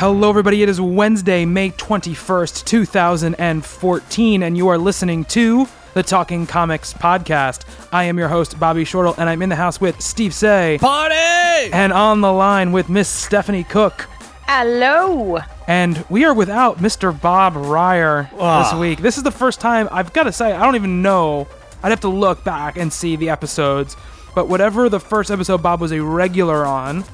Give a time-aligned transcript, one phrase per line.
[0.00, 0.62] Hello, everybody.
[0.62, 7.66] It is Wednesday, May 21st, 2014, and you are listening to the Talking Comics Podcast.
[7.92, 10.78] I am your host, Bobby Shortle, and I'm in the house with Steve Seigh.
[10.80, 11.70] Party!
[11.74, 14.08] And on the line with Miss Stephanie Cook.
[14.48, 15.40] Hello.
[15.68, 17.12] And we are without Mr.
[17.20, 18.78] Bob Reyer this Ah.
[18.80, 19.00] week.
[19.02, 21.46] This is the first time, I've got to say, I don't even know.
[21.82, 23.98] I'd have to look back and see the episodes.
[24.34, 27.04] But whatever the first episode Bob was a regular on,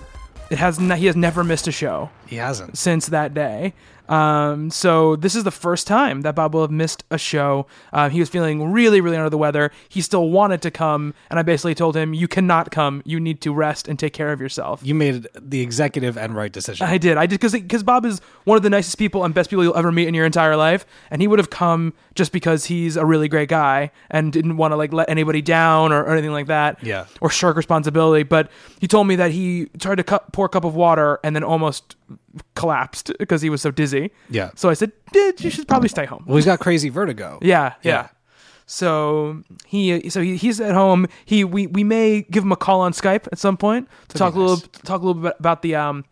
[0.51, 2.79] it has ne- he has never missed a show He hasn't.
[2.79, 3.75] since that day.
[4.09, 7.67] Um, so this is the first time that Bob will have missed a show.
[7.93, 9.73] Uh, he was feeling really, really under the weather.
[9.89, 13.03] He still wanted to come, and I basically told him, "You cannot come.
[13.05, 16.53] You need to rest and take care of yourself." You made the executive and right
[16.53, 16.87] decision.
[16.87, 17.17] I did.
[17.17, 19.77] I did because because Bob is one of the nicest people and best people you'll
[19.77, 23.05] ever meet in your entire life, and he would have come just because he's a
[23.05, 26.47] really great guy and didn't want to like let anybody down or, or anything like
[26.47, 26.83] that.
[26.83, 27.07] Yeah.
[27.21, 28.23] Or shirk responsibility.
[28.23, 31.37] But he told me that he tried to cup, pour a cup of water and
[31.37, 31.97] then almost
[32.55, 34.11] collapsed because he was so dizzy.
[34.31, 34.51] Yeah.
[34.55, 36.25] So I said, "Dude, you should probably stay home.
[36.27, 37.39] well, he's got crazy vertigo.
[37.43, 37.93] Yeah, yeah.
[37.93, 38.09] Yeah.
[38.69, 41.07] So he so he, he's at home.
[41.25, 44.35] He we, we may give him a call on Skype at some point to talk
[44.35, 46.05] be a little talk a little bit about the um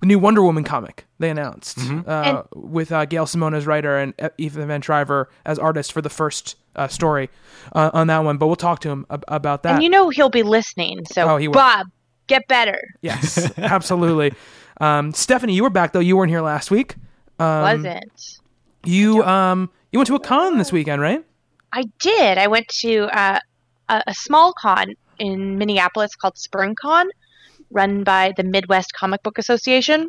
[0.00, 2.08] the new Wonder Woman comic they announced Mm-hmm.
[2.08, 5.92] uh, And- with uh, Gail Simone as writer and E- Ethan Van Sciver as artist
[5.92, 7.28] for the first uh, story
[7.72, 8.36] uh, on that one.
[8.36, 9.74] But we'll talk to him ab- about that.
[9.76, 11.06] And you know he'll be listening.
[11.10, 11.54] So, Oh, he will.
[11.54, 11.86] Bob,
[12.28, 12.78] get better.
[13.00, 14.34] yes, absolutely.
[14.80, 16.00] Um, Stephanie, you were back though.
[16.00, 16.96] You weren't here last week.
[17.38, 18.38] Um, Wasn't.
[18.84, 21.24] You um you went to a con this weekend, right?
[21.72, 22.38] I did.
[22.38, 23.38] I went to uh,
[23.88, 27.06] a, a small con in Minneapolis called SpringCon,
[27.70, 30.08] run by the Midwest Comic Book Association.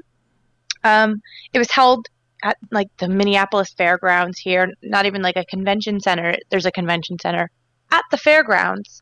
[0.84, 1.22] Um,
[1.54, 2.06] it was held
[2.44, 6.36] at like the Minneapolis Fairgrounds here, not even like a convention center.
[6.50, 7.50] There's a convention center
[7.92, 9.02] at the fairgrounds.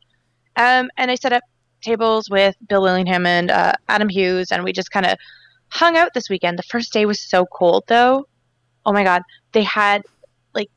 [0.56, 1.42] Um, and I set up
[1.82, 5.18] tables with Bill Willingham and uh, Adam Hughes, and we just kind of
[5.76, 6.58] hung out this weekend.
[6.58, 8.26] The first day was so cold, though.
[8.84, 9.22] Oh my God.
[9.52, 10.02] They had
[10.54, 10.70] like,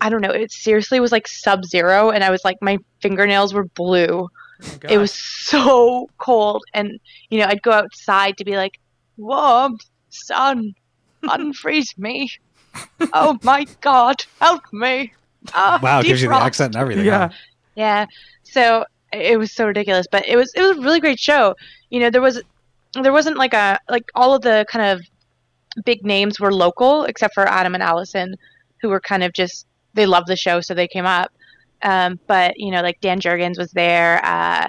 [0.00, 3.54] I don't know, it seriously was like sub zero, and I was like, my fingernails
[3.54, 4.28] were blue.
[4.88, 6.62] It was so cold.
[6.72, 8.78] And, you know, I'd go outside to be like,
[9.16, 9.78] warm,
[10.10, 10.74] sun,
[11.24, 12.30] unfreeze me.
[13.12, 15.12] Oh my God, help me.
[15.52, 17.04] Ah, Wow, gives you the accent and everything.
[17.04, 17.28] yeah.
[17.28, 17.34] huh?
[17.74, 18.06] Yeah.
[18.44, 21.54] So it was so ridiculous, but it was it was a really great show.
[21.90, 22.40] You know, there was
[23.02, 25.06] there wasn't like a like all of the kind of
[25.84, 28.36] big names were local except for Adam and Allison,
[28.80, 31.30] who were kind of just they loved the show, so they came up.
[31.82, 34.68] Um, but you know, like Dan Jurgens was there, uh,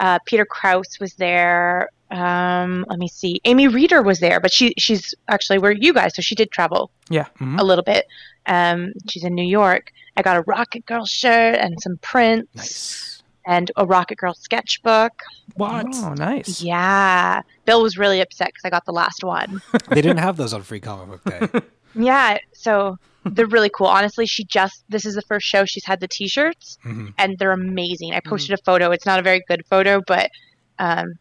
[0.00, 1.88] uh, Peter Krause was there.
[2.10, 6.14] Um, let me see, Amy Reeder was there, but she she's actually where you guys,
[6.16, 7.26] so she did travel Yeah.
[7.40, 8.06] a little bit.
[8.46, 9.92] Um, she's in New York.
[10.16, 13.17] I got a Rocket Girl shirt and some prints Nice.
[13.48, 15.12] And a Rocket Girl sketchbook.
[15.54, 15.86] What?
[15.94, 16.60] Oh, nice.
[16.62, 17.40] Yeah.
[17.64, 19.62] Bill was really upset because I got the last one.
[19.88, 21.60] they didn't have those on Free Comic Book Day.
[21.94, 22.38] yeah.
[22.52, 23.86] So they're really cool.
[23.86, 27.14] Honestly, she just, this is the first show she's had the t shirts Mhm.
[27.16, 28.12] and they're amazing.
[28.12, 28.90] I posted a photo.
[28.90, 30.30] It's not a very good photo, but
[30.78, 31.14] um,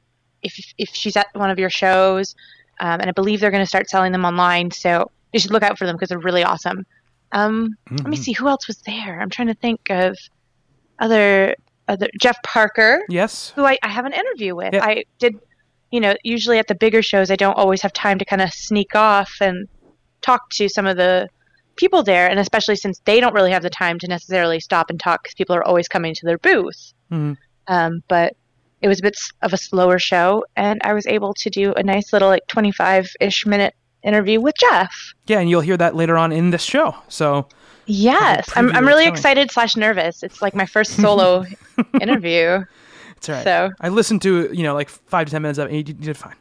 [0.43, 2.35] if, if she's at one of your shows,
[2.81, 4.69] um, and I believe they're going to start selling them online.
[4.71, 6.85] So you should look out for them because they're really awesome.
[7.31, 8.19] Um, Let me Mhm.
[8.19, 9.19] see who else was there.
[9.21, 10.17] I'm trying to think of
[10.99, 11.55] other
[11.87, 13.51] other Jeff Parker, Yes.
[13.55, 14.73] who I, I have an interview with.
[14.73, 14.83] Yeah.
[14.83, 15.35] I did,
[15.91, 18.51] you know, usually at the bigger shows, I don't always have time to kind of
[18.51, 19.67] sneak off and
[20.21, 21.29] talk to some of the
[21.77, 24.99] people there, and especially since they don't really have the time to necessarily stop and
[24.99, 26.93] talk because people are always coming to their booth.
[27.11, 27.37] Mhm.
[27.67, 28.33] Um, but
[28.81, 31.83] it was a bit of a slower show, and I was able to do a
[31.83, 33.73] nice little like 25 ish minute
[34.03, 35.13] interview with Jeff.
[35.27, 36.95] Yeah, and you'll hear that later on in this show.
[37.07, 37.47] So
[37.87, 39.13] Yes, I'm, I'm really coming.
[39.13, 40.21] excited slash nervous.
[40.23, 41.45] It's like my first solo
[42.01, 42.63] interview.
[43.15, 43.43] it's all right.
[43.43, 45.75] So- I listened to you know like five to ten minutes of it.
[45.75, 46.35] And you, you did fine.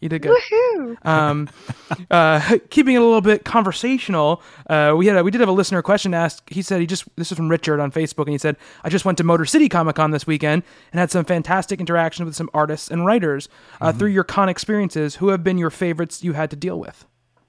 [0.00, 0.30] You did good.
[0.52, 1.04] Woohoo!
[1.04, 1.48] Um,
[2.12, 4.40] uh, keeping it a little bit conversational,
[4.70, 6.42] uh, we had a, we did have a listener question asked.
[6.48, 9.04] He said he just this is from Richard on Facebook, and he said I just
[9.04, 10.62] went to Motor City Comic Con this weekend
[10.92, 13.48] and had some fantastic interaction with some artists and writers.
[13.80, 17.04] Uh, Through your con experiences, who have been your favorites you had to deal with,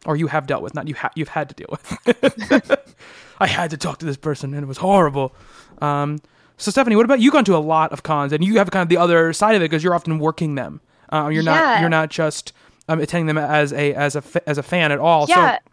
[0.07, 0.73] or you have dealt with?
[0.73, 2.79] Not you ha- you've had to deal with.
[3.39, 5.33] I had to talk to this person, and it was horrible.
[5.81, 6.19] Um,
[6.57, 7.31] so Stephanie, what about you?
[7.31, 9.61] Gone to a lot of cons, and you have kind of the other side of
[9.61, 10.81] it because you're often working them.
[11.11, 12.53] Uh, you're not you're not just
[12.87, 15.25] um, attending them as a as a as a fan at all.
[15.29, 15.55] Yeah.
[15.55, 15.71] So,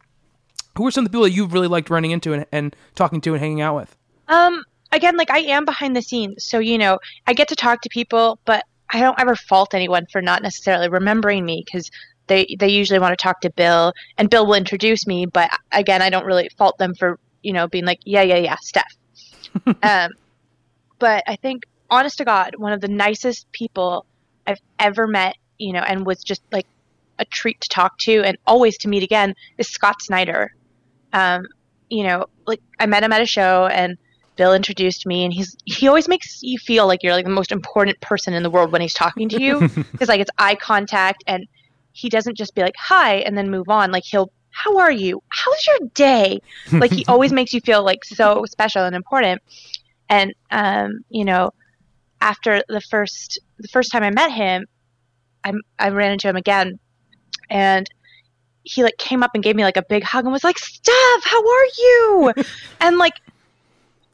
[0.77, 3.21] who are some of the people that you've really liked running into and, and talking
[3.23, 3.97] to and hanging out with?
[4.29, 7.81] Um, again, like I am behind the scenes, so you know, I get to talk
[7.83, 11.91] to people, but I don't ever fault anyone for not necessarily remembering me because
[12.29, 15.27] they they usually want to talk to Bill, and Bill will introduce me.
[15.27, 18.57] But again, I don't really fault them for you know being like, yeah, yeah, yeah,
[18.61, 18.95] Steph.
[19.83, 20.11] um,
[20.99, 24.07] but I think, honest to God, one of the nicest people
[24.47, 26.67] I've ever met, you know, and was just like
[27.19, 30.55] a treat to talk to and always to meet again is Scott Snyder.
[31.13, 31.47] Um,
[31.89, 33.97] you know, like I met him at a show and
[34.37, 37.53] Bill introduced me and he's he always makes you feel like you're like the most
[37.53, 39.61] important person in the world when he's talking to you
[39.93, 41.47] because like it's eye contact and
[41.93, 45.23] he doesn't just be like hi and then move on like he'll how are you
[45.29, 46.41] how's your day
[46.73, 49.41] like he always makes you feel like so special and important
[50.09, 51.53] and um you know
[52.21, 54.67] after the first the first time I met him
[55.45, 56.79] I I ran into him again
[57.51, 57.89] and
[58.67, 61.25] he like came up and gave me like a big hug and was like, Steph,
[61.25, 62.33] how are you?
[62.81, 63.15] and like,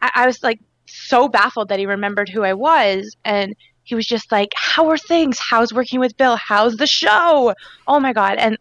[0.03, 3.17] I, I was like so baffled that he remembered who I was.
[3.25, 5.38] And he was just like, How are things?
[5.38, 6.37] How's working with Bill?
[6.37, 7.55] How's the show?
[7.88, 8.37] Oh my God.
[8.38, 8.59] And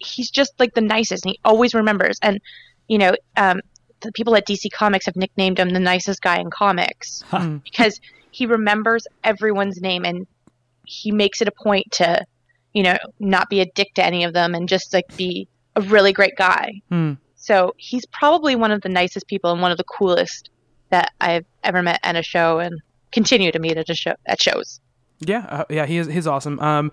[0.00, 2.18] he's just like the nicest and he always remembers.
[2.22, 2.40] And,
[2.88, 3.60] you know, um,
[4.00, 7.22] the people at DC Comics have nicknamed him the nicest guy in comics
[7.64, 8.00] because
[8.30, 10.26] he remembers everyone's name and
[10.86, 12.24] he makes it a point to,
[12.72, 15.82] you know, not be a dick to any of them and just like be a
[15.82, 16.80] really great guy.
[16.88, 17.14] Hmm.
[17.36, 20.50] So he's probably one of the nicest people and one of the coolest
[20.90, 22.80] that I've ever met at a show and
[23.12, 24.80] continue to meet at a show at shows.
[25.20, 26.58] Yeah, uh, yeah, he is he's awesome.
[26.60, 26.92] Um,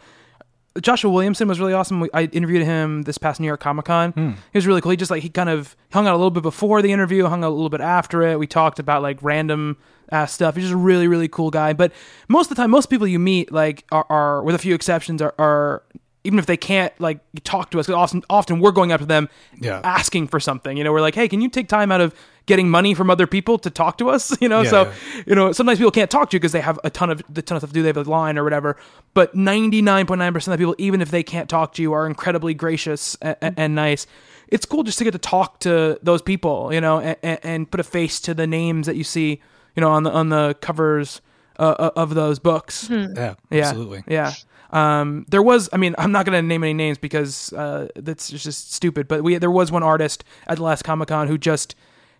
[0.81, 1.99] Joshua Williamson was really awesome.
[2.01, 4.11] We, I interviewed him this past New York Comic Con.
[4.11, 4.29] Hmm.
[4.51, 4.91] He was really cool.
[4.91, 7.43] He just like he kind of hung out a little bit before the interview, hung
[7.43, 8.39] out a little bit after it.
[8.39, 9.77] We talked about like random
[10.11, 10.55] ass stuff.
[10.55, 11.73] He's just a really really cool guy.
[11.73, 11.91] But
[12.29, 15.21] most of the time, most people you meet like are, are with a few exceptions
[15.21, 15.33] are.
[15.39, 15.83] are
[16.23, 19.05] even if they can't like talk to us, 'cause often often we're going up to
[19.05, 19.29] them
[19.61, 19.79] Yeah.
[19.85, 20.75] asking for something.
[20.75, 22.13] You know, we're like, hey, can you take time out of
[22.47, 24.35] getting money from other people to talk to us?
[24.41, 25.23] You know, Yeah, so yeah.
[25.27, 27.41] you know sometimes people can't talk to you because they have a ton of the
[27.41, 27.81] ton of stuff to do.
[27.83, 28.77] They have a line or whatever.
[29.13, 31.81] But ninety nine point nine percent of the people, even if they can't talk to
[31.81, 34.07] you, are incredibly gracious and, and nice.
[34.47, 37.79] It's cool just to get to talk to those people, you know, and, and put
[37.79, 39.41] a face to the names that you see,
[39.75, 41.21] you know, on the on the covers
[41.59, 42.87] uh, of those books.
[42.89, 43.07] Yeah,
[43.49, 44.03] Yeah, absolutely.
[44.07, 44.33] Yeah.
[44.71, 48.29] Um, there was, I mean, I'm not going to name any names because uh, that's
[48.29, 49.07] just stupid.
[49.07, 51.75] But we there was one artist at the last Comic Con who just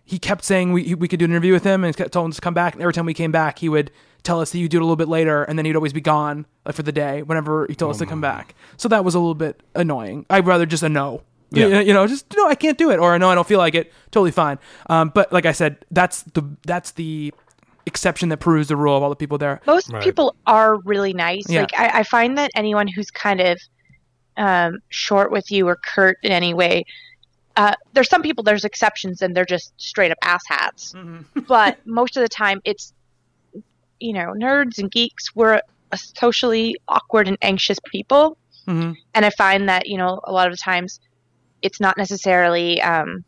[0.08, 2.36] he kept saying we we could do an interview with him and told telling us
[2.36, 2.72] to come back.
[2.72, 3.90] And every time we came back, he would
[4.22, 6.00] tell us that you do it a little bit later, and then he'd always be
[6.00, 8.54] gone like, for the day whenever he told us to come back.
[8.78, 10.24] So that was a little bit annoying.
[10.30, 11.22] I'd rather just a no.
[11.50, 11.66] Yeah.
[11.66, 13.74] You- You know, just no, I can't do it, or no, I don't feel like
[13.74, 13.92] it.
[14.10, 14.58] Totally fine.
[14.90, 17.32] Um, but like I said, that's the that's the
[17.86, 19.60] exception that proves the rule of all the people there.
[19.66, 20.02] Most Right.
[20.02, 21.48] people are really nice.
[21.48, 21.60] Yeah.
[21.62, 23.58] Like I, I find that anyone who's kind of
[24.36, 26.84] um, short with you or curt in any way,
[27.58, 28.42] uh, there's some people.
[28.44, 30.94] There's exceptions, and they're just straight up asshats.
[31.48, 32.92] but most of the time, it's
[34.00, 35.34] you know nerds and geeks.
[35.34, 35.60] We're
[35.92, 38.94] a socially awkward and anxious people, Mhm.
[39.14, 41.00] and I find that you know a lot of the times
[41.62, 43.24] it's not necessarily um,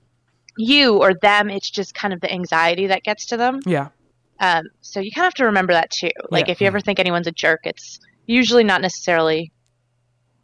[0.56, 1.50] you or them.
[1.50, 3.60] It's just kind of the anxiety that gets to them.
[3.66, 3.88] Yeah.
[4.38, 6.10] Um, so you kind of have to remember that too.
[6.30, 6.52] Like Yeah.
[6.52, 9.50] if you ever think anyone's a jerk, it's usually not necessarily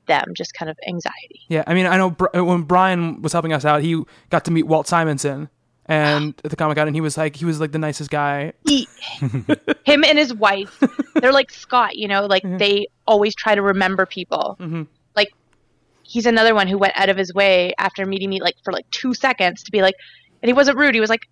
[0.06, 1.40] them, just kind of anxiety.
[1.48, 4.50] Yeah, I mean, I know Br- when Brian was helping us out, he got to
[4.50, 5.48] meet Walt Simonson
[5.86, 8.52] and at the Comic Con, and he was like, he was like the nicest guy.
[8.66, 8.88] He,
[9.84, 10.82] him and his wife,
[11.14, 14.56] they're like Scott, you know, like they always try to remember people.
[14.60, 14.86] Mhm.
[15.14, 15.32] Like
[16.02, 18.88] he's another one who went out of his way after meeting me like for like
[18.90, 19.94] two seconds to be like,
[20.42, 20.94] and he wasn't rude.
[20.94, 21.28] He was like,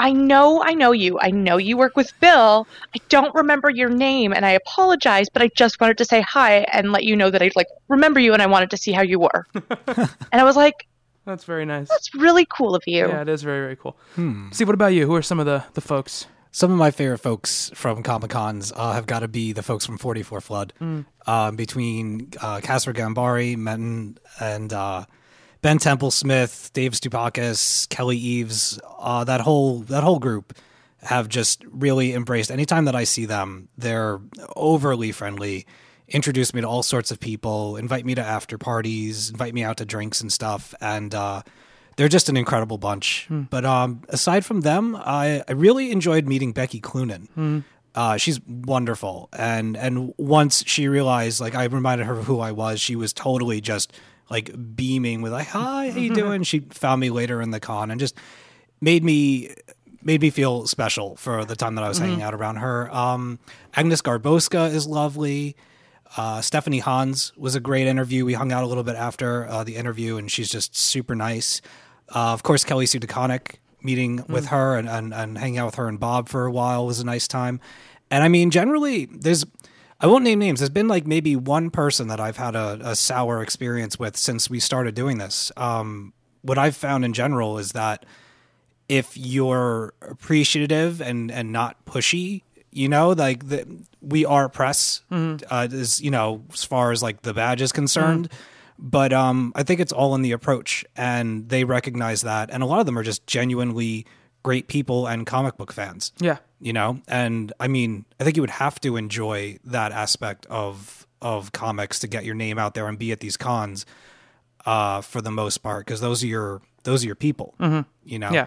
[0.00, 1.18] I know, I know you.
[1.20, 2.66] I know you work with Bill.
[2.96, 6.60] I don't remember your name, and I apologize, but I just wanted to say hi
[6.72, 9.02] and let you know that I like remember you, and I wanted to see how
[9.02, 9.46] you were.
[9.54, 10.86] and I was like,
[11.26, 11.88] That's very nice.
[11.88, 13.06] that's really cool of you.
[13.08, 13.96] Yeah, it is very very cool.
[14.52, 15.06] See, what about you?
[15.06, 16.26] Who are some of the the folks?
[16.52, 19.86] Some of my favorite folks from Comic Cons uh, have got to be the folks
[19.86, 20.72] from 44 Flood.
[21.26, 25.04] Um, between uh, Kasra Ghanbari, Menton, and uh,
[25.62, 30.54] Ben Templesmith, Dave Stupakis, Kelly Eves, uh, that whole that whole group
[31.02, 32.50] have just really embraced.
[32.50, 34.20] Anytime that I see them, they're
[34.56, 35.66] overly friendly
[36.10, 39.76] introduce me to all sorts of people, invite me to after parties, invite me out
[39.78, 41.42] to drinks and stuff, and uh,
[41.96, 43.28] they're just an incredible bunch.
[43.30, 47.64] But um, aside from them, I, I really enjoyed meeting Becky Cloonan.
[47.94, 52.52] Uh, she's wonderful, and and once she realized, like I reminded her of who I
[52.52, 53.92] was, she was totally just
[54.30, 57.90] like beaming with like, "Hi, how you doing?" she found me later in the con
[57.90, 58.16] and just
[58.80, 59.54] made me
[60.02, 62.94] made me feel special for the time that I was hanging out around her.
[62.94, 63.38] Um,
[63.74, 65.56] Agnes Garbowska is lovely.
[66.16, 68.24] Uh, Stephanie Hans was a great interview.
[68.24, 71.60] We hung out a little bit after uh, the interview, and she's just super nice.
[72.08, 75.74] Uh, of course, Kelly Sue DeConnick, meeting with her and, and, and hanging out with
[75.76, 77.60] her and Bob for a while was a nice time.
[78.10, 79.44] And I mean, generally, there's,
[80.00, 80.60] I won't name names.
[80.60, 84.48] There's been like maybe one person that I've had a, a sour experience with since
[84.48, 85.52] we started doing this.
[85.56, 88.06] Um, what I've found in general is that
[88.88, 92.42] if you're appreciative and and not pushy
[92.72, 93.64] you know like the,
[94.00, 95.02] we are press
[95.50, 98.28] uh, is you know as far as like the badge is concerned
[98.78, 102.66] but um i think it's all in the approach and they recognize that and a
[102.66, 104.04] lot of them are just genuinely
[104.42, 106.38] great people and comic book fans Yeah.
[106.60, 111.06] you know and i mean i think you would have to enjoy that aspect of
[111.22, 113.84] of comics to get your name out there and be at these cons
[114.66, 117.54] uh for the most part because those are your those are your people
[118.04, 118.46] you know Yeah.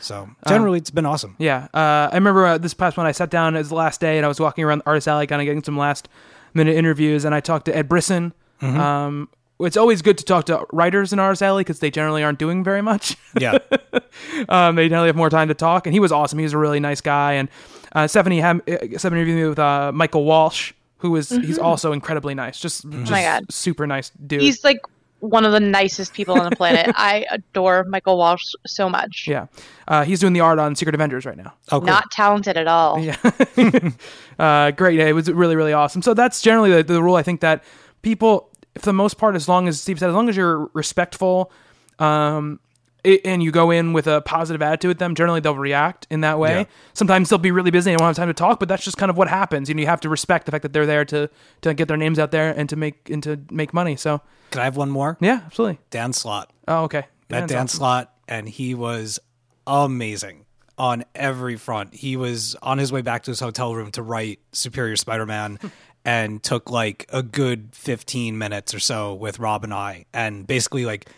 [0.00, 3.06] so generally it's been awesome Yeah, uh, I remember uh, this past one.
[3.06, 5.26] I sat down as the last day, and I was walking around the artist alley,
[5.26, 6.08] kind of getting some last
[6.54, 8.34] minute interviews, and I talked to Ed Brisson.
[8.60, 8.78] Mm-hmm.
[8.80, 9.28] Um,
[9.64, 12.62] it's always good to talk to writers in artist alley because they generally aren't doing
[12.64, 13.16] very much.
[13.38, 13.58] yeah
[14.48, 16.38] um, they generally have more time to talk, and he was awesome.
[16.38, 17.48] He was a really nice guy, and
[17.92, 21.92] uh, Stephanie had uh, Stephanie interviewed me with uh, Michael Walsh, who was he's also
[21.92, 23.10] incredibly nice, just, just Mm-hmm.
[23.10, 23.44] my God.
[23.52, 24.40] super nice dude.
[24.40, 24.80] He's like
[25.20, 26.92] one of the nicest people on the planet.
[26.96, 29.26] I adore Michael Walsh so much.
[29.28, 29.46] yeah,
[29.86, 31.54] uh, he's doing the art on Secret Avengers right now.
[31.70, 31.86] oh cool.
[31.86, 32.98] Not talented at all.
[32.98, 33.16] Yeah.
[34.38, 34.98] uh, great.
[34.98, 36.02] Yeah, it was really, really awesome.
[36.02, 37.16] So that's generally the, the rule.
[37.16, 37.62] I think that
[38.02, 38.48] people,
[38.78, 41.52] for the most part, as long as Steve said, as long as you're respectful,
[41.98, 42.60] um,
[43.04, 46.20] i and you go in with a positive attitude with them, generally they'll react in
[46.22, 46.60] that way.
[46.60, 46.64] Yeah.
[46.94, 49.10] Sometimes they'll be really busy and won't have time to talk, but that's just kind
[49.10, 49.68] of what happens.
[49.68, 51.28] You know, you have to respect the fact that they're there to
[51.62, 53.96] to get their names out there and to make and to make money.
[53.96, 55.78] So can i have one more yeah, absolutely.
[55.90, 57.04] dan slott Oh, okay.
[57.30, 57.78] met Dan's Dan awesome.
[57.78, 59.18] Slott, and he was
[59.66, 60.44] amazing
[60.78, 61.94] on every front.
[61.94, 65.58] He was on his way back to his hotel room to write Superior Spider-Man,
[66.04, 70.84] and took like a good fifteen minutes or so with Rob and I, and basically
[70.84, 71.08] like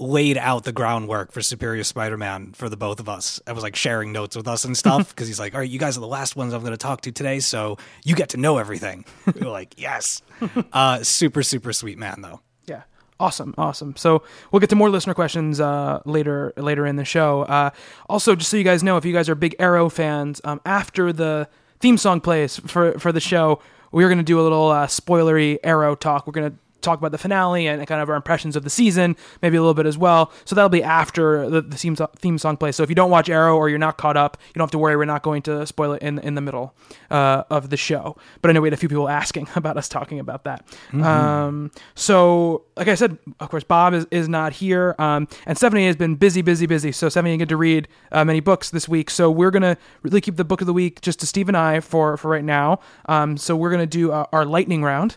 [0.00, 3.40] laid out the groundwork for Superior Spider-Man for the both of us.
[3.46, 5.78] I was like sharing notes with us and stuff because he's like, "All right, you
[5.78, 8.36] guys are the last ones I'm going to talk to today, so you get to
[8.36, 9.04] know everything."
[9.34, 10.22] we were like, "Yes."
[10.72, 12.40] Uh, super, super sweet man though.
[12.66, 12.82] Yeah.
[13.18, 13.96] Awesome, awesome.
[13.96, 17.42] So we'll get to more listener questions uh, later later in the show.
[17.42, 17.70] Uh,
[18.08, 21.12] also, just so you guys know, if you guys are big Arrow fans, um, after
[21.12, 21.48] the
[21.80, 23.60] theme song plays for for the show,
[23.92, 26.26] we're going to do a little uh, spoilery Arrow talk.
[26.26, 29.16] We're going to talk about the finale and kind of our impressions of the season,
[29.42, 30.32] maybe a little bit as well.
[30.44, 32.76] So that'll be after the, the theme, theme song plays.
[32.76, 34.78] So if you don't watch Arrow or you're not caught up, you don't have to
[34.78, 34.96] worry.
[34.96, 36.74] We're not going to spoil it in in the middle
[37.10, 38.16] uh, of the show.
[38.40, 40.64] But I know we had a few people asking about us talking about that.
[40.92, 45.86] Um, so like I said, of course, Bob is, is not here, um, and Stephanie
[45.86, 46.92] has been busy, busy, busy.
[46.92, 49.10] So Stephanie didn't get to read uh, many books this week.
[49.10, 51.80] So we're gonna really keep the book of the week just to Steve and I
[51.80, 52.80] for for right now.
[53.06, 55.16] Um, so we're gonna do uh, our lightning round.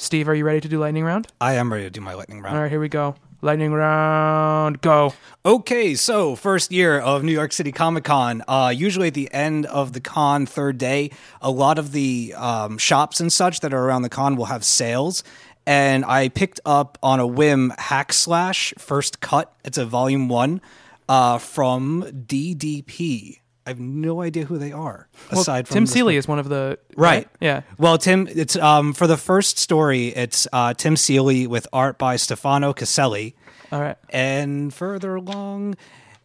[0.00, 1.26] Steve, are you ready to do lightning round?
[1.40, 2.56] I am ready to do my lightning round.
[2.56, 3.16] All right, here we go.
[3.42, 5.12] Lightning round, go.
[5.44, 8.44] Okay, so first year of New York City Comic Con.
[8.46, 11.10] Uh, usually at the end of the con, third day,
[11.42, 14.64] a lot of the um, shops and such that are around the con will have
[14.64, 15.24] sales.
[15.66, 19.52] And I picked up on a whim Hack Slash First Cut.
[19.64, 20.60] It's a volume one
[21.08, 23.38] uh, from DDP.
[23.68, 25.08] I have no idea who they are.
[25.30, 27.28] Well, aside from Tim Seeley is one of the Right.
[27.38, 27.64] Yeah.
[27.76, 32.16] Well, Tim, it's um for the first story, it's uh, Tim Seeley with art by
[32.16, 33.36] Stefano Caselli.
[33.70, 33.98] All right.
[34.08, 35.76] And further along,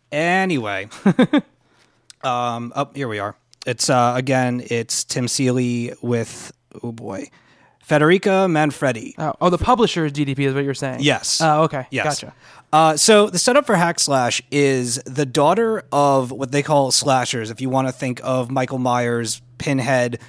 [0.10, 0.88] anyway,
[2.24, 3.36] um, oh, here we are.
[3.66, 7.30] It's uh, again, it's Tim Seeley with oh boy,
[7.86, 9.16] Federica Manfredi.
[9.18, 11.00] Oh, oh, the publisher is DDP, is what you're saying.
[11.02, 11.42] Yes.
[11.42, 11.88] Oh, okay.
[11.92, 12.06] Yes.
[12.22, 12.34] Gotcha.
[12.74, 17.52] Uh, so the setup for Hack Slash is the daughter of what they call slashers.
[17.52, 20.20] If you want to think of Michael Myers, Pinhead,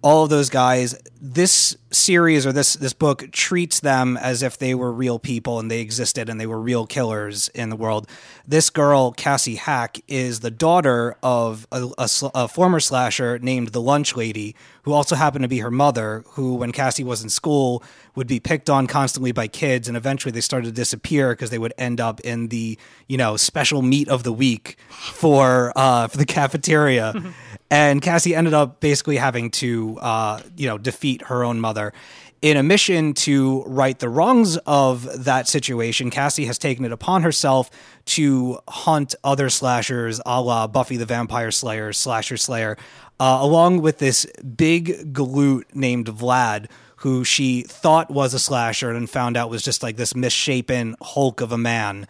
[0.00, 4.74] all of those guys, this series or this this book treats them as if they
[4.74, 8.08] were real people and they existed and they were real killers in the world.
[8.48, 13.80] This girl, Cassie Hack, is the daughter of a, a a former slasher named the
[13.82, 16.24] Lunch Lady, who also happened to be her mother.
[16.30, 17.82] Who, when Cassie was in school,
[18.14, 21.58] would be picked on constantly by kids, and eventually they started to disappear because they
[21.58, 26.16] would end up in the you know special meat of the week for uh, for
[26.16, 27.14] the cafeteria.
[27.70, 31.92] and Cassie ended up basically having to, uh, you know, defeat her own mother.
[32.40, 37.22] In a mission to right the wrongs of that situation, Cassie has taken it upon
[37.22, 37.70] herself
[38.04, 42.76] to hunt other slashers, a la Buffy the Vampire Slayer, Slasher Slayer,
[43.20, 46.66] uh, along with this big galoot named Vlad,
[46.96, 51.40] who she thought was a slasher and found out was just like this misshapen hulk
[51.40, 52.06] of a man,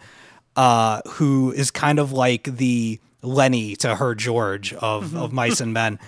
[0.55, 5.73] uh, who is kind of like the Lenny to her George of, of Mice and
[5.73, 5.99] Men.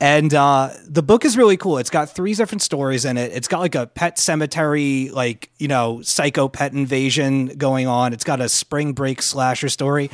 [0.00, 1.78] And uh, the book is really cool.
[1.78, 3.32] It's got three different stories in it.
[3.32, 8.12] It's got like a pet cemetery, like, you know, psycho pet invasion going on.
[8.12, 10.10] It's got a spring break slasher story.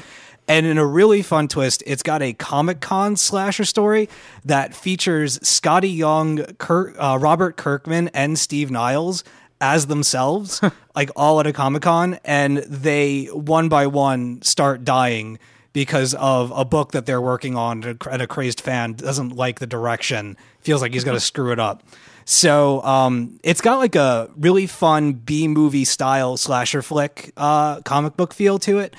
[0.50, 4.08] And in a really fun twist, it's got a Comic Con slasher story
[4.44, 9.22] that features Skottie Young, Kirk, uh, Robert Kirkman, and Steve Niles
[9.60, 10.60] as themselves,
[10.96, 12.18] like all at a Comic Con.
[12.24, 15.38] And they, one by one, start dying
[15.72, 19.68] because of a book that they're working on and a crazed fan doesn't like the
[19.68, 20.36] direction.
[20.62, 21.84] Feels like he's going to screw it up.
[22.24, 28.16] So um, it's got like a really fun b movie style slasher flick uh, comic
[28.16, 28.94] book feel to it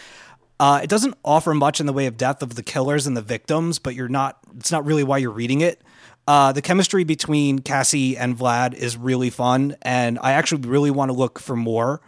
[0.62, 3.22] uh, it doesn't offer much in the way of death of the killers and the
[3.22, 5.82] victims but you're not it's not really why you're reading it
[6.27, 11.10] uh, the chemistry between cassie and vlad is really fun and i actually really want
[11.10, 12.01] to look for more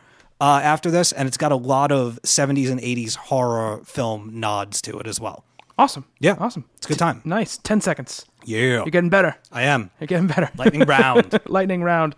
[0.44, 4.82] uh, after this, and it's got a lot of 70s and 80s horror film nods
[4.82, 5.46] to it as well.
[5.78, 6.06] Awesome.
[6.20, 6.36] Yeah.
[6.38, 6.66] Awesome.
[6.76, 7.22] It's a good time.
[7.24, 7.58] Nice.
[7.60, 8.26] 10 seconds.
[8.44, 8.60] Yeah.
[8.60, 9.38] You're getting better.
[9.54, 9.90] I am.
[10.02, 10.52] You're getting better.
[10.58, 11.40] Lightning round.
[11.48, 12.16] lightning round.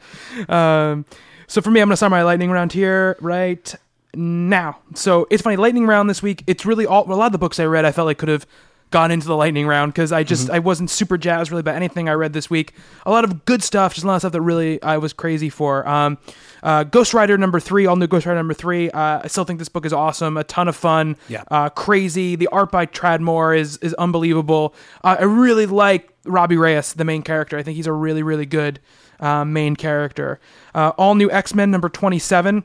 [0.49, 1.05] Um,
[1.45, 3.75] so for me, I'm going to start my lightning round here right
[4.15, 4.79] now.
[4.93, 6.43] So it's funny, lightning round this week.
[6.47, 7.85] It's really all a lot of the books I read.
[7.85, 8.45] I felt like could have
[8.91, 12.07] gone into the lightning round because I just I wasn't super jazzed really about anything
[12.07, 12.73] I read this week.
[13.05, 15.49] A lot of good stuff, just a lot of stuff that really I was crazy
[15.49, 15.87] for.
[15.87, 16.17] Um,
[16.63, 18.89] uh, Ghost Rider number three, all new Ghost Rider number three.
[18.91, 21.17] Uh, I still think this book is awesome, a ton of fun.
[21.27, 21.43] Yeah.
[21.49, 22.35] Uh, crazy.
[22.35, 24.73] The art by Tradd Moore is is unbelievable.
[25.03, 27.57] Uh, I really like Robbie Reyes, the main character.
[27.57, 28.79] I think he's a really really good
[29.19, 30.39] uh, main character.
[30.73, 32.63] Uh, all new X Men number twenty seven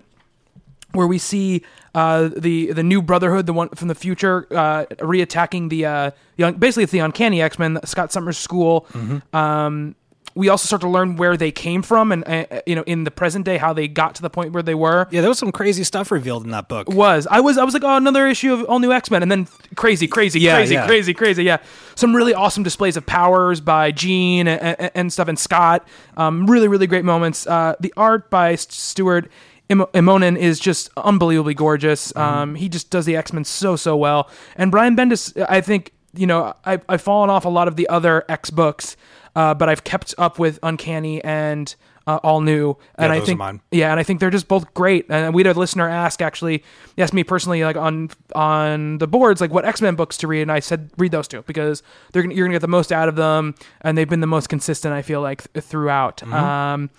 [0.93, 1.63] where we see
[1.95, 6.53] uh, the the new Brotherhood, the one from the future, uh, reattacking the, uh, the
[6.53, 8.87] basically it's the Uncanny X Men, Scott Summers' school.
[9.33, 9.95] Um,
[10.37, 13.11] we also start to learn where they came from, and uh, you know, in the
[13.11, 15.09] present day, how they got to the point where they were.
[15.11, 16.89] Yeah, there was some crazy stuff revealed in that book.
[16.89, 19.31] Was I was I was like, oh, another issue of all new X Men, and
[19.31, 20.87] then crazy, crazy, Yeah, crazy, yeah.
[20.87, 21.43] crazy, crazy.
[21.43, 21.59] Yeah,
[21.97, 25.87] some really awesome displays of powers by Jean and, and, and stuff, and Scott.
[26.17, 27.47] Um, really, really great moments.
[27.49, 29.31] Uh, the art by St- Stuart
[29.71, 32.13] Im- Immonen is just unbelievably gorgeous.
[32.13, 32.21] Mm-hmm.
[32.21, 35.93] Um, he just does the X Men so so well, and Brian Bendis, I think
[36.13, 38.97] you know, I, I've fallen off a lot of the other X books,
[39.37, 41.75] uh, but I've kept up with Uncanny and.
[42.07, 43.61] Uh, all new, and I those are think mine.
[43.71, 45.07] yeah, and I think they're just both great.
[45.11, 46.65] And we had a listener ask actually,
[46.97, 50.27] he asked me personally, like on on the boards, like what X Men books to
[50.27, 52.91] read, and I said read those two because they're gonna, you're gonna get the most
[52.91, 54.93] out of them, and they've been the most consistent.
[54.93, 56.23] I feel like th- throughout.
[56.25, 56.91] Um,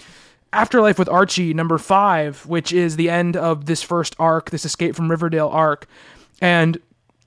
[0.53, 4.95] Afterlife with Archie, number five, which is the end of this first arc, this Escape
[4.95, 5.87] from Riverdale arc,
[6.41, 6.77] and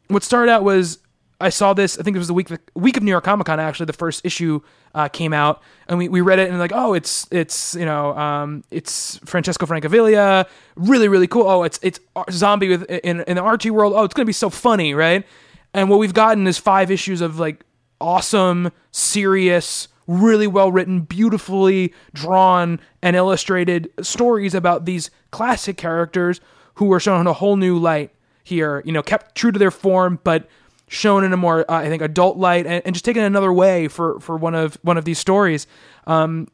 [0.09, 0.99] what started out was
[1.41, 1.99] I saw this.
[1.99, 3.59] I think it was the week the week of New York Comic Con.
[3.59, 4.61] Actually, the first issue
[4.95, 8.17] uh, came out, and we, we read it and like, oh, it's it's you know
[8.17, 11.49] um, it's Francesco Francavilla, really really cool.
[11.49, 11.99] Oh, it's it's
[12.31, 13.95] zombie with in in the Archie world.
[13.97, 15.27] Oh, it's gonna be so funny, right?
[15.73, 17.65] And what we've gotten is five issues of like
[18.01, 26.41] awesome, serious, really well written, beautifully drawn and illustrated stories about these classic characters
[26.75, 28.11] who were shown in a whole new light
[28.43, 28.83] here.
[28.85, 30.49] You know, kept true to their form, but
[30.89, 33.89] shown in a more, uh, I think, adult light, and, and just taken another way
[33.89, 35.67] for for one of one of these stories.
[36.07, 36.49] Um,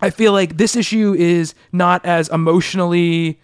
[0.00, 3.40] I feel like this issue is not as emotionally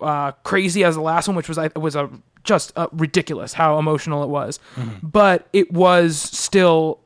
[0.00, 2.10] uh, crazy as the last one, which was I was a
[2.44, 4.60] just uh, ridiculous how emotional it was,
[5.02, 7.00] but it was still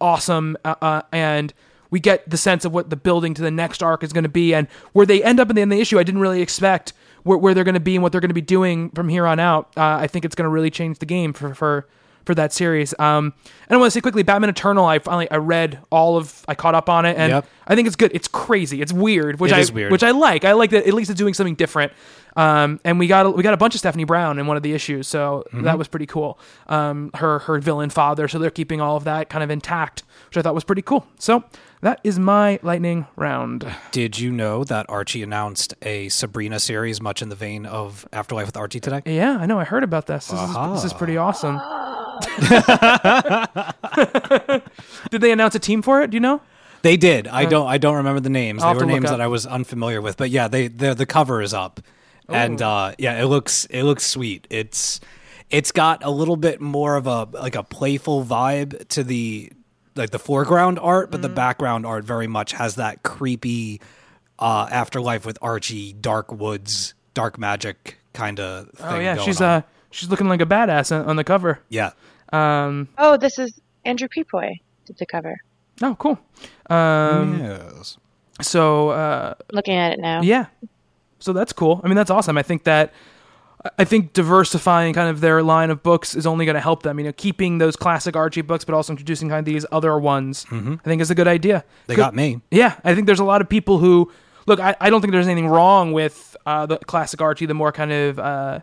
[0.00, 1.52] awesome, uh, uh, and
[1.90, 4.28] we get the sense of what the building to the next arc is going to
[4.30, 5.98] be, and where they end up in the, in the issue.
[5.98, 8.34] I didn't really expect where, where they're going to be and what they're going to
[8.34, 9.70] be doing from here on out.
[9.76, 11.86] Uh, I think it's going to really change the game for for
[12.24, 12.92] for that series.
[12.98, 13.32] Um,
[13.68, 14.84] and I want to say quickly, Batman Eternal.
[14.84, 17.46] I finally I read all of, I caught up on it, and Yep.
[17.68, 18.10] I think it's good.
[18.12, 18.82] It's crazy.
[18.82, 19.92] It's weird, which It I weird.
[19.92, 20.44] which I like.
[20.44, 21.92] I like that at least it's doing something different.
[22.36, 24.62] Um, and we got a, we got a bunch of Stephanie Brown in one of
[24.62, 25.62] the issues, so Mm-hmm.
[25.64, 26.38] that was pretty cool.
[26.68, 30.36] Um, her her villain father, so they're keeping all of that kind of intact, which
[30.36, 31.06] I thought was pretty cool.
[31.18, 31.44] So
[31.80, 33.66] that is my lightning round.
[33.90, 38.46] Did you know that Archie announced a Sabrina series, much in the vein of Afterlife
[38.46, 39.00] with Archie today?
[39.06, 39.58] Yeah, I know.
[39.58, 40.26] I heard about this.
[40.28, 41.58] This, is, this is pretty awesome.
[45.10, 46.10] Did they announce a team for it?
[46.10, 46.40] Do you know?
[46.82, 47.26] They did.
[47.28, 47.66] I don't.
[47.66, 48.62] I don't remember the names.
[48.62, 50.16] I'll They were names that I was unfamiliar with.
[50.16, 51.80] But yeah, they the the cover is up,
[52.28, 54.46] and uh, yeah, it looks it looks sweet.
[54.50, 55.00] It's
[55.50, 59.52] it's got a little bit more of a like a playful vibe to the
[59.94, 63.80] like the foreground art, but the background art very much has that creepy
[64.38, 68.86] uh, afterlife with Archie, dark woods, dark magic kind of thing.
[68.86, 69.48] Oh yeah, going she's on.
[69.48, 71.60] uh she's looking like a badass on, on the cover.
[71.68, 71.92] yeah.
[72.32, 75.36] Um, Oh, this is Andrew Pepoy did the cover.
[75.80, 76.18] oh cool.
[76.68, 77.96] Um, yes.
[78.42, 80.20] so uh, Looking at it now.
[80.22, 80.46] Yeah.
[81.18, 81.80] So that's cool.
[81.82, 82.36] I mean, that's awesome.
[82.36, 82.92] I think that
[83.78, 86.98] I think diversifying kind of their line of books is only going to help them.
[86.98, 90.46] You know, keeping those classic Archie books, but also introducing kind of these other ones.
[90.50, 91.64] I think is a good idea.
[91.86, 92.40] They Good- got me.
[92.50, 94.12] Yeah, I think there's a lot of people who
[94.46, 94.60] look.
[94.60, 97.46] I, I don't think there's anything wrong with uh, the classic Archie.
[97.46, 98.60] The more kind of uh,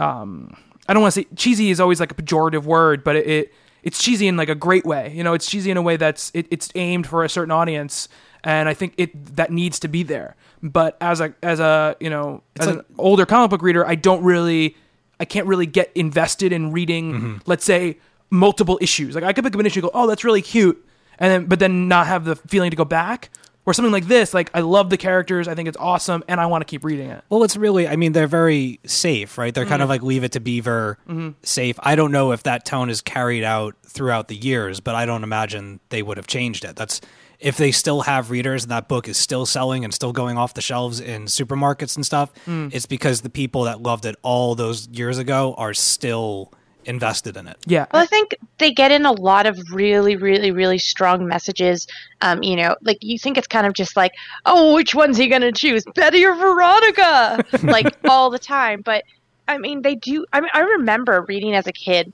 [0.00, 0.56] um,
[0.88, 3.52] I don't want to say cheesy is always like a pejorative word, but it, it
[3.82, 5.12] it's cheesy in like a great way.
[5.14, 8.08] You know, it's cheesy in a way that's it, it's aimed for a certain audience,
[8.44, 10.36] and I think it that needs to be there.
[10.62, 13.94] But as a as a you know as like- an older comic book reader, I
[13.96, 14.76] don't really
[15.20, 17.12] I can't really get invested in reading.
[17.12, 17.36] Mm-hmm.
[17.46, 17.98] Let's say
[18.30, 19.14] multiple issues.
[19.14, 20.84] Like I could pick up an issue, and go, oh, that's really cute,
[21.18, 23.30] and then but then not have the feeling to go back.
[23.64, 26.46] Or something like this, like I love the characters, I think it's awesome, and I
[26.46, 27.22] want to keep reading it.
[27.30, 29.54] Well, it's really, I mean, they're very safe, right?
[29.54, 29.70] They're Mm-hmm.
[29.70, 30.98] kind of like leave it to beaver
[31.44, 31.78] safe.
[31.80, 35.22] I don't know if that tone is carried out throughout the years, but I don't
[35.22, 36.74] imagine they would have changed it.
[36.74, 37.00] That's
[37.42, 40.54] if they still have readers and that book is still selling and still going off
[40.54, 42.72] the shelves in supermarkets and stuff, Mm.
[42.72, 46.52] it's because the people that loved it all those years ago are still
[46.84, 47.56] invested in it.
[47.66, 51.86] Yeah, Well, I think they get in a lot of really, really, really strong messages.
[52.22, 54.12] Um, you know, like you think it's kind of just like,
[54.46, 57.44] oh, which one's he gonna choose, Betty or Veronica?
[57.62, 58.82] like all the time.
[58.84, 59.04] But
[59.46, 60.24] I mean, they do.
[60.32, 62.12] I mean, I remember reading as a kid.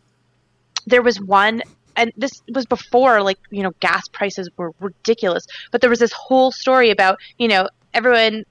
[0.86, 1.62] There was one,
[1.98, 5.46] and this was before like you know gas prices were ridiculous.
[5.70, 8.44] But there was this whole story about you know everyone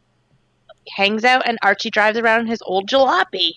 [0.95, 3.53] hangs out and Archie drives around in his old jalopy.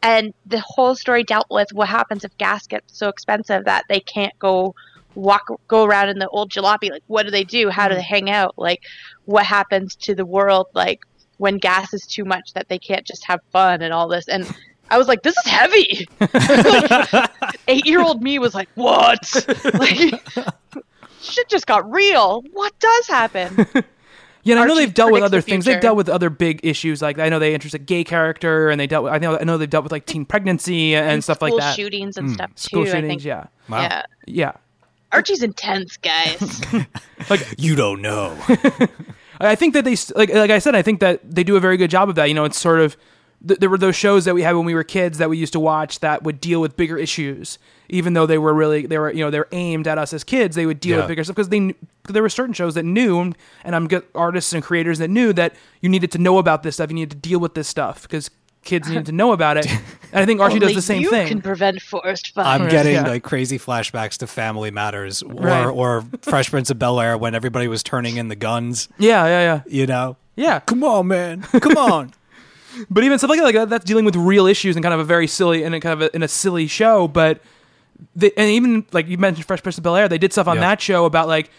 [0.00, 3.98] And the whole story dealt with what happens if gas gets so expensive that they
[4.00, 4.74] can't go
[5.14, 6.90] walk go around in the old jalopy.
[6.90, 7.68] Like what do they do?
[7.70, 8.26] How do they mm-hmm.
[8.26, 8.54] hang out?
[8.56, 8.82] Like
[9.24, 11.00] what happens to the world like
[11.38, 14.44] when gas is too much that they can't just have fun and all this and
[14.90, 16.08] I was like, this is heavy.
[16.20, 19.46] like, Eight year old me was like, what?
[19.74, 20.22] like,
[21.20, 22.42] shit just got real.
[22.52, 23.66] What does happen?
[24.44, 25.64] Yeah, and I know Archie they've dealt with other the things.
[25.66, 27.02] They've dealt with other big issues.
[27.02, 29.12] Like I know they introduced a gay character, and they dealt with.
[29.12, 31.76] I know I know they've dealt with like teen pregnancy and, stuff like School that.
[31.76, 32.34] shootings and hmm.
[32.34, 32.62] stuff too.
[32.62, 33.24] School I shootings, think.
[33.24, 33.82] yeah, Wow.
[33.82, 34.02] Yeah.
[34.26, 34.52] yeah.
[35.12, 36.62] Archie's intense, guys.
[37.28, 38.38] Like you don't know.
[39.40, 41.76] I think that they like like I said, I think that they do a very
[41.76, 42.26] good job of that.
[42.26, 42.96] You know, it's sort of
[43.46, 45.52] th- there were those shows that we had when we were kids that we used
[45.52, 49.12] to watch that would deal with bigger issues, even though they were really they were
[49.12, 50.56] you know they were aimed at us as kids.
[50.56, 51.02] They would deal Yeah.
[51.02, 51.74] with bigger stuff because they kn-
[52.04, 53.32] 'cause there were certain shows that knew,
[53.64, 56.76] and I'm good artists and creators that knew that you needed to know about this
[56.76, 56.90] stuff.
[56.90, 58.30] You needed to deal with this stuff because
[58.64, 59.66] kids needed to know about it.
[60.10, 61.28] And I think Archie does the same you thing.
[61.28, 62.62] can prevent forest fires.
[62.62, 63.02] I'm getting yeah.
[63.06, 65.66] like crazy flashbacks to Family Matters or Right.
[65.66, 68.88] or Fresh Prince of Bel Air when everybody was turning in the guns.
[68.96, 70.60] yeah, yeah, yeah, You know, yeah.
[70.60, 72.14] come on, man, come on.
[72.90, 75.00] But even stuff like that, like that, that's dealing with real issues and kind of
[75.00, 77.08] a very silly and kind of a, in a silly show.
[77.08, 77.40] But
[78.14, 80.56] they, and even like you mentioned, Fresh Prince of Bel Air, they did stuff on
[80.56, 80.60] Yeah.
[80.62, 81.50] that show about like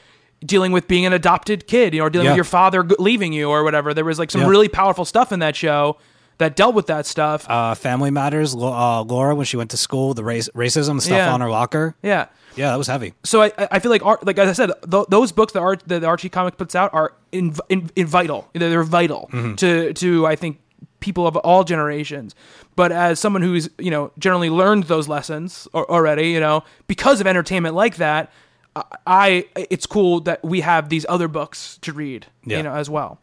[0.46, 2.32] dealing with being an adopted kid, you know, or dealing Yeah.
[2.32, 3.94] with your father leaving you or whatever.
[3.94, 4.48] There was like some Yeah.
[4.48, 5.98] really powerful stuff in that show
[6.38, 7.46] that dealt with that stuff.
[7.50, 8.56] Uh, Family Matters.
[8.56, 11.34] Uh, Laura, when she went to school, the race, racism stuff Yeah.
[11.34, 11.96] on her locker.
[12.02, 12.28] yeah.
[12.56, 13.14] Yeah, that was heavy.
[13.24, 15.78] So I, I feel like art, like as I said, th- those books that, Ar-
[15.88, 18.50] that Archie comic puts out are in, in, in vital.
[18.54, 20.60] They're, they're vital to to I think
[21.00, 22.36] people of all generations.
[22.76, 27.28] But as someone who's you know generally learned those lessons already, you know, because of
[27.28, 28.32] entertainment like that,
[28.76, 32.58] I, I it's cool that we have these other books to read, Yeah.
[32.58, 33.20] you know, as well.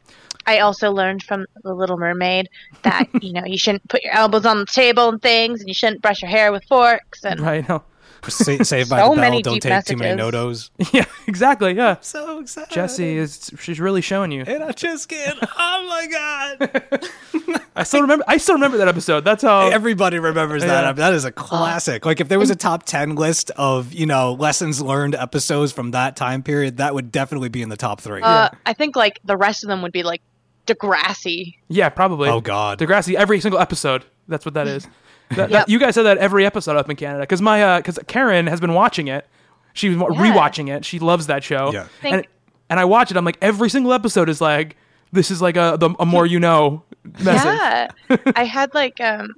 [0.48, 2.48] I also learned from The Little Mermaid
[2.82, 5.74] that you know you shouldn't put your elbows on the table and things, and you
[5.74, 7.24] shouldn't brush your hair with forks.
[7.24, 7.68] And Right?
[7.68, 7.82] No.
[8.28, 9.14] Sa- saved by So the bell.
[9.16, 10.70] many Don't deep take too many messages.
[10.78, 10.92] notos.
[10.94, 11.74] yeah, exactly.
[11.74, 11.96] Yeah.
[12.00, 12.72] So excited.
[12.72, 14.42] Jesse is she's really showing you.
[14.46, 15.36] And I just get.
[15.42, 17.60] Oh my god!
[17.76, 18.24] I still remember.
[18.26, 19.24] I still remember that episode.
[19.24, 19.68] That's how.
[19.68, 20.96] Everybody remembers that.
[20.96, 22.04] That is a classic.
[22.06, 25.90] Like if there was a top ten list of you know lessons learned episodes from
[25.92, 28.22] that time period, that would definitely be in the top three.
[28.22, 30.22] uh, I think like the rest of them would be like
[30.66, 31.54] Degrassi.
[31.68, 32.28] Yeah, probably.
[32.28, 32.78] Oh, God.
[32.78, 34.04] Degrassi every single episode.
[34.28, 34.88] That's what that is.
[35.30, 35.68] That, that- Yep.
[35.68, 38.74] you guys said that every episode up in Canada because my because Karen has been
[38.74, 39.26] watching it.
[39.72, 40.84] She was rewatching it.
[40.84, 41.70] She loves that show.
[41.72, 41.86] Yeah.
[42.00, 42.26] Think- And,
[42.70, 43.16] and I watch it.
[43.16, 44.76] I'm like every single episode is like
[45.12, 46.82] this is like a the, a more you know
[47.20, 47.44] message.
[47.44, 47.88] Yeah,
[48.36, 49.34] I had like um,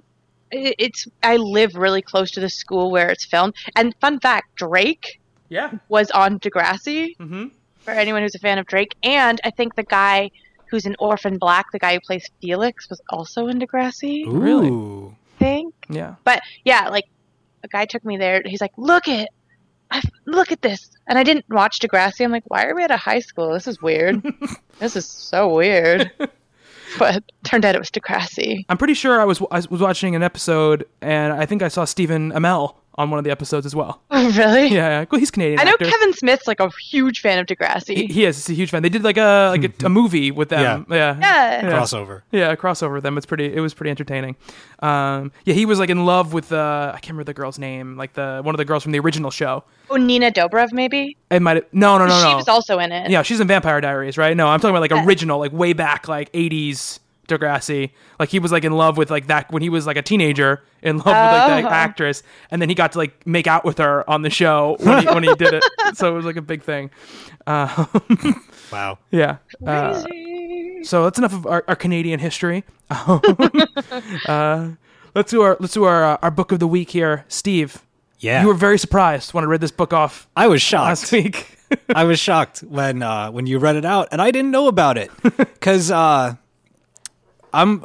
[0.50, 3.54] it, it's I live really close to the school where it's filmed.
[3.76, 5.72] And fun fact, Drake Yeah.
[5.88, 7.16] was on Degrassi.
[7.18, 7.50] Mhm.
[7.80, 10.30] For anyone who's a fan of Drake, and I think the guy
[10.70, 14.24] who's an orphan black, the guy who plays Felix, was also in Degrassi.
[14.26, 14.68] Really?
[14.68, 15.14] Ooh.
[15.14, 15.74] I think.
[15.88, 16.16] Yeah.
[16.24, 17.06] But yeah, like
[17.64, 18.42] a guy took me there.
[18.44, 19.28] He's like, "Look at,
[19.90, 22.24] I, look at this," and I didn't watch Degrassi.
[22.24, 23.52] I'm like, "Why are we at a high school?
[23.52, 24.22] This is weird.
[24.78, 26.10] this is so weird."
[26.98, 28.64] but turned out it was Degrassi.
[28.68, 31.84] I'm pretty sure I was I was watching an episode and I think I saw
[31.84, 34.02] Stephen Amell on one of the episodes as well.
[34.10, 34.66] Oh, really?
[34.66, 35.04] Yeah, yeah.
[35.10, 35.60] Well, he's Canadian.
[35.60, 35.86] I know actor.
[35.86, 37.96] Kevin Smith's like a huge fan of Degrassi.
[37.96, 38.36] He, he is.
[38.36, 38.82] He's a huge fan.
[38.82, 40.84] They did like a like a, a movie with them.
[40.90, 41.16] Yeah.
[41.18, 41.62] yeah.
[41.62, 42.22] Crossover.
[42.32, 43.16] Yeah, a crossover with them.
[43.16, 43.54] It's pretty.
[43.54, 44.36] It was pretty entertaining.
[44.80, 47.96] Um, yeah, he was like in love with uh, I can't remember the girl's name,
[47.96, 49.64] like the one of the girls from the original show.
[49.90, 51.16] Oh, Nina Dobrev, maybe.
[51.30, 51.56] It might.
[51.56, 53.10] have No, no, no, she was also in it.
[53.10, 54.36] yeah, she's in Vampire Diaries, right?
[54.36, 55.06] No, I'm talking about like Yeah.
[55.06, 57.90] original, like way back, like '80s Degrassi.
[58.18, 60.62] Like he was like in love with like that when he was like a teenager,
[60.82, 61.68] in love with like that Oh.
[61.68, 65.02] actress, and then he got to like make out with her on the show when
[65.02, 65.64] he, when he did it.
[65.94, 66.90] So it was like a big thing.
[67.46, 67.86] Uh,
[68.70, 68.98] Wow.
[69.10, 69.38] yeah.
[69.66, 70.04] Uh,
[70.82, 72.64] so that's enough of our, our Canadian history.
[72.90, 74.70] uh,
[75.14, 77.82] let's do our let's do our uh, our book of the week here, Steve.
[78.20, 78.42] Yeah.
[78.42, 81.12] You were very surprised when I read this book off I was shocked last shocked.
[81.12, 81.54] week.
[81.94, 84.98] I was shocked when uh, when you read it out, and I didn't know about
[84.98, 86.34] it because uh,
[87.52, 87.84] I'm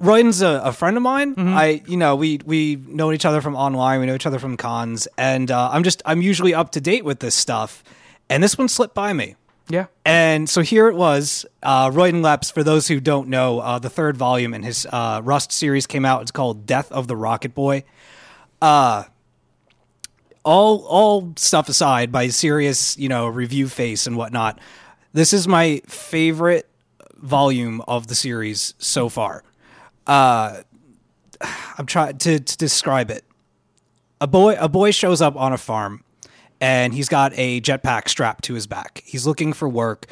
[0.00, 1.34] Royden's a, a friend of mine.
[1.38, 4.00] I you know we we know each other from online.
[4.00, 7.04] We know each other from cons, and uh, I'm just I'm usually up to date
[7.04, 7.82] with this stuff,
[8.28, 9.36] and this one slipped by me.
[9.68, 9.86] yeah.
[10.04, 11.44] And so here it was.
[11.62, 15.20] Uh, Royden Lepp's, for those who don't know, uh, the third volume in his uh,
[15.24, 16.22] Rust series came out.
[16.22, 17.82] It's called Death of the Rocket Boy.
[18.62, 19.04] Uh,
[20.44, 24.60] all all stuff aside, by serious you know review face and whatnot,
[25.12, 26.68] this is my favorite
[27.26, 29.42] volume of the series so far.
[30.06, 30.62] Uh,
[31.78, 33.24] I'm trying to, to describe it.
[34.20, 36.02] A boy a boy shows up on a farm
[36.60, 39.02] and he's got a jetpack strapped to his back.
[39.04, 40.06] He's looking for work.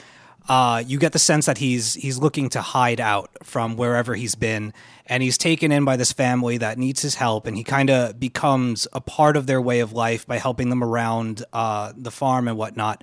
[0.46, 4.34] Uh, you get the sense that he's he's looking to hide out from wherever he's
[4.34, 4.74] been,
[5.06, 8.20] and he's taken in by this family that needs his help, and he kind of
[8.20, 12.46] becomes a part of their way of life by helping them around uh, the farm
[12.46, 13.02] and whatnot.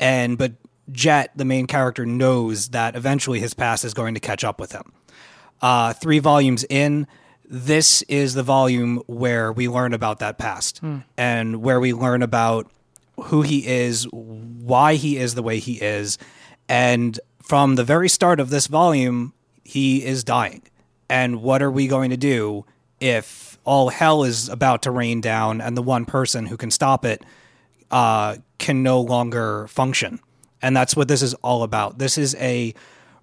[0.00, 0.54] And but
[0.90, 4.72] Jet, the main character, knows that eventually his past is going to catch up with
[4.72, 4.92] him
[5.62, 7.06] uh, three volumes in,
[7.48, 10.80] this is the volume where we learn about that past
[11.16, 12.70] and where we learn about
[13.24, 16.18] who he is, why he is the way he is.
[16.68, 20.62] And from the very start of this volume, he is dying.
[21.08, 22.64] And what are we going to do
[23.00, 27.04] if all hell is about to rain down and the one person who can stop
[27.04, 27.22] it
[27.90, 30.20] uh, can no longer function.
[30.62, 31.98] And that's what this is all about.
[31.98, 32.74] This is a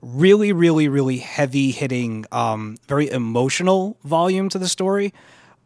[0.02, 5.13] really, really, really heavy hitting, um, very emotional volume to the story.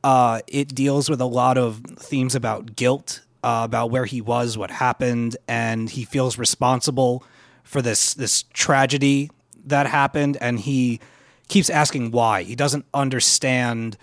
[0.04, 4.58] Uh, it deals with a lot of themes about guilt, uh, about where he was,
[4.58, 7.24] what happened, and he feels responsible
[7.64, 9.32] for this this tragedy
[9.66, 11.00] that happened, and he
[11.48, 12.44] keeps asking why.
[12.44, 13.98] He doesn't understand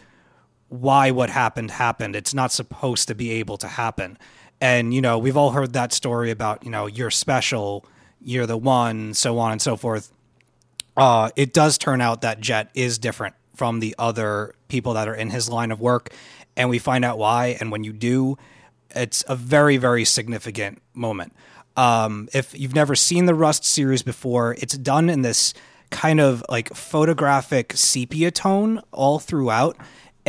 [0.68, 2.16] why what happened happened.
[2.16, 4.16] It's not supposed to be able to happen.
[4.60, 7.84] And, you know, we've all heard that story about, you know, you're special,
[8.20, 10.12] you're the one, so on and so forth.
[10.96, 15.14] Uh, it does turn out that Jet is different from the other people that are
[15.14, 16.10] in his line of work.
[16.56, 17.56] And we find out why.
[17.60, 18.36] And when you do,
[18.94, 21.32] it's a very, very significant moment.
[21.76, 25.54] Um, if you've never seen the Rust series before, it's done in this
[25.90, 29.76] kind of like photographic sepia tone all throughout.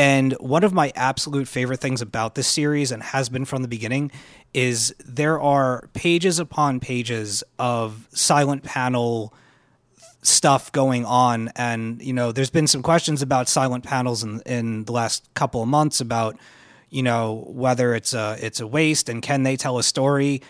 [0.02, 3.68] And one of my absolute favorite things about this series, and has been from the
[3.68, 4.10] beginning,
[4.52, 9.32] is there are pages upon pages of silent panel
[10.24, 11.52] stuff going on.
[11.56, 15.62] And you know there's been some questions about silent panels in in the last couple
[15.62, 16.36] of months about
[16.90, 20.42] you know whether it's a it's a waste and can they tell a story.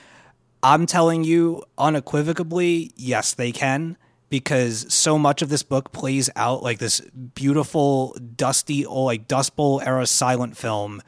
[0.64, 3.98] I'm telling you unequivocally yes they can
[4.32, 7.02] because so much of this book plays out like this
[7.36, 11.04] beautiful dusty old like dust bowl era silent film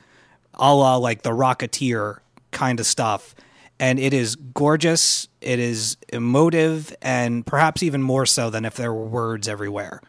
[0.54, 2.20] a la like the rocketeer
[2.52, 3.34] kind of stuff
[3.80, 8.94] and it is gorgeous it is emotive and perhaps even more so than if there
[8.94, 10.02] were words everywhere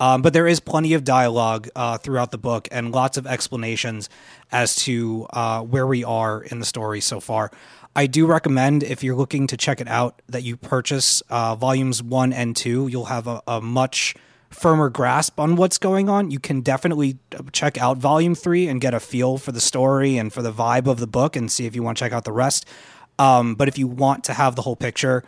[0.00, 4.08] um, but there is plenty of dialogue uh, throughout the book and lots of explanations
[4.52, 7.50] as to uh, where we are in the story so far.
[7.98, 12.00] I do recommend if you're looking to check it out that you purchase uh, volumes
[12.00, 12.86] one and two.
[12.86, 14.14] You'll have a, a much
[14.50, 16.30] firmer grasp on what's going on.
[16.30, 17.18] You can definitely
[17.50, 20.86] check out volume three and get a feel for the story and for the vibe
[20.86, 22.66] of the book and see if you want to check out the rest.
[23.18, 25.24] Um, but if you want to have the whole picture,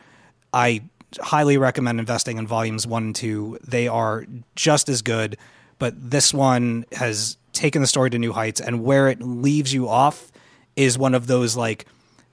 [0.55, 0.83] I
[1.21, 3.59] highly recommend investing in volumes one and two.
[3.67, 5.37] They are just as good,
[5.81, 9.89] but this one has taken the story to new heights, and where it leaves you
[9.89, 10.31] off
[10.77, 11.87] is one of those like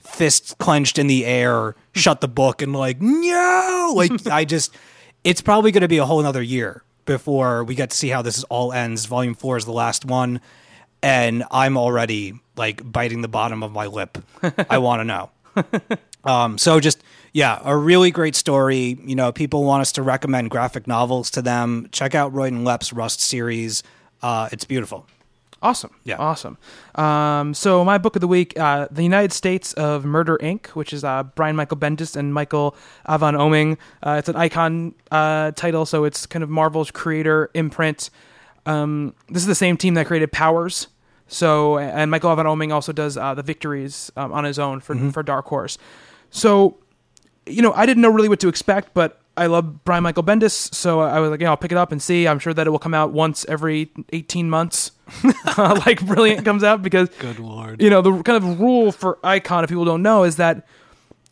[0.07, 4.75] fists clenched in the air, shut the book, and like no, like I just,
[5.23, 8.21] it's probably going to be a whole another year before we get to see how
[8.21, 9.05] this is all ends.
[9.05, 10.41] Volume four is the last one,
[11.01, 14.17] and I'm already like biting the bottom of my lip.
[14.69, 15.31] I want to know.
[16.23, 17.01] Um, so just
[17.33, 18.97] yeah, a really great story.
[19.03, 21.87] You know, people want us to recommend graphic novels to them.
[21.91, 23.83] Check out Royden Lepp's Rust series.
[24.21, 25.07] Uh, it's beautiful.
[25.61, 25.91] Awesome.
[26.03, 26.17] Yeah.
[26.17, 26.57] Awesome.
[26.95, 30.93] Um, so my book of the week, uh, The United States of Murder Inc., which
[30.93, 32.75] is uh, Brian Michael Bendis and Michael
[33.09, 33.77] Avon Oeming.
[34.05, 38.09] Uh, it's an icon uh, title, so it's kind of Marvel's creator imprint.
[38.65, 40.87] Um, this is the same team that created Powers.
[41.27, 44.95] So and Michael Avon Oeming also does uh, the victories um, on his own for
[45.11, 45.77] for Dark Horse.
[46.29, 46.77] So
[47.45, 50.73] you know, I didn't know really what to expect, but I love Brian Michael Bendis,
[50.73, 52.27] so I was like, yeah, I'll pick it up and see.
[52.27, 54.91] I'm sure that it will come out once every 18 months,
[55.57, 57.81] like Brilliant comes out, because Good lord.
[57.81, 60.65] you know the kind of rule for Icon, if people don't know, is that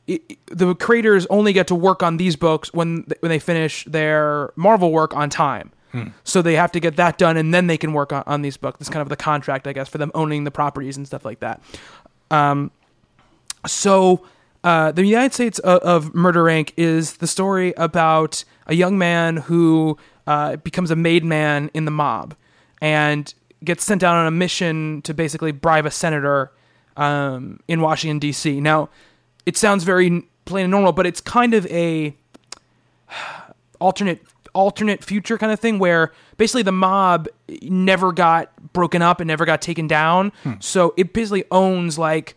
[0.08, 4.52] it, the creators only get to work on these books when when they finish their
[4.56, 5.72] Marvel work on time.
[6.26, 8.58] So they have to get that done, and then they can work on, on these
[8.58, 8.82] books.
[8.82, 11.40] It's kind of the contract, I guess, for them owning the properties and stuff like
[11.40, 11.62] that.
[12.30, 12.70] Um,
[13.66, 14.26] so
[14.66, 16.74] uh, the United States of, of Murder Inc.
[16.76, 21.92] is the story about a young man who uh, becomes a made man in the
[21.92, 22.36] mob
[22.82, 23.32] and
[23.64, 26.52] gets sent out on a mission to basically bribe a senator
[26.98, 28.60] um, in Washington D.C.
[28.60, 28.90] Now,
[29.46, 32.18] it sounds very plain and normal, but it's kind of a
[33.80, 34.26] alternate
[34.56, 37.28] alternate future kind of thing where basically the mob
[37.62, 40.32] never got broken up and never got taken down.
[40.60, 42.36] So it basically owns like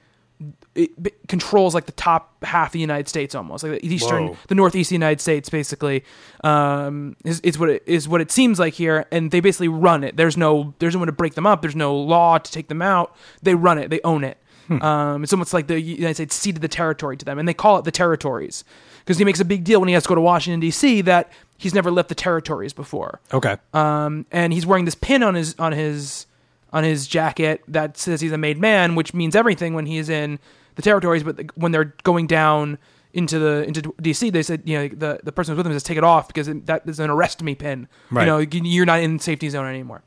[0.79, 4.29] it b- controls like the top half of the United States almost like the eastern
[4.29, 4.37] Whoa.
[4.49, 6.05] the northeast of the United States basically
[6.45, 10.05] um is, is what it is what it seems like here and they basically run
[10.05, 12.69] it there's no there's no one to break them up there's no law to take
[12.69, 14.39] them out they run it they own it
[14.83, 17.79] um it's almost like the United States ceded the territory to them and they call
[17.79, 18.65] it the territories
[19.01, 21.01] because he makes a big deal when he has to go to Washington D.C.
[21.03, 23.57] that he's never left the territories before Okay.
[23.73, 26.27] um, and he's wearing this pin on his on his
[26.71, 30.39] on his jacket that says he's a made man, which means everything when he's in
[30.79, 31.25] the territories.
[31.25, 32.79] But the, when they're going down
[33.13, 35.83] into the into DC, they said you know the the person who's with him says
[35.83, 37.89] take it off because it, that is an arrest me pin.
[38.11, 38.23] Right.
[38.23, 40.03] You know you're not in safety zone anymore.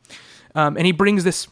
[0.55, 1.47] Um, and he brings this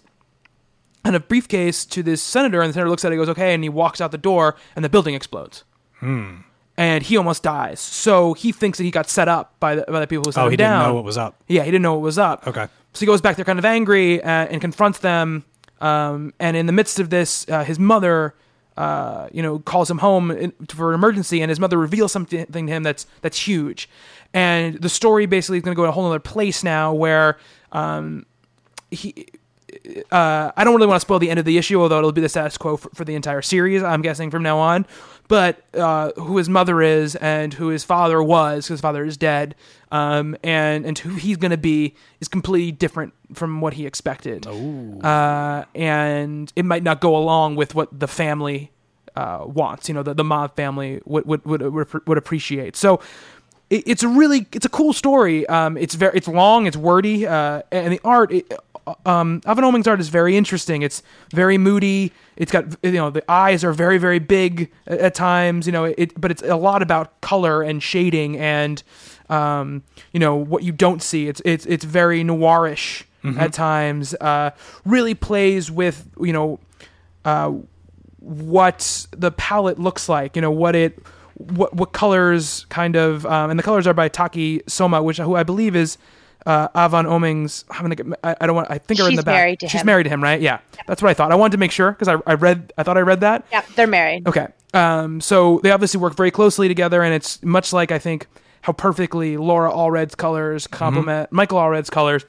[1.03, 3.63] kind of briefcase to this senator, and the senator looks at it, goes okay, and
[3.63, 5.63] he walks out the door, and the building explodes.
[5.99, 6.37] Hmm.
[6.77, 7.79] And he almost dies.
[7.81, 10.41] So he thinks that he got set up by the, by the people who set
[10.41, 10.79] oh, him he down.
[10.79, 11.35] didn't know what was up.
[11.47, 12.47] Yeah, he didn't know what was up.
[12.47, 12.67] Okay.
[12.93, 15.43] So he goes back there kind of angry uh, and confronts them.
[15.81, 18.33] Um, and in the midst of this, uh, his mother,
[18.79, 22.61] uh, you know, calls him home for an emergency, and his mother reveals something to
[22.61, 23.89] him that's that's huge.
[24.33, 27.37] And the story basically is going to go in a whole other place now, where
[27.73, 28.25] um,
[28.89, 29.27] he.
[30.11, 32.21] Uh, I don't really want to spoil the end of the issue, although it'll be
[32.21, 33.83] the status quo for, for the entire series.
[33.83, 34.87] I'm guessing from now on.
[35.27, 39.15] But uh, who his mother is and who his father was, because his father is
[39.15, 39.55] dead,
[39.91, 44.45] um, and and who he's going to be is completely different from what he expected.
[45.03, 48.71] Uh, and it might not go along with what the family
[49.15, 49.87] uh, wants.
[49.87, 52.75] You know, the the mob family would would would, would appreciate.
[52.75, 53.01] So
[53.69, 55.47] it, it's a really it's a cool story.
[55.47, 58.31] Um, it's very it's long, it's wordy, uh, and the art.
[58.31, 58.53] It,
[59.05, 60.81] um, Avon Oeming's art is very interesting.
[60.81, 62.11] It's very moody.
[62.37, 65.65] It's got you know the eyes are very very big at, at times.
[65.65, 68.81] You know it, but it's a lot about color and shading and
[69.29, 71.27] um, you know what you don't see.
[71.27, 73.03] It's it's it's very noirish
[73.37, 74.13] at times.
[74.15, 74.51] Uh,
[74.85, 76.59] really plays with you know
[77.25, 77.51] uh,
[78.19, 80.35] what the palette looks like.
[80.35, 80.99] You know what it
[81.35, 85.35] what what colors kind of um, and the colors are by Taki Soma, which who
[85.35, 85.97] I believe is
[86.45, 87.65] uh, Avon Oeming's.
[87.69, 88.71] I'm gonna get, I, I don't want.
[88.71, 89.35] I think I read in the back.
[89.35, 89.85] She's married to She's him.
[89.85, 90.41] married to him, right?
[90.41, 91.31] Yeah, that's what I thought.
[91.31, 92.73] I wanted to make sure because I, I read.
[92.77, 93.45] I thought I read that.
[93.51, 94.27] Yeah, they're married.
[94.27, 94.47] Okay.
[94.73, 98.27] Um, so they obviously work very closely together, and it's much like I think
[98.61, 101.35] how perfectly Laura Allred's colors complement mm-hmm.
[101.35, 102.25] Michael Allred's colors.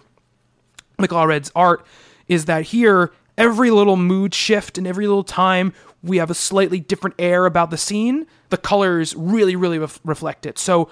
[0.99, 1.85] Michael Allred's art
[2.29, 6.81] is that here every little mood shift and every little time we have a slightly
[6.81, 8.27] different air about the scene.
[8.51, 10.59] The colors really, really ref- reflect it.
[10.59, 10.91] So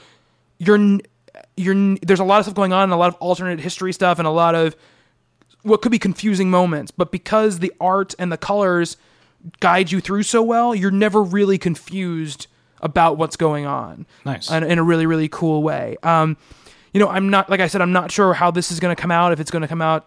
[0.58, 0.98] you're
[1.56, 4.18] you're there's a lot of stuff going on, and a lot of alternate history stuff,
[4.18, 4.76] and a lot of
[5.62, 6.90] what could be confusing moments.
[6.90, 8.96] But because the art and the colors
[9.60, 12.48] guide you through so well, you're never really confused
[12.80, 14.06] about what's going on.
[14.24, 14.50] Nice.
[14.50, 15.96] In, in a really, really cool way.
[16.02, 16.36] Um,
[16.92, 19.00] you know, I'm not, like I said, I'm not sure how this is going to
[19.00, 20.06] come out, if it's going to come out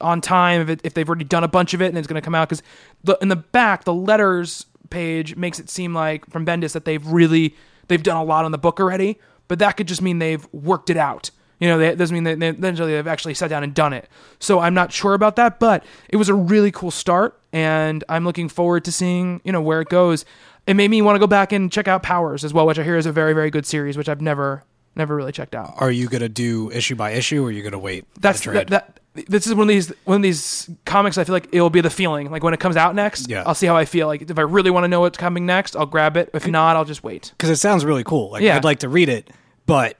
[0.00, 2.20] on time, if, it, if they've already done a bunch of it and it's going
[2.20, 2.48] to come out.
[2.48, 2.62] Because
[3.04, 7.06] the, in the back, the letters page makes it seem like from Bendis that they've
[7.06, 7.54] really,
[7.88, 9.18] they've done a lot on the book already.
[9.48, 11.30] But that could just mean they've worked it out.
[11.58, 14.08] You know, that doesn't mean that they, they've actually sat down and done it.
[14.38, 18.24] So I'm not sure about that, but it was a really cool start, and I'm
[18.24, 20.24] looking forward to seeing you know where it goes.
[20.70, 22.84] It made me want to go back and check out Powers as well, which I
[22.84, 24.62] hear is a very very good series, which I've never
[24.96, 25.74] Never really checked out.
[25.76, 28.06] Are you gonna do issue by issue, or are you gonna wait?
[28.20, 28.98] That's that, that.
[29.14, 31.16] This is one of these one of these comics.
[31.16, 32.28] I feel like it'll be the feeling.
[32.28, 33.44] Like when it comes out next, Yeah.
[33.46, 34.08] I'll see how I feel.
[34.08, 36.28] Like if I really want to know what's coming next, I'll grab it.
[36.34, 37.30] If not, I'll just wait.
[37.38, 38.32] because it sounds really cool.
[38.32, 38.56] Like Yeah.
[38.56, 39.30] I'd like to read it,
[39.64, 39.96] but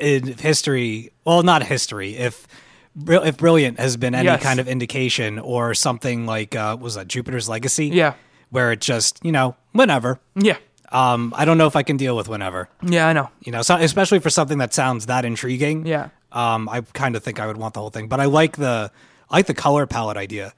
[0.00, 2.16] in history, well, not history.
[2.16, 2.46] If
[3.08, 4.40] if Brilliant has been any Yes.
[4.44, 7.88] kind of indication, or something like uh, was that Jupiter's Legacy?
[7.88, 8.14] Yeah.
[8.50, 10.18] where it just you know whenever.
[10.34, 10.56] Yeah,
[10.92, 12.68] Um, I don't know if I can deal with whenever.
[12.82, 13.30] yeah, I know.
[13.44, 15.86] You know, so, especially for something that sounds that intriguing.
[15.86, 16.08] Yeah.
[16.32, 18.90] Um, I kind of think I would want the whole thing, but I like the
[19.30, 20.52] I like the color palette idea.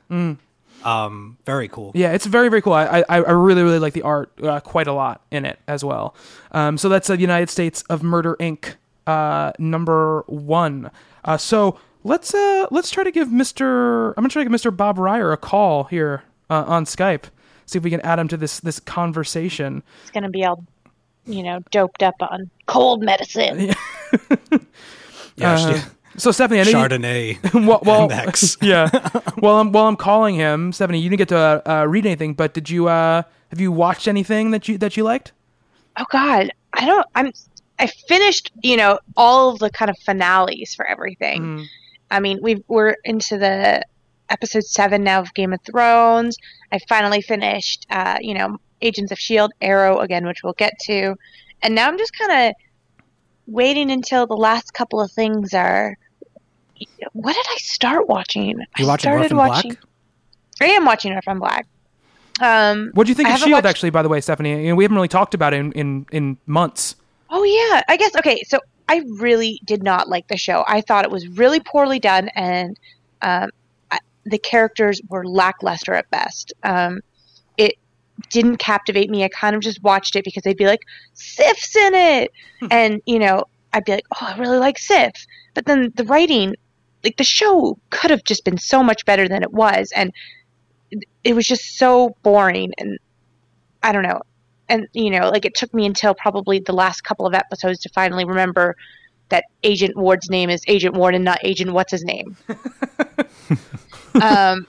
[0.85, 1.93] Um, very cool.
[1.93, 1.97] Mm.
[1.97, 2.73] Yeah, it's very very cool.
[2.73, 5.85] I I, I really really like the art uh, quite a lot in it as
[5.85, 6.15] well.
[6.51, 8.75] Um, so that's the United States of Murder Inc.
[9.07, 10.91] Uh, number one.
[11.25, 14.11] Uh, so let's uh let's try to give Mr.
[14.17, 14.77] I'm gonna try to give Mr.
[14.77, 17.25] Bob Reyer a call here uh, on Skype.
[17.67, 19.83] See if we can add him to this this conversation.
[20.03, 20.65] It's gonna be all,
[21.27, 23.61] you know, doped up on cold medicine.
[23.61, 23.75] Yeah,
[25.41, 25.87] Uh, she-
[26.19, 27.55] so Stephanie, I know you- Chardonnay.
[27.67, 28.59] well, well and X.
[28.63, 28.91] yeah.
[29.39, 32.35] While I'm while I'm calling him, Stephanie, you didn't get to uh, uh, read anything,
[32.35, 35.33] but did you uh have you watched anything that you that you liked?
[35.99, 37.07] oh God, I don't.
[37.15, 37.33] I'm.
[37.79, 41.43] I finished, you know, all of the kind of finales for everything.
[41.43, 41.65] Mm.
[42.11, 43.83] I mean, we we're into the
[44.29, 46.37] episode seven now of Game of Thrones.
[46.73, 51.14] I finally finished, uh, you know, Agents of Shield, Arrow again, which we'll get to,
[51.62, 52.55] and now I'm just kind of
[53.47, 55.97] waiting until the last couple of things are.
[57.12, 58.45] What did I start watching?
[58.49, 59.51] You I watching started Orphan Black?
[59.51, 59.77] watching.
[60.61, 61.66] I am watching Orphan Black.
[62.41, 63.53] Um, What do you think I of Shield?
[63.53, 65.73] watched- Actually, by the way, Stephanie, you know, we haven't really talked about it in
[65.73, 66.97] in, in months.
[67.31, 68.43] Oh yeah, I guess okay.
[68.49, 68.59] So
[68.89, 70.64] I really did not like the show.
[70.66, 72.77] I thought it was really poorly done, and
[73.20, 73.51] um,
[74.25, 76.53] the characters were lackluster at best.
[76.62, 77.01] Um,
[77.57, 77.75] it
[78.31, 79.25] didn't captivate me.
[79.25, 80.83] I kind of just watched it because they'd be like,
[81.14, 82.31] "Sif's in it,"
[82.70, 86.55] and you know, I'd be like, "Oh, I really like Sif," but then the writing,
[87.05, 90.12] like the show, could have just been so much better than it was, and
[90.91, 92.99] it- it was just so boring and
[93.83, 94.20] I don't know.
[94.68, 97.89] And you know like it took me until probably the last couple of episodes to
[97.89, 98.77] finally remember
[99.31, 102.37] that agent ward's name is agent ward and not agent what's his name
[104.21, 104.67] um,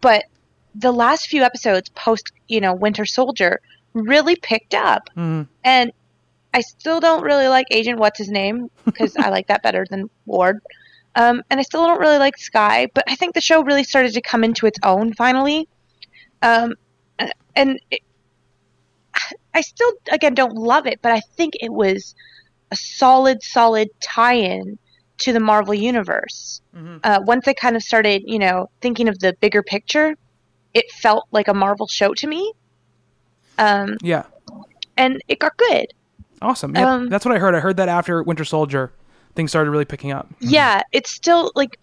[0.00, 0.24] but
[0.74, 3.60] the last few episodes post you know winter soldier
[3.92, 5.08] really picked up.
[5.16, 5.46] Mhm.
[5.64, 5.92] and
[6.54, 10.08] i still don't really like agent what's his name because i like that better than
[10.26, 10.60] ward.
[11.14, 14.14] Um, and i still don't really like Skye but i think the show really started
[14.14, 15.68] to come into its own finally.
[16.42, 16.74] Um,
[17.54, 18.00] and it,
[19.54, 22.14] I still again don't love it, but I think it was
[22.70, 24.78] a solid, solid tie-in
[25.18, 26.60] to the Marvel universe.
[27.04, 30.16] Uh, once I kind of started, you know, thinking of the bigger picture,
[30.74, 32.52] it felt like a Marvel show to me,
[33.58, 34.24] um, Yeah,
[34.96, 35.86] and it got good.
[36.40, 36.74] awesome.
[36.74, 37.54] Yeah, Um, that's what I heard.
[37.54, 38.90] I heard that after Winter Soldier,
[39.34, 40.28] things started really picking up.
[40.40, 41.78] Yeah, it's still like,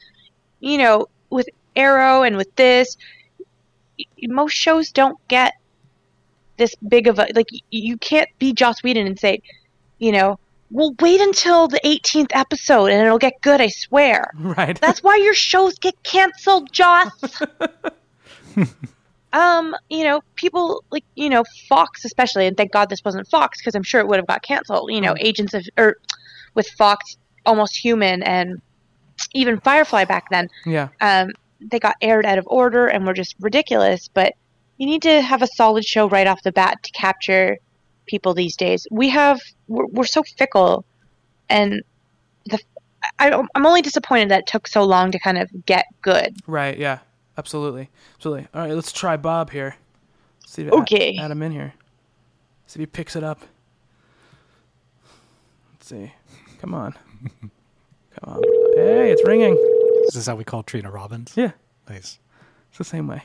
[0.60, 2.98] you know, with Arrow and with this,
[4.24, 5.54] most shows don't get
[6.58, 7.48] this big of a like.
[7.70, 9.42] You can't be Joss Whedon and say,
[10.00, 10.40] you know,
[10.72, 13.62] well, wait until the 18th episode and it'll get good.
[13.62, 14.32] I swear.
[14.40, 14.80] Right.
[14.80, 17.12] That's why your shows get canceled, Joss.
[19.34, 23.60] um, you know, people like you know Fox especially, and thank God this wasn't Fox
[23.60, 24.92] because I'm sure it would have got canceled.
[24.92, 25.98] You know, Agents of or
[26.56, 28.62] with Fox, Almost Human, and
[29.34, 30.50] even Firefly back then.
[30.66, 30.90] yeah.
[31.02, 31.30] Um,
[31.62, 34.08] they got aired out of order and were just ridiculous.
[34.08, 34.34] But
[34.78, 37.58] you need to have a solid show right off the bat to capture
[38.10, 38.88] people these days.
[38.92, 40.84] We have we're, we're so fickle,
[41.50, 41.82] and
[42.46, 42.60] the
[43.20, 46.36] I, I'm only disappointed that it took so long to kind of get good.
[46.48, 46.78] Right.
[46.78, 47.00] Yeah.
[47.38, 47.90] Absolutely.
[48.16, 48.48] Absolutely.
[48.54, 48.74] All right.
[48.74, 49.76] Let's try Bob here.
[50.46, 51.16] See if Okay.
[51.18, 51.74] Add, add him in here.
[52.68, 53.40] See if he picks it up.
[55.74, 56.12] Let's see.
[56.60, 56.94] Come on.
[57.42, 58.42] Come on.
[58.76, 59.56] Hey, it's ringing.
[59.56, 61.34] This is this how we call Trina Robbins?
[61.36, 61.52] Yeah.
[61.88, 62.20] Nice.
[62.70, 63.24] It's the same way.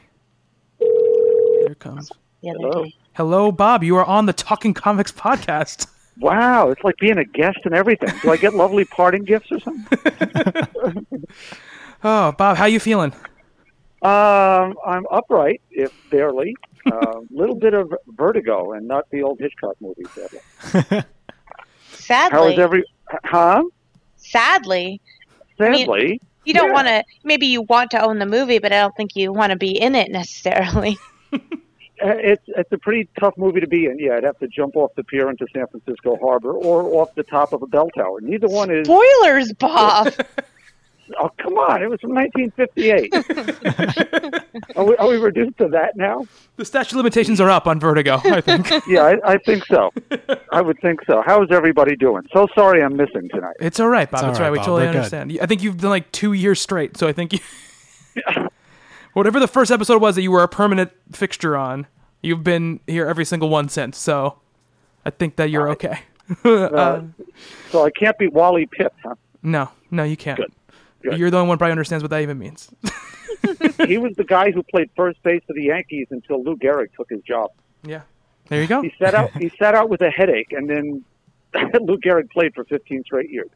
[0.78, 2.10] Here it comes.
[2.42, 2.84] The other Hello.
[2.84, 2.94] day.
[3.14, 3.84] Hello, Bob.
[3.84, 5.86] You are on the Talking Comics podcast.
[6.18, 8.08] Wow, it's like being a guest and everything.
[8.22, 11.24] Do I get lovely parting gifts or something?
[12.06, 13.14] Oh, Bob, how you feeling?
[14.02, 16.54] Um, I'm upright, if barely.
[16.84, 20.04] A little bit of vertigo, and not the old Hitchcock movie.
[20.14, 21.02] sadly.
[21.92, 22.84] Sadly, How is every?
[23.24, 23.62] Huh?
[24.18, 25.00] sadly,
[25.58, 26.74] mean- Sadly, you don't Yeah.
[26.74, 27.04] want to.
[27.24, 29.70] Maybe you want to own the movie, but I don't think you want to be
[29.70, 30.98] in it necessarily.
[32.04, 33.98] uh, it's it's a pretty tough movie to be in.
[33.98, 37.22] Yeah, I'd have to jump off the pier into San Francisco Harbor or off the
[37.24, 38.20] top of a bell tower.
[38.20, 38.86] Neither one is.
[38.86, 40.12] Spoilers, Bob.
[41.20, 41.82] Oh, come on!
[41.82, 43.12] It was from 1958.
[44.74, 46.24] are, we, are we reduced to that now?
[46.56, 48.70] The statute of limitations are up on Vertigo, I think.
[48.88, 49.90] Yeah, I, I think so.
[50.50, 51.22] I would think so.
[51.26, 52.22] How is everybody doing?
[52.32, 53.56] So sorry I'm missing tonight.
[53.60, 54.24] It's all right, Bob.
[54.24, 54.52] all It's right, all right.
[54.52, 54.64] We Bob.
[54.64, 54.96] totally We're good.
[54.96, 55.38] understand.
[55.42, 57.38] I think you've done like two years straight, so I think you.
[59.12, 61.86] Whatever the first episode was that you were a permanent fixture on,
[62.24, 63.98] you've been here every single one since.
[63.98, 64.38] So,
[65.04, 66.00] I think that you're okay.
[66.42, 67.02] Uh,
[67.70, 69.14] so I can't be Wally Pipp, huh?
[69.42, 70.38] No, no, you can't.
[70.38, 70.52] Good.
[71.02, 71.18] Good.
[71.18, 72.70] You're the only one who probably understands what that even means.
[73.86, 77.10] he was the guy who played first base for the Yankees until Lou Gehrig took
[77.10, 77.50] his job.
[77.82, 78.00] yeah.
[78.48, 78.80] There you go.
[78.80, 79.32] He sat out.
[79.32, 81.04] He sat out with a headache, and then
[81.82, 83.50] Lou Gehrig played for 15 straight years.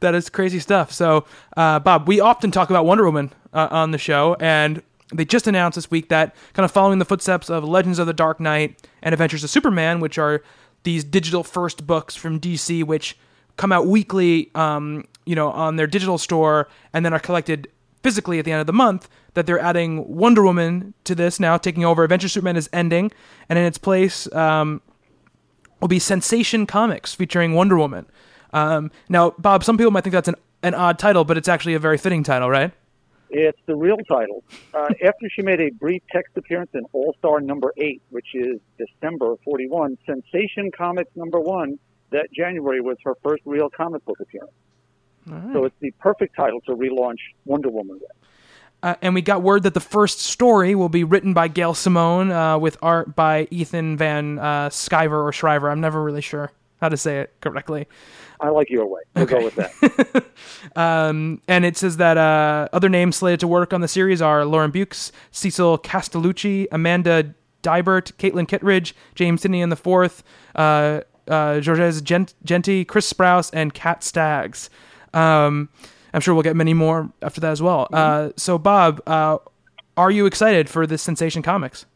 [0.00, 0.92] That is crazy stuff.
[0.92, 1.24] So,
[1.56, 4.82] uh, Bob, we often talk about Wonder Woman uh, on the show, and
[5.12, 8.12] they just announced this week that kind of following the footsteps of Legends of the
[8.12, 10.42] Dark Knight and Adventures of Superman, which are
[10.82, 13.16] these digital first books from DC, which
[13.56, 17.68] come out weekly, um, you know, on their digital store, and then are collected
[18.02, 19.08] physically at the end of the month.
[19.34, 22.02] That they're adding Wonder Woman to this now, taking over.
[22.02, 23.12] Adventure Superman is ending,
[23.50, 24.80] and in its place, um,
[25.80, 28.06] will be Sensation Comics featuring Wonder Woman.
[28.54, 31.74] Um, now, Bob, some people might think that's an, an odd title, but it's actually
[31.74, 32.72] a very fitting title, right?
[33.30, 34.44] It's the real title.
[34.72, 38.60] Uh, after she made a brief text appearance in All Star number eight, which is
[38.78, 41.78] December 41, Sensation Comics number one,
[42.10, 44.52] that January was her first real comic book appearance.
[45.52, 48.10] So it's the perfect title to relaunch Wonder Woman with.
[48.82, 52.30] Uh, and we got word that the first story will be written by Gail Simone
[52.30, 55.68] uh, with art by Ethan Van uh, Sciver or Shriver.
[55.68, 57.86] I'm never really sure how to say it correctly.
[58.40, 59.00] I like your way.
[59.14, 60.24] We'll go with that.
[60.74, 64.44] Um, and it says that uh, other names slated to work on the series are
[64.44, 70.22] Lauren Beukes, Cecil Castellucci, Amanda Deibert, Caitlin Kittredge, James Tynion the Fourth,
[70.54, 74.68] uh, uh, Georges Gent- Jeanty, Chris Sprouse, and Kat Staggs.
[75.14, 75.70] Um,
[76.12, 77.88] I'm sure we'll get many more after that as well.
[77.92, 79.38] Uh, so, Bob, uh,
[79.96, 81.86] are you excited for this Sensation Comics?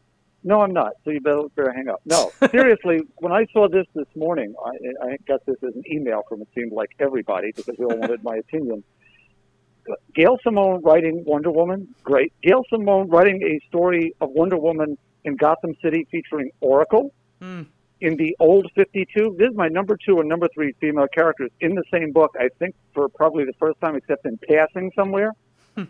[0.43, 0.93] No, I'm not.
[1.03, 2.01] So you better, better hang up.
[2.05, 3.01] No, seriously.
[3.17, 6.47] when I saw this this morning, I, I got this as an email from it
[6.55, 8.83] seemed like everybody because they all wanted my opinion.
[10.15, 12.33] Gail Simone writing Wonder Woman, great.
[12.43, 17.63] Gail Simone writing a story of Wonder Woman in Gotham City featuring Oracle hmm.
[17.99, 19.35] in the old 52.
[19.37, 22.35] This is my number two and number three female characters in the same book.
[22.39, 25.33] I think for probably the first time, except in passing somewhere.
[25.75, 25.85] Hmm.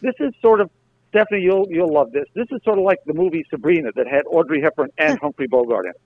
[0.00, 0.70] This is sort of
[1.14, 1.42] Stephanie.
[1.42, 2.24] You'll you'll love this.
[2.34, 5.86] This is sort of like the movie Sabrina that had Audrey Hepburn and Humphrey Bogart
[5.86, 6.00] in it.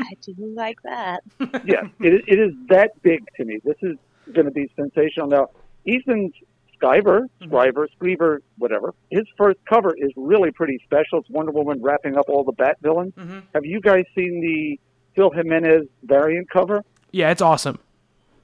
[0.00, 1.22] I do like that.
[1.64, 3.58] yeah, it, is- it is that big to me.
[3.64, 3.96] This is
[4.32, 5.26] going to be sensational.
[5.26, 5.48] Now,
[5.84, 6.44] Ethan mm-hmm.
[6.74, 11.18] Scriver, Scriver, Scriver, whatever, his first cover is really pretty special.
[11.18, 13.12] It's Wonder Woman wrapping up all the Bat villains.
[13.14, 13.40] Mm-hmm.
[13.54, 14.80] Have you guys seen the
[15.14, 16.82] Phil Jimenez variant cover?
[17.10, 17.78] Yeah, it's awesome.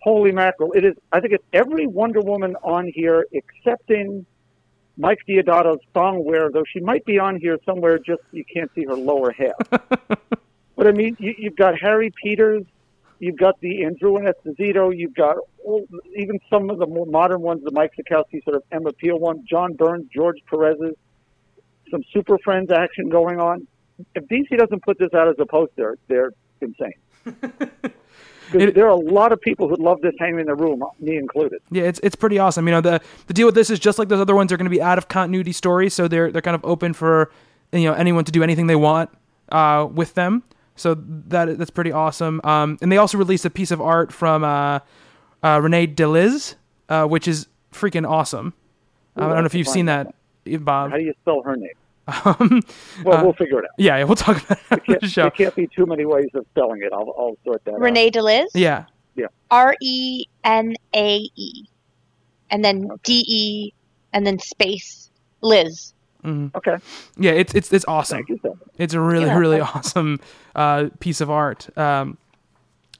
[0.02, 0.72] Holy mackerel!
[0.72, 0.94] It is.
[1.10, 4.26] I think it's every Wonder Woman on here, excepting
[4.96, 7.98] Mike Deodato's song where, though she might be on here somewhere.
[7.98, 9.70] Just you can't see her lower half.
[10.76, 12.64] but I mean, you, you've got Harry Peters,
[13.18, 15.86] you've got the Andru and Esposito, you've got all,
[16.16, 19.44] even some of the more modern ones, the Mike Sekowsky sort of Emma Peel one,
[19.48, 20.96] John Burns, George Perez's,
[21.90, 23.66] some Super Friends action going on.
[24.14, 26.94] If DC doesn't put this out as a poster, they're insane.
[28.54, 31.16] It- there are a lot of people who love this hanging in the room, me
[31.16, 31.60] included.
[31.70, 32.66] Yeah, it's it's pretty awesome.
[32.66, 34.64] You know, the the deal with this is just like those other ones, they're going
[34.70, 37.30] to be out of continuity stories, so they're they're kind of open for
[37.72, 39.10] you know anyone to do anything they want
[39.50, 40.42] uh, with them.
[40.76, 40.94] So
[41.28, 42.40] that that's pretty awesome.
[42.44, 44.80] Um, and they also released a piece of art from uh,
[45.42, 46.54] uh, Renae De Liz,
[46.88, 48.52] uh, which is freaking awesome.
[49.16, 50.14] I don't know if you've seen that,
[50.60, 50.90] Bob.
[50.90, 51.70] How do you spell her name?
[52.24, 52.62] Um,
[53.04, 53.70] Well, uh, we'll figure it out.
[53.78, 55.22] yeah, yeah, we'll talk about it after Can't, the show.
[55.22, 56.92] There can't be too many ways of spelling it.
[56.92, 57.80] I'll, I'll sort that out.
[57.80, 58.50] Renae De Liz.
[58.54, 58.84] Yeah,
[59.16, 59.26] Yeah.
[59.50, 61.64] R E N A E,
[62.50, 63.72] and then D E,
[64.12, 65.92] and then space Liz.
[66.24, 66.76] Okay.
[67.16, 68.18] yeah, it's it's it's awesome.
[68.18, 68.60] Thank you, Stephanie.
[68.78, 69.76] It's a really Yeah, really thanks.
[69.76, 70.20] awesome
[70.56, 71.68] uh, piece of art.
[71.78, 72.18] Um,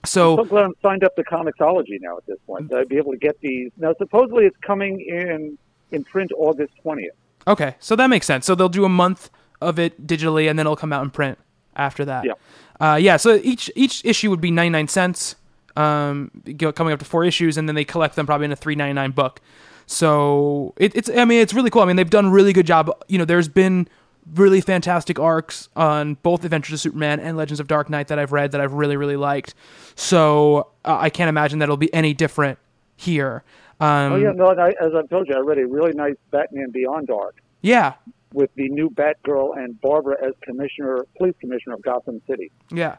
[0.04, 2.72] So so glad I'm signed up to Comixology now at this point.
[2.72, 3.72] I'd be able to get these.
[3.78, 5.59] Now, supposedly it's coming in
[5.90, 7.09] in print August 20th.
[7.47, 8.47] Okay, so that makes sense.
[8.47, 9.30] So they'll do a month
[9.61, 11.38] of it digitally, and then it'll come out in print
[11.76, 12.24] after that.
[12.24, 12.32] Yeah.
[12.80, 13.16] Uh, yeah.
[13.16, 15.36] So each each issue would be ninety nine cents,
[15.76, 16.30] um,
[16.74, 18.94] coming up to four issues, and then they collect them probably in a three ninety
[18.94, 19.40] nine book.
[19.86, 21.82] So it, it's I mean it's really cool.
[21.82, 22.90] I mean they've done a really good job.
[23.09, 23.88] You know, there's been
[24.34, 28.32] really fantastic arcs on both Adventures of Superman and Legends of Dark Knight that I've
[28.32, 29.55] read that I've really really liked.
[29.94, 32.59] So uh, I can't imagine that it'll be any different
[32.97, 33.44] here.
[33.80, 34.32] Um, Oh, yeah.
[34.34, 37.36] No, and I, as I've told you, I read a really nice Batman Beyond arc
[37.62, 37.94] yeah.
[38.32, 42.50] with the new Batgirl and Barbara as commissioner, police commissioner of Gotham City.
[42.70, 42.96] Yeah.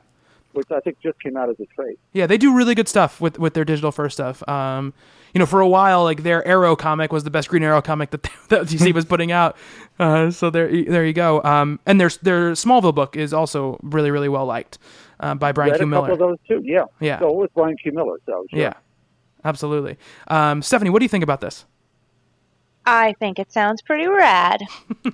[0.53, 1.97] which I think just came out as a trade.
[2.13, 4.47] Yeah, they do really good stuff with with their digital first stuff.
[4.47, 4.93] Um,
[5.33, 8.09] you know, for a while, like their Arrow comic was the best Green Arrow comic
[8.11, 9.55] that that DC was putting out.
[9.99, 11.43] Uh, so there, there you go.
[11.43, 14.79] Um, and their their Smallville book is also really really well liked
[15.19, 15.87] uh, by Brian Read Q.
[15.87, 16.61] a couple of those too.
[16.63, 16.85] Yeah.
[16.99, 17.19] Yeah.
[17.19, 17.91] So it was Brian Q.
[17.91, 18.17] Miller.
[18.25, 18.59] So sure.
[18.59, 18.73] Yeah,
[19.45, 19.97] absolutely.
[20.27, 21.65] Um, Stephanie, what do you think about this?
[22.85, 24.61] I think it sounds pretty rad.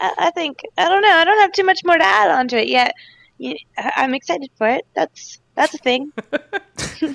[0.00, 1.08] I, I think I don't know.
[1.12, 2.94] I don't have too much more to add onto it yet.
[3.38, 4.84] You, I- I'm excited for it.
[4.94, 6.12] That's that's a thing.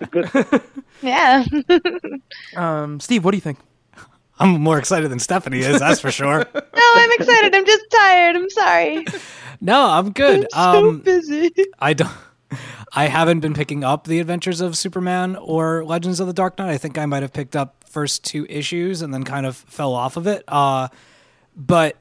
[1.02, 1.44] yeah.
[2.56, 3.58] Um, Steve, what do you think?
[4.38, 6.44] I'm more excited than Stephanie is, that's for sure.
[6.54, 7.54] no, I'm excited.
[7.54, 8.36] I'm just tired.
[8.36, 9.04] I'm sorry.
[9.62, 10.46] No, I'm good.
[10.52, 11.50] I'm so Um, busy.
[11.78, 12.10] I don't.
[12.92, 16.70] I haven't been picking up the Adventures of Superman or Legends of the Dark Knight.
[16.70, 19.94] I think I might have picked up first two issues and then kind of fell
[19.94, 20.44] off of it.
[20.48, 20.88] Uh,
[21.56, 21.96] but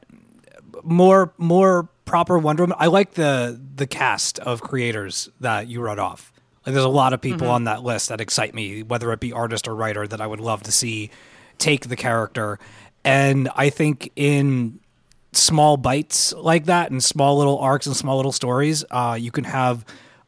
[0.84, 2.78] more more proper Wonder Woman.
[2.80, 6.32] I like the the cast of creators that you wrote off.
[6.66, 9.32] Like there's a lot of people on that list that excite me, whether it be
[9.32, 11.12] artist or writer, that I would love to see
[11.58, 12.60] take the character.
[13.04, 14.80] And I think in
[15.32, 19.44] small bites like that and small little arcs and small little stories, uh, you can
[19.44, 19.86] have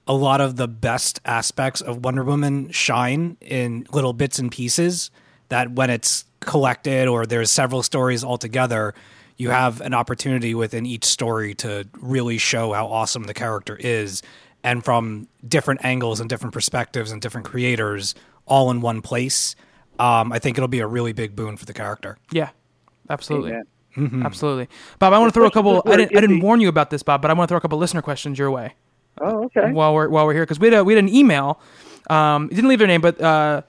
[0.08, 5.12] a lot of the best aspects of Wonder Woman shine in little bits and pieces
[5.50, 8.94] that when it's collected or there's several stories all together,
[9.38, 14.24] you have an opportunity within each story to really show how awesome the character is
[14.64, 19.56] and from different angles and different perspectives and different creators all in one place.
[20.00, 22.18] Um, I think it'll be a really big boon for the character.
[22.32, 22.50] Yeah,
[23.10, 23.52] absolutely.
[23.52, 24.22] Amen.
[24.24, 25.12] Absolutely, Bob.
[25.14, 25.82] I want to throw a couple.
[25.88, 26.16] I didn't.
[26.16, 28.04] I didn't warn you about this, Bob, but I want to throw a couple listener
[28.04, 28.76] questions your way.
[29.22, 29.72] Oh, okay.
[29.72, 31.60] while we're while we're here because we had a, we had an email.
[32.10, 33.62] Um, it didn't leave their name, but uh,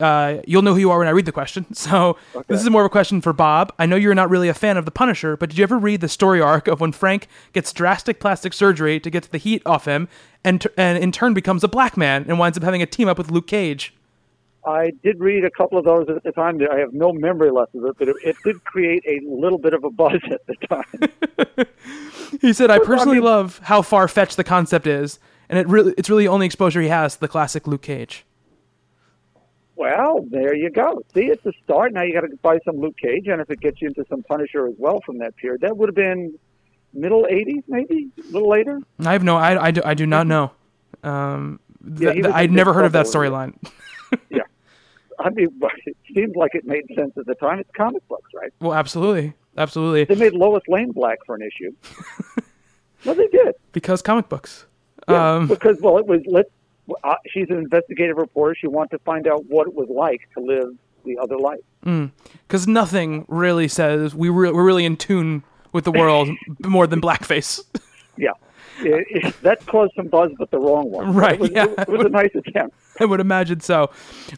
[0.00, 1.66] uh, you'll know who you are when I read the question.
[1.74, 2.16] So
[2.48, 3.72] this is more of a question for Bob.
[3.78, 6.00] I know you're not really a fan of the Punisher, but did you ever read
[6.00, 9.84] the story arc of when Frank gets drastic plastic surgery to get the heat off
[9.84, 10.08] him,
[10.44, 13.08] and t- and in turn becomes a black man and winds up having a team
[13.08, 13.94] up with Luke Cage?
[14.66, 16.60] I did read a couple of those at the time.
[16.70, 19.72] I have no memory left of it, but it, it did create a little bit
[19.72, 21.66] of a buzz at the time.
[22.40, 25.18] He said, "I personally love how far fetched the concept is,
[25.48, 28.24] and it really it's really only exposure he has to the classic Luke Cage."
[29.78, 31.02] well, there you go.
[31.14, 31.92] See, it's a start.
[31.92, 34.24] Now you got to buy some Luke Cage, and if it gets you into some
[34.24, 36.36] Punisher as well from that period, that would have been
[36.92, 38.80] middle '80s, maybe a little later.
[38.98, 40.50] I have no, I, I, do, I do not know.
[41.04, 41.60] Um,
[41.96, 43.54] Yeah, th- I'd never heard of that storyline.
[44.30, 44.40] Yeah.
[45.18, 45.48] I mean,
[45.84, 47.58] it seemed like it made sense at the time.
[47.58, 48.50] It's comic books, right?
[48.58, 51.72] Well, absolutely, absolutely, They made Lois Lane black for an issue.
[53.04, 53.54] no, they did.
[53.72, 54.66] because comic books.
[55.08, 56.50] Yeah, Um, because well, it was let's.
[57.04, 58.54] Uh, she's an investigative reporter.
[58.54, 60.68] She wanted to find out what it was like to live
[61.04, 61.60] the other life.
[62.46, 65.42] because nothing really says we re- we're really in tune
[65.72, 66.28] with the world
[66.64, 67.62] more than blackface.
[68.16, 68.30] Yeah,
[68.80, 71.14] it, it, that caused some buzz, but the wrong one.
[71.14, 71.66] Right, It was, yeah.
[71.78, 72.76] it was a nice attempt.
[73.00, 73.90] I would imagine so.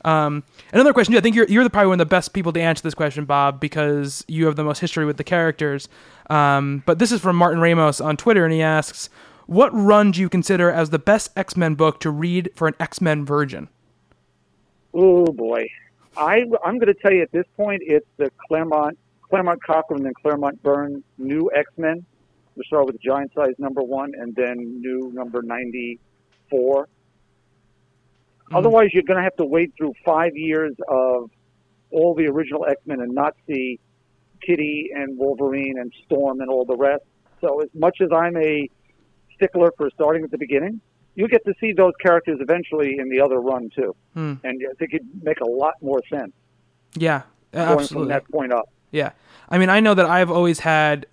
[0.04, 1.16] Um, another question.
[1.16, 3.24] I think you're you're the, probably one of the best people to answer this question,
[3.24, 5.88] Bob, because you have the most history with the characters.
[6.28, 9.08] Um, but this is from Martin Ramos on Twitter, and he asks,
[9.46, 12.74] "What run do you consider as the best X Men book to read for an
[12.78, 13.68] X Men virgin?"
[14.92, 15.68] Oh boy,
[16.16, 20.14] I I'm going to tell you at this point, it's the Claremont Claremont Cockrum and
[20.16, 22.04] Claremont Burns new X Men.
[22.56, 25.98] We start with Giant Size number one, and then new number ninety
[26.50, 26.88] four.
[28.52, 31.30] Otherwise, you're going to have to wade through five years of
[31.92, 33.78] all the original X Men and not see
[34.44, 37.04] Kitty and Wolverine and Storm and all the rest.
[37.40, 38.68] So, as much as I'm a
[39.36, 40.80] stickler for starting at the beginning,
[41.14, 44.34] you get to see those characters eventually in the other run too, Hmm.
[44.44, 46.32] and I think it'd make a lot more sense
[46.96, 47.22] Yeah,
[47.52, 47.94] going absolutely.
[48.04, 48.68] from that point up.
[48.90, 49.12] Yeah,
[49.48, 51.06] I mean, I know that I've always had,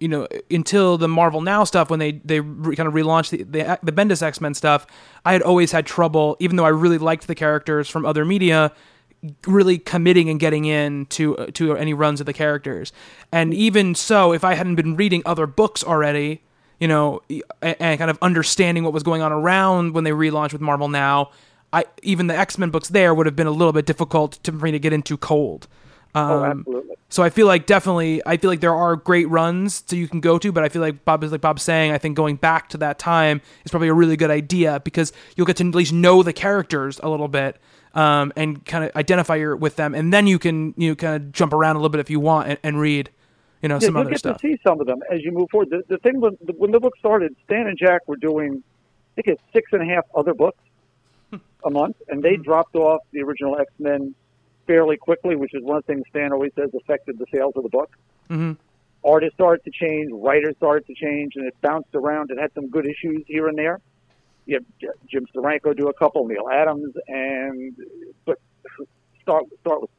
[0.00, 3.42] you know, until the Marvel Now stuff when they they re- kind of relaunched the
[3.42, 4.86] the, the Bendis X Men stuff,
[5.24, 8.72] I had always had trouble, even though I really liked the characters from other media,
[9.46, 12.92] really committing and getting in to uh, to any runs of the characters.
[13.32, 16.42] And even so, if I hadn't been reading other books already,
[16.78, 17.22] you know,
[17.60, 20.88] and, and kind of understanding what was going on around when they relaunched with Marvel
[20.88, 21.30] Now.
[21.72, 24.52] I even the X Men books there would have been a little bit difficult to
[24.52, 25.66] for me to get into cold.
[26.14, 26.96] Oh, Um, absolutely.
[27.10, 30.20] so I feel like definitely, I feel like there are great runs that you can
[30.20, 31.92] go to, but I feel like Bob is like Bob's saying.
[31.92, 35.46] I think going back to that time is probably a really good idea because you'll
[35.46, 37.56] get to at least know the characters a little bit
[37.94, 41.16] um, and kind of identify your, with them, and then you can you know, kind
[41.16, 43.10] of jump around a little bit if you want and, and read,
[43.62, 44.40] you know, Yeah, some you'll other get stuff.
[44.40, 45.70] to see some of them as you move forward.
[45.70, 48.62] The, the thing when, when the book started, Stan and Jack were doing,
[49.16, 50.62] I think it's six and a half other books
[51.64, 54.14] a month, and they dropped off the original X Men
[54.68, 57.64] fairly quickly, which is one of the things Stan always says affected the sales of
[57.64, 57.90] the book.
[58.30, 58.56] Mhm.
[59.04, 62.30] Artists started to change, writers started to change, and it bounced around.
[62.30, 63.80] It had some good issues here and there,
[64.48, 67.74] you have Jim Steranko do a couple, Neal Adams, and
[68.24, 68.38] but
[69.20, 69.90] start start with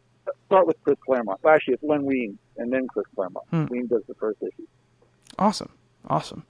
[0.48, 1.40] start with Chris Claremont.
[1.44, 3.46] Well, actually, it's Len Wein and then Chris Claremont.
[3.52, 3.66] Hmm.
[3.70, 4.66] Wein does the first issue.
[5.38, 5.70] Awesome.
[6.08, 6.44] Awesome.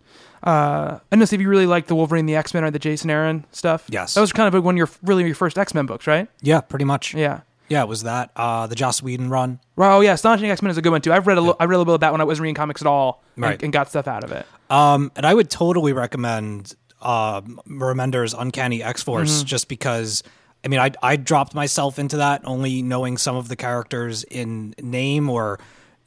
[0.44, 3.10] Uh, I know, Steve, you really like the Wolverine, the X Men, or the Jason
[3.10, 3.86] Aaron stuff.
[3.90, 4.14] Yes.
[4.14, 6.28] That was kind of one of your really your first X Men books, right?
[6.42, 7.14] Yeah, pretty much.
[7.14, 7.42] Yeah.
[7.70, 8.32] Yeah, it was that.
[8.36, 9.60] Uh, the Joss Whedon run.
[9.78, 11.14] Oh, yeah, Astonishing X Men is a good one too.
[11.14, 12.82] I've read a li- I read a little bit that when I wasn't reading comics
[12.82, 13.62] at all, and, Right.
[13.64, 14.46] and got stuff out of it.
[14.70, 20.24] Um, and I would totally recommend uh, Remender's Uncanny X Force just because.
[20.62, 24.76] I mean, I I dropped myself into that only knowing some of the characters in
[24.82, 25.58] name or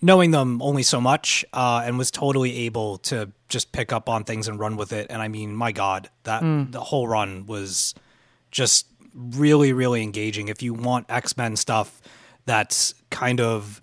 [0.02, 4.24] knowing them only so much, uh, and was totally able to just pick up on
[4.24, 5.06] things and run with it.
[5.08, 7.94] And I mean, my God, that the whole run was
[8.50, 10.48] just really, really engaging.
[10.48, 12.00] If you want X Men stuff
[12.46, 13.80] that's kind of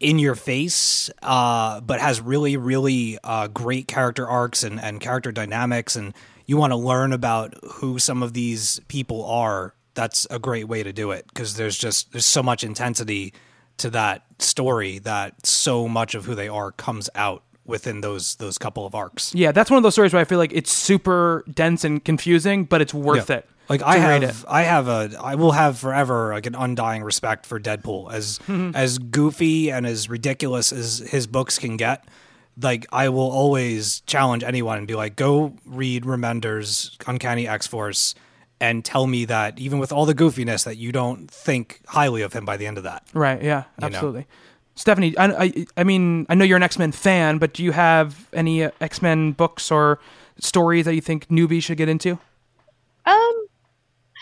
[0.00, 5.32] in your face, uh, but has really, really uh, great character arcs and, and character
[5.32, 6.14] dynamics, and
[6.46, 10.82] you want to learn about who some of these people are, that's a great way
[10.84, 13.34] to do it because there's just there's so much intensity
[13.78, 18.56] to that story that so much of who they are comes out within those those
[18.56, 19.34] couple of arcs.
[19.34, 22.64] Yeah, that's one of those stories where I feel like it's super dense and confusing,
[22.64, 23.38] but it's worth Yeah.
[23.38, 23.48] it.
[23.68, 27.44] Like I read have, I have a, I will have forever like an undying respect
[27.46, 28.70] for Deadpool as Mm-hmm.
[28.74, 32.04] as goofy and as ridiculous as his books can get.
[32.60, 38.14] Like I will always challenge anyone and be like, go read Remender's Uncanny X Force
[38.60, 42.32] and tell me that even with all the goofiness that you don't think highly of
[42.32, 43.04] him by the end of that.
[43.14, 43.40] Right.
[43.42, 43.64] Yeah.
[43.80, 43.86] know.
[43.86, 44.26] Absolutely.
[44.74, 47.72] Stephanie, I, I, I mean, I know you're an X Men fan, but do you
[47.72, 49.98] have any uh, X Men books or
[50.38, 52.18] stories that you think newbies should get into?
[53.04, 53.46] Um,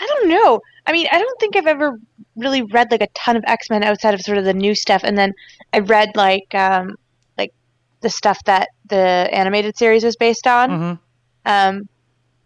[0.00, 0.60] I don't know.
[0.86, 1.98] I mean, I don't think I've ever
[2.36, 5.02] really read like a ton of X Men outside of sort of the new stuff,
[5.04, 5.32] and then
[5.72, 6.96] I read like um
[7.38, 7.52] like
[8.00, 8.96] the stuff that the
[9.32, 10.70] animated series was based on.
[10.70, 10.98] Mhm.
[11.46, 11.88] Um,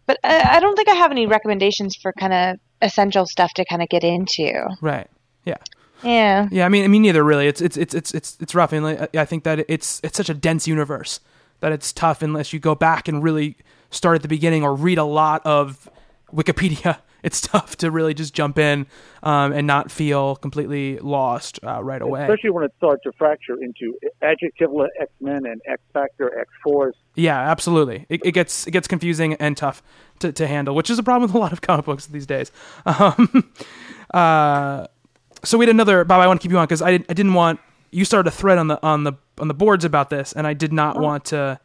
[0.06, 3.64] but I, I don't think I have any recommendations for kind of essential stuff to
[3.64, 4.66] kind of get into.
[4.80, 5.06] Right.
[5.44, 5.56] Yeah.
[6.02, 6.48] Yeah.
[6.50, 6.66] Yeah.
[6.66, 7.46] I mean, I mean, neither really.
[7.46, 10.28] It's it's it's it's it's it's rough, and like, I think that it's it's such
[10.28, 11.20] a dense universe
[11.60, 13.56] that it's tough unless you go back and really
[13.90, 15.90] start at the beginning or read a lot of
[16.34, 16.98] Wikipedia.
[17.22, 18.86] It's tough to really just jump in
[19.22, 22.22] um, and not feel completely lost uh, right away.
[22.22, 26.96] Especially when it starts to fracture into adjectiveless X Men and X Factor, X Force.
[27.14, 28.06] Yeah, absolutely.
[28.08, 29.82] It, it gets it gets confusing and tough
[30.20, 32.52] to, to handle, which is a problem with a lot of comic books these days.
[33.00, 33.52] Um,
[34.12, 34.86] uh,
[35.44, 36.20] so we had another Bob.
[36.20, 37.60] I want to keep you on because I, did, I didn't want
[37.90, 40.54] you started a thread on the on the on the boards about this, and I
[40.54, 41.60] did not want to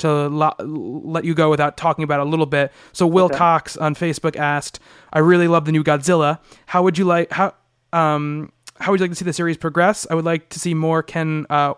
[0.00, 2.72] to lo- let you go without talking about it a little bit.
[2.92, 4.80] So Will Cox on Facebook asked,
[5.12, 6.38] "I really love the new Godzilla.
[6.66, 7.54] How would you like how
[7.92, 10.06] um how would you like to see the series progress?
[10.10, 11.74] I would like to see more Ken uh,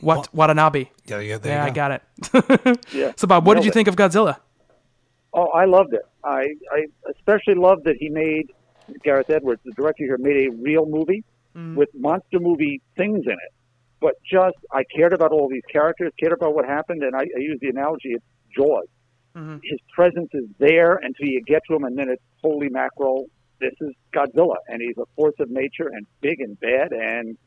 [0.00, 2.78] what Watanabe." Yeah, yeah, there Yeah, you I got it.
[2.92, 3.12] Yeah.
[3.16, 3.74] So, Bob, what did Nailed you it.
[3.74, 4.36] think of Godzilla?
[5.32, 6.02] Oh, I loved it.
[6.24, 8.52] I, I especially loved that he made
[9.04, 11.24] Gareth Edwards, the director here, made a real movie
[11.74, 13.52] with monster movie things in it.
[14.00, 17.38] But just I cared about all these characters, cared about what happened, and I, I
[17.38, 18.24] use the analogy it's
[18.54, 18.86] Jaws.
[19.34, 19.58] Mm-hmm.
[19.62, 23.26] His presence is there until you get to him, and then it's holy mackerel.
[23.60, 26.92] This is Godzilla, and he's a force of nature and big and bad.
[26.92, 27.38] And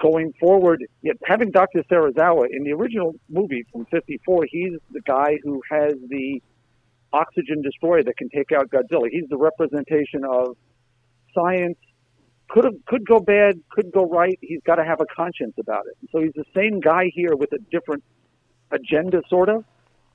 [0.00, 1.82] going forward, yeah, having Dr.
[1.90, 6.42] Serizawa in the original movie from '54, he's the guy who has the
[7.12, 9.08] oxygen destroyer that can take out Godzilla.
[9.10, 10.56] He's the representation of
[11.34, 11.78] science.
[12.48, 14.38] Could have, could go bad, could go right.
[14.42, 15.96] He's got to have a conscience about it.
[16.10, 18.04] So he's the same guy here with a different
[18.70, 19.64] agenda, sort of.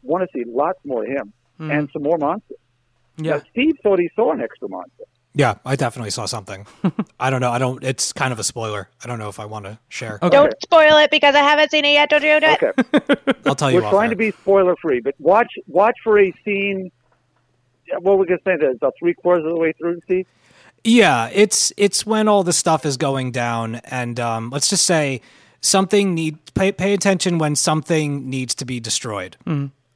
[0.03, 1.71] Want to see lots more of him hmm.
[1.71, 2.57] and some more monsters.
[3.17, 3.37] Yeah.
[3.37, 5.05] Now, Steve thought he saw an extra monster.
[5.37, 6.65] Yeah, I definitely saw something.
[7.19, 7.51] I don't know.
[7.51, 7.83] I don't.
[7.83, 8.89] It's kind of a spoiler.
[9.03, 10.17] I don't know if I want to share.
[10.21, 10.35] Okay.
[10.35, 12.09] Don't spoil it because I haven't seen it yet.
[12.09, 12.63] Don't you do it?
[12.63, 13.81] Okay, I'll tell you.
[13.81, 14.09] we're trying air.
[14.11, 16.91] to be spoiler free, but watch watch for a scene.
[17.99, 20.25] What we're gonna say that about three quarters of the way through, Steve.
[20.89, 25.19] Yeah, it's it's when all the stuff is going down, and um, let's just say
[25.59, 29.35] something need pay, pay attention when something needs to be destroyed.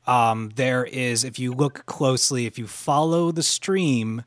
[0.05, 4.23] Um, there is, if you look closely, if you follow the stream,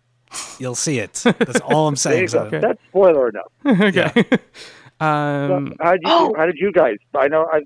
[0.58, 1.12] you'll see it.
[1.24, 2.22] That's all I'm saying.
[2.22, 2.48] you go.
[2.50, 3.52] So- That's spoiler enough.
[3.66, 4.24] okay.
[5.00, 6.34] um, how did you Oh.
[6.36, 6.96] how did you guys?
[7.14, 7.60] I know I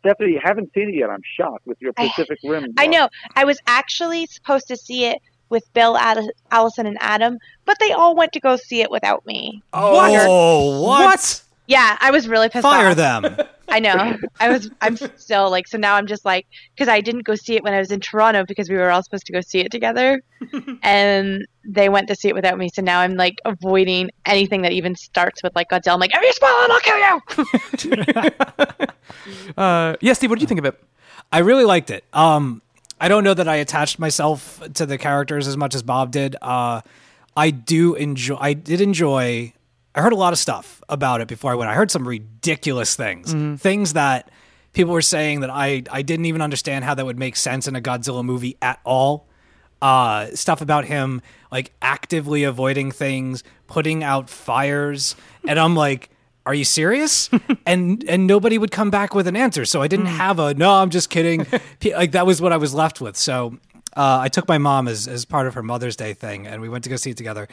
[0.00, 1.10] Stephanie, you haven't seen it yet.
[1.10, 2.72] I'm shocked with your I- Pacific Rim.
[2.78, 3.08] I know.
[3.36, 5.18] I was actually supposed to see it
[5.50, 9.24] with Bill, Ad- Allison, and Adam, but they all went to go see it without
[9.26, 9.62] me.
[9.72, 11.42] Oh, what?
[11.66, 12.96] Yeah, I was really pissed Fire off.
[12.96, 13.36] them.
[13.70, 14.16] I know.
[14.40, 14.70] I was.
[14.80, 15.68] I'm still like.
[15.68, 18.00] So now I'm just like because I didn't go see it when I was in
[18.00, 20.22] Toronto because we were all supposed to go see it together,
[20.82, 22.70] and they went to see it without me.
[22.72, 25.92] So now I'm like avoiding anything that even starts with like Godzilla.
[25.92, 29.52] I'm like, if you spoil it, I'll kill you.
[29.58, 30.82] uh, yeah, Steve, what did you think of it?
[31.30, 32.04] I really liked it.
[32.14, 32.62] Um,
[33.00, 36.36] I don't know that I attached myself to the characters as much as Bob did.
[36.42, 36.80] Uh,
[37.36, 38.36] I do enjoy.
[38.40, 39.52] I did enjoy.
[39.94, 41.70] I heard a lot of stuff about it before I went.
[41.70, 44.30] I heard some ridiculous things, things that
[44.72, 47.76] people were saying that I I didn't even understand how that would make sense in
[47.76, 49.26] a Godzilla movie at all.
[49.80, 51.22] Uh, stuff about him
[51.52, 55.14] like actively avoiding things, putting out fires,
[55.46, 56.10] and I'm like.
[56.48, 57.28] Are you serious?
[57.66, 59.66] and and nobody would come back with an answer.
[59.66, 60.72] So I didn't have a no.
[60.72, 61.46] I'm just kidding.
[61.84, 63.16] Like that was what I was left with.
[63.16, 63.58] So
[63.96, 66.70] uh, I took my mom as as part of her Mother's Day thing, and we
[66.70, 67.48] went to go see it together.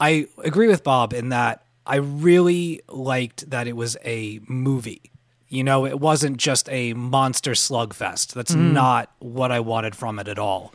[0.00, 5.10] I agree with Bob in that I really liked that it was a movie.
[5.48, 8.32] You know, it wasn't just a monster slugfest.
[8.32, 10.72] That's not what I wanted from it at all.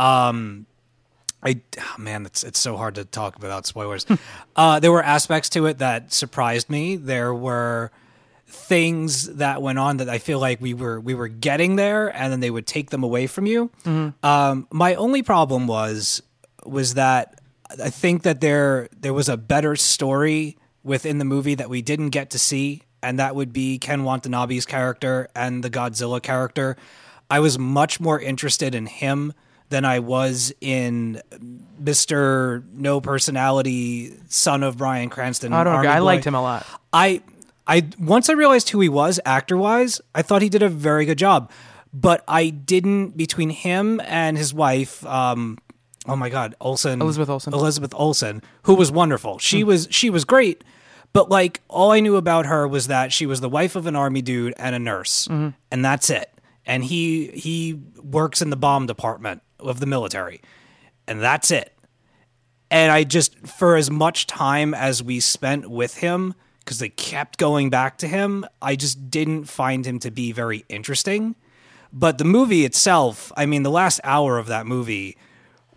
[0.00, 0.66] Um,
[1.42, 4.06] I oh, man, it's it's so hard to talk without spoilers.
[4.56, 6.96] uh, there were aspects to it that surprised me.
[6.96, 7.90] There were
[8.46, 12.32] things that went on that I feel like we were we were getting there, and
[12.32, 13.70] then they would take them away from you.
[14.22, 16.22] Um, my only problem was
[16.64, 21.68] was that I think that there there was a better story within the movie that
[21.68, 26.22] we didn't get to see, and that would be Ken Watanabe's character and the Godzilla
[26.22, 26.76] character.
[27.28, 29.32] I was much more interested in him
[29.68, 31.20] than I was in
[31.78, 35.52] Mister No Personality, son of Bryan Cranston.
[35.52, 35.90] I don't know.
[35.90, 36.04] I Boy.
[36.04, 36.66] liked him a lot.
[36.92, 37.22] I
[37.66, 41.04] I once I realized who he was actor wise, I thought he did a very
[41.04, 41.50] good job.
[41.92, 45.56] But I didn't between him and his wife, um,
[46.06, 47.54] oh my god, Olsen Elizabeth Olsen.
[47.54, 49.38] Elizabeth Olsen, who was wonderful.
[49.38, 50.62] She was she was great.
[51.12, 53.96] But like all I knew about her was that she was the wife of an
[53.96, 55.26] army dude and a nurse.
[55.26, 56.30] And that's it.
[56.66, 60.40] And he he works in the bomb department of the military.
[61.06, 61.76] And that's it
[62.70, 67.38] and I just for as much time as we spent with him because they kept
[67.38, 71.36] going back to him, I just didn't find him to be very interesting.
[71.92, 75.16] But the movie itself, I mean, the last hour of that movie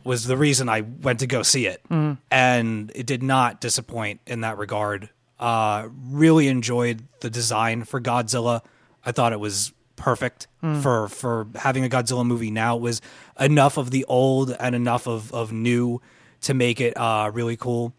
[0.03, 1.83] was the reason I went to go see it,
[2.31, 5.09] and it did not disappoint in that regard.
[5.39, 8.61] Uh, really enjoyed the design for Godzilla.
[9.05, 10.47] I thought it was perfect
[10.82, 12.50] for for having a Godzilla movie.
[12.50, 13.02] Now it was
[13.39, 16.02] enough of the old and enough of of new
[16.41, 17.93] to make it uh, really cool,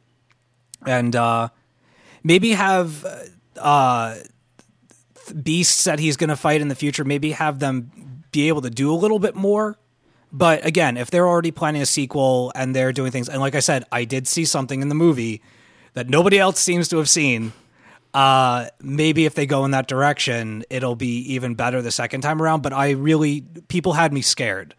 [0.85, 1.49] and uh,
[2.25, 3.07] maybe have
[3.57, 4.17] uh,
[5.43, 7.05] beasts that he's going to fight in the future.
[7.05, 9.79] Maybe have them be able to do a little bit more.
[10.33, 13.61] But again, if they're already planning a sequel and they're doing things, and like I
[13.61, 15.43] said, I did see something in the movie
[15.95, 17.53] that nobody else seems to have seen.
[18.13, 22.43] Uh, maybe if they go in that direction, it'll be even better the second time
[22.43, 22.63] around.
[22.63, 24.75] But I really, people had me scared.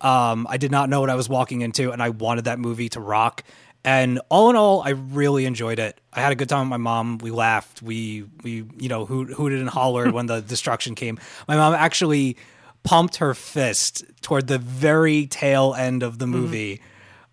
[0.00, 2.88] Um, I did not know what I was walking into, and I wanted that movie
[2.90, 3.44] to rock.
[3.84, 6.00] And all in all, I really enjoyed it.
[6.12, 7.18] I had a good time with my mom.
[7.18, 7.82] We laughed.
[7.82, 11.18] We we you know hoot, hooted and hollered when the destruction came.
[11.48, 12.36] My mom actually
[12.84, 16.80] pumped her fist toward the very tail end of the movie,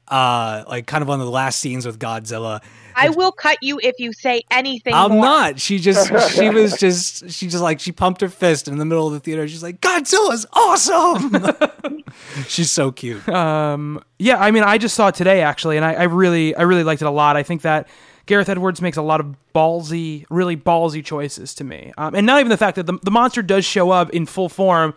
[0.07, 2.61] uh, like kind of one of the last scenes with Godzilla.
[2.99, 5.25] I will cut you if you say anything I'm more.
[5.25, 5.59] not.
[5.59, 9.07] She just she was just she just like she pumped her fist in the middle
[9.07, 9.47] of the theater.
[9.47, 12.03] She's like, Godzilla's awesome.
[12.47, 13.27] She's so cute.
[13.29, 16.63] Um, yeah, I mean, I just saw it today actually, and I, I really, I
[16.63, 17.35] really liked it a lot.
[17.37, 17.87] I think that
[18.25, 22.39] Gareth Edwards makes a lot of ballsy, really ballsy choices to me, um, and not
[22.39, 24.93] even the fact that the, the monster does show up in full form.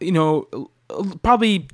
[0.00, 0.70] You know,
[1.22, 1.68] probably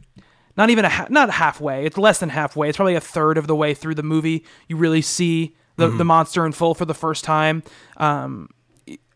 [0.56, 1.84] not even a ha- not halfway.
[1.86, 2.68] It's less than halfway.
[2.68, 4.44] It's probably a third of the way through the movie.
[4.68, 7.62] You really see the, the monster in full for the first time.
[7.96, 8.48] Um,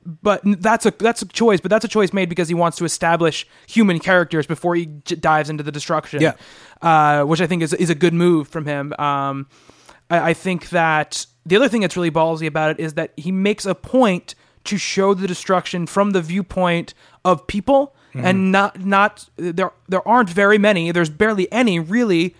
[0.05, 1.61] but that's a that's a choice.
[1.61, 5.17] But that's a choice made because he wants to establish human characters before he j-
[5.17, 6.21] dives into the destruction.
[6.23, 6.35] Yeah.
[6.81, 8.93] uh, which I think is is a good move from him.
[8.99, 9.49] Um,
[10.09, 13.33] I, I think that the other thing that's really ballsy about it is that he
[13.33, 14.35] makes a point
[14.65, 16.95] to show the destruction from the viewpoint
[17.25, 19.73] of people, and not not there.
[19.89, 20.93] There aren't very many.
[20.93, 22.35] There's barely any really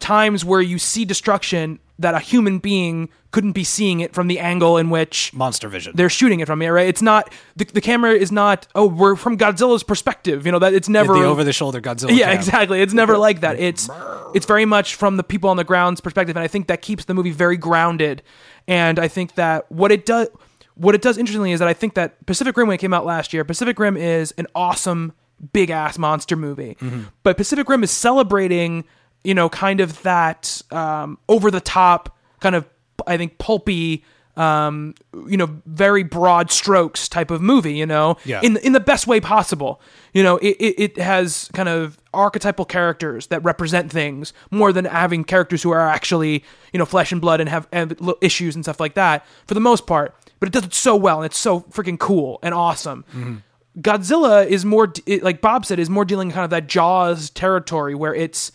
[0.00, 4.38] times where you see destruction that a human being couldn't be seeing it from the
[4.38, 5.92] angle in which Monster Vision.
[5.94, 6.88] they're shooting it from here, right?
[6.88, 10.74] It's not the, the camera is not oh we're from Godzilla's perspective, you know that
[10.74, 12.16] it's never the over the shoulder Godzilla.
[12.16, 12.36] yeah, cam.
[12.36, 12.80] exactly.
[12.80, 13.58] It's never like that.
[13.58, 13.90] It's
[14.34, 17.04] it's very much from the people on the ground's perspective, and I think that keeps
[17.04, 18.22] the movie very grounded.
[18.66, 20.28] And I think that what it does,
[20.74, 23.04] what it does interestingly is that I think that Pacific Rim when it came out
[23.04, 25.12] last year, Pacific Rim is an awesome
[25.52, 27.04] big ass monster movie, mm-hmm.
[27.22, 28.84] but Pacific Rim is celebrating,
[29.24, 32.66] you know, kind of that um, over the top kind of
[33.06, 34.04] I think pulpy.
[34.36, 34.94] Um,
[35.26, 37.74] you know, very broad strokes type of movie.
[37.74, 38.40] You know, Yeah.
[38.40, 39.80] in in the best way possible.
[40.12, 44.84] You know, it, it, it has kind of archetypal characters that represent things more than
[44.84, 48.64] having characters who are actually, you know, flesh and blood and have, have issues and
[48.64, 50.14] stuff like that for the most part.
[50.38, 53.42] But it does it so well and it's so freaking cool and awesome.
[53.80, 54.92] Godzilla is more
[55.22, 58.50] like Bob said is more dealing kind of that Jaws territory where it's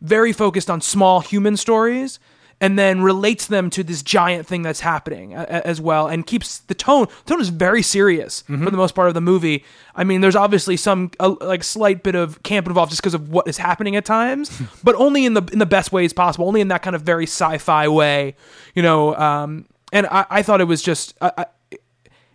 [0.00, 2.18] very focused on small human stories
[2.60, 6.74] and then relates them to this giant thing that's happening as well and keeps the
[6.74, 10.20] tone the tone is very serious for the most part of the movie i mean
[10.20, 13.58] there's obviously some uh, like slight bit of camp involved just because of what is
[13.58, 16.82] happening at times but only in the in the best ways possible only in that
[16.82, 18.34] kind of very sci-fi way
[18.74, 21.46] you know um and i, I thought it was just I, I,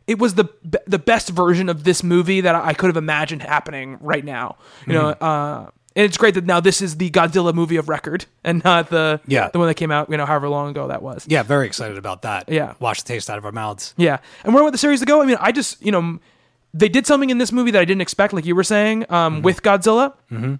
[0.07, 0.45] it was the
[0.88, 4.57] the best version of this movie that I could have imagined happening right now.
[4.86, 5.24] You know, Mm-hmm.
[5.24, 8.89] uh, and it's great that now this is the Godzilla movie of record and not
[8.89, 9.49] the Yeah.
[9.49, 11.25] the one that came out you know however long ago that was.
[11.27, 12.49] Yeah, very excited about that.
[12.49, 12.73] Yeah.
[12.79, 13.93] Wash the taste out of our mouths.
[13.97, 15.21] Yeah, and where want the series to go?
[15.21, 16.19] I mean, I just you know
[16.73, 19.35] they did something in this movie that I didn't expect, like you were saying, um,
[19.35, 19.41] Mm-hmm.
[19.43, 20.13] with Godzilla.
[20.31, 20.55] Mm-hmm.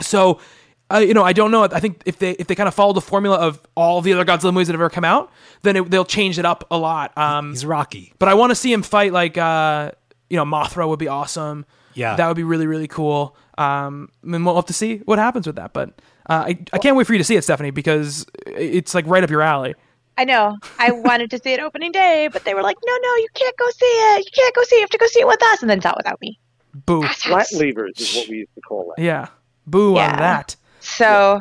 [0.00, 0.40] So.
[0.88, 1.64] Uh, you know, I don't know.
[1.64, 4.24] I think if they if they kind of follow the formula of all the other
[4.24, 5.32] Godzilla movies that have ever come out,
[5.62, 7.10] then it, they'll change it up a lot.
[7.18, 8.12] Um, He's Rocky.
[8.20, 9.90] but I want to see him fight like uh,
[10.30, 11.66] you know Mothra would be awesome.
[11.94, 12.14] Yeah.
[12.14, 13.36] that would be really really cool.
[13.58, 15.72] Um, and we'll have to see what happens with that.
[15.72, 15.90] But
[16.28, 19.22] uh, I I can't wait for you to see it, Stephanie, because it's like right
[19.24, 19.74] up your alley.
[20.18, 20.56] I know.
[20.78, 23.56] I wanted to see it opening day, but they were like, "No, no, you can't
[23.56, 24.24] go see it.
[24.26, 24.78] You can't go see it.
[24.78, 26.38] You have to go see it with us." And then saw it without me.
[26.86, 27.02] Boo.
[27.06, 29.02] Flat levers is what we used to call it.
[29.02, 29.28] Yeah.
[29.66, 30.12] Boo Yeah.
[30.12, 30.56] on that.
[30.80, 31.40] So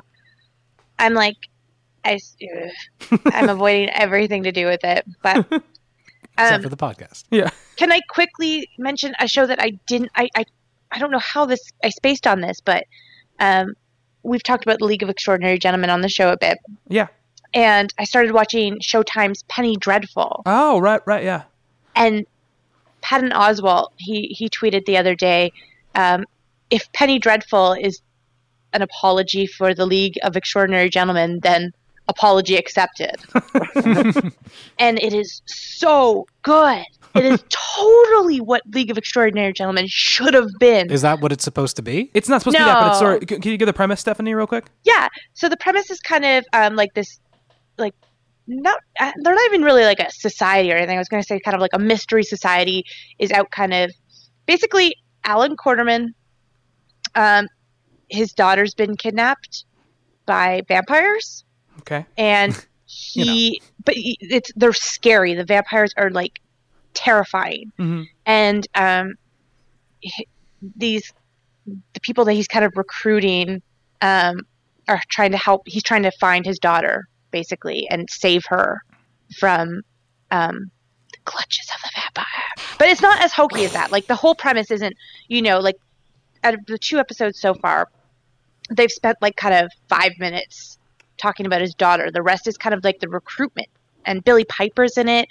[1.00, 1.36] I'm like,
[2.06, 2.20] I.
[3.26, 5.06] I'm avoiding everything to do with it.
[5.22, 5.46] But
[6.38, 7.24] Except um, for the podcast.
[7.32, 7.50] Yeah.
[7.78, 10.12] can I quickly mention a show that I didn't?
[10.16, 10.46] I I,
[10.92, 12.86] I don't know how this I spaced on this, but
[13.40, 13.74] um,
[14.24, 16.58] we've talked about the League of Extraordinary Gentlemen on the show a bit,
[16.88, 17.08] Yeah.
[17.54, 20.44] and I started watching Showtime's Penny Dreadful.
[20.46, 21.44] Oh, right, right, yeah.
[21.96, 22.26] And
[23.02, 25.52] Patton Oswalt, he he tweeted the other day,
[25.96, 26.26] um,
[26.70, 28.02] if Penny Dreadful is
[28.74, 31.72] an apology for the League of Extraordinary Gentlemen, then
[32.08, 33.16] apology accepted.
[34.80, 36.84] and it is so good.
[37.16, 40.92] It is totally what League of Extraordinary Gentlemen should have been.
[40.92, 42.12] Is that what it's supposed to be?
[42.14, 43.08] It's not supposed to be that, but it's No.
[43.08, 43.28] sort of.
[43.30, 44.66] Can can you give the premise, Stephanie, real quick?
[44.84, 45.08] yeah.
[45.34, 47.20] So the premise is kind of um, like this,
[47.78, 47.94] like
[48.48, 50.98] not uh, they're not even really like a society or anything.
[50.98, 52.86] I was going to say kind of like a mystery society
[53.20, 53.92] is out kind of
[54.46, 56.10] basically Allan Quatermain.
[57.16, 57.48] Um,
[58.10, 59.66] his daughter's been kidnapped
[60.26, 61.44] by vampires,
[61.80, 62.06] Okay.
[62.18, 65.34] and he but he, it's they're scary.
[65.34, 66.40] The vampires are like
[66.96, 68.06] terrifying, Mhm.
[68.26, 69.14] and um,
[70.76, 71.14] these
[71.94, 73.62] the people that he's kind of recruiting
[74.02, 74.42] um,
[74.88, 75.64] are trying to help.
[75.66, 78.82] He's trying to find his daughter basically and save her
[79.40, 79.82] from
[80.32, 80.70] um,
[81.12, 82.68] the clutches of the vampire.
[82.78, 83.92] But it's not as hokey as that.
[83.92, 84.96] Like the whole premise isn't,
[85.28, 85.76] you know, like
[86.44, 87.88] out of the two episodes so far,
[88.70, 90.78] they've spent like kind of five minutes
[91.18, 92.12] talking about his daughter.
[92.12, 93.70] The rest is kind of like the recruitment,
[94.06, 95.28] and Billie Piper's in it.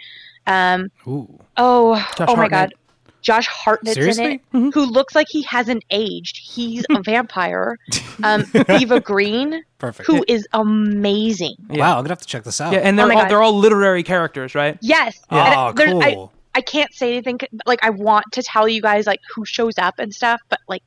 [0.47, 1.39] Um, Ooh.
[1.57, 2.51] oh, Josh oh my Hartnett.
[2.71, 2.75] God.
[3.23, 4.43] Josh Hartnett's in Seriously?
[4.53, 6.37] it, who looks like he hasn't aged.
[6.37, 7.79] He's a vampire.
[8.23, 10.07] Um, Eva Green, Perfect.
[10.07, 11.55] who is amazing.
[11.71, 11.79] Yeah.
[11.81, 12.75] Wow, I'm gonna have to check this out.
[12.75, 13.31] Yeah, and Oh they're my all God.
[13.31, 14.77] they're all literary characters, right?
[14.83, 15.19] Yes.
[15.31, 16.33] Oh, And there's- I- cool.
[16.57, 17.41] I can't say anything.
[17.67, 20.83] Like I want to tell you guys like who shows up and stuff, but like,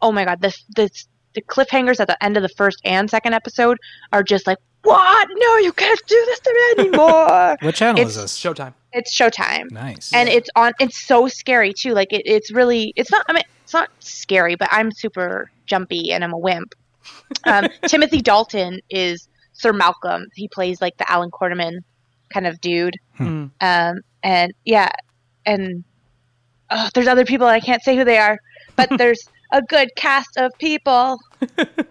[0.00, 3.34] oh my god, this this the cliffhangers at the end of the first and second
[3.34, 3.76] episode
[4.12, 5.28] are just like, what?
[5.32, 7.56] No, you can't do this to me anymore.
[7.62, 8.38] what channel it's- is this?
[8.38, 8.74] Showtime.
[8.92, 10.12] it's Showtime, nice.
[10.12, 10.72] and it's on.
[10.80, 11.92] It's so scary too.
[11.92, 12.92] Like it, it's really.
[12.96, 13.24] It's not.
[13.28, 16.74] I mean, it's not scary, but I'm super jumpy and I'm a wimp.
[17.46, 20.26] Um, Timothy Dalton is Sir Malcolm.
[20.34, 21.78] He plays like the Allan Quatermain
[22.32, 22.96] kind of dude.
[23.16, 23.46] Hmm.
[23.60, 24.88] Um, and yeah,
[25.46, 25.84] and
[26.70, 28.38] oh, there's other people I can't say who they are,
[28.76, 31.18] but there's a good cast of people,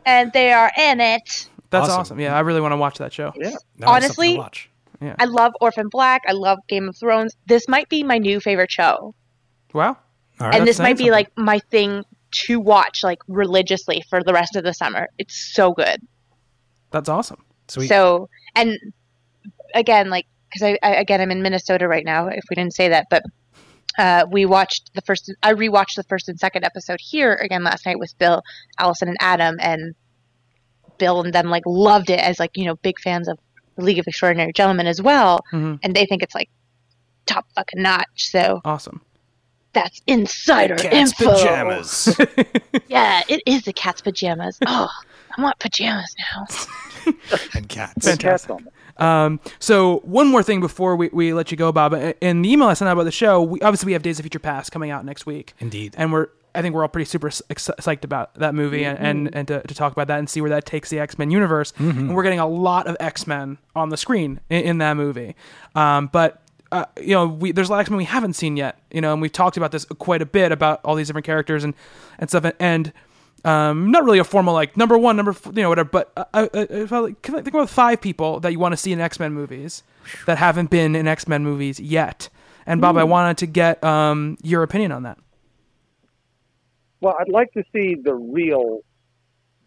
[0.05, 1.47] and they are in it.
[1.71, 1.99] That's Awesome.
[1.99, 2.19] awesome.
[2.19, 3.33] Yeah, I really want to watch that show.
[3.35, 3.51] Yeah.
[3.77, 4.69] Now I have something to honestly- watch.
[5.17, 6.21] I love Orphan Black.
[6.27, 7.35] I love Game of Thrones.
[7.47, 9.15] This might be my new favorite show,
[9.73, 9.97] Wow.
[10.39, 10.53] All right.
[10.55, 11.11] and this might be something.
[11.11, 12.03] like my thing
[12.45, 15.07] to watch like religiously for the rest of the summer.
[15.17, 15.97] It's so good.
[16.91, 17.43] That's awesome.
[17.67, 17.87] Sweet.
[17.87, 18.77] So, and
[19.73, 22.27] again, like, because I, I again I'm in Minnesota right now.
[22.27, 23.23] If we didn't say that, but
[23.97, 25.33] uh, we watched the first.
[25.41, 28.41] I rewatched the first and second episode here again last night with Bill,
[28.77, 29.95] Allison, and Adam, and
[31.01, 33.37] Bill and them like loved it as like you know big fans of
[33.75, 35.79] the League of Extraordinary Gentlemen as well, Mhm.
[35.83, 36.49] and they think it's like
[37.25, 38.29] top fucking notch.
[38.29, 39.01] So Awesome.
[39.73, 41.33] that's insider Cat's info.
[41.33, 42.15] pajamas.
[42.87, 44.57] Yeah, it is the cat's pajamas.
[44.67, 44.89] Oh,
[45.37, 46.45] I want pajamas now.
[47.55, 47.93] and cats.
[47.93, 48.51] Cats Fantastic.
[48.51, 49.01] on it.
[49.01, 51.93] Um, so one more thing before we, we let you go, Bob.
[52.21, 54.23] In the email I sent out about the show, we, obviously we have Days of
[54.23, 55.53] Future Past coming out next week.
[55.59, 55.95] Indeed.
[55.97, 59.47] and we're I think we're all pretty super psyched about that movie and and, and
[59.47, 61.73] to, to talk about that and see where that takes the X Men universe.
[61.77, 65.35] And we're getting a lot of X Men on the screen in, in that movie.
[65.75, 66.41] Um, but
[66.71, 68.79] uh, you know, we there's a lot of X Men we haven't seen yet.
[68.91, 71.63] You know, and we've talked about this quite a bit about all these different characters
[71.63, 71.73] and
[72.19, 72.51] and stuff.
[72.59, 72.93] And
[73.43, 75.89] um, not really a formal like number one, number f- you know whatever.
[75.89, 78.77] But uh, uh, uh, I, can I think about five people that you want to
[78.77, 79.83] see in X Men movies
[80.25, 82.29] that haven't been in X Men movies yet.
[82.65, 85.17] And Bob, I wanted to get um, your opinion on that.
[87.01, 88.79] Well, I'd like to see the real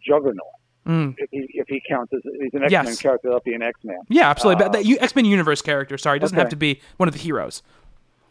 [0.06, 0.38] Juggernaut.
[0.86, 1.14] Mm.
[1.16, 3.00] If he if he counts as he's an X Men Yes.
[3.00, 3.96] character, that'll be an X Man.
[4.08, 4.64] Yeah, absolutely.
[4.64, 5.96] but that X Men universe character.
[5.98, 7.62] Sorry, doesn't have to be one of the heroes.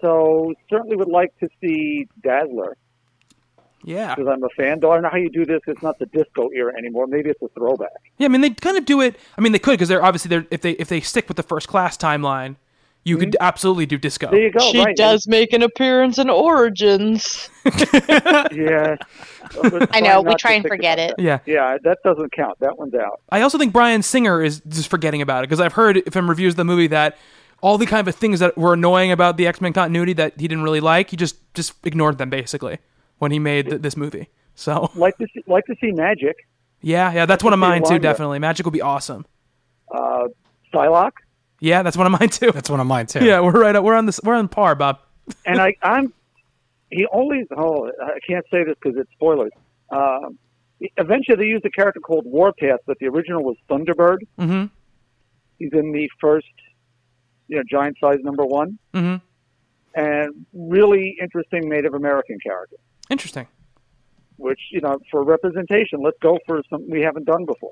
[0.01, 2.75] So certainly would like to see Dazzler
[3.83, 4.79] Yeah, because I'm a fan.
[4.81, 5.61] Though I don't know how you do this.
[5.65, 7.07] It's not the disco era anymore.
[7.07, 7.89] Maybe it's a throwback.
[8.17, 8.25] yeah.
[8.25, 9.15] I mean, they kind of do it.
[9.37, 11.43] I mean, they could because they're obviously they're if they if they stick with the
[11.43, 12.57] first class timeline,
[13.05, 14.29] you could absolutely do disco.
[14.31, 14.59] There you go.
[14.71, 14.95] she right.
[14.95, 17.49] does make an appearance in Origins.
[18.51, 18.97] Yeah.
[19.91, 21.15] I know, we try and forget it.
[21.17, 21.39] Yeah.
[21.45, 22.59] Yeah, that doesn't count.
[22.59, 23.21] That one's out.
[23.29, 26.53] I also think Bryan Singer is just forgetting about it because I've heard from reviews
[26.53, 27.17] of the movie that
[27.61, 30.47] all the kind of things that were annoying about the X Men continuity that he
[30.47, 32.79] didn't really like, he just just ignored them basically
[33.19, 34.29] when he made th- this movie.
[34.55, 36.33] So Like to see, like to see Magik,
[36.81, 37.99] yeah, yeah, that's one of mine too.
[37.99, 39.25] Definitely, Magik will be awesome.
[39.93, 40.27] uh,
[40.73, 41.11] Psylocke,
[41.63, 42.51] Yeah, that's one of mine too.
[42.51, 43.23] That's one of mine too.
[43.23, 43.81] Yeah, we're right.
[43.81, 44.19] We're on this.
[44.21, 44.99] We're on par, Bob.
[45.45, 46.11] and I I'm
[46.91, 49.51] he only oh I can't say this because it's spoilers.
[49.89, 50.37] Um,
[50.97, 54.17] eventually, they used a character called Warpath, but the original was Thunderbird.
[54.37, 54.71] Mhm.
[55.57, 56.47] He's in the first,
[57.47, 59.21] you know, giant size number one, Mhm.
[59.95, 62.75] and really interesting Native American character.
[63.09, 63.47] Interesting.
[64.35, 67.71] Which you know, for representation, let's go for something we haven't done before.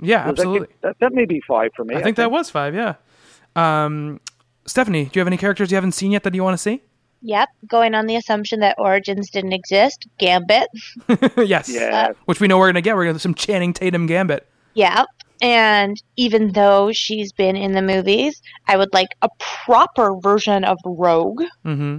[0.00, 0.68] Yeah, Does that get- absolutely.
[0.82, 1.94] That, that, may be five for me.
[1.94, 2.74] I think that was five.
[2.74, 2.94] Yeah.
[3.54, 4.20] Um,
[4.66, 6.82] Stephanie, do you have any characters you haven't seen yet that you want to see?
[7.22, 10.06] Yep, going on the assumption that Origins didn't exist.
[10.18, 10.68] Gambit.
[11.38, 11.68] yes.
[11.68, 12.12] Yeah.
[12.26, 12.94] Which we know we're gonna get.
[12.94, 14.46] We're gonna get some Channing Tatum Gambit.
[14.74, 15.06] Yep.
[15.40, 20.78] And even though she's been in the movies, I would like a proper version of
[20.84, 21.98] Rogue Mm-hmm.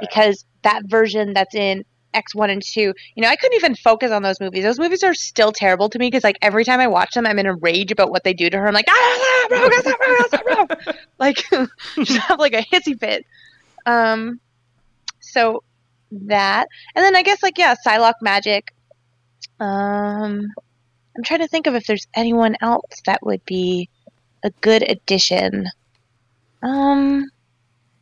[0.00, 1.84] because that version that's in
[2.14, 4.64] X1 and 2, you know, I couldn't even focus on those movies.
[4.64, 7.38] Those movies are still terrible to me because, like, every time I watch them, I'm
[7.38, 8.66] in a rage about what they do to her.
[8.66, 10.96] I'm like, ah, ah, ah, Rogue, Rogue, ah, Rogue.
[11.18, 11.36] like,
[12.04, 13.26] just have like a hissy fit.
[13.86, 14.40] Um,
[15.20, 15.62] so
[16.12, 18.68] that, and then I guess, like, yeah, Psylocke Magik.
[19.60, 20.48] Um,
[21.16, 23.88] I'm trying to think of if there's anyone else that would be
[24.42, 25.66] a good addition.
[26.62, 27.30] Um,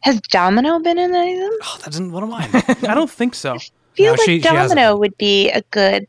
[0.01, 1.59] has Domino been in any of them?
[1.63, 2.49] Oh, that isn't one of mine.
[2.53, 3.59] I don't think so.
[3.95, 4.99] feel No, like she- she Domino been.
[5.01, 6.07] would be a good,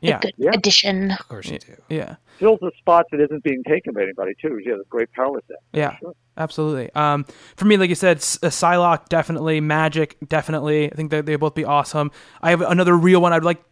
[0.00, 0.20] Yeah.
[0.20, 0.50] good Yeah.
[0.52, 1.10] addition.
[1.12, 1.74] of course you do.
[1.88, 2.16] Yeah.
[2.38, 4.58] fills a spot that isn't being taken by anybody too.
[4.64, 5.56] She has a great power set.
[5.72, 5.96] Yeah.
[6.36, 6.90] Absolutely.
[6.96, 7.24] Um,
[7.54, 10.90] for me, like you said, S- uh, Psylocke definitely, Magik definitely.
[10.90, 12.10] I think that they both be awesome.
[12.42, 13.32] I have another real one.
[13.32, 13.62] I'd like.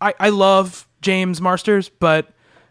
[0.00, 2.28] I I love James Marsters, but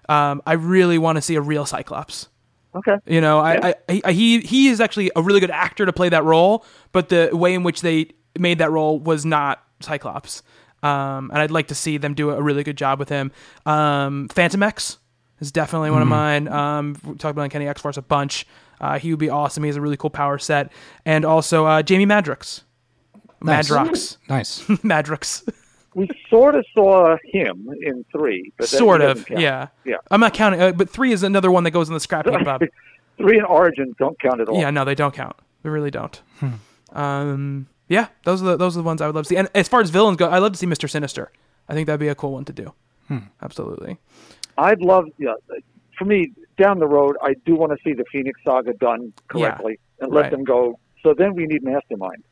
[0.08, 2.30] um, I really want to see a real Cyclops.
[2.74, 2.96] Okay.
[3.06, 6.08] You know, I, I, I he he is actually a really good actor to play
[6.08, 10.44] that role, but the way in which they made that role was not Cyclops.
[10.82, 13.32] Um, and I'd like to see them do a really good job with him.
[13.66, 14.98] Um, Fantomex
[15.40, 16.48] is definitely one of mine.
[16.50, 18.46] Um, we talked about Uncanny X Force a bunch.
[18.82, 19.64] Uh, he would be awesome.
[19.64, 20.74] He has a really cool power set,
[21.06, 22.64] and also uh, Jamie Madrox.
[23.42, 23.70] Nice.
[23.70, 24.18] Madrox.
[24.28, 24.62] Nice.
[24.84, 25.50] Madrox.
[25.96, 29.30] We sort of saw him in three, but sort of.
[29.30, 29.68] Yeah.
[29.86, 29.98] Yeah.
[30.12, 32.44] I'm not counting, uh, but three is another one that goes in the scrap heap,
[32.44, 32.64] Bob.
[33.18, 34.60] Three and Origins don't count at all.
[34.60, 35.36] Yeah, no, they don't count.
[35.62, 36.20] They really don't.
[36.94, 39.36] Um, yeah, those are the those are the ones I would love to see.
[39.38, 41.32] And as far as villains go, I'd love to see Mister Sinister.
[41.70, 42.74] I think that'd be a cool one to do.
[43.42, 43.98] Absolutely.
[44.58, 45.34] I'd love, yeah,
[45.98, 49.80] for me, down the road, I do want to see the Phoenix Saga done correctly
[50.00, 50.32] and let right.
[50.32, 50.80] them go.
[51.04, 52.24] So then we need Mastermind,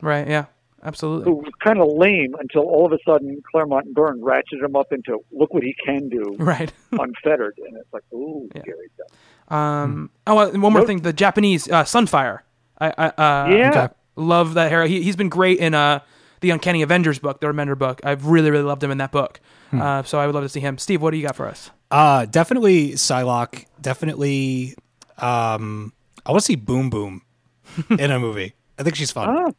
[0.00, 0.26] Right.
[0.28, 0.46] Yeah.
[0.84, 1.26] Absolutely.
[1.30, 4.74] who was kind of lame until all of a sudden Claremont and Byrne ratcheted him
[4.74, 6.72] up into look what he can do, Right.
[6.90, 9.18] unfettered, and it's like, ooh, scary stuff.
[9.56, 10.10] Um.
[10.26, 10.86] Oh, uh, and one more Nope.
[10.88, 11.02] thing.
[11.02, 12.40] The Japanese uh, Sunfire.
[12.80, 12.92] I.
[12.98, 13.68] I uh, Yeah.
[13.84, 13.94] Okay.
[14.16, 14.86] Love that hero.
[14.86, 16.00] He, he's been great in uh
[16.40, 18.00] the Uncanny Avengers book, the Remender book.
[18.04, 19.40] I've really really loved him in that book.
[19.72, 20.76] Uh, so I would love to see him.
[20.76, 21.70] Steve, what do you got for us?
[21.90, 23.64] Uh, definitely Psylocke.
[23.80, 24.74] Definitely.
[25.16, 25.94] Um,
[26.26, 27.22] I want to see Boom Boom
[27.90, 28.52] in a movie.
[28.78, 29.54] I think she's fun.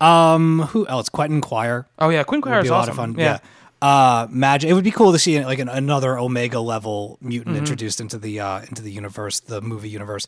[0.00, 1.08] Um, who else?
[1.08, 1.86] Quentin Quire.
[1.98, 3.14] Oh yeah, would Quire be is a lot of fun.
[3.16, 3.24] Yeah.
[3.24, 3.38] Yeah.
[3.80, 4.64] Uh, Magik.
[4.64, 7.58] It would be cool to see like an, another Omega level mutant Mm-hmm.
[7.60, 10.26] introduced into the uh, into the universe, the movie universe.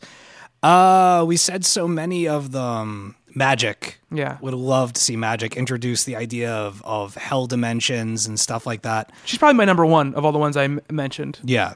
[0.63, 3.15] Uh, we said so many of them.
[3.35, 3.95] Magik.
[4.11, 4.37] Yeah.
[4.41, 8.81] Would love to see Magik introduce the idea of of hell dimensions and stuff like
[8.83, 9.11] that.
[9.25, 11.39] She's probably my number one of all the ones I m- mentioned.
[11.43, 11.75] Yeah.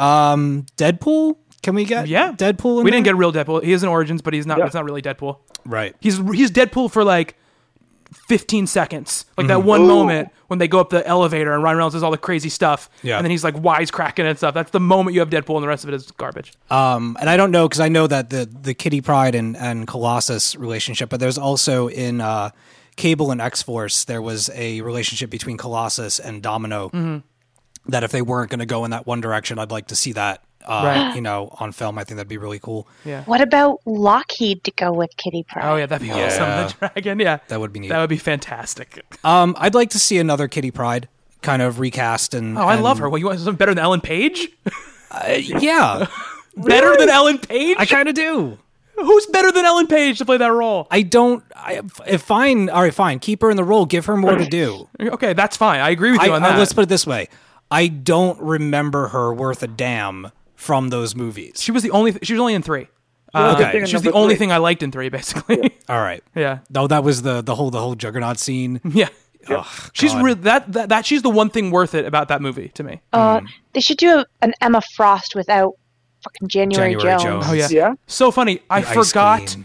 [0.00, 1.36] Um, Deadpool.
[1.62, 2.78] Can we get Yeah, Deadpool?
[2.80, 3.62] In we didn't get real Deadpool.
[3.64, 4.58] He is in Origins, but he's not.
[4.58, 4.66] Yeah.
[4.66, 5.38] It's not really Deadpool.
[5.64, 5.94] right.
[6.00, 7.36] He's he's Deadpool for like
[8.28, 9.26] 15 seconds.
[9.36, 12.10] Like that one moment when they go up the elevator and Ryan Reynolds does all
[12.10, 12.88] the crazy stuff.
[13.02, 13.16] Yeah.
[13.16, 14.54] And then he's like wisecracking and stuff.
[14.54, 16.52] That's the moment you have Deadpool and the rest of it is garbage.
[16.70, 19.86] Um, and I don't know because I know that the the Kitty Pryde and and
[19.86, 22.50] Colossus relationship, but there's also in uh,
[22.96, 26.88] Cable and X Force there was a relationship between Colossus and Domino.
[26.88, 27.18] Mm-hmm.
[27.90, 30.12] That if they weren't going to go in that one direction, I'd like to see
[30.12, 30.42] that.
[30.64, 31.14] Uh, Right.
[31.14, 32.88] You know, on film, I think that'd be really cool.
[33.04, 33.22] Yeah.
[33.24, 35.64] What about Lockheed to go with Kitty Pryde?
[35.64, 36.26] Oh yeah, that'd be Yeah.
[36.26, 36.78] awesome.
[36.80, 37.38] The dragon, yeah.
[37.48, 37.88] That would be neat.
[37.88, 39.04] That would be fantastic.
[39.24, 41.08] Um, I'd like to see another Kitty Pryde
[41.42, 42.56] kind of recast and.
[42.58, 43.08] Oh, I and- love her.
[43.10, 44.48] What you want something better than Ellen Page?
[45.10, 46.06] Uh, yeah,
[46.56, 47.76] better than Ellen Page?
[47.78, 48.58] I kind of do.
[48.96, 50.88] Who's better than Ellen Page to play that role?
[50.90, 51.44] I don't.
[51.54, 51.82] I
[52.18, 52.68] fine.
[52.68, 53.20] All right, fine.
[53.20, 53.86] Keep her in the role.
[53.86, 54.88] Give her more to do.
[55.00, 55.78] Okay, that's fine.
[55.78, 56.58] I agree with I, you on I- that.
[56.58, 57.28] let's put it this way:
[57.70, 61.54] I don't remember her worth a damn from those movies.
[61.60, 62.16] she was the only.
[62.22, 62.88] She was only in three.
[63.32, 63.72] Uh, Okay.
[63.72, 64.38] Thing She was the only three.
[64.38, 65.70] thing I liked in three, basically.
[65.88, 66.22] All right.
[66.36, 66.58] yeah.
[66.70, 68.80] No, that was the the whole the whole Juggernaut scene.
[68.94, 69.08] Yeah.
[69.46, 70.24] Ugh, She's God.
[70.24, 73.02] re- that, that that she's the one thing worth it about that movie to me.
[73.12, 73.46] Uh, Mm.
[73.74, 75.74] they should do a, an Emma Frost without
[76.22, 77.22] fucking January, January Jones.
[77.22, 77.44] Jones.
[77.48, 77.68] Oh yeah.
[77.70, 77.94] Yeah?
[78.06, 78.60] So funny.
[78.70, 79.56] I The ice forgot.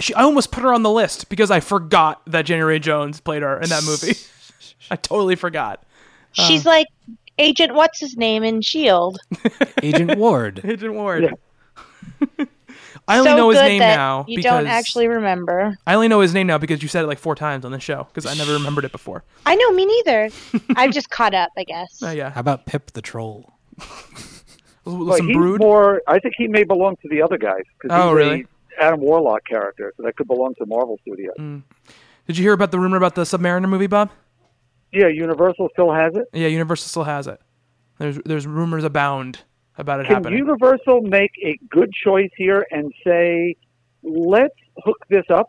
[0.00, 3.42] She, I almost put her on the list because I forgot that January Jones played
[3.42, 4.18] her in that movie.
[4.90, 5.84] I totally forgot.
[6.32, 6.86] She's like
[7.40, 9.18] Agent What's His Name in Shield.
[9.82, 10.60] Agent Ward.
[10.64, 11.24] Agent Ward.
[11.24, 12.44] Yeah.
[13.08, 15.76] I only so know his name that now you because don't actually remember.
[15.86, 17.80] I only know his name now because you said it like four times on the
[17.80, 19.24] show because I never remembered it before.
[19.46, 20.30] I know, me neither.
[20.76, 22.00] I've just caught up, I guess.
[22.02, 22.30] Oh yeah.
[22.30, 23.52] How about Pip the Troll?
[24.84, 25.60] But Some he's brood.
[25.60, 26.02] more.
[26.06, 28.46] I think he may belong to the other guys because Oh, he's really?
[28.78, 31.34] a Adam Warlock character, so that could belong to Marvel Studios.
[31.38, 31.62] Mm.
[32.26, 34.10] Did you hear about the rumor about the Submariner movie, Bob?
[34.92, 36.24] Yeah, Universal still has it.
[36.32, 37.40] Yeah, Universal still has it.
[37.98, 39.40] There's there's rumors abound
[39.78, 40.38] about it Can happening.
[40.38, 43.56] Universal make a good choice here and say,
[44.02, 44.54] let's
[44.84, 45.48] hook this up?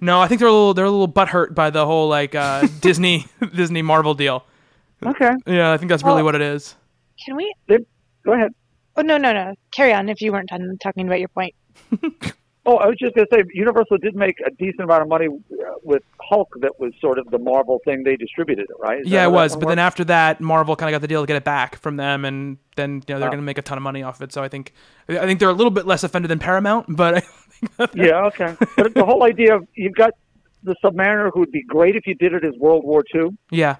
[0.00, 2.66] No, I think they're a little they're a little butthurt by the whole like uh,
[2.80, 4.44] Disney Disney Marvel deal.
[5.04, 6.74] Okay, Yeah, I think that's really Well- what it is.
[7.24, 7.52] Can we?
[7.68, 8.52] go ahead.
[8.96, 9.54] Oh, no, no, no.
[9.70, 11.54] Carry on if you weren't done talking about your point.
[12.64, 15.26] Oh, I was just going to say, Universal did make a decent amount of money
[15.26, 16.54] uh, with Hulk.
[16.60, 18.04] That was sort of the Marvel thing.
[18.04, 19.00] They distributed it, right?
[19.00, 19.56] Is Yeah, it was.
[19.56, 21.96] But then after that, Marvel kind of got the deal to get it back from
[21.96, 23.32] them, and then you know they're Oh.
[23.32, 24.32] going to make a ton of money off it.
[24.32, 24.72] So I think
[25.08, 28.24] I think they're a little bit less offended than Paramount, but I think that yeah,
[28.26, 28.56] okay.
[28.76, 30.12] But the whole idea of you've got
[30.62, 33.30] the Submariner, who would be great if you did it as World War II.
[33.50, 33.76] yeah,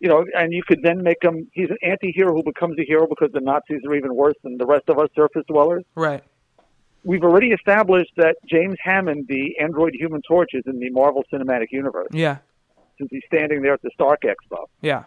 [0.00, 1.48] You know, and you could then make him.
[1.54, 4.66] He's an anti-hero who becomes a hero because the Nazis are even worse than the
[4.66, 5.84] rest of us surface dwellers.
[5.94, 6.22] right.
[7.04, 11.66] We've already established that James Hammond, the android Human Torch, is in the Marvel Cinematic
[11.70, 12.38] Universe Yeah,
[12.98, 14.66] since he's standing there at the Stark Expo.
[14.80, 15.04] yeah,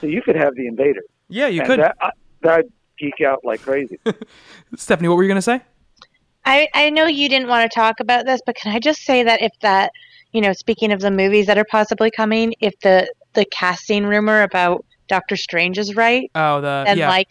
[0.00, 1.04] So you could have the Invaders.
[1.28, 1.48] yeah.
[1.48, 2.10] You and could, That, I,
[2.42, 3.98] that'd geek out like crazy.
[4.76, 5.08] Stephanie.
[5.08, 5.60] What were you going to say?
[6.44, 9.22] I, I know you didn't want to talk about this, but can I just say
[9.22, 9.92] that if that,
[10.32, 14.42] you know, speaking of the movies that are possibly coming, if the the casting rumor
[14.42, 17.08] about Doctor Strange is right, Oh, the then yeah.
[17.08, 17.28] like,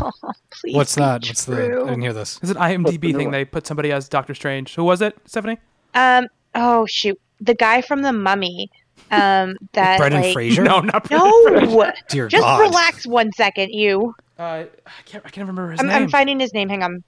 [0.00, 0.10] oh,
[0.50, 0.74] please.
[0.74, 1.22] What's be that?
[1.26, 1.54] What's the?
[1.56, 2.38] I didn't hear this.
[2.42, 3.24] It's an What's the IMDb thing.
[3.26, 3.32] one?
[3.32, 4.74] They put somebody as Doctor Strange.
[4.74, 5.58] Who was it, Stephanie?
[5.94, 6.26] Um.
[6.54, 8.70] Oh shoot, the guy from the Mummy.
[9.10, 9.54] Um.
[9.72, 10.62] That Brendan like, Fraser.
[10.62, 11.92] No, not No.
[12.08, 12.60] Dear Just God.
[12.60, 14.14] relax one second, you.
[14.38, 14.68] Uh, I
[15.04, 15.24] can't.
[15.26, 16.02] I can't remember his I'm, name.
[16.04, 16.68] I'm finding his name.
[16.68, 17.02] Hang on.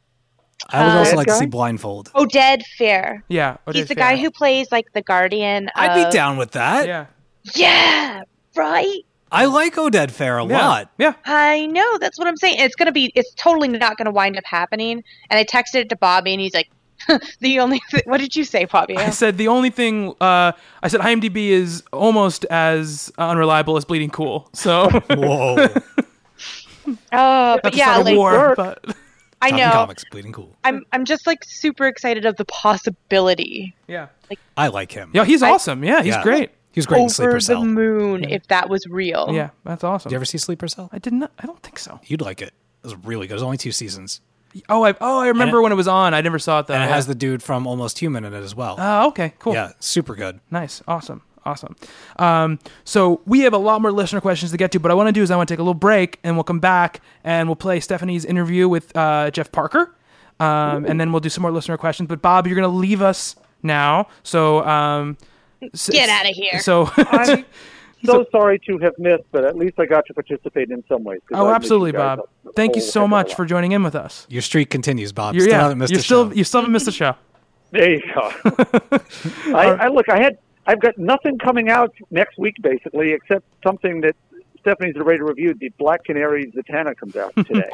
[0.70, 2.10] I would Uh, also That like to see Blindfold.
[2.14, 3.22] Oded Fehr.
[3.28, 5.68] yeah, He's Oded the guy who plays like the guardian.
[5.76, 6.86] I'd be down with that.
[6.86, 7.06] Yeah,
[7.54, 8.22] Yeah.
[8.56, 9.04] Right.
[9.36, 10.66] I like Oded Fehr a yeah.
[10.68, 10.90] lot.
[10.98, 11.98] Yeah, I know.
[11.98, 12.56] That's what I'm saying.
[12.58, 13.12] It's gonna be.
[13.14, 15.04] It's totally not gonna wind up happening.
[15.30, 16.70] And I texted it to Bobby, and he's like,
[17.40, 17.80] "The only.
[17.90, 18.96] Th- what did you say, Bobby?
[18.96, 20.14] I said the only thing.
[20.20, 20.52] Uh,
[20.82, 24.48] I said IMDb is almost as unreliable as Bleeding Cool.
[24.54, 25.68] So Whoa.
[27.12, 28.84] Oh, but yeah, not like war, but
[29.42, 29.70] I know.
[29.72, 30.54] Comics, bleeding cool.
[30.64, 30.84] I'm.
[30.92, 33.74] I'm just like super excited of the possibility.
[33.88, 35.10] yeah, like I like him.
[35.12, 35.82] yeah, he's I- awesome.
[35.84, 36.22] Yeah, he's Yeah.
[36.22, 36.50] great.
[36.76, 37.60] He was great in Sleeper over Cell.
[37.62, 39.30] the Did moon, if that was real.
[39.32, 40.10] Yeah, that's awesome.
[40.10, 40.90] Did you ever see Sleeper Cell?
[40.92, 41.24] I didn't.
[41.38, 41.98] I don't think so.
[42.04, 42.48] You'd like it.
[42.48, 42.54] It
[42.84, 43.32] was really good.
[43.32, 44.20] It was only two seasons,
[44.68, 46.12] Oh, I oh I remember it- when it was on.
[46.14, 46.74] I never saw it though.
[46.74, 48.76] and it has the dude from Almost Human in it as well.
[48.78, 49.54] Oh, okay, cool.
[49.54, 50.38] Yeah, super good.
[50.50, 50.82] Nice.
[50.86, 51.22] Awesome.
[51.46, 51.76] Awesome.
[52.18, 55.06] Um, so we have a lot more listener questions to get to, but I want
[55.08, 57.48] to do is I want to take a little break and we'll come back and
[57.48, 59.94] we'll play Stephanie's interview with uh, Jeff Parker.
[60.40, 62.08] Um, and then we'll do some more listener questions.
[62.08, 64.08] But Bob, you're going to leave us now.
[64.24, 65.16] So um,
[65.72, 66.58] s- out of here.
[66.60, 67.44] So I'm
[68.04, 71.20] so sorry to have missed, but at least I got to participate in some ways.
[71.32, 72.20] oh, I absolutely, Bob.
[72.44, 74.26] a- a Thank you so heck of a much for joining in with us.
[74.28, 75.34] Your streak continues, Bob.
[75.34, 76.34] You're, still yeah, haven't missed you're a still show.
[76.34, 77.14] you still haven't missed a show.
[77.72, 78.30] There you go.
[79.54, 80.08] I, I look.
[80.08, 80.38] I had.
[80.68, 84.14] I've got nothing coming out next week, basically, except something that
[84.66, 87.68] Stephanie's ready to review, the Black Canary Zatanna comes out today.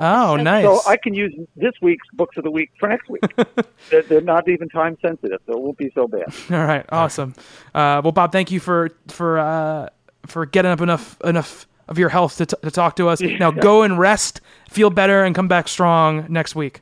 [0.00, 0.64] Oh, nice.
[0.64, 3.22] So I can use this week's books of the week for next week.
[3.90, 6.24] they're, they're not even time sensitive, so it won't be so bad.
[6.50, 7.34] All right, awesome.
[7.74, 9.88] Uh, well, Bob, thank you for for uh,
[10.26, 13.20] for getting up enough enough of your health to, t- to talk to us.
[13.20, 14.40] Now go and rest,
[14.70, 16.80] feel better, and come back strong next week.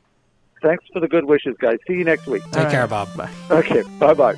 [0.63, 1.77] Thanks for the good wishes, guys.
[1.87, 2.43] See you next week.
[2.51, 2.87] Take All care.
[2.87, 3.15] Bob.
[3.15, 3.31] Bye.
[3.49, 4.35] Okay, bye bye.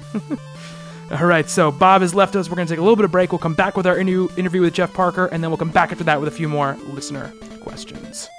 [1.11, 2.49] All right, so Bob has left us.
[2.49, 3.31] We're going to take a little bit of break.
[3.31, 5.91] We'll come back with our interview, interview with Jeff Parker, and then we'll come back
[5.91, 7.31] after that with a few more listener
[7.61, 8.29] questions.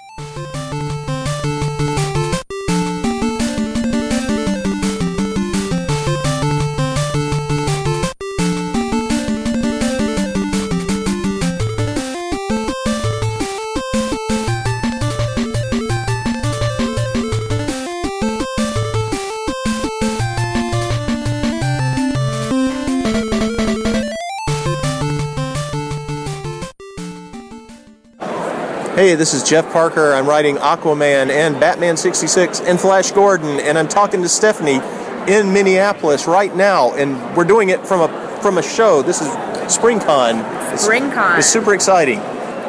[28.94, 30.12] Hey, this is Jeff Parker.
[30.12, 34.78] I'm writing Aquaman and Batman 66 and Flash Gordon, and I'm talking to Stephanie
[35.26, 39.02] in Minneapolis right now, and we're doing it from a from a show.
[39.02, 39.26] This is
[39.66, 40.72] SpringCon.
[40.72, 41.38] It's, SpringCon.
[41.38, 42.20] It's super exciting.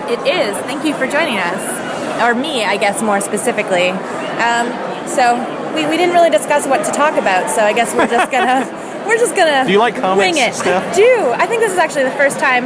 [0.10, 0.58] It is.
[0.66, 1.62] Thank you for joining us.
[2.24, 3.90] Or me, I guess, more specifically.
[3.90, 4.66] Um,
[5.08, 5.38] so
[5.76, 8.66] we, we didn't really discuss what to talk about, so I guess we're just gonna
[9.08, 10.56] we're just gonna Do you like comics, wing it.
[10.56, 10.92] Steph?
[10.92, 11.32] I do.
[11.36, 12.66] I think this is actually the first time.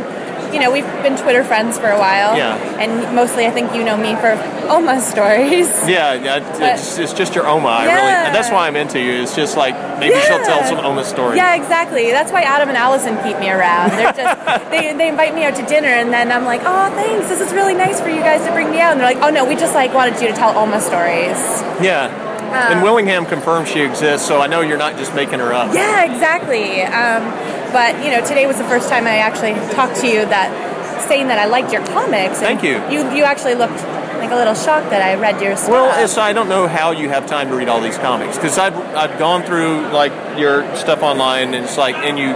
[0.54, 2.36] You know, we've been Twitter friends for a while.
[2.36, 2.56] Yeah.
[2.80, 4.32] And mostly, I think you know me for
[4.70, 5.70] Oma stories.
[5.90, 7.68] Yeah, yeah, it's, it's just your Oma.
[7.68, 7.96] I Yeah.
[7.96, 9.24] really, that's why I'm into you.
[9.24, 11.38] It's just like maybe she'll tell some Oma stories.
[11.38, 12.12] Yeah, exactly.
[12.12, 13.92] That's why Adam and Allison keep me around.
[13.92, 17.28] They're just they, they invite me out to dinner, and then I'm like, oh, thanks.
[17.28, 18.92] This is really nice for you guys to bring me out.
[18.92, 21.40] And they're like, oh no, we just like wanted you to tell Oma stories.
[21.82, 22.29] Yeah.
[22.50, 25.74] Um, and Willingham confirms she exists, so I know you're not just making her up.
[25.74, 26.82] Yeah, exactly.
[26.82, 27.24] Um,
[27.72, 31.28] but you know, today was the first time I actually talked to you that saying
[31.28, 32.40] that I liked your comics.
[32.40, 32.82] Thank you.
[32.90, 33.82] You you actually looked
[34.20, 35.70] like a little shocked that I read your stuff.
[35.70, 38.58] Well, it's, I don't know how you have time to read all these comics because
[38.58, 42.30] I've, I've gone through like your stuff online and it's like and you,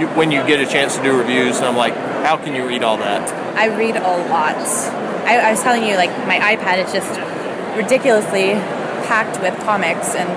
[0.00, 2.66] you when you get a chance to do reviews and I'm like how can you
[2.66, 3.22] read all that?
[3.56, 4.56] I read a lot.
[5.26, 7.18] I, I was telling you, like my iPad is just
[7.76, 8.54] ridiculously
[9.10, 10.30] packed with comics, and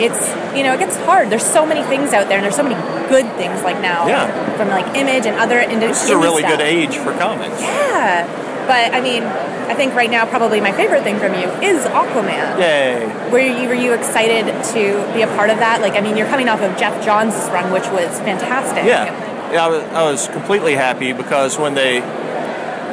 [0.00, 0.22] it's
[0.56, 1.28] you know it gets hard.
[1.30, 2.76] There's so many things out there, and there's so many
[3.08, 4.56] good things like now Yeah.
[4.56, 5.80] from like Image and other indie.
[5.92, 7.60] This is a really good age for comics.
[7.60, 8.24] Yeah,
[8.66, 9.22] but I mean,
[9.70, 12.58] I think right now probably my favorite thing from you is Aquaman.
[12.58, 13.30] Yay!
[13.30, 14.44] Were you were you excited
[14.74, 14.82] to
[15.14, 15.80] be a part of that?
[15.82, 18.84] Like, I mean, you're coming off of Geoff Johns' run, which was fantastic.
[18.84, 19.04] Yeah,
[19.52, 19.64] yeah.
[19.66, 22.00] I was, I was completely happy because when they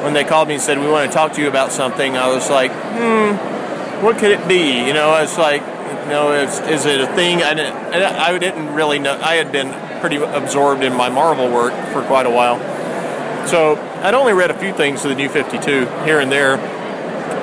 [0.03, 2.27] when they called me and said we want to talk to you about something, I
[2.35, 3.29] was like, hmm,
[4.01, 4.85] what could it be?
[4.85, 7.43] You know, it's like, you know, is, is it a thing?
[7.43, 9.19] I didn't, I didn't really know.
[9.21, 9.71] I had been
[10.01, 12.57] pretty absorbed in my Marvel work for quite a while,
[13.47, 16.57] so I'd only read a few things of the New Fifty Two here and there.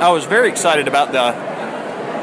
[0.00, 1.20] I was very excited about the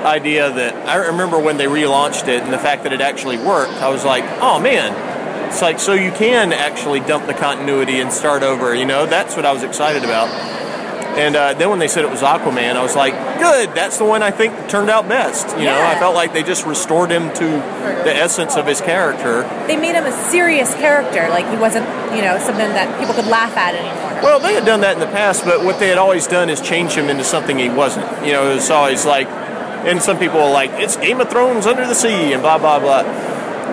[0.06, 3.74] idea that I remember when they relaunched it and the fact that it actually worked.
[3.82, 4.94] I was like, oh man,
[5.49, 8.76] it's like so you can actually dump the continuity and start over.
[8.76, 10.30] You know, that's what I was excited about.
[11.16, 14.04] And uh, then when they said it was Aquaman, I was like, good, that's the
[14.04, 15.58] one I think turned out best.
[15.58, 17.46] You know, I felt like they just restored him to
[18.04, 19.44] the essence of his character.
[19.66, 21.30] They made him a serious character.
[21.30, 24.22] Like he wasn't, you know, something that people could laugh at anymore.
[24.22, 26.60] Well, they had done that in the past, but what they had always done is
[26.60, 28.06] change him into something he wasn't.
[28.26, 31.66] You know, it was always like, and some people are like, it's Game of Thrones
[31.66, 33.04] under the sea and blah, blah, blah,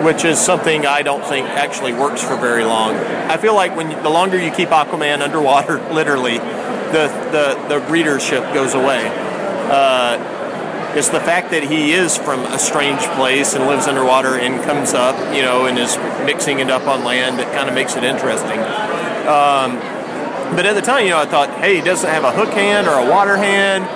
[0.03, 2.95] which is something I don't think actually works for very long.
[2.95, 6.39] I feel like when you, the longer you keep Aquaman underwater, literally,
[6.93, 9.09] the, the, the readership goes away.
[9.09, 14.63] Uh, it's the fact that he is from a strange place and lives underwater and
[14.63, 17.95] comes up, you know, and is mixing it up on land that kind of makes
[17.95, 18.59] it interesting.
[19.25, 19.81] Um,
[20.55, 22.87] but at the time, you know, I thought, hey, he doesn't have a hook hand
[22.87, 23.89] or a water hand.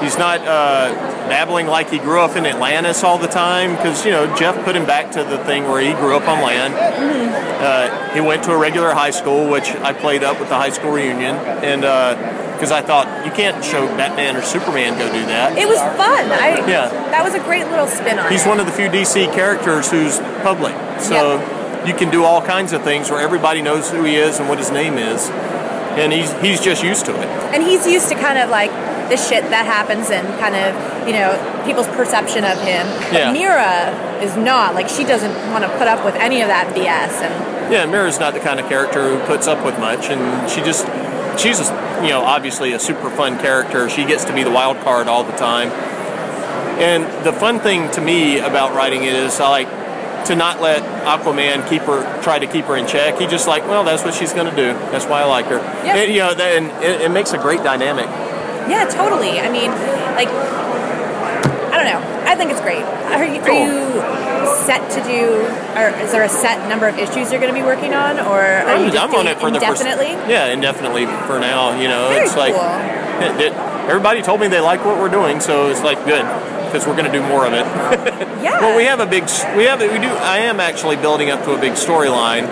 [0.00, 0.94] He's not uh,
[1.28, 4.74] babbling like he grew up in Atlantis all the time because, you know, Jeff put
[4.74, 6.74] him back to the thing where he grew up on land.
[6.74, 10.70] Uh, he went to a regular high school, which I played up with the high
[10.70, 11.36] school reunion.
[11.36, 11.82] And
[12.54, 15.56] because I thought, you can't show Batman or Superman go do that.
[15.56, 16.30] It was fun.
[16.30, 16.88] I Yeah.
[17.10, 18.48] That was a great little spin on He's it.
[18.48, 20.74] one of the few DC characters who's public.
[21.00, 21.38] So
[21.86, 24.58] you can do all kinds of things where everybody knows who he is and what
[24.58, 25.28] his name is.
[25.30, 27.26] And he's he's just used to it.
[27.52, 28.70] and he's used to kind of like
[29.10, 30.72] the shit that happens and kind of
[31.06, 31.34] you know
[31.66, 32.86] people's perception of him.
[33.12, 33.90] But Mera
[34.22, 37.20] is not like she doesn't want to put up with any of that BS.
[37.26, 40.62] And Yeah, Mera's not the kind of character who puts up with much, and she
[40.62, 40.86] just
[41.38, 43.90] she's a, you know obviously a super fun character.
[43.90, 45.70] She gets to be the wild card all the time.
[46.80, 49.80] And the fun thing to me about writing it is I like
[50.26, 53.18] to not let Aquaman keep her, try to keep her in check.
[53.18, 54.72] He just like, well, that's what she's going to do.
[54.90, 55.58] That's why I like her.
[55.84, 55.96] Yeah.
[55.96, 58.06] And, you know, that, and it, it makes a great dynamic.
[58.70, 59.40] Yeah, totally.
[59.40, 59.70] I mean,
[60.14, 62.00] like, I don't know.
[62.30, 62.82] I think it's great.
[62.84, 63.50] Are you, Cool.
[63.50, 65.42] are you set to do,
[65.76, 68.40] or is there a set number of issues you're going to be working on, or
[68.40, 69.82] are you I'm, just I'm on it for the first.
[69.84, 71.78] Yeah, indefinitely for now.
[71.80, 73.52] You know, Very it's like it, it-
[73.90, 76.22] everybody told me they like what we're doing, so it's like good
[76.66, 77.66] because we're going to do more of it.
[78.40, 78.58] Yeah.
[78.58, 79.24] Well, we have a big,
[79.54, 80.08] we have, we do.
[80.08, 82.46] I am actually building up to a big storyline,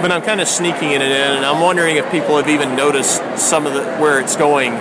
[0.00, 3.20] but I'm kind of sneaking it in, and I'm wondering if people have even noticed
[3.36, 4.72] some of the where it's going,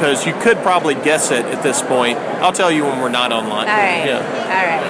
[0.00, 2.16] because you could probably guess it at this point.
[2.40, 3.68] I'll tell you when we're not online.
[3.68, 4.06] All right.
[4.08, 4.24] Yeah.
[4.48, 4.80] All right.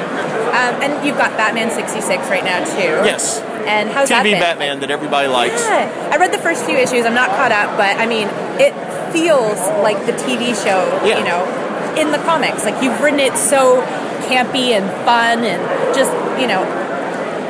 [0.55, 3.03] Um, and you've got Batman 66 right now, too.
[3.03, 3.41] Yes.
[3.67, 4.41] And how's that TV been?
[4.41, 5.61] Batman that everybody likes.
[5.67, 6.11] Yeah.
[6.13, 7.05] I read the first few issues.
[7.05, 8.29] I'm not caught up, but I mean,
[8.63, 8.71] it
[9.11, 11.19] feels like the TV show, Yeah.
[11.19, 11.43] you know,
[12.01, 12.65] in the comics.
[12.65, 13.83] Like you've written it so
[14.31, 15.59] campy and fun and
[15.93, 16.63] just, you know,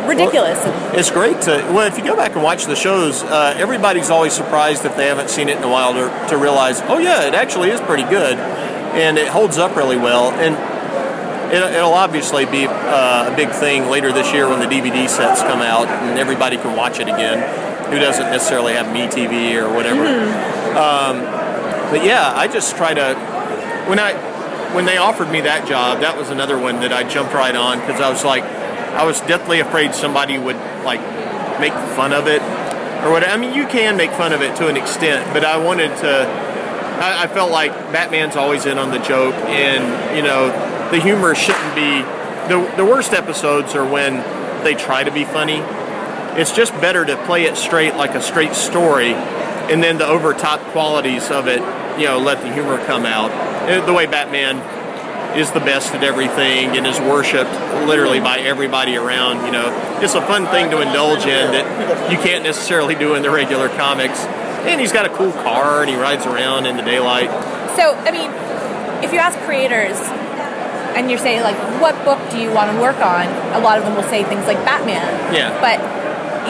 [0.07, 0.59] ridiculous.
[0.97, 3.23] It's great to well if you go back and watch the shows.
[3.23, 6.81] Uh, everybody's always surprised if they haven't seen it in a while to, to realize,
[6.83, 10.31] oh yeah, it actually is pretty good, and it holds up really well.
[10.33, 10.55] And
[11.53, 15.43] it, it'll obviously be uh, a big thing later this year when the DVD sets
[15.43, 17.39] come out and everybody can watch it again.
[17.91, 20.07] Who doesn't necessarily have MeTV or whatever.
[20.79, 21.23] Um,
[21.91, 23.15] but yeah, I just try to
[23.89, 24.15] when I
[24.75, 27.81] when they offered me that job, that was another one that I jumped right on
[27.81, 28.45] because I was like,
[28.95, 31.01] I was deathly afraid somebody would like
[31.61, 32.43] make fun of it
[33.05, 33.33] or whatever.
[33.33, 36.27] I mean, you can make fun of it to an extent, but I wanted to.
[37.01, 40.49] I, I felt like Batman's always in on the joke, and you know,
[40.91, 42.03] the humor shouldn't be.
[42.49, 44.17] The the worst episodes are when
[44.65, 45.63] they try to be funny.
[46.39, 50.61] It's just better to play it straight, like a straight story, and then the overtop
[50.73, 51.61] qualities of it,
[51.99, 53.31] you know, let the humor come out.
[53.69, 54.59] Uh, The way Batman
[55.37, 57.53] is the best at everything and is worshipped
[57.87, 59.45] literally by everybody around.
[59.47, 63.23] You know, it's a fun thing to indulge in that you can't necessarily do in
[63.23, 64.21] the regular comics.
[64.67, 67.31] And he's got a cool car and he rides around in the daylight.
[67.77, 68.31] So, I mean,
[69.05, 69.97] if you ask creators
[70.97, 73.27] and you're saying, like, what book do you want to work on?
[73.55, 75.07] A lot of them will say things like Batman.
[75.33, 75.55] Yeah.
[75.63, 75.81] But,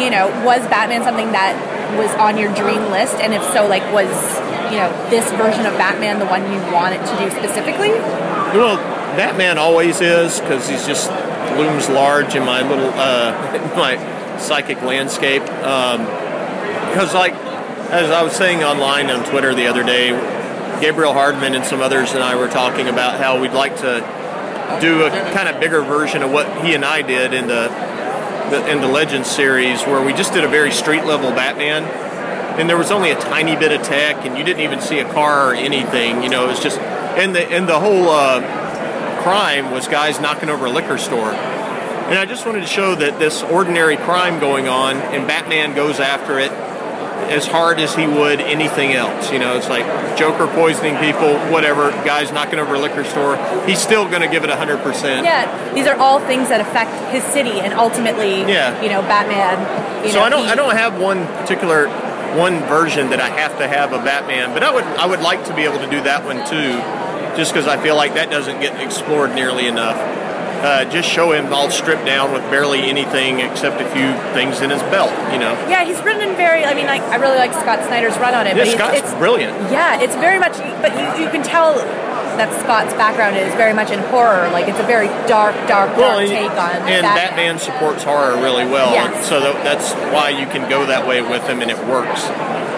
[0.02, 1.54] you know, was Batman something that
[1.98, 3.14] was on your dream list?
[3.20, 4.10] And if so, like, was,
[4.72, 7.94] you know, this version of Batman the one you wanted to do specifically?
[8.54, 8.76] Well,
[9.16, 11.10] Batman always is because he's just
[11.56, 13.96] looms large in my little uh, my
[14.38, 15.42] psychic landscape.
[15.42, 17.34] Because, like,
[17.90, 20.10] as I was saying online on Twitter the other day,
[20.80, 24.00] Gabriel Hardman and some others and I were talking about how we'd like to
[24.80, 27.68] do a kind of bigger version of what he and I did in the,
[28.50, 31.84] the in the Legends series, where we just did a very street level Batman.
[32.58, 35.12] And there was only a tiny bit of tech, and you didn't even see a
[35.12, 36.22] car or anything.
[36.22, 36.78] You know, it was just,
[37.16, 38.40] and the and the whole uh,
[39.22, 41.32] crime was guys knocking over a liquor store.
[41.32, 46.00] And I just wanted to show that this ordinary crime going on, and Batman goes
[46.00, 46.50] after it
[47.30, 49.30] as hard as he would anything else.
[49.30, 49.84] You know, it's like
[50.18, 53.36] Joker poisoning people, whatever, guys knocking over a liquor store.
[53.64, 55.22] He's still going to give it 100%.
[55.22, 58.82] Yeah, these are all things that affect his city and ultimately, Yeah.
[58.82, 60.04] you know, Batman.
[60.04, 61.86] You so know, I don't he- I don't have one particular
[62.36, 65.44] one version that I have to have of Batman, but I would I would like
[65.44, 66.72] to be able to do that one too,
[67.40, 69.96] just because I feel like that doesn't get explored nearly enough.
[69.96, 74.68] Uh, just show him all stripped down with barely anything except a few things in
[74.68, 75.56] his belt, you know.
[75.72, 76.66] Yeah, he's written very.
[76.68, 78.58] I mean, like I really like Scott Snyder's run on it.
[78.58, 79.56] Yeah, but Scott's it's, brilliant.
[79.72, 80.52] Yeah, it's very much.
[80.84, 81.80] But you, you can tell
[82.36, 84.52] that Scott's background is very much in horror.
[84.52, 87.16] Like it's a very dark, dark, dark Well, and, take on and Batman.
[87.16, 89.26] Batman supports horror really well, Yes.
[89.26, 92.28] so tha- that's why you can go that way with him and it works.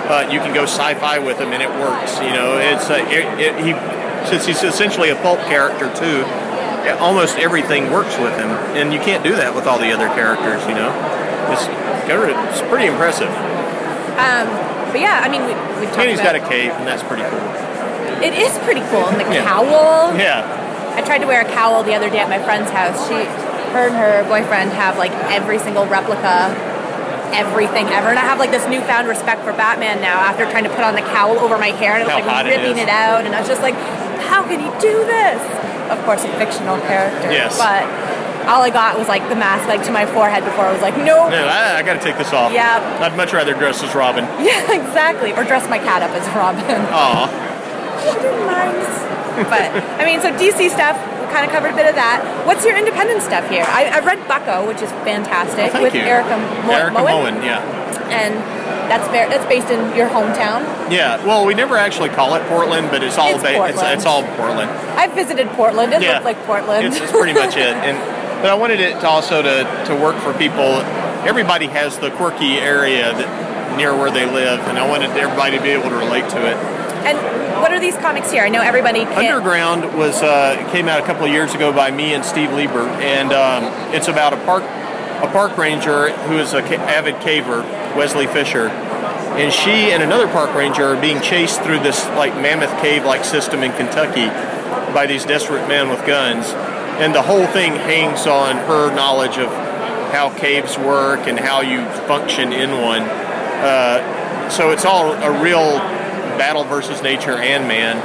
[0.07, 2.15] Uh, you can go sci-fi with him and it works.
[2.23, 6.25] You know, it's uh, it, it, he since he's essentially a pulp character too.
[6.99, 10.61] Almost everything works with him, and you can't do that with all the other characters.
[10.67, 10.91] You know,
[11.55, 13.31] it's it's pretty impressive.
[14.19, 14.47] Um,
[14.91, 17.03] but yeah, I mean, we, we've talked And he's about got a cape, and that's
[17.07, 17.41] pretty cool.
[18.23, 19.45] It is pretty cool, and the Yeah.
[19.47, 20.15] cowl.
[20.19, 20.43] Yeah,
[20.97, 22.99] I tried to wear a cowl the other day at my friend's house.
[23.09, 26.51] She, her and her boyfriend have like every single replica,
[27.33, 30.71] everything ever, and I have like this newfound respect for Batman now after trying to
[30.71, 32.79] put on the cowl over my hair and it was How like hot it ripping
[32.79, 33.75] it, out, and I was just like,
[34.29, 35.41] how can he do this?
[35.91, 37.31] Of course, a fictional character.
[37.31, 37.59] Yes.
[37.59, 37.85] But
[38.49, 40.97] all I got was like the mask like to my forehead before I was like,
[40.97, 41.29] no.
[41.29, 42.53] no, I, I got to take this off.
[42.53, 42.81] Yeah.
[43.01, 44.25] I'd much rather dress as Robin.
[44.43, 45.33] Yeah, exactly.
[45.33, 46.83] Or dress my cat up as Robin.
[46.91, 47.27] Aw.
[48.47, 49.47] nice.
[49.49, 49.71] But
[50.01, 50.99] I mean, so DC stuff.
[51.33, 52.21] Kind of covered a bit of that.
[52.47, 53.65] What's your independent stuff here?
[53.67, 56.03] I, I read Bucko, which is fantastic, Oh, with you.
[56.05, 56.37] Erica,
[56.69, 57.65] Mo- Erica Moen, Moen, yeah.
[58.13, 58.37] and
[58.93, 60.61] that's very, that's based in your hometown.
[60.93, 63.95] Yeah, well, we never actually call it Portland, but it's all It's ba- it's, Portland.
[63.97, 64.71] it's all Portland.
[65.01, 65.95] I've visited Portland.
[65.95, 66.87] It yeah, looked like Portland.
[66.87, 67.73] It's, it's pretty much it.
[67.81, 67.97] And
[68.45, 70.83] but I wanted it to also to, to work for people.
[71.25, 75.63] Everybody has the quirky area that near where they live, and I wanted everybody to
[75.63, 76.59] be able to relate to it.
[77.05, 77.19] And
[77.61, 78.45] what are these comics here?
[78.45, 81.91] I know everybody can Underground was uh, came out a couple of years ago by
[81.91, 83.65] me and Steve Lieber, and um,
[83.95, 84.63] it's about a park
[85.23, 87.63] a park ranger who is a ca- avid caver,
[87.97, 92.77] Wesley Fisher, and she and another park ranger are being chased through this like mammoth
[92.81, 94.27] cave like system in Kentucky
[94.93, 96.47] by these desperate men with guns,
[97.01, 99.49] and the whole thing hangs on her knowledge of
[100.13, 103.03] how caves work and how you function in one.
[103.03, 105.81] Uh, so it's all a real
[106.39, 107.97] battle versus nature and man,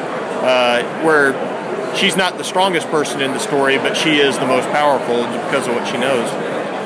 [0.43, 1.33] uh, where
[1.95, 5.67] she's not the strongest person in the story, but she is the most powerful because
[5.67, 6.29] of what she knows.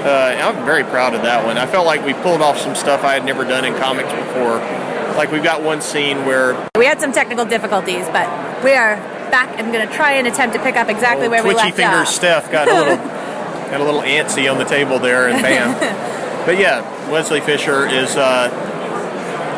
[0.04, 1.58] Uh, I'm very proud of that one.
[1.58, 4.58] I felt like we pulled off some stuff I had never done in comics before.
[5.16, 8.28] Like we've got one scene where We had some technical difficulties, but
[8.64, 8.96] we are
[9.30, 11.76] back and going to try and attempt to pick up exactly where we left off.
[11.76, 12.10] twitchy fingers.
[12.10, 12.98] Steph got a little
[13.72, 15.74] got a little antsy on the table there, and bam.
[16.46, 16.82] but yeah,
[17.12, 18.50] Wesley Fisher is uh,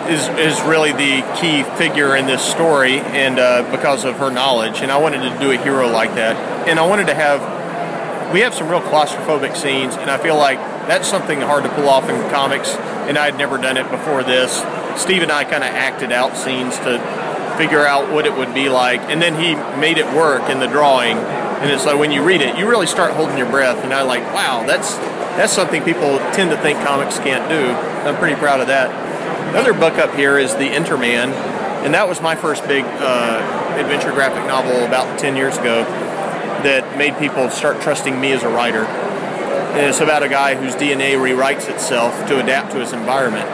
[0.09, 4.81] is is really the key figure in this story, and uh, because of her knowledge,
[4.81, 6.35] and I wanted to do a hero like that,
[6.67, 7.53] and I wanted to have.
[8.33, 10.57] We have some real claustrophobic scenes, and I feel like
[10.87, 12.75] that's something hard to pull off in comics,
[13.05, 14.57] and I had never done it before this.
[14.99, 16.97] Steve and I kind of acted out scenes to
[17.57, 20.67] figure out what it would be like, and then he made it work in the
[20.67, 21.17] drawing.
[21.17, 24.01] And it's like when you read it, you really start holding your breath, and I
[24.01, 24.95] like, wow, that's
[25.37, 27.71] that's something people tend to think comics can't do.
[28.07, 28.89] I'm pretty proud of that.
[29.53, 31.29] Another book up here is The Interman,
[31.85, 35.83] and that was my first big uh, adventure graphic novel about 10 years ago
[36.63, 38.83] that made people start trusting me as a writer.
[38.83, 43.45] And it's about a guy whose DNA rewrites itself to adapt to his environment,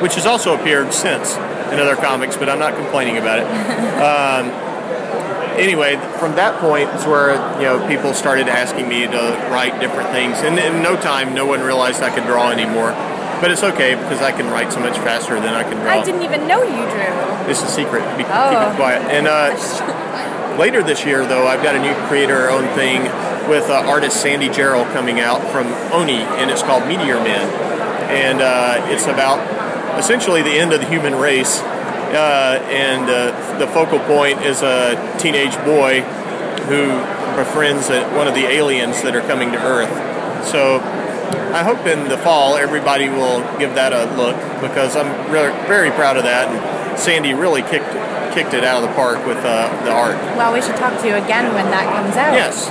[0.00, 3.90] which has also appeared since in other comics, but I'm not complaining about it.
[4.00, 4.48] Um,
[5.60, 10.08] anyway, from that point is where you know people started asking me to write different
[10.08, 12.92] things, and in no time, no one realized I could draw anymore.
[13.40, 15.90] But it's okay because I can write so much faster than I can draw.
[15.90, 17.46] I didn't even know you drew.
[17.46, 18.02] This is secret.
[18.16, 18.70] Be, Keep Oh.
[18.72, 19.02] it quiet.
[19.10, 23.02] And uh, later this year, though, I've got a new creator-owned thing
[23.48, 27.48] with uh, artist Sandy Jarrell coming out from Oni, and it's called Meteor Men,
[28.10, 29.40] and uh, it's about
[29.98, 31.60] essentially the end of the human race.
[31.60, 36.00] Uh, and uh, the focal point is a teenage boy
[36.68, 36.90] who
[37.36, 39.90] befriends one of the aliens that are coming to Earth.
[40.46, 40.78] So
[41.54, 45.90] I hope in the fall everybody will give that a look because I'm really, very
[45.90, 46.48] proud of that.
[46.48, 47.90] And Sandy really kicked
[48.32, 50.14] kicked it out of the park with uh, the art.
[50.38, 52.32] Well, we should talk to you again when that comes out.
[52.32, 52.70] Yes.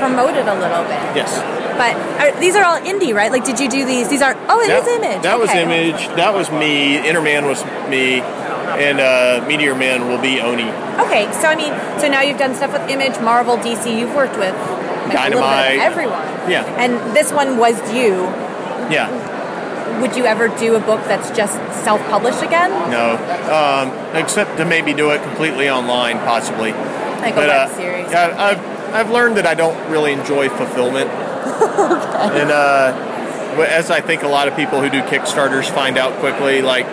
[0.00, 1.04] Promote it a little bit.
[1.16, 1.36] Yes.
[1.76, 3.30] But are, these are all indie, right?
[3.30, 4.08] Like, did you do these?
[4.08, 4.38] These aren't.
[4.48, 5.22] Oh, it is that, Image.
[5.22, 6.08] That was Image.
[6.16, 6.96] That was me.
[6.96, 8.20] Interman was me.
[8.76, 10.68] And uh, Meteor Man will be Oni.
[11.04, 13.88] Okay, so I mean, so now you've done stuff with Image, Marvel, DC.
[13.98, 14.54] You've worked with
[15.08, 15.78] like, a little bit Dynamite.
[15.78, 16.50] everyone.
[16.50, 16.64] Yeah.
[16.78, 18.24] And this one was you.
[18.90, 19.10] Yeah.
[20.00, 21.54] Would you ever do a book that's just
[21.84, 22.70] self-published again?
[22.90, 23.16] No.
[23.50, 26.72] Um, except to maybe do it completely online, possibly.
[26.72, 28.10] Like but a web uh, series?
[28.10, 32.40] yeah, I've I've learned that I don't really enjoy fulfillment, okay.
[32.40, 36.62] and uh, as I think a lot of people who do Kickstarters find out quickly,
[36.62, 36.86] like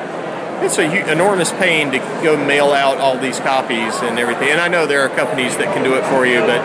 [0.64, 4.50] it's a enormous pain to go mail out all these copies and everything.
[4.50, 6.62] And I know there are companies that can do it for you, but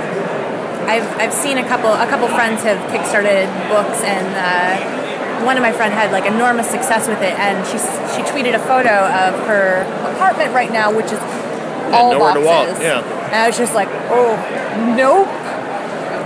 [0.88, 5.62] I've, I've seen a couple a couple friends have kickstarted books and uh, one of
[5.62, 7.78] my friend had like enormous success with it and she
[8.16, 9.82] she tweeted a photo of her
[10.14, 11.20] apartment right now which is
[11.92, 12.74] all nowhere to boxes.
[12.74, 13.04] walk, yeah.
[13.26, 14.32] And I was just like, oh
[14.96, 15.26] nope.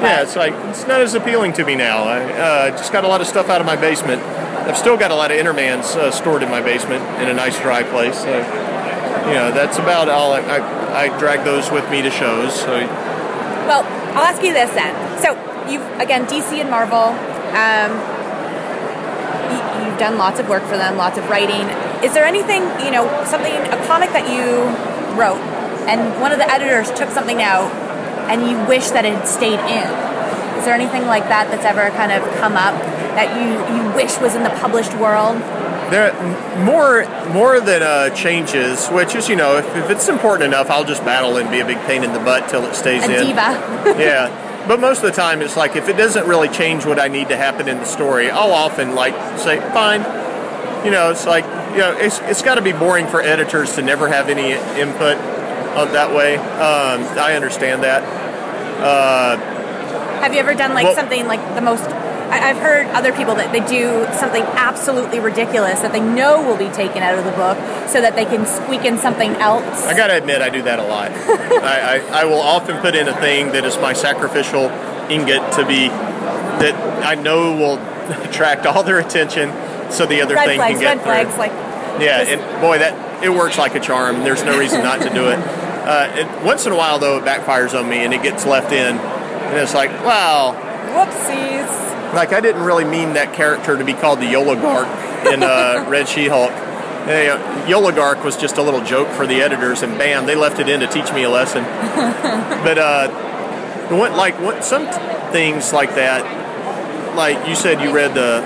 [0.02, 2.04] yeah, it's like it's not as appealing to me now.
[2.04, 4.22] I uh, just got a lot of stuff out of my basement.
[4.22, 7.58] I've still got a lot of Intermans uh, stored in my basement in a nice
[7.60, 8.16] dry place.
[8.18, 8.30] So,
[9.26, 10.32] you know, that's about all.
[10.32, 12.54] I, I, I drag those with me to shows.
[12.54, 12.86] So
[13.66, 13.82] Well,
[14.14, 14.92] I'll ask you this then.
[15.22, 15.32] So
[15.70, 17.16] you've again DC and Marvel.
[17.56, 17.96] Um,
[19.48, 21.64] you, you've done lots of work for them, lots of writing.
[22.04, 24.68] Is there anything you know, something a comic that you
[25.16, 25.40] wrote,
[25.88, 27.72] and one of the editors took something out,
[28.28, 29.88] and you wish that it had stayed in?
[30.58, 32.74] Is there anything like that that's ever kind of come up
[33.16, 35.40] that you you wish was in the published world?
[35.92, 36.12] There
[36.64, 40.84] more more than uh, changes, which is you know, if, if it's important enough, I'll
[40.84, 43.26] just battle and be a big pain in the butt till it stays A in.
[43.26, 43.94] diva.
[43.98, 44.48] yeah.
[44.66, 47.28] But most of the time, it's like if it doesn't really change what I need
[47.28, 50.00] to happen in the story, I'll often like say, fine.
[50.84, 53.82] You know, it's like you know, it's it's got to be boring for editors to
[53.82, 55.16] never have any input
[55.76, 56.36] of that way.
[56.36, 58.02] Um, I understand that.
[58.82, 59.36] Uh,
[60.20, 61.84] Have you ever done like Well- something like the most?
[62.32, 66.56] I, I've heard other people that they do something absolutely ridiculous that they know will
[66.56, 69.84] be taken out of the book, so that they can squeak in something else.
[69.86, 71.10] I gotta admit, I do that a lot.
[71.62, 74.70] I, I, I will often put in a thing that is my sacrificial
[75.10, 77.78] ingot to be that I know will
[78.24, 79.50] attract all their attention,
[79.92, 81.34] so the other red thing flags, can get red through.
[81.34, 81.36] flags.
[81.38, 84.22] Like Yeah, Just- and boy, that it works like a charm.
[84.24, 85.38] There's no reason not to do it.
[85.82, 86.44] Uh, it.
[86.44, 89.58] Once in a while, though, it backfires on me and it gets left in, and
[89.58, 90.54] it's like, wow,
[90.94, 91.91] whoopsies.
[92.12, 96.08] Like I didn't really mean that character to be called the Yolagark in uh, Red
[96.08, 96.50] She-Hulk.
[97.06, 100.60] Hey, uh, Yolagark was just a little joke for the editors, and bam, they left
[100.60, 101.64] it in to teach me a lesson.
[102.64, 103.08] but uh,
[103.88, 108.40] what, like what some t- things like that, like you said, you read the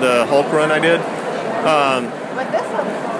[0.00, 1.00] the Hulk run I did.
[1.00, 2.06] Um,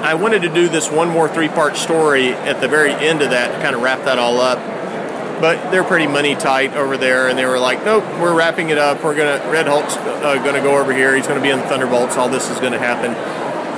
[0.02, 3.30] I wanted to do this one more three part story at the very end of
[3.30, 4.58] that to kind of wrap that all up.
[5.40, 8.78] But they're pretty money tight over there, and they were like, "Nope, we're wrapping it
[8.78, 9.02] up.
[9.02, 11.16] We're gonna Red Hulk's uh, gonna go over here.
[11.16, 12.16] He's gonna be in Thunderbolts.
[12.16, 13.14] All this is gonna happen."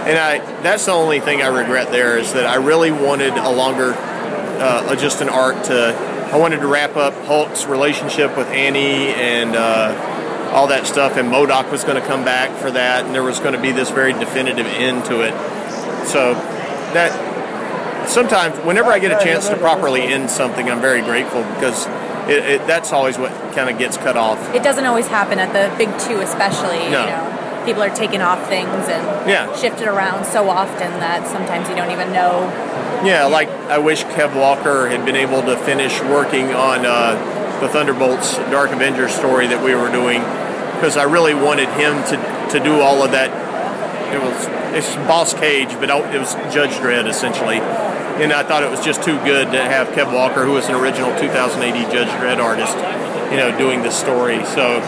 [0.08, 3.50] And I that's the only thing I regret there is that I really wanted a
[3.50, 5.94] longer, uh, just an arc to.
[6.32, 11.30] I wanted to wrap up Hulk's relationship with Annie and uh, all that stuff, and
[11.30, 13.90] MODOK was going to come back for that, and there was going to be this
[13.90, 15.32] very definitive end to it.
[16.06, 16.34] So
[16.94, 17.31] that
[18.08, 21.86] sometimes, whenever I get a chance to properly end something, I'm very grateful because
[22.28, 24.38] it, it, that's always what kind of gets cut off.
[24.54, 26.78] It doesn't always happen at the big two, especially.
[26.90, 27.00] No.
[27.04, 29.54] You know, people are taking off things and Yeah.
[29.56, 32.42] shifted around so often that sometimes you don't even know.
[33.04, 37.14] Yeah, like I wish Kev Walker had been able to finish working on uh,
[37.60, 40.20] the Thunderbolts Dark Avengers story that we were doing
[40.74, 43.30] because I really wanted him to, to do all of that.
[44.12, 47.58] It was it's Boss Cage, but it was Judge Dredd essentially,
[48.20, 50.74] and I thought it was just too good to have Kev Walker, who was an
[50.74, 52.76] original 2000 AD Judge Dredd artist,
[53.30, 54.44] you know, doing this story.
[54.46, 54.78] So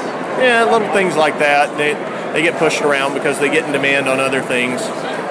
[0.40, 1.94] yeah, little things like that they
[2.34, 4.82] they get pushed around because they get in demand on other things.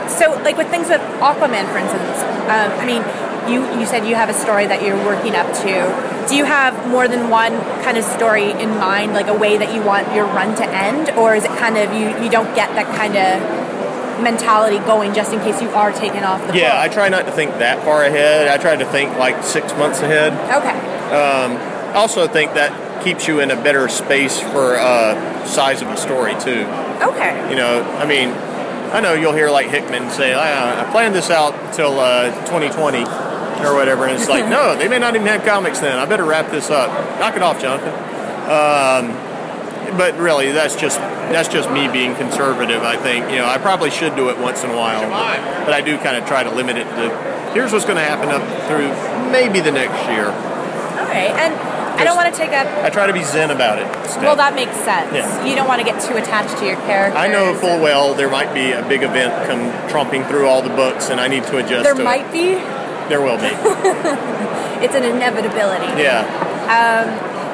[0.07, 3.03] So, like with things with Aquaman, for instance, um, I mean,
[3.51, 6.27] you, you said you have a story that you're working up to.
[6.29, 9.73] Do you have more than one kind of story in mind, like a way that
[9.75, 11.09] you want your run to end?
[11.11, 13.72] Or is it kind of you, you don't get that kind of
[14.21, 17.31] mentality going just in case you are taken off the Yeah, I try not to
[17.31, 18.47] think that far ahead.
[18.47, 20.33] I try to think like six months ahead.
[20.33, 20.77] Okay.
[21.13, 21.57] Um,
[21.93, 25.97] I also think that keeps you in a better space for uh, size of a
[25.97, 26.65] story too.
[27.01, 27.49] Okay.
[27.49, 28.29] You know, I mean,
[28.93, 33.03] I know you'll hear like Hickman say, "I, I planned this out until uh, 2020
[33.65, 35.97] or whatever," and it's like, no, they may not even have comics then.
[35.97, 36.89] I better wrap this up.
[37.19, 37.93] Knock it off, Jonathan.
[38.43, 39.32] Um,
[39.97, 42.83] but really, that's just that's just me being conservative.
[42.83, 45.73] I think you know I probably should do it once in a while, but, but
[45.73, 48.41] I do kind of try to limit it to here's what's going to happen up
[48.67, 48.89] through
[49.31, 50.27] maybe the next year.
[50.27, 51.29] All right.
[51.29, 51.53] And
[51.93, 52.65] I don't want to take up.
[52.83, 53.85] I try to be zen about it.
[54.03, 54.23] instead.
[54.23, 55.13] Well, that makes sense.
[55.13, 55.45] Yeah.
[55.45, 57.17] You don't want to get too attached to your character.
[57.17, 60.73] I know full well there might be a big event come trumping through all the
[60.73, 61.83] books, and I need to adjust.
[61.83, 62.57] There to might be.
[62.57, 63.09] It.
[63.09, 63.53] There will be.
[64.83, 66.01] It's an inevitability.
[66.01, 66.27] Yeah.
[66.67, 67.07] Um,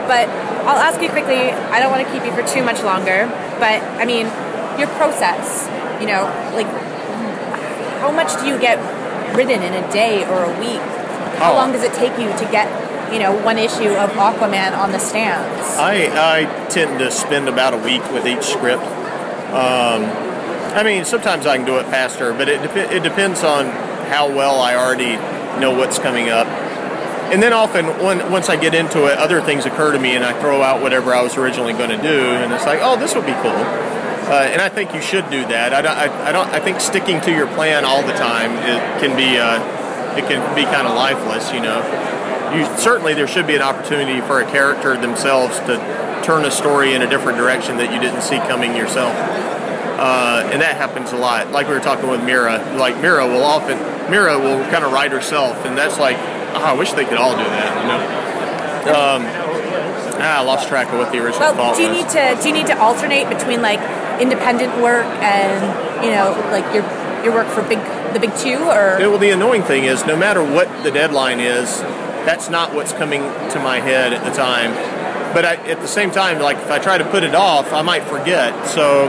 [0.10, 0.26] but
[0.66, 1.54] I'll ask you quickly.
[1.54, 3.30] I don't want to keep you for too much longer.
[3.62, 4.26] But I mean,
[4.82, 5.70] your process.
[6.02, 6.24] You know,
[6.58, 6.66] like
[8.02, 8.78] how much do you get
[9.36, 10.82] written in a day or a week?
[11.38, 11.56] How Oh.
[11.56, 12.68] long does it take you to get,
[13.14, 15.78] you know, one issue of Aquaman on the stands?
[15.78, 18.84] I I tend to spend about a week with each script.
[19.54, 20.06] Um,
[20.76, 23.68] I mean, sometimes I can do it faster, but it dep- it depends on
[24.14, 25.16] how well I already
[25.60, 26.48] know what's coming up.
[27.32, 30.26] And then often, when, once I get into it, other things occur to me, and
[30.26, 33.14] I throw out whatever I was originally going to do, and it's like, oh, this
[33.16, 33.52] would be cool.
[34.30, 35.74] Uh, and I think you should do that.
[35.74, 36.48] I don't, I, I don't.
[36.50, 39.58] I think sticking to your plan all the time it can be uh,
[40.18, 41.52] it can be kind of lifeless.
[41.52, 41.82] You know,
[42.54, 46.94] you certainly there should be an opportunity for a character themselves to turn a story
[46.94, 49.16] in a different direction that you didn't see coming yourself.
[49.98, 51.52] Uh, and that happens a lot.
[51.52, 53.80] Like we were talking with Mera, like Mera will often
[54.12, 56.18] Mera will kind of write herself, and that's like,
[56.56, 57.72] oh, I wish they could all do that.
[57.82, 58.00] You know.
[58.90, 59.22] Um,
[60.22, 62.04] ah, I lost track of what the original Well, thought do you was.
[62.04, 63.80] need to do you need to alternate between like
[64.22, 66.84] independent work and you know like your
[67.24, 67.80] your work for big
[68.14, 71.40] the big two or Yeah, well, the annoying thing is, no matter what the deadline
[71.40, 71.80] is,
[72.26, 73.22] that's not what's coming
[73.52, 74.72] to my head at the time.
[75.34, 77.84] But I, at the same time, like if I try to put it off, I
[77.84, 78.68] might forget.
[78.68, 79.04] So,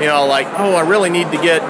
[0.00, 1.62] you know, like, oh, I really need to get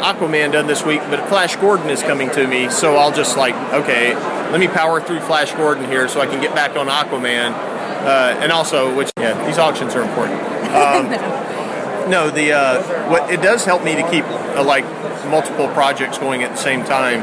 [0.00, 3.54] Aquaman done this week, but Flash Gordon is coming to me, so I'll just like,
[3.72, 4.14] okay,
[4.50, 7.52] let me power through Flash Gordon here so I can get back on Aquaman.
[7.52, 10.40] Uh, and also, which yeah, these auctions are important.
[10.72, 11.10] Um,
[12.10, 14.84] no, the uh, what it does help me to keep uh, like
[15.26, 17.20] multiple projects going at the same time.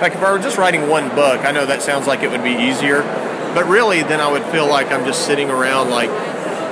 [0.00, 2.44] Like if I were just writing one book, I know that sounds like it would
[2.44, 3.02] be easier,
[3.54, 6.10] but really then I would feel like I'm just sitting around like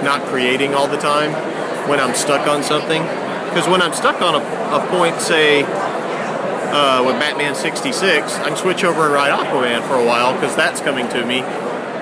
[0.05, 1.33] not creating all the time
[1.89, 3.03] when I'm stuck on something.
[3.59, 4.45] Because when I'm stuck on a,
[4.79, 9.97] a point, say uh, with Batman 66, I can switch over and ride Aquaman for
[9.97, 11.41] a while because that's coming to me.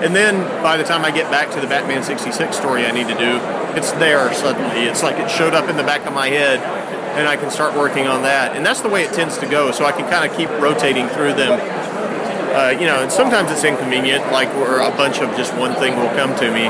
[0.05, 3.07] And then by the time I get back to the Batman 66 story I need
[3.07, 3.41] to do,
[3.75, 4.83] it's there suddenly.
[4.83, 6.59] It's like it showed up in the back of my head,
[7.17, 8.55] and I can start working on that.
[8.55, 9.71] And that's the way it tends to go.
[9.71, 11.57] So I can kind of keep rotating through them.
[12.53, 15.95] Uh, you know, and sometimes it's inconvenient, like where a bunch of just one thing
[15.95, 16.67] will come to me.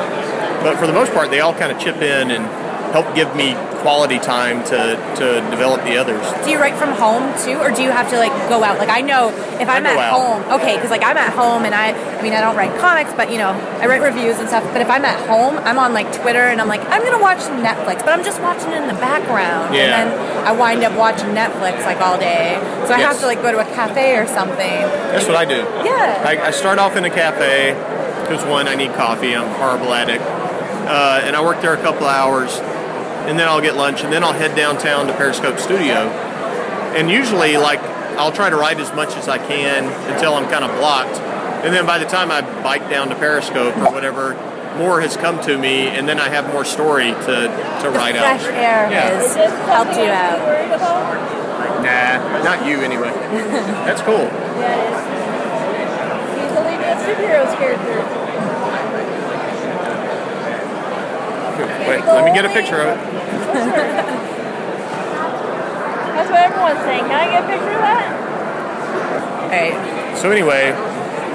[0.63, 2.66] But for the most part, they all kind of chip in and
[2.97, 3.53] help give me
[3.85, 6.25] quality time to, to develop the others.
[6.43, 8.79] Do you write from home too, or do you have to like go out?
[8.79, 9.29] Like I know
[9.61, 10.17] if I'm at out.
[10.17, 13.13] home, okay, because like I'm at home and I, I mean I don't write comics,
[13.13, 13.49] but you know
[13.81, 14.63] I write reviews and stuff.
[14.73, 17.39] But if I'm at home, I'm on like Twitter and I'm like I'm gonna watch
[17.41, 20.01] some Netflix, but I'm just watching it in the background, Yeah.
[20.01, 22.57] and then I wind up watching Netflix like all day.
[22.87, 24.81] So I have to like go to a cafe or something.
[25.13, 25.61] That's what I do.
[25.85, 26.23] Yeah.
[26.25, 27.73] I, I start off in a cafe
[28.23, 29.35] because one, I need coffee.
[29.35, 32.59] I'm a horrible addict, uh, and I work there a couple hours,
[33.27, 36.09] and then I'll get lunch, and then I'll head downtown to Periscope Studio,
[36.95, 37.79] and usually like
[38.17, 41.19] I'll try to write as much as I can until I'm kind of blocked,
[41.63, 44.33] and then by the time I bike down to Periscope or whatever,
[44.77, 47.35] more has come to me, and then I have more story to
[47.81, 48.53] to write Fresh out.
[48.53, 49.09] air Yeah.
[49.09, 49.35] has
[49.67, 50.39] helped you out.
[51.83, 53.09] Nah, not you anyway.
[53.85, 54.25] That's cool.
[56.35, 58.26] He's the lead of superheroes character.
[61.65, 62.97] Wait, let me get a picture of it.
[66.13, 67.05] That's what everyone's saying.
[67.05, 68.05] Can I get a picture of that?
[69.43, 70.17] All right.
[70.17, 70.73] So anyway,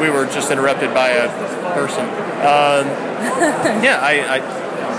[0.01, 1.29] we were just interrupted by a
[1.75, 2.05] person.
[2.43, 2.87] Um,
[3.83, 4.41] yeah, I, I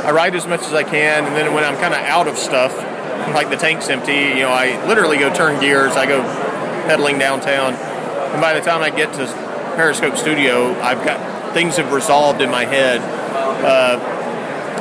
[0.08, 2.38] I write as much as I can, and then when I'm kind of out of
[2.38, 2.76] stuff,
[3.34, 5.94] like the tank's empty, you know, I literally go turn gears.
[5.94, 6.22] I go
[6.88, 9.26] pedaling downtown, and by the time I get to
[9.76, 13.02] Periscope Studio, I've got things have resolved in my head.
[13.64, 14.00] Uh,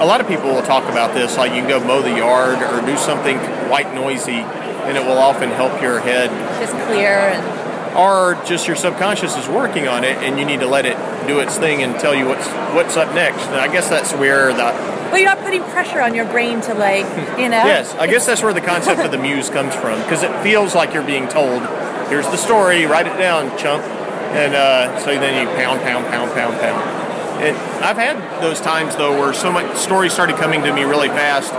[0.00, 2.62] a lot of people will talk about this, like you can go mow the yard
[2.62, 3.36] or do something
[3.68, 4.42] white noisy,
[4.86, 7.62] and it will often help your head Just clear and
[7.96, 10.96] or just your subconscious is working on it and you need to let it
[11.26, 13.44] do its thing and tell you what's what's up next.
[13.46, 14.72] And I guess that's where the
[15.12, 17.04] well, you're not putting pressure on your brain to like,
[17.38, 17.64] you know.
[17.66, 20.74] yes, I guess that's where the concept of the muse comes from because it feels
[20.74, 21.62] like you're being told,
[22.08, 23.84] "Here's the story, write it down, chump,"
[24.32, 27.01] and uh, so then you pound, pound, pound, pound, pound.
[27.42, 31.08] And I've had those times though where so much story started coming to me really
[31.08, 31.52] fast,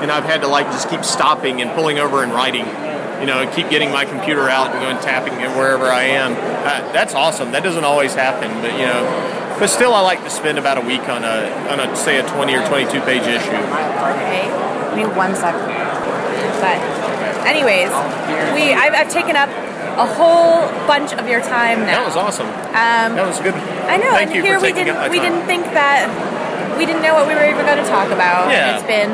[0.00, 2.66] and I've had to like just keep stopping and pulling over and writing.
[3.16, 6.32] You know, and keep getting my computer out and going tapping it wherever I am.
[6.32, 7.52] Uh, that's awesome.
[7.52, 10.82] That doesn't always happen, but you know, but still, I like to spend about a
[10.82, 13.56] week on a on a say a twenty or twenty two page issue.
[13.56, 14.44] Okay.
[15.00, 15.64] Give one second.
[16.60, 16.76] But,
[17.48, 17.88] anyways,
[18.52, 19.48] we I've, I've taken up
[19.96, 22.04] a whole bunch of your time now.
[22.04, 22.46] That was awesome.
[22.46, 23.54] Um, That was good.
[23.54, 26.06] I know, Thank and you here for we didn't we didn't think that
[26.78, 28.50] we didn't know what we were even going to talk about.
[28.52, 28.76] Yeah.
[28.76, 29.10] It's been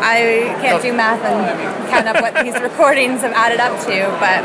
[0.00, 4.40] I can't do math and count up what these recordings have added up to, but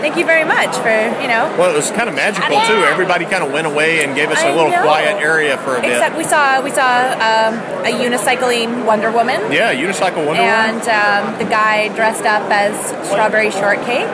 [0.00, 1.48] thank you very much for you know.
[1.56, 2.84] Well, it was kind of magical too.
[2.84, 5.92] Everybody kind of went away and gave us a little quiet area for a bit.
[5.92, 7.54] Except we saw we saw um,
[7.84, 9.40] a unicycling Wonder Woman.
[9.52, 10.88] yeah, unicycle Wonder and Woman.
[10.88, 12.76] And um, the guy dressed up as
[13.08, 14.08] strawberry shortcake.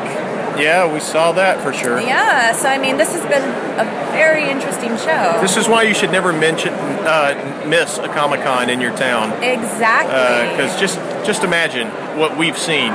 [0.60, 2.00] Yeah, we saw that for sure.
[2.00, 3.42] Yeah, so I mean, this has been
[3.78, 5.38] a very interesting show.
[5.40, 9.32] This is why you should never mention uh, miss a Comic Con in your town.
[9.42, 10.50] exactly.
[10.56, 10.96] Because just
[11.26, 11.88] just imagine
[12.18, 12.92] what we've seen.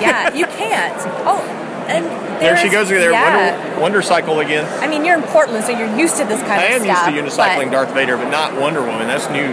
[0.00, 0.94] yeah, you can't.
[1.26, 1.40] Oh,
[1.88, 2.04] and
[2.40, 3.56] There she there's- goes there, Yeah.
[3.56, 4.64] Wonder, Wonder Cycle again.
[4.82, 6.98] I mean, you're in Portland, so you're used to this kind I of stuff.
[6.98, 9.06] I am used to unicycling Darth Vader, but not Wonder Woman.
[9.08, 9.48] That's new.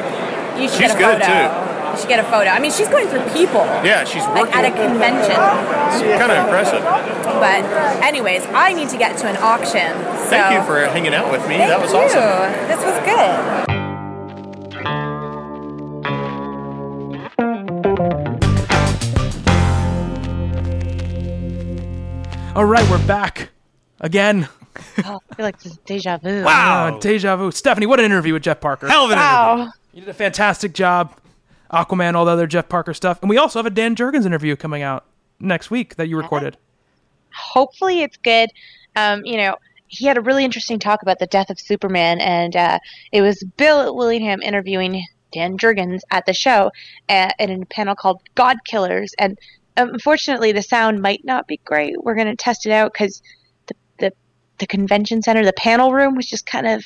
[0.62, 1.75] You should She's get a good, photo.
[1.92, 2.50] You should get a photo.
[2.50, 3.62] I mean, she's going through people.
[3.84, 5.38] Yeah, she's Like at a convention.
[5.38, 6.84] It's kind of impressive.
[6.84, 7.64] But,
[8.04, 9.94] anyways, I need to get to an auction.
[10.26, 11.58] So Thank you for hanging out with me.
[11.58, 12.00] Thank that was you.
[12.00, 12.52] awesome.
[12.68, 13.76] This was good.
[22.56, 23.50] All right, we're back
[24.00, 24.48] again.
[25.06, 26.44] Oh, I feel like this is deja vu.
[26.44, 27.52] Wow, ah, deja vu.
[27.52, 28.88] Stephanie, what an interview with Jeff Parker.
[28.88, 29.66] Hell of an interview.
[29.66, 29.72] Wow.
[29.94, 31.14] You did a fantastic job.
[31.72, 34.56] Aquaman, all the other Jeff Parker stuff, and we also have a Dan Jurgens interview
[34.56, 35.06] coming out
[35.40, 36.58] next week that you recorded.
[37.34, 38.50] hopefully it's good.
[38.96, 39.56] Um, you know,
[39.88, 42.80] he had a really interesting talk about the death of Superman, and uh,
[43.12, 46.72] it was Bill Willingham interviewing Dan Jurgens at the show
[47.10, 49.14] uh, in a panel called God Killers.
[49.20, 49.38] And
[49.78, 51.96] unfortunately, the sound might not be great.
[52.02, 53.22] We're going to test it out because
[53.68, 54.12] the, the
[54.60, 56.84] the convention center, the panel room, was just kind of,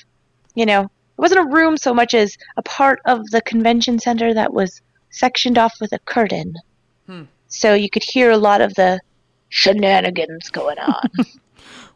[0.56, 0.89] you know,
[1.20, 4.82] it wasn't a room so much as a part of the convention center that was
[5.10, 6.56] sectioned off with a curtain.
[7.50, 9.02] So you could hear a lot of the
[9.50, 11.10] shenanigans going on.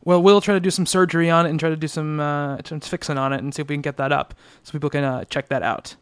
[0.05, 2.57] Well, we'll try to do some surgery on it and try to do some, uh,
[2.65, 5.05] some fixing on it and see if we can get that up so people can
[5.05, 5.95] uh, check that out.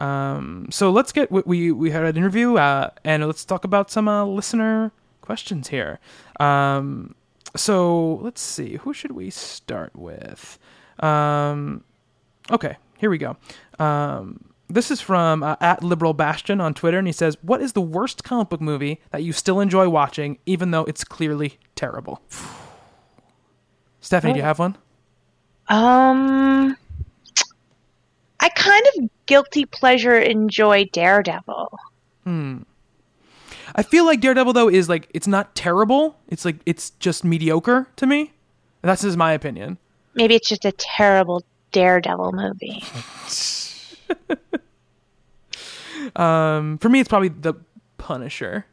[0.00, 3.90] Um, so let's get we we, we had an interview uh, and let's talk about
[3.90, 6.00] some uh, listener questions here.
[6.40, 7.14] Um,
[7.54, 10.58] so let's see, who should we start with?
[11.00, 11.84] Um,
[12.50, 13.36] okay, here we go.
[13.78, 17.72] Um, This is from uh, at Liberal Bastion on Twitter, and he says, "What is
[17.74, 22.22] the worst comic book movie that you still enjoy watching, even though it's clearly terrible?"
[24.00, 24.76] Stephanie, do you have one?
[25.68, 26.76] Um,
[28.40, 31.78] I kind of guilty pleasure enjoy Daredevil.
[32.24, 32.58] hmm
[33.74, 36.18] I feel like Daredevil though is like it's not terrible.
[36.28, 38.32] It's like it's just mediocre to me.
[38.82, 39.78] That's just my opinion.
[40.14, 41.42] Maybe it's just a terrible
[41.74, 42.82] Daredevil movie.
[46.16, 47.54] Um, for me, it's probably the
[47.98, 48.66] Punisher.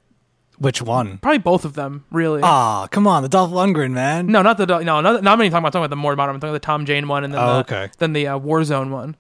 [0.60, 1.18] Which one?
[1.20, 2.42] Probably both of them, really.
[2.44, 4.28] Ah, come on, the Dolph Lundgren man.
[4.28, 6.36] no, not the no, not, not many talking about talking about the more modern.
[6.36, 7.90] I'm talking about the Tom Jane one, and then Oh, the, okay.
[7.98, 9.16] then the uh, Warzone one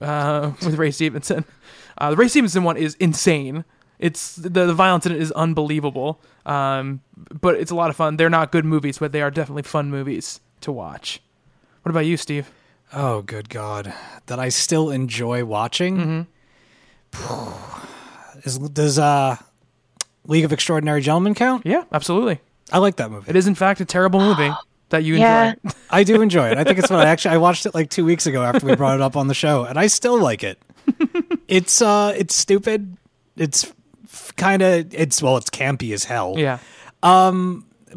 [0.00, 1.44] uh, with Ray Stevenson.
[1.98, 3.64] Uh, the Ray Stevenson one is insane.
[4.00, 6.20] It's the, the violence in it is unbelievable.
[6.46, 7.02] Um,
[7.40, 8.16] but it's a lot of fun.
[8.16, 11.20] They're not good movies, but they are definitely fun movies to watch.
[11.82, 12.50] What about you, Steve?
[12.94, 13.92] Oh, good God.
[14.26, 16.26] That I still enjoy watching.
[17.14, 18.38] Mm-hmm.
[18.44, 19.36] Is, does uh,
[20.26, 21.64] League of Extraordinary Gentlemen count?
[21.66, 22.40] Yeah, absolutely.
[22.72, 23.28] I like that movie.
[23.30, 24.50] It is in fact a terrible movie
[24.90, 25.54] that you Yeah.
[25.62, 25.76] enjoy.
[25.90, 26.58] I do enjoy it.
[26.58, 27.00] I think it's fun.
[27.00, 29.28] I actually I watched it like two weeks ago after we brought it up on
[29.28, 30.58] the show, and I still like it.
[31.48, 32.96] it's uh, it's stupid.
[33.36, 33.72] It's
[34.36, 36.34] kind of it's well, it's campy as hell.
[36.36, 36.58] Yeah.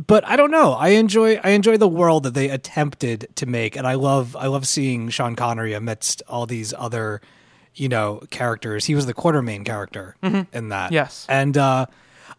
[0.05, 0.73] But I don't know.
[0.73, 4.47] I enjoy I enjoy the world that they attempted to make, and I love I
[4.47, 7.21] love seeing Sean Connery amidst all these other,
[7.75, 8.85] you know, characters.
[8.85, 10.91] He was the Quatermain character in that.
[10.91, 11.25] Yes.
[11.29, 11.87] and uh,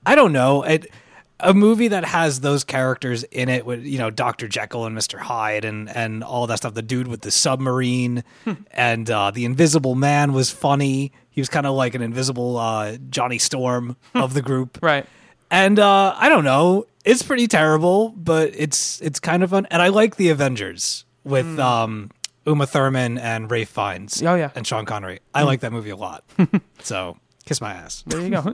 [0.06, 0.86] I don't know it.
[1.40, 5.18] A movie that has those characters in it, with you know Doctor Jekyll and Mister
[5.18, 6.74] Hyde, and and all that stuff.
[6.74, 8.24] The dude with the submarine,
[8.72, 11.12] and uh, the Invisible Man was funny.
[11.30, 15.06] He was kind of like an invisible uh, Johnny Storm of the group, Right.
[15.48, 16.86] and uh, I don't know.
[17.08, 19.66] It's pretty terrible, but it's it's kind of fun.
[19.70, 22.10] And I like the Avengers with um,
[22.46, 24.22] Uma Thurman and Ralph Fiennes.
[24.22, 24.50] Oh, yeah.
[24.54, 25.20] and Sean Connery.
[25.34, 26.22] I like that movie a lot.
[26.80, 27.16] so
[27.46, 28.04] kiss my ass.
[28.06, 28.52] There you go.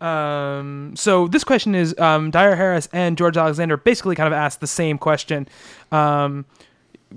[0.04, 4.60] um, so this question is um, Dyer Harris and George Alexander basically kind of asked
[4.60, 5.46] the same question,
[5.92, 6.44] um,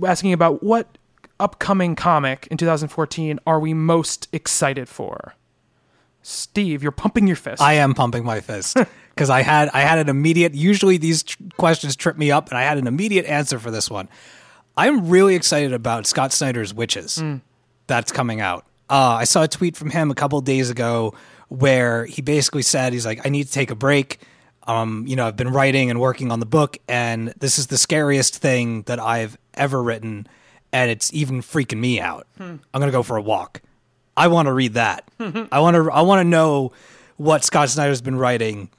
[0.06, 1.00] asking about what
[1.40, 5.34] upcoming comic in 2014 are we most excited for?
[6.24, 7.62] Steve, you're pumping your fist.
[7.62, 8.78] I am pumping my fist
[9.22, 10.56] because I had I had an immediate.
[10.56, 13.88] Usually these tr- questions trip me up, and I had an immediate answer for this
[13.88, 14.10] one.
[14.76, 17.22] I'm really excited about Scott Snyder's Witches
[17.86, 18.66] that's coming out.
[18.90, 21.14] Uh, I saw a tweet from him a couple days ago
[21.50, 24.22] where he basically said he's like, I need to take a break.
[24.66, 27.78] Um, you know, I've been writing and working on the book, and this is the
[27.78, 30.26] scariest thing that I've ever written,
[30.74, 32.26] and it's even freaking me out.
[32.40, 33.62] I'm gonna go for a walk.
[34.18, 35.08] I want to read that.
[35.20, 35.92] I want to.
[35.92, 36.72] I want to know
[37.18, 38.72] what Scott Snyder's been writing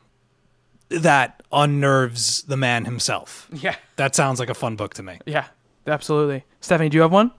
[1.01, 3.49] that unnerves the man himself.
[3.53, 5.19] yeah, That sounds like a fun book to me.
[5.27, 5.47] yeah,
[5.87, 6.45] absolutely.
[6.61, 7.31] Stephanie, do you have one?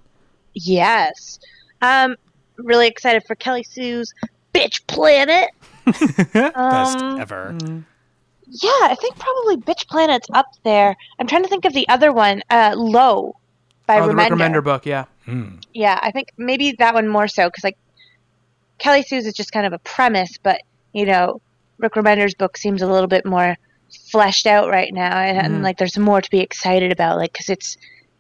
[0.54, 1.40] Yes.
[1.82, 2.16] Um,
[2.58, 4.14] really excited for Kelly Sue's
[4.54, 5.50] Bitch Planet.
[5.86, 7.56] Best Um, ever.
[8.48, 10.96] Yeah, I think probably Bitch Planet's up there.
[11.20, 12.42] I'm trying to think of the other one.
[12.50, 13.36] Uh, Low
[13.88, 14.38] by oh, the Rick Remender.
[14.60, 14.86] Remender book.
[14.86, 15.06] Yeah,
[15.74, 17.78] Yeah, I think maybe that one more so because like
[18.78, 20.62] Kelly Sue's is just kind of a premise, but
[20.94, 21.42] you know
[21.80, 23.58] Rick Remender's book seems a little bit more
[24.10, 25.54] fleshed out right now, and, Mm-hmm.
[25.56, 27.78] and like there's more to be excited about, like because it's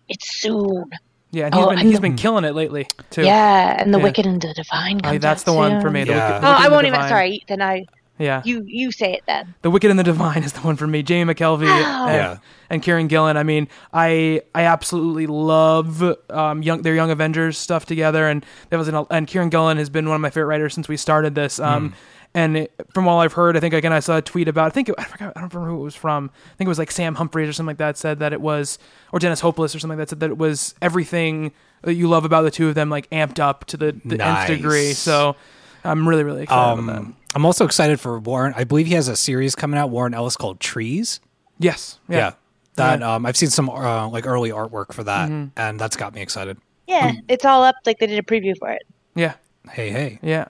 [0.10, 0.86] it's soon.
[1.32, 3.24] yeah, and he's Oh, been and he's the- been killing it lately too.
[3.24, 4.04] Yeah, and the Yeah.
[4.04, 5.02] Wicked and the Divine.
[5.04, 6.04] Oh, that's out the one for me.
[6.04, 6.28] The Yeah.
[6.28, 7.02] Wicked, the Oh, Wicked I won't even.
[7.08, 7.86] Sorry, then I
[8.20, 9.56] Yeah, you you say it then.
[9.64, 11.02] The Wicked and the Divine is the one for me.
[11.02, 12.06] Jamie McKelvie Wow.
[12.08, 12.38] and, Yeah.
[12.70, 13.38] and Kieron Gillen.
[13.38, 18.78] I mean, I I absolutely love um, young their Young Avengers stuff together, and that
[18.78, 21.34] was an, and Kieron Gillen has been one of my favorite writers since we started
[21.34, 21.60] this.
[21.60, 21.94] Um,
[22.36, 24.66] And it, from all I've heard, I think again I saw a tweet about.
[24.66, 25.34] I think it, I forgot.
[25.36, 26.32] I don't remember who it was from.
[26.34, 28.80] I think it was like Sam Humphries or something like that said that it was,
[29.12, 31.52] or Dennis Hopeless or something like that said that it was everything
[31.84, 34.48] that you love about the two of them like amped up to the, the nth
[34.48, 34.94] degree.
[34.94, 35.36] So
[35.84, 36.98] I'm really really excited about that.
[37.00, 38.54] Um, I'm also excited for Warren.
[38.58, 41.20] I believe he has a series coming out, Warren Ellis, called Trees.
[41.60, 42.00] Yes.
[42.10, 42.18] Yeah.
[42.18, 42.32] Yeah.
[42.76, 43.14] That Yeah.
[43.16, 46.58] um, I've seen some uh, like early artwork for that, and that's got me excited.
[46.88, 47.76] Yeah, it's all up.
[47.86, 48.82] Like they did a preview for it.
[49.14, 49.36] Yeah.
[49.70, 50.20] Hey, hey.
[50.24, 50.46] Yeah.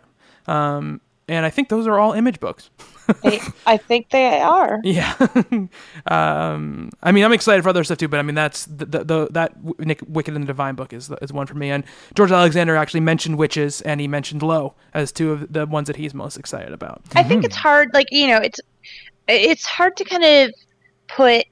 [0.47, 2.69] Um, and I think those are all image books.
[3.65, 4.79] I think they are.
[4.83, 5.13] Yeah.
[6.07, 9.03] um, I mean, I'm excited for other stuff too, but I mean, that's the, the,
[9.03, 11.69] the that Nick Wicked and the Divine book is is one for me.
[11.71, 11.83] And
[12.15, 15.95] George Alexander actually mentioned witches and he mentioned Low as two of the ones that
[15.95, 17.01] he's most excited about.
[17.15, 17.93] I think it's hard.
[17.93, 18.59] Like you know, it's
[19.27, 20.53] it's hard to kind of
[21.07, 21.45] put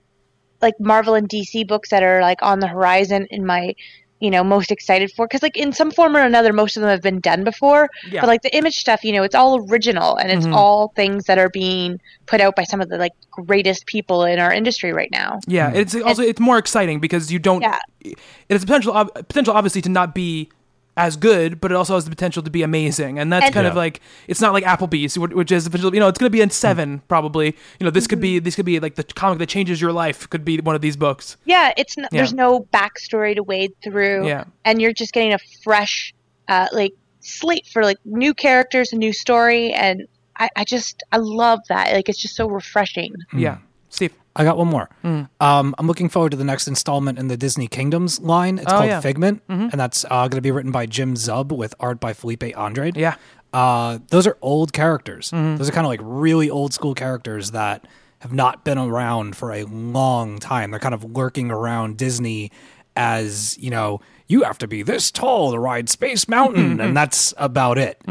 [0.61, 3.73] like Marvel and DC books that are like on the horizon in my
[4.21, 6.89] you know most excited for because like in some form or another most of them
[6.89, 8.21] have been done before Yeah.
[8.21, 10.55] but like the image stuff you know it's all original and it's mm-hmm.
[10.55, 14.39] all things that are being put out by some of the like greatest people in
[14.39, 15.79] our industry right now Yeah, mm-hmm.
[15.79, 17.61] it's also it's more exciting because you don't.
[17.61, 17.79] Yeah.
[18.01, 18.17] It
[18.49, 20.49] has potential potential obviously to not be
[20.97, 23.65] as good, but it also has the potential to be amazing, and that's And- kind
[23.65, 26.41] of like it's not like Applebee's, wh- which is you know it's going to be
[26.41, 27.55] in seven probably.
[27.79, 30.29] You know, this could be this could be like the comic that changes your life.
[30.29, 31.37] Could be one of these books.
[31.45, 32.17] Yeah, it's n- Yeah.
[32.19, 34.27] there's no backstory to wade through.
[34.27, 34.43] Yeah.
[34.65, 36.13] and you're just getting a fresh,
[36.49, 40.07] uh, like slate for like new characters, a new story, and
[40.37, 41.93] I, I just I love that.
[41.93, 43.13] Like it's just so refreshing.
[43.33, 43.57] Yeah,
[43.89, 44.13] Steve.
[44.35, 44.89] I got one more.
[45.03, 45.27] Mm.
[45.39, 48.57] Um, I'm looking forward to the next installment in the Disney Kingdoms line.
[48.59, 48.93] It's Oh, called yeah.
[48.93, 49.01] Mm-hmm.
[49.01, 52.43] Figment, and that's uh, going to be written by Jim Zub with art by Felipe
[52.57, 52.95] Andrade.
[52.97, 53.15] Yeah.
[53.53, 55.31] Uh, those are old characters.
[55.31, 55.57] Mm-hmm.
[55.57, 57.85] Those are kind of like really old school characters that
[58.19, 60.71] have not been around for a long time.
[60.71, 62.51] They're kind of lurking around Disney
[62.95, 63.99] as, you know,
[64.31, 68.01] you have to be this tall to ride Space Mountain, and that's about it.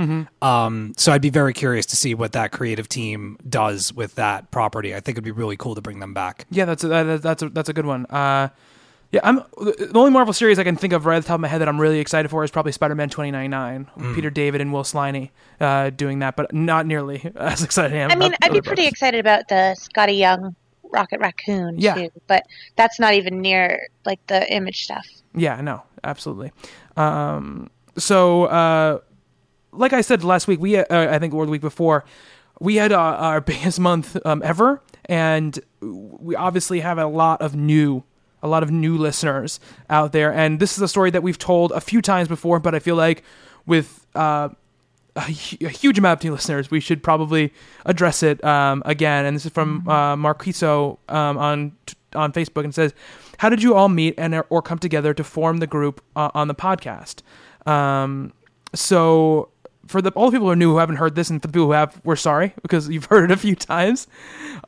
[0.42, 4.50] Um, so I'd be very curious to see what that creative team does with that
[4.50, 4.94] property.
[4.94, 6.46] I think it'd be really cool to bring them back.
[6.50, 8.06] Yeah, that's a, that, that's a, that's a good one.
[8.06, 8.48] Uh,
[9.12, 11.40] yeah, I'm the only Marvel series I can think of right at the top of
[11.40, 14.14] my head that I'm really excited for is probably Spider-Man 2099, Mm.
[14.14, 15.30] Peter David and Will Sliney
[15.60, 18.10] uh, doing that, but not nearly as excited I am.
[18.12, 18.92] I mean, I'd be other pretty books.
[18.92, 20.54] excited about the Skottie Young
[20.92, 21.94] Rocket Raccoon Yeah.
[21.94, 25.06] too, but that's not even near like the image stuff.
[25.34, 26.52] Yeah, no, absolutely.
[26.96, 29.00] Um, so, uh,
[29.72, 32.04] like I said last week, we uh, I think or the week before,
[32.60, 37.54] we had uh, our biggest month um, ever, and we obviously have a lot of
[37.54, 38.04] new,
[38.42, 40.32] a lot of new listeners out there.
[40.32, 42.96] And this is a story that we've told a few times before, but I feel
[42.96, 43.22] like
[43.66, 44.48] with uh,
[45.16, 47.52] a, hu- a huge amount of new listeners, we should probably
[47.84, 49.24] address it um, again.
[49.26, 51.72] And this is from uh, Marquiso um, on
[52.14, 52.92] on Facebook and says,
[53.40, 56.48] "How did you all meet and or come together to form the group uh, on
[56.48, 57.22] the podcast?"
[57.66, 58.34] Um,
[58.74, 59.48] so
[59.86, 61.52] for the all the people who are new who haven't heard this, and for the
[61.52, 64.06] people who have, we're sorry because you've heard it a few times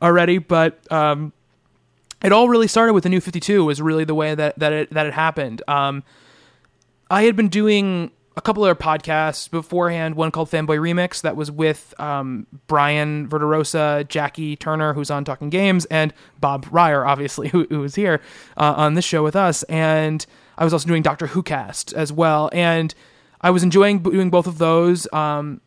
[0.01, 0.39] already.
[0.39, 1.33] But um,
[2.23, 4.89] it all really started with the new 52 was really the way that that it
[4.91, 5.61] that it happened.
[5.67, 6.03] Um,
[7.11, 10.15] I had been doing a couple other podcasts beforehand.
[10.15, 15.49] One called Fanboy Remix that was with um, Brian Verderosa, Jackie Turner, who's on Talking
[15.49, 18.21] Games, and Bob Reyer, obviously, who, who was here
[18.57, 19.63] uh, on this show with us.
[19.63, 20.25] And
[20.57, 22.93] I was also doing Doctor Who cast as well, and
[23.41, 25.11] I was enjoying doing both of those.
[25.13, 25.61] Um,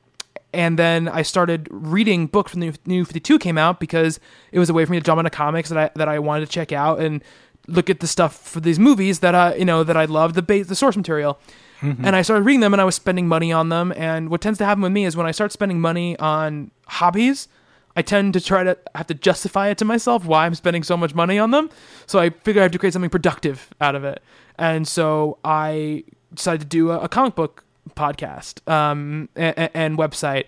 [0.53, 4.19] and then I started reading books when the new 52 came out because
[4.53, 6.47] it was a way for me to jump into comics that I that I wanted
[6.47, 7.23] to check out and
[7.69, 10.43] look at the stuff for these movies that I you know that I loved the
[10.43, 11.39] base the source material.
[11.83, 13.93] And I started reading them and I was spending money on them.
[13.97, 17.49] And what tends to happen with me is when I start spending money on hobbies,
[17.97, 20.97] I tend to try to have to justify it to myself why I'm spending so
[20.97, 21.71] much money on them.
[22.07, 24.23] So I figure I have to create something productive out of it.
[24.59, 26.05] And so I
[26.35, 30.45] decided to do a, a comic book podcast um, and, and website.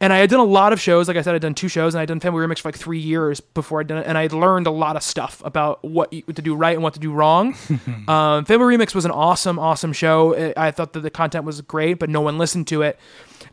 [0.00, 1.08] And I had done a lot of shows.
[1.08, 2.98] Like I said, I'd done two shows, and I'd done Fanboy Remix for like three
[2.98, 4.06] years before I'd done it.
[4.06, 7.00] And I'd learned a lot of stuff about what to do right and what to
[7.00, 7.48] do wrong.
[8.08, 10.34] um, Fanboy Remix was an awesome, awesome show.
[10.34, 12.98] I I thought that the content was great, but no one listened to it.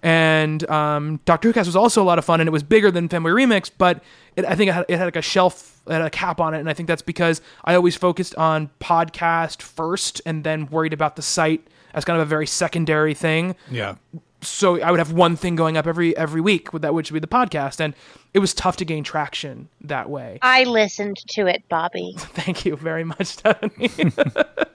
[0.03, 2.89] And um, Doctor Who Cast was also a lot of fun, and it was bigger
[2.89, 4.03] than Fanboy Remix, but
[4.35, 6.53] it, I think it had, it had like a shelf, it had a cap on
[6.55, 10.93] it, and I think that's because I always focused on podcast first, and then worried
[10.93, 13.95] about the site as kind of a very secondary thing Yeah.
[14.41, 17.21] So I would have one thing going up every every week with that which would
[17.21, 17.93] be the podcast and
[18.33, 20.39] it was tough to gain traction that way.
[20.41, 22.15] I listened to it, Bobby.
[22.17, 24.11] Thank you very much, Stephanie.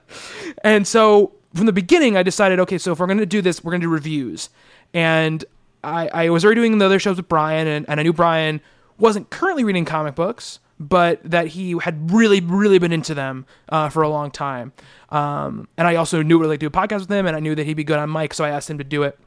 [0.63, 3.63] and so from the beginning I decided okay, so if we're going to do this,
[3.63, 4.49] we're going to do reviews.
[4.93, 5.43] And
[5.83, 8.61] I I was already doing the other shows with Brian and, and I knew Brian
[8.97, 13.89] wasn't currently reading comic books, but that he had really, really been into them uh,
[13.89, 14.73] for a long time.
[15.09, 17.35] Um, and I also knew what I'd like to do a podcast with him, and
[17.35, 19.19] I knew that he'd be good on mic, so I asked him to do it.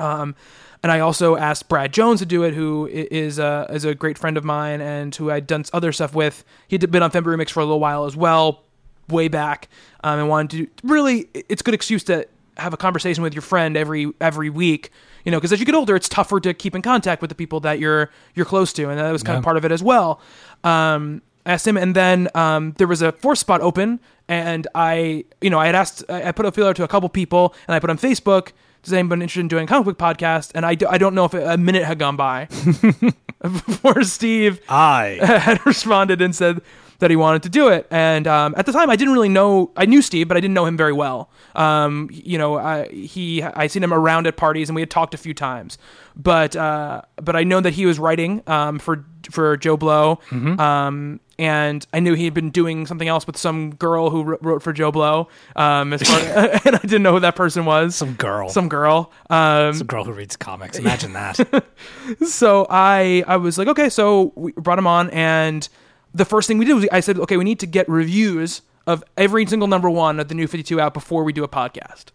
[0.00, 0.34] Um,
[0.82, 3.94] and I also asked Brad Jones to do it, who is is a is a
[3.94, 6.44] great friend of mine and who I'd done other stuff with.
[6.68, 8.62] He'd been on Fanboy Remix for a little while as well,
[9.08, 9.68] way back,
[10.02, 10.50] um, and wanted
[10.82, 11.28] to really.
[11.34, 14.90] It's a good excuse to have a conversation with your friend every every week.
[15.24, 17.34] You know, because as you get older, it's tougher to keep in contact with the
[17.34, 19.82] people that you're you're close to, and that was kind of part of it as
[19.82, 20.20] well.
[20.64, 25.24] Um, I asked him, and then um, there was a fourth spot open, and I,
[25.40, 27.74] you know, I had asked, I I put a feeler to a couple people, and
[27.74, 28.52] I put on Facebook.
[28.82, 30.52] Does anybody interested in doing a comic book podcast?
[30.54, 32.46] And I, do, I don't know if a minute had gone by
[33.42, 35.18] before Steve I.
[35.22, 36.62] had responded and said
[37.00, 37.86] that he wanted to do it.
[37.90, 39.70] And um, at the time, I didn't really know.
[39.76, 41.30] I knew Steve, but I didn't know him very well.
[41.54, 45.14] Um, you know, I, he I seen him around at parties, and we had talked
[45.14, 45.78] a few times.
[46.14, 50.20] But uh, but I know that he was writing um, for for Joe Blow.
[50.60, 54.42] Um, and I knew he had been doing something else with some girl who wrote,
[54.42, 55.28] wrote for Joe Blow.
[55.56, 56.18] Um, as far,
[56.66, 57.96] and I didn't know who that person was.
[57.96, 58.50] Some girl.
[58.50, 59.10] Some girl.
[59.30, 60.78] Um, Some girl who reads comics.
[60.78, 61.64] Imagine that.
[62.26, 65.66] so I I was like, okay, so we brought him on, and
[66.14, 69.02] the first thing we did was I said, okay, we need to get reviews of
[69.16, 72.06] every single number one of the new 52 out before we do a podcast.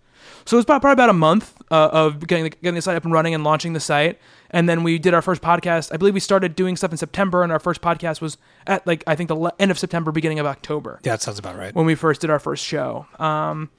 [0.45, 3.03] So it was probably about a month uh, of getting the, getting the site up
[3.03, 4.19] and running and launching the site.
[4.51, 5.91] And then we did our first podcast.
[5.93, 8.37] I believe we started doing stuff in September, and our first podcast was
[8.67, 11.39] at like I think the le- end of September, beginning of October Yeah, that sounds
[11.39, 11.73] about right.
[11.73, 13.05] when we first did our first show.
[13.19, 13.69] Um,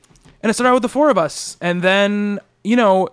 [0.43, 1.57] and it started out with the four of us.
[1.61, 3.09] And then, you know,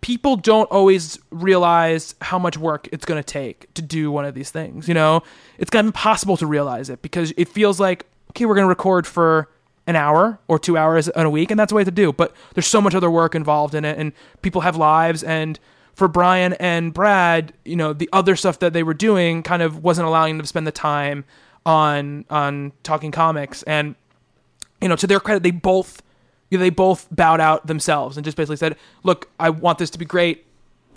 [0.00, 4.34] people don't always realize how much work it's going to take to do one of
[4.34, 4.88] these things.
[4.88, 5.22] You know,
[5.58, 8.68] it's kind of impossible to realize it because it feels like, okay, we're going to
[8.68, 9.48] record for
[9.90, 12.12] an hour or two hours in a week, and that's the way to do.
[12.12, 15.22] But there's so much other work involved in it, and people have lives.
[15.22, 15.58] And
[15.92, 19.84] for Brian and Brad, you know, the other stuff that they were doing kind of
[19.84, 21.24] wasn't allowing them to spend the time
[21.66, 23.62] on on talking comics.
[23.64, 23.94] And
[24.80, 26.02] you know, to their credit, they both
[26.50, 29.90] you know, they both bowed out themselves and just basically said, "Look, I want this
[29.90, 30.46] to be great.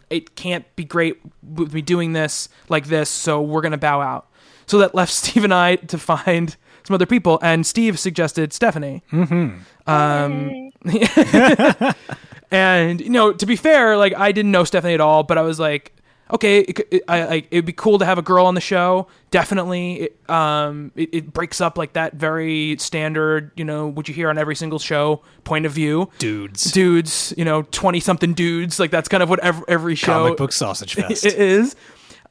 [0.10, 4.28] It can't be great with me doing this like this, so we're gonna bow out."
[4.66, 6.56] So that left Steve and I to find
[6.86, 9.04] some other people, and Steve suggested Stephanie.
[9.12, 9.90] Mm-hmm.
[9.90, 10.72] Um,
[12.52, 15.42] and you know, to be fair, like I didn't know Stephanie at all, but I
[15.42, 15.94] was like,
[16.32, 19.08] okay, it, it, I, like it'd be cool to have a girl on the show.
[19.32, 24.14] Definitely, it, um, it, it breaks up like that very standard, you know, what you
[24.14, 26.10] hear on every single show point of view.
[26.20, 26.72] Dudes.
[26.72, 28.80] dudes, you know, twenty something dudes.
[28.80, 31.26] Like that's kind of what every, every show Comic book sausage fest.
[31.26, 31.76] it is.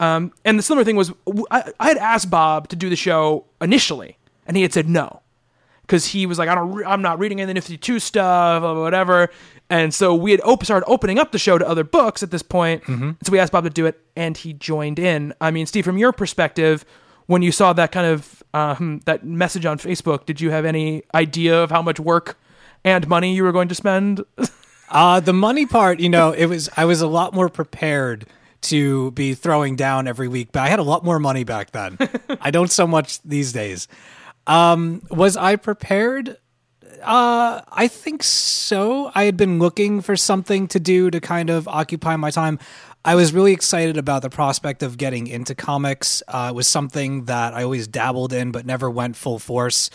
[0.00, 1.12] Um, and the similar thing was,
[1.50, 4.18] I had asked Bob to do the show initially,
[4.52, 5.22] and he had said no,
[5.82, 7.98] because he was like, I don't, re- I'm not reading any of the Nifty Two
[7.98, 9.30] stuff or whatever.
[9.70, 12.42] And so we had op- started opening up the show to other books at this
[12.42, 12.82] point.
[13.22, 15.32] So we asked Bob to do it, and he joined in.
[15.40, 16.84] I mean, Steve, from your perspective,
[17.26, 21.04] when you saw that kind of um, that message on Facebook, did you have any
[21.14, 22.38] idea of how much work
[22.84, 24.22] and money you were going to spend?
[24.90, 28.26] Uh, the money part, you know, it was I was a lot more prepared
[28.62, 31.96] to be throwing down every week, but I had a lot more money back then.
[32.42, 33.88] I don't so much these days.
[34.46, 36.36] Um, was I prepared?
[37.02, 39.10] Uh, I think so.
[39.14, 42.58] I had been looking for something to do to kind of occupy my time.
[43.04, 46.22] I was really excited about the prospect of getting into comics.
[46.28, 49.90] Uh, it was something that I always dabbled in, but never went full force.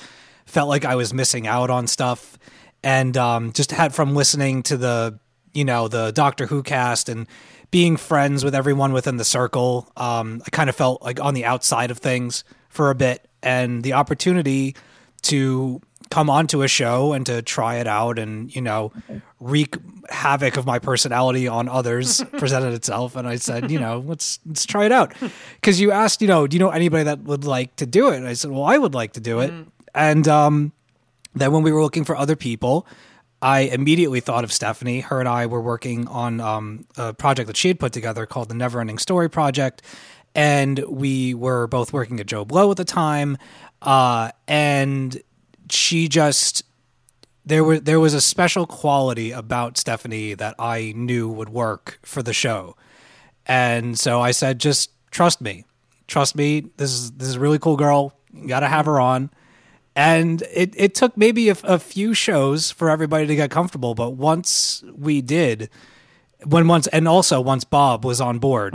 [0.45, 2.37] Felt like I was missing out on stuff,
[2.83, 5.19] and um, just had from listening to the,
[5.53, 7.27] you know, the Doctor Who cast and
[7.71, 9.91] being friends with everyone within the circle.
[9.97, 13.83] Um, I kind of felt like on the outside of things for a bit, and
[13.83, 14.75] the opportunity
[15.23, 18.91] to come onto a show and to try it out and you know
[19.39, 19.75] wreak
[20.09, 23.15] havoc of my personality on others presented itself.
[23.15, 25.13] And i said you know let's let's try it out.
[25.55, 28.17] Because you asked you know do you know anybody that would like to do it?
[28.17, 29.53] And i said well i would like to do it.
[29.93, 30.71] And um
[31.35, 32.87] then when we were looking for other people
[33.41, 35.01] I immediately thought of Stephanie.
[35.01, 38.49] Her and I were working on um, a project that she had put together called
[38.49, 39.83] the Never Ending Story Project.
[40.37, 43.37] And we were both working at Joe Blow at the time.
[43.81, 45.21] Uh, and
[45.69, 46.63] she just
[47.45, 52.23] there were there was a special quality about Stephanie that I knew would work for
[52.23, 52.77] the show.
[53.45, 55.65] And so I said, just trust me.
[56.07, 56.69] Trust me.
[56.77, 58.13] This is this is a really cool girl.
[58.33, 59.29] You gotta have her on
[59.97, 64.11] and it, it took maybe a, a few shows for everybody to get comfortable but
[64.11, 65.69] once we did
[66.45, 68.73] when once and also once bob was on board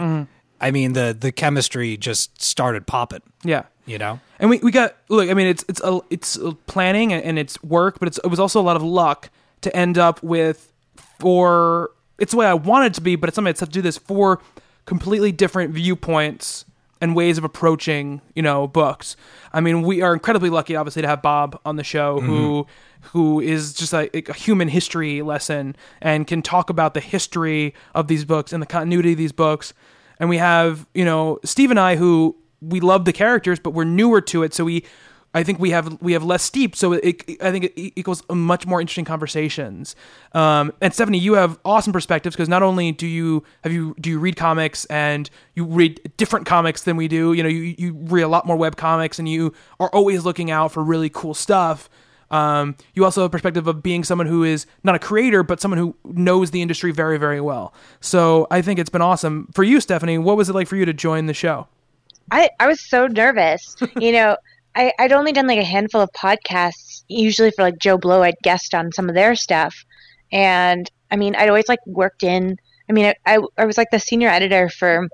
[0.63, 3.65] i mean the the chemistry just started popping yeah.
[3.85, 5.31] you know And we, we got look.
[5.31, 8.41] I mean, it's it's a, it's a planning and it's work, but it's it was
[8.41, 9.31] also a lot of luck
[9.61, 10.73] to end up with
[11.21, 11.93] four.
[12.19, 13.99] It's the way I wanted it to be, but it's something that's to do this
[13.99, 14.41] four
[14.85, 16.65] completely different viewpoints
[17.01, 19.15] and ways of approaching you know books.
[19.53, 23.09] I mean, we are incredibly lucky, obviously, to have Bob on the show who mm-hmm.
[23.11, 28.09] who is just a, a human history lesson and can talk about the history of
[28.09, 29.73] these books and the continuity of these books.
[30.23, 33.83] And we have you know Steve and I who we love the characters, but we're
[33.83, 34.85] newer to it, so we.
[35.35, 38.67] I think we have we have less steep, so it, I think it equals much
[38.67, 39.97] more interesting conversations.
[40.33, 44.11] Um, and Stephanie, you have awesome perspectives because not only do you have you do
[44.11, 47.33] you read comics and you read different comics than we do.
[47.33, 50.51] You know, you you read a lot more web comics and you are always looking
[50.51, 51.89] out for really cool stuff.
[52.33, 55.61] Um, you also have a perspective of being someone who is not a creator, but
[55.61, 57.75] someone who knows the industry very, very well.
[58.01, 60.19] So I think it's been awesome for you, Stephanie.
[60.19, 61.69] What was it like for you to join the show?
[62.31, 63.77] I, I was so nervous.
[64.01, 64.37] you know,
[64.75, 68.23] I, I'd only done like a handful of podcasts, usually for like Joe Blow.
[68.23, 69.85] I'd guest on some of their stuff.
[70.33, 72.57] And I mean, I'd always like worked in,
[72.89, 75.09] I mean, I, I, I was like the senior editor for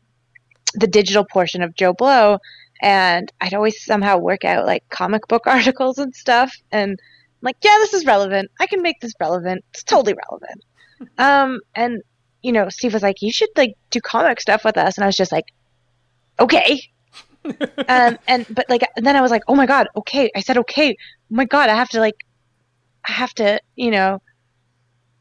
[0.74, 2.38] the digital portion of Joe Blow.
[2.80, 6.52] And I'd always somehow work out like comic book articles and stuff.
[6.72, 8.50] And I'm like, yeah, this is relevant.
[8.60, 9.64] I can make this relevant.
[9.72, 10.64] It's totally relevant.
[11.16, 12.02] Um, and,
[12.42, 14.96] you know, Steve was like, you should like do comic stuff with us.
[14.96, 15.44] And I was just like,
[16.40, 16.80] okay
[17.88, 20.30] um, and but like then I was like, oh my god, okay.
[20.34, 20.90] I said okay.
[20.90, 20.94] Oh
[21.30, 22.24] my god, I have to like,
[23.06, 24.20] I have to, you know,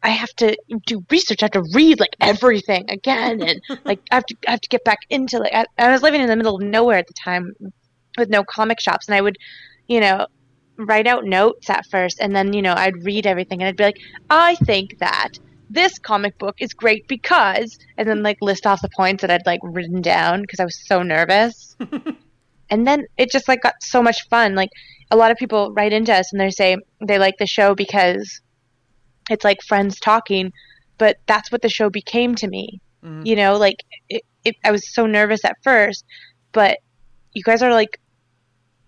[0.04, 0.56] I have to
[0.86, 1.42] do research.
[1.42, 4.70] I have to read like everything again, and like I have to I have to
[4.70, 7.14] get back into like I, I was living in the middle of nowhere at the
[7.14, 7.54] time
[8.18, 9.38] with no comic shops, and I would,
[9.88, 10.28] you know,
[10.78, 13.84] write out notes at first, and then you know I'd read everything, and I'd be
[13.84, 14.00] like,
[14.30, 18.90] I think that this comic book is great because, and then like list off the
[18.96, 21.76] points that I'd like written down because I was so nervous.
[22.70, 24.56] and then it just like got so much fun.
[24.56, 24.70] Like
[25.12, 28.42] a lot of people write into us and they say they like the show because
[29.30, 30.52] it's like friends talking,
[30.98, 32.80] but that's what the show became to me.
[33.26, 36.04] You know, like it, it, I was so nervous at first,
[36.52, 36.80] but
[37.34, 38.00] you guys are like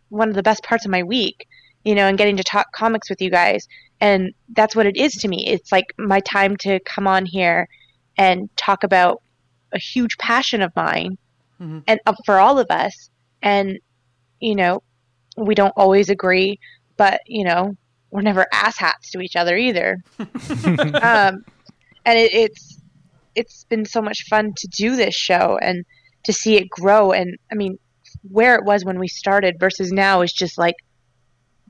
[0.10, 1.48] one of the best parts of my week,
[1.84, 3.68] you know, and getting to talk comics with you guys.
[4.02, 5.45] And that's what it is to me.
[5.48, 7.68] It's like my time to come on here
[8.18, 9.22] and talk about
[9.72, 11.18] a huge passion of mine
[11.88, 13.10] and uh, for all of us.
[13.41, 13.80] And,
[14.40, 14.82] you know,
[15.38, 16.60] we don't always agree,
[16.98, 17.76] but, you know,
[18.11, 19.98] we're never asshats to each other either.
[20.19, 21.44] um,
[22.06, 22.81] and it, it's,
[23.36, 25.86] it's been so much fun to do this show and
[26.23, 27.11] to see it grow.
[27.11, 27.77] And I mean,
[28.30, 30.76] where it was when we started versus now is just like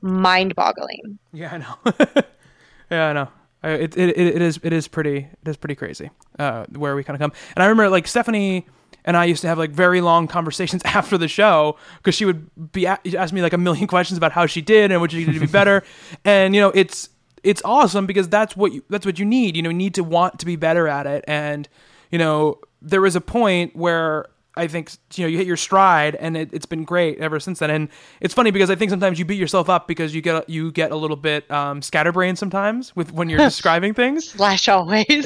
[0.00, 1.18] mind boggling.
[1.32, 2.22] Yeah, I know.
[2.90, 3.28] yeah, I know.
[3.62, 7.04] It, it, it it is it is pretty it is pretty crazy uh, where we
[7.04, 7.32] kind of come.
[7.54, 8.66] And I remember like Stephanie
[9.04, 12.72] and I used to have like very long conversations after the show because she would
[12.72, 15.34] be ask me like a million questions about how she did and what she did
[15.34, 15.82] to be better.
[16.24, 17.08] and you know, it's
[17.42, 19.56] it's awesome because that's what you that's what you need.
[19.56, 21.24] You know, you need to want to be better at it.
[21.26, 21.68] And
[22.10, 26.16] you know, there was a point where I think you know you hit your stride,
[26.16, 27.70] and it, it's been great ever since then.
[27.70, 27.88] And
[28.20, 30.90] it's funny because I think sometimes you beat yourself up because you get you get
[30.90, 34.30] a little bit um, scatterbrained sometimes with when you're describing things.
[34.30, 35.24] Slash always.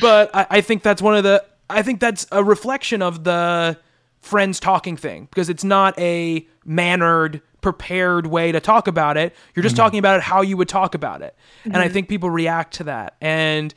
[0.00, 3.78] but I, I think that's one of the I think that's a reflection of the
[4.20, 9.34] friends talking thing because it's not a mannered, prepared way to talk about it.
[9.54, 11.34] You're just talking about it how you would talk about it,
[11.64, 13.16] and I think people react to that.
[13.20, 13.74] And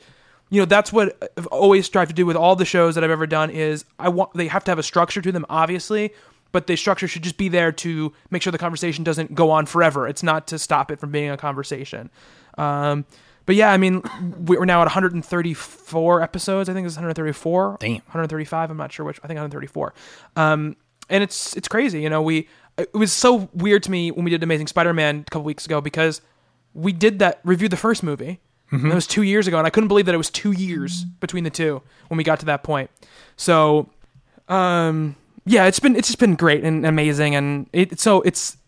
[0.50, 3.10] you know that's what I've always strive to do with all the shows that I've
[3.10, 6.12] ever done is I want they have to have a structure to them, obviously.
[6.52, 9.66] But the structure should just be there to make sure the conversation doesn't go on
[9.66, 10.08] forever.
[10.08, 12.10] It's not to stop it from being a conversation.
[12.58, 13.04] Um,
[13.50, 14.04] but yeah, I mean,
[14.46, 16.68] we're now at 134 episodes.
[16.68, 17.78] I think it's 134.
[17.80, 17.94] Damn.
[17.94, 18.70] 135.
[18.70, 19.18] I'm not sure which.
[19.24, 19.92] I think 134.
[20.36, 20.76] Um,
[21.08, 22.00] and it's it's crazy.
[22.00, 22.46] You know, we
[22.78, 25.80] it was so weird to me when we did Amazing Spider-Man a couple weeks ago
[25.80, 26.20] because
[26.74, 28.38] we did that reviewed the first movie.
[28.70, 31.02] And that was two years ago, and I couldn't believe that it was two years
[31.18, 32.88] between the two when we got to that point.
[33.34, 33.90] So,
[34.48, 38.58] um, yeah, it's been it's just been great and amazing, and it so it's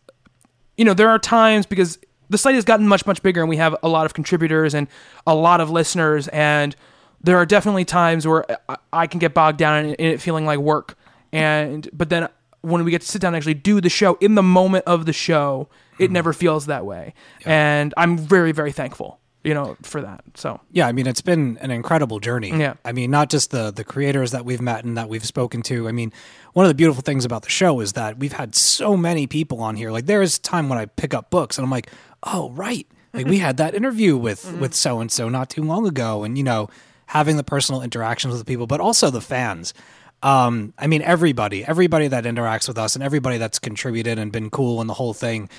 [0.76, 2.00] you know, there are times because
[2.32, 4.88] the site has gotten much, much bigger and we have a lot of contributors and
[5.26, 6.26] a lot of listeners.
[6.28, 6.74] And
[7.22, 10.44] there are definitely times where I- I can get bogged down in, in it feeling
[10.44, 10.96] like work.
[11.32, 12.28] And, but then
[12.62, 15.06] when we get to sit down and actually do the show in the moment of
[15.06, 15.68] the show,
[15.98, 16.14] it mm-hmm.
[16.14, 17.14] never feels that way.
[17.44, 20.22] And I'm very, very thankful, you know, for that.
[20.34, 22.50] So, Yeah, I mean it's been an incredible journey.
[22.50, 22.74] Yeah.
[22.84, 25.88] I mean not just the the creators that we've met and that we've spoken to.
[25.88, 26.12] I mean,
[26.52, 29.60] one of the beautiful things about the show is that we've had so many people
[29.60, 29.90] on here.
[29.90, 31.88] Like there is time when I pick up books and I'm like,
[32.22, 32.86] "Oh, right.
[33.14, 34.60] Like we had that interview with mm-hmm.
[34.60, 36.68] with so and so not too long ago." And you know,
[37.06, 39.74] having the personal interactions with the people, but also the fans.
[40.22, 44.50] Um, I mean everybody, everybody that interacts with us and everybody that's contributed and been
[44.50, 45.50] cool and the whole thing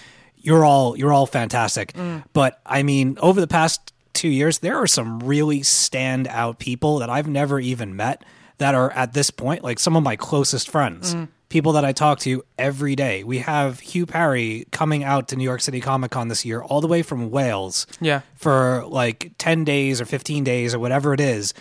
[0.44, 1.94] you're all you're all fantastic.
[1.94, 2.24] Mm.
[2.34, 7.10] But I mean, over the past two years, there are some really standout people that
[7.10, 8.24] I've never even met
[8.60, 11.16] that are at this point like some of my closest friends.
[11.16, 11.30] Mm.
[11.54, 13.24] People that I talk to every day.
[13.24, 16.82] We have Hugh Parry coming out to New York City Comic Con this year, all
[16.82, 18.22] the way from Wales yeah.
[18.34, 21.54] for like 10 days or 15 days or whatever it is.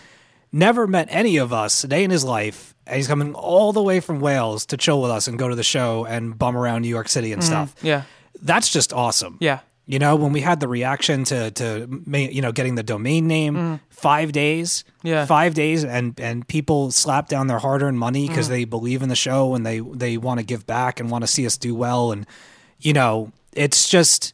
[0.50, 2.74] Never met any of us a day in his life.
[2.86, 5.54] And he's coming all the way from Wales to chill with us and go to
[5.54, 7.66] the show and bum around New York City and mm-hmm.
[7.66, 8.04] stuff Yeah.
[8.40, 9.36] that's just awesome.
[9.40, 9.60] Yeah.
[9.84, 13.80] You know, when we had the reaction to to you know getting the domain name,
[13.90, 15.08] five days, Mm.
[15.10, 15.26] Yeah.
[15.26, 18.28] five days, and and people slap down their hard earned money Mm.
[18.28, 21.22] because they believe in the show and they they want to give back and want
[21.22, 22.26] to see us do well, and
[22.78, 24.32] you know, it's just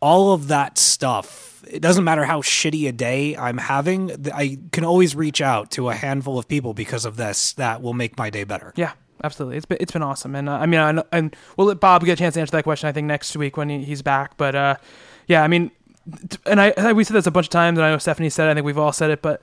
[0.00, 1.62] all of that stuff.
[1.70, 4.10] It doesn't matter how shitty a day I'm having.
[4.34, 7.92] I can always reach out to a handful of people because of this that will
[7.94, 8.72] make my day better.
[8.76, 9.56] Yeah, absolutely.
[9.56, 12.14] It's been it's been awesome, and uh, I mean, I and we'll let Bob get
[12.14, 12.88] a chance to answer that question.
[12.88, 14.36] I think next week when he, he's back.
[14.36, 14.76] But uh,
[15.26, 15.70] yeah, I mean,
[16.46, 18.48] and I, I we said this a bunch of times, and I know Stephanie said.
[18.48, 19.42] it, I think we've all said it, but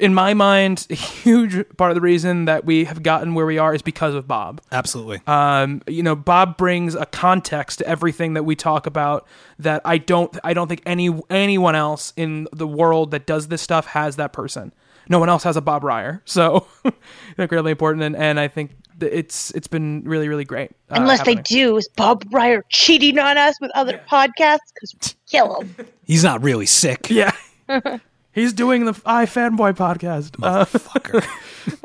[0.00, 3.58] in my mind, a huge part of the reason that we have gotten where we
[3.58, 4.60] are is because of Bob.
[4.70, 5.20] Absolutely.
[5.26, 9.26] Um, you know, Bob brings a context to everything that we talk about
[9.58, 13.62] that I don't I don't think any anyone else in the world that does this
[13.62, 14.72] stuff has that person.
[15.08, 16.66] No one else has a Bob Reyer, so
[17.38, 18.70] incredibly important, and, and I think
[19.02, 20.70] it's it's been really really great.
[20.90, 24.58] uh, Unless they do, is Bob Reyer cheating on us with other podcasts?
[24.74, 25.74] Because Kill him.
[26.04, 27.08] He's not really sick.
[27.10, 27.32] Yeah.
[28.32, 30.36] He's doing the iFanboy podcast.
[30.42, 31.26] Uh, Motherfucker.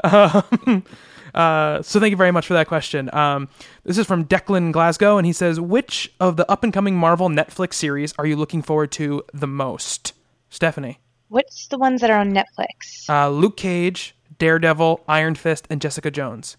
[1.34, 3.14] uh, so thank you very much for that question.
[3.14, 3.50] Um,
[3.84, 7.30] this is from Declan Glasgow, and he says, "Which of the up and coming Marvel
[7.30, 10.14] Netflix series are you looking forward to the most?"
[10.50, 11.00] Stephanie,
[11.30, 13.10] What's the ones that are on Netflix?
[13.10, 16.56] uh, Luke Cage, Daredevil, Iron Fist, and Jessica Jones.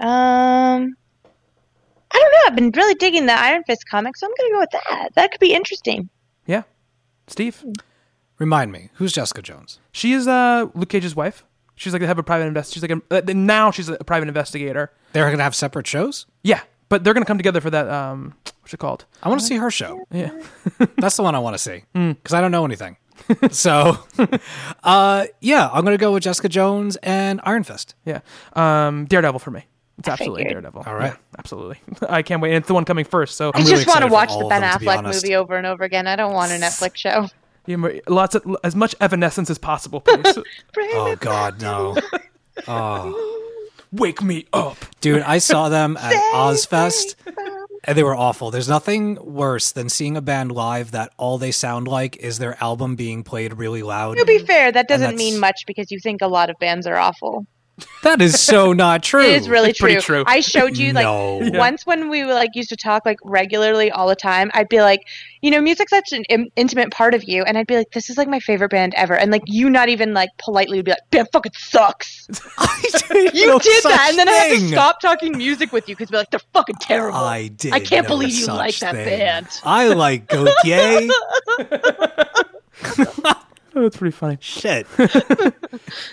[0.00, 0.96] Um,
[2.10, 2.38] I don't know.
[2.46, 5.14] I've been really digging the Iron Fist comic, so I'm gonna go with that.
[5.14, 6.08] That could be interesting.
[6.46, 6.62] Yeah,
[7.26, 7.64] Steve.
[8.38, 9.80] Remind me, who's Jessica Jones?
[9.92, 11.44] She is uh, Luke Cage's wife.
[11.74, 12.74] She's like the head of a private invest.
[12.74, 14.92] She's like a, uh, now she's a private investigator.
[15.12, 16.26] They're gonna have separate shows.
[16.42, 17.88] Yeah, but they're gonna come together for that.
[17.88, 19.06] Um, what's it called?
[19.22, 20.06] I want to see her show.
[20.10, 20.30] Yeah.
[20.98, 22.96] That's the one I want to see because I don't know anything.
[23.50, 23.98] so,
[24.84, 27.94] uh, yeah, I'm gonna go with Jessica Jones and Iron Fist.
[28.04, 28.20] Yeah.
[28.54, 29.64] Um, Daredevil for me.
[29.98, 30.62] It's absolutely figured.
[30.64, 30.84] Daredevil.
[30.86, 31.12] All right.
[31.12, 31.78] Yeah, absolutely.
[32.08, 32.50] I can't wait.
[32.50, 33.36] And it's the one coming first.
[33.36, 35.84] So I really just want to watch the Ben them, Affleck movie over and over
[35.84, 36.06] again.
[36.06, 37.28] I don't want a Netflix show.
[37.66, 40.38] yeah, lots of as much evanescence as possible, please.
[40.78, 41.96] Oh God, no.
[42.68, 43.42] Oh,
[43.92, 44.76] Wake me up.
[45.00, 47.14] dude, I saw them at Ozzfest.
[47.84, 48.50] And they were awful.
[48.50, 52.60] There's nothing worse than seeing a band live that all they sound like is their
[52.62, 54.16] album being played really loud.
[54.18, 56.96] To be fair, that doesn't mean much because you think a lot of bands are
[56.96, 57.46] awful.
[58.02, 59.22] That is so not true.
[59.26, 60.22] It is really It's pretty true.
[60.22, 60.24] true.
[60.26, 61.40] I showed you like No.
[61.54, 64.50] Once when we were like used to talk like regularly all the time.
[64.54, 65.00] I'd be like,
[65.42, 68.08] you know, music's such an Im- intimate part of you, and I'd be like, this
[68.08, 70.92] is like my favorite band ever, and like you not even like politely would be
[70.92, 72.26] like, band fucking sucks.
[73.08, 75.94] Did You no did that, and then I had to stop talking music with you
[75.96, 77.18] because be like, they're fucking terrible.
[77.18, 77.72] I did.
[77.74, 79.18] I can't believe you such like that thing.
[79.18, 79.46] band.
[79.64, 81.08] I like Gautier.
[83.76, 84.38] Oh, that's pretty funny.
[84.40, 84.86] Shit.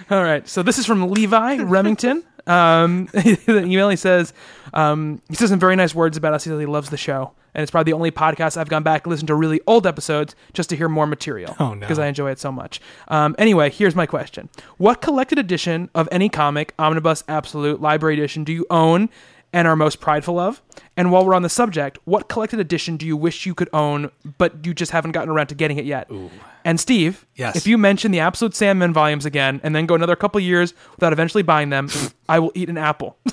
[0.10, 0.46] All right.
[0.50, 2.24] So this is from Levi Remington.
[2.46, 4.34] Um, the email he says,
[4.74, 6.44] um, he says some very nice words about us.
[6.44, 9.06] He says he loves the show, and it's probably the only podcast I've gone back
[9.06, 11.56] and listened to really old episodes just to hear more material.
[11.58, 11.80] Oh, no.
[11.80, 12.82] Because I enjoy it so much.
[13.08, 18.44] Um, anyway, here's my question: What collected edition of any comic, omnibus, absolute, library edition,
[18.44, 19.10] do you own?
[19.54, 20.62] And are most prideful of?
[20.98, 24.10] And while we're on the subject, what collected edition do you wish you could own,
[24.40, 26.10] but you just haven't gotten around to getting it yet?
[26.66, 27.56] And Steve, Yes.
[27.56, 31.14] if you mention the Absolute Sandman volumes again, and then go another couple years without
[31.14, 31.88] eventually buying them,
[32.28, 33.16] I will eat an apple.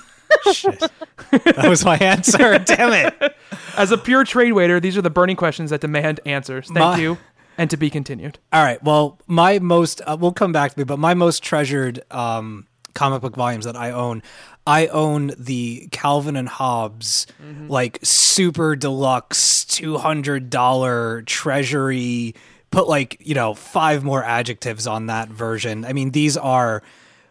[1.32, 2.58] That was my answer.
[2.64, 3.36] Damn it.
[3.76, 6.66] As a pure trade waiter, these are the burning questions that demand answers.
[6.66, 7.18] Thank My- you,
[7.58, 8.38] and to be continued.
[8.52, 8.82] All right.
[8.82, 13.22] Well, my most uh, we'll come back to me, but my most treasured um, comic
[13.22, 14.22] book volumes that I own,
[14.66, 17.68] I own the Calvin and Hobbes mm-hmm.
[17.68, 22.34] like super deluxe two hundred dollar treasury.
[22.70, 25.84] Put like you know five more adjectives on that version.
[25.84, 26.82] I mean, these are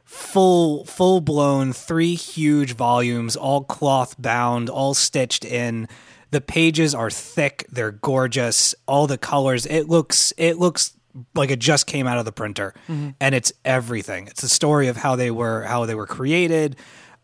[0.10, 5.88] full full blown three huge volumes all cloth bound all stitched in
[6.32, 10.96] the pages are thick they're gorgeous all the colors it looks it looks
[11.36, 12.74] like it just came out of the printer
[13.20, 16.76] and it's everything it's the story of how they were how they were created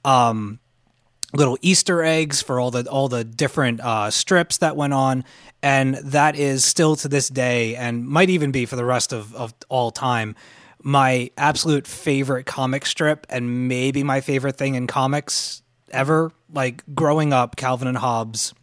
[0.03, 0.59] um
[1.35, 5.23] little Easter eggs for all the all the different uh, strips that went on,
[5.61, 9.35] and that is still to this day, and might even be for the rest of,
[9.35, 10.35] of all time,
[10.81, 16.31] my absolute favorite comic strip, and maybe my favorite thing in comics ever.
[16.53, 18.53] Like growing up, Calvin and Hobbes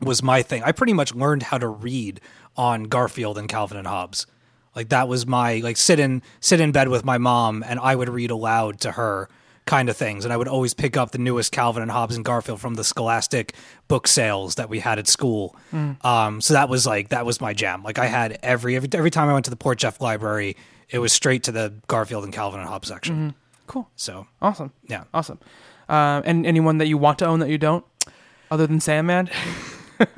[0.00, 0.62] was my thing.
[0.62, 2.20] I pretty much learned how to read
[2.56, 4.26] on Garfield and Calvin and Hobbes.
[4.74, 7.94] Like that was my like sit in sit in bed with my mom and I
[7.96, 9.28] would read aloud to her
[9.66, 12.24] kind of things and I would always pick up the newest Calvin and Hobbes and
[12.24, 13.54] Garfield from the Scholastic
[13.88, 15.56] book sales that we had at school.
[16.02, 17.82] Um so that was like that was my jam.
[17.82, 20.56] Like I had every every, every time I went to the Port Jeff library,
[20.88, 23.34] it was straight to the Garfield and Calvin and Hobbes section.
[23.66, 23.88] Cool.
[23.96, 24.72] So Awesome.
[24.88, 25.04] Yeah.
[25.12, 25.38] Awesome.
[25.88, 27.84] Um, and anyone that you want to own that you don't,
[28.52, 29.28] other than Sandman?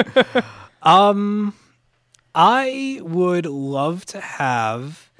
[2.35, 5.11] I would love to have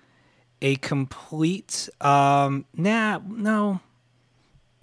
[0.61, 3.81] a complete um nah no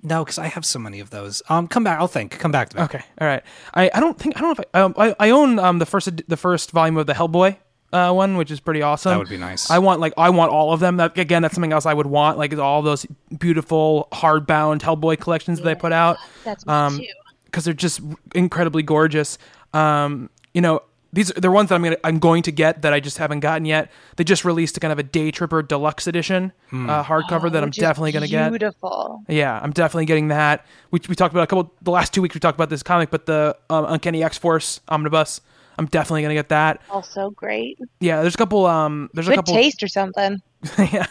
[0.04, 1.42] no because I have so many of those.
[1.50, 2.38] Um come back I'll think.
[2.38, 2.84] Come back to me.
[2.84, 3.02] Okay.
[3.20, 3.42] All right.
[3.74, 5.86] I, I don't think I don't know if I um, I, I own um the
[5.86, 7.58] first the first volume of the Hellboy
[7.92, 9.12] uh one which is pretty awesome.
[9.12, 9.72] That would be nice.
[9.72, 10.98] I want like I want all of them.
[10.98, 13.06] That again that's something else I would want like all those
[13.38, 16.18] beautiful hardbound Hellboy collections that they put out.
[16.44, 17.06] That's me um too.
[17.46, 18.02] because they're just
[18.36, 19.38] incredibly gorgeous.
[19.74, 20.82] Um you know
[21.12, 23.66] these they're ones that I'm gonna I'm going to get that I just haven't gotten
[23.66, 23.92] yet.
[24.18, 26.90] They just released a kind of a Daytripper Deluxe Edition Hmm.
[26.90, 28.50] uh, hardcover that I'm definitely gonna get.
[28.52, 29.24] Beautiful.
[29.28, 30.66] Yeah, I'm definitely getting that.
[30.92, 32.36] We, we talked about a couple the last two weeks.
[32.36, 35.42] We talked about this comic, but the um, Uncanny X Force omnibus.
[35.80, 36.82] I'm definitely gonna get that.
[36.90, 37.80] Also great.
[38.02, 38.66] Yeah, there's a couple.
[38.66, 39.54] Um, there's a Good couple.
[39.56, 40.42] taste or something.
[40.78, 41.06] yeah.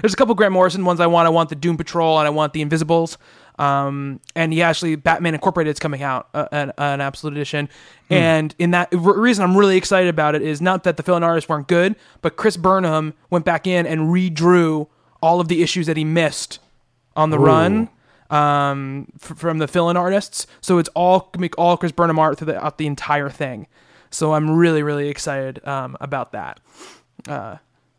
[0.00, 1.26] There's a couple Grant Morrison ones I want.
[1.26, 3.18] I want the Doom Patrol and I want the Invisibles.
[3.58, 7.68] Um, and yeah, actually Batman Incorporated is coming out uh, an, an absolute edition.
[8.10, 11.22] And in that r- reason, I'm really excited about it is not that the fill-in
[11.22, 14.88] artists weren't good, but Chris Burnham went back in and redrew
[15.22, 16.58] all of the issues that he missed
[17.16, 17.88] on the run
[18.30, 20.46] um, f- from the fill-in artists.
[20.60, 23.68] So it's all make all Chris Burnham art throughout the entire thing.
[24.10, 26.60] So I'm really really excited um, about that.
[27.28, 27.56] Uh,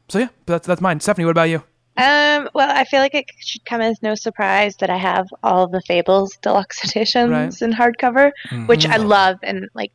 [0.10, 1.00] so yeah, that's that's mine.
[1.00, 1.64] Stephanie, what about you?
[1.98, 5.64] Um, well, I feel like it should come as no surprise that I have all
[5.64, 7.62] of the Fables deluxe editions Right.
[7.62, 8.32] in hardcover,
[8.68, 9.92] which I love and like,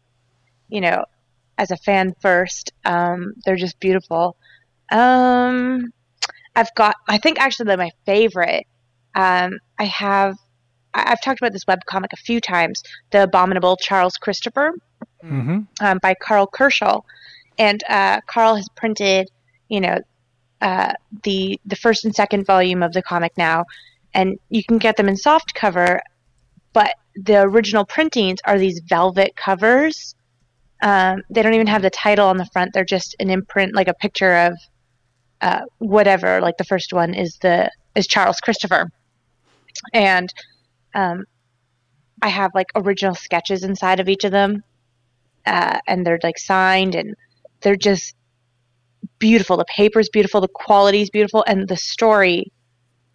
[0.69, 1.05] you know,
[1.59, 4.37] as a fan first, um, they're just beautiful.
[4.91, 5.93] Um,
[6.57, 8.67] I've got, I think actually they're my favorite.
[9.15, 10.37] Um, I have,
[10.95, 14.73] I- I've talked about this webcomic a few times, The Abominable Charles Christopher
[15.25, 15.61] Mm-hmm.
[15.85, 17.03] um, by Karl Kerschl,
[17.59, 19.29] and uh, Karl has printed,
[19.69, 19.99] you know,
[20.61, 20.93] uh,
[21.25, 23.65] the the first and second volume of the comic now,
[24.15, 26.01] and you can get them in soft cover,
[26.73, 30.15] but the original printings are these velvet covers.
[30.83, 33.89] Um, they don't even have the title on the front; they're just an imprint, like
[33.89, 34.59] a picture of
[35.41, 36.41] uh, whatever.
[36.41, 38.91] Like the first one is the is Charles Christopher,
[39.93, 40.33] and
[40.95, 41.25] um,
[42.23, 44.63] I have like original sketches inside of each of them
[45.47, 47.15] uh, and they're like signed and
[47.61, 48.15] they're just
[49.21, 49.57] beautiful.
[49.57, 52.53] The paper is beautiful, the quality is beautiful, and the story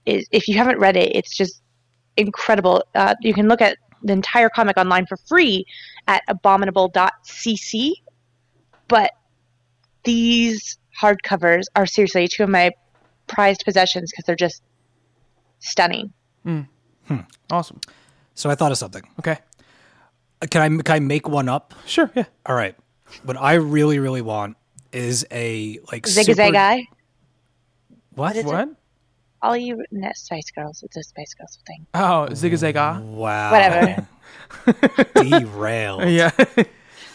[0.06, 0.26] is.
[0.32, 1.62] If you haven't read it, it's just
[2.16, 2.84] incredible.
[2.96, 5.66] Uh, you can look at the entire comic online for free
[6.08, 7.92] at abominable.cc.
[8.88, 9.12] But
[10.04, 12.72] these hardcovers are seriously two of my
[13.28, 14.62] prized possessions because they're just
[15.60, 16.14] stunning.
[17.52, 17.82] Awesome.
[18.36, 19.04] So I thought of something.
[19.20, 19.38] Okay.
[20.50, 21.74] Can I can I make one up?
[21.86, 22.12] Sure.
[22.16, 22.26] Yeah.
[22.46, 22.76] All right.
[23.24, 24.58] What I really really want
[24.96, 26.88] is a like zigzag super- Zag Eye.
[28.14, 28.36] What?
[28.36, 28.46] is?
[28.46, 28.70] What?
[29.42, 30.82] All you no, Spice Girls.
[30.84, 31.86] It's a Spice Girls thing.
[31.94, 32.76] Oh, zigzag.
[32.78, 33.00] Ah.
[33.00, 33.52] Wow.
[33.52, 34.08] Whatever.
[35.16, 36.04] Derailed.
[36.10, 36.32] Yeah.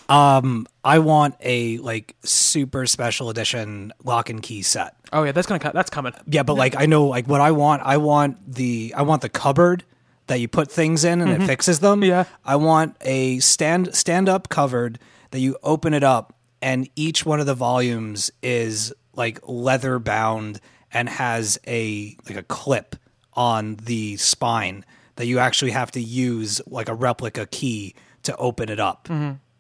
[0.09, 4.97] Um, I want a like super special edition lock and key set.
[5.13, 5.73] oh yeah, that's gonna cut.
[5.73, 6.13] That's coming.
[6.27, 7.83] Yeah, but like I know like what I want.
[7.85, 9.85] I want the I want the cupboard
[10.27, 12.03] that you put things in and it fixes them.
[12.03, 12.25] Yeah.
[12.45, 14.99] I want a stand stand up cupboard
[15.31, 20.61] that you open it up and each one of the volumes is like leather bound
[20.93, 22.97] and has a like a clip
[23.35, 24.85] on the spine
[25.17, 29.09] that you actually have to use like a replica key to open it up.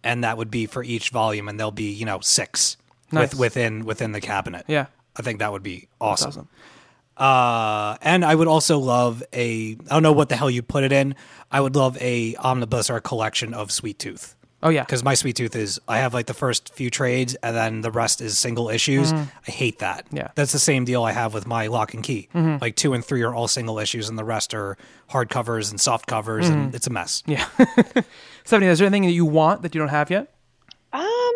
[0.02, 2.76] And that would be for each volume and there'll be, you know, six
[3.12, 3.30] Nice.
[3.32, 4.64] with, within within the cabinet.
[4.68, 4.86] Yeah.
[5.16, 6.28] I think that would be awesome.
[6.28, 6.48] awesome.
[7.16, 10.84] Uh, and I would also love a I don't know what the hell you put
[10.84, 11.14] it in.
[11.50, 14.84] I would love a omnibus or a collection of Sweet Tooth Oh yeah.
[14.84, 17.90] because my Sweet Tooth is I have like the first few trades and then the
[17.90, 19.12] rest is single issues.
[19.12, 20.06] I hate that.
[20.06, 20.16] Mm-hmm.
[20.16, 20.22] Yeah.
[20.24, 20.32] Mm-hmm.
[20.34, 22.28] that's the same deal I have with my Lock and Key.
[22.34, 24.76] Like two and three are all single issues and the rest are
[25.08, 27.22] hard covers and soft covers and it's a mess.
[27.22, 27.32] Mm-hmm.
[27.96, 28.02] Yeah.
[28.44, 30.32] Stephanie, is there anything that you want that you don't have yet?
[30.92, 31.32] Um,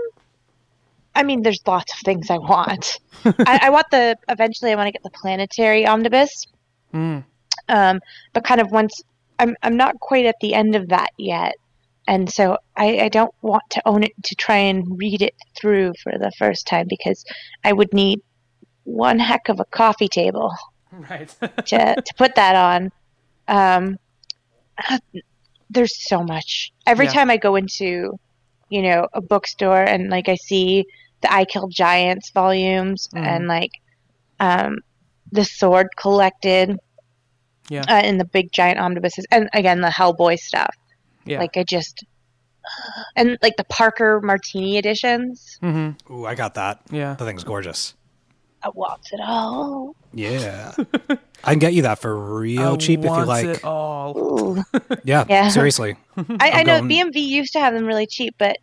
[1.15, 2.99] I mean, there's lots of things I want.
[3.25, 4.73] I, I want the eventually.
[4.73, 6.47] I want to get the planetary omnibus.
[6.93, 8.01] Um,
[8.33, 9.01] but kind of once
[9.39, 11.55] I'm I'm not quite at the end of that yet,
[12.07, 15.93] and so I, I don't want to own it to try and read it through
[16.03, 17.25] for the first time because
[17.65, 18.21] I would need
[18.85, 20.53] one heck of a coffee table
[20.93, 21.29] Right.
[21.41, 22.91] to to put that on.
[23.49, 23.97] Um,
[25.71, 26.73] there's so much.
[26.87, 27.13] Every Yeah.
[27.13, 28.19] time I go into,
[28.69, 30.85] you know, a bookstore and like I see
[31.23, 33.25] the I Killed Giants volumes Mm-hmm.
[33.25, 33.71] and like
[34.41, 34.77] um,
[35.33, 36.77] the Sword collected
[37.71, 37.85] Yeah.
[37.89, 40.75] uh, in the big giant omnibuses, and again the Hellboy stuff.
[41.25, 41.39] Yeah.
[41.41, 42.05] Like I just
[43.17, 45.59] and like the Parker Martini editions.
[45.63, 46.13] mm-hmm.
[46.13, 46.81] Ooh, I got that.
[46.91, 47.15] Yeah.
[47.15, 47.95] The thing's gorgeous.
[48.63, 49.95] I want it all.
[50.15, 50.73] Yeah,
[51.45, 53.45] I can get you that for real cheap if you like.
[53.47, 54.65] It all.
[55.05, 55.49] Yeah, Yeah.
[55.49, 55.97] seriously.
[56.17, 58.57] I, I know going- BMV used to have them really cheap, but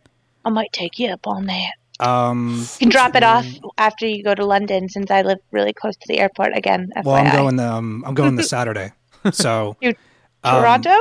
[0.44, 1.72] I might take you up on that.
[2.04, 3.46] Um, You can drop it off
[3.78, 6.56] after you go to London, since I live really close to the airport.
[6.56, 7.04] Again, FYI.
[7.04, 7.60] well, I'm going.
[7.60, 8.90] Um, I'm going this Saturday.
[9.30, 9.94] So You-
[10.42, 10.96] um, Toronto,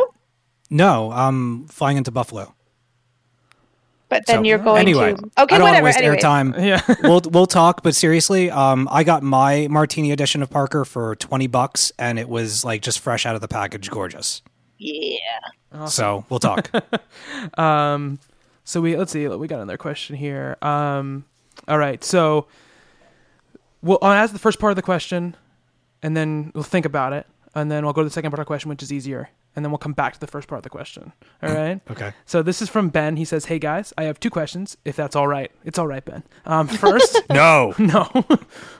[0.71, 2.55] no, I'm flying into Buffalo.
[4.09, 5.23] but then So, you're going anyway, to.
[5.23, 5.63] Okay, I don't whatever.
[5.63, 6.23] want to waste anyways.
[6.23, 6.57] airtime.
[6.65, 6.95] Yeah.
[7.03, 11.47] we'll we'll talk, but seriously, um, I got my martini edition of Parker for twenty
[11.47, 14.41] bucks, and it was like just fresh out of the package, gorgeous.
[14.77, 15.17] Yeah.
[15.87, 16.69] So we'll talk.
[17.57, 18.19] Um,
[18.63, 19.27] so we let's see.
[19.27, 20.57] We got another question here.
[20.61, 21.25] Um,
[21.67, 22.03] all right.
[22.03, 22.47] So
[23.81, 25.35] we'll I'll ask the first part of the question,
[26.03, 27.25] and then we'll think about it,
[27.55, 29.63] and then we'll go to the second part of the question, which is easier, and
[29.65, 31.11] then we'll come back to the first part of the question.
[31.43, 31.81] All right.
[31.89, 32.13] okay.
[32.25, 33.17] So this is from Ben.
[33.17, 34.77] He says, "Hey guys, I have two questions.
[34.85, 36.23] If that's all right, it's all right, Ben.
[36.45, 37.73] Um, first, No.
[37.79, 38.03] no,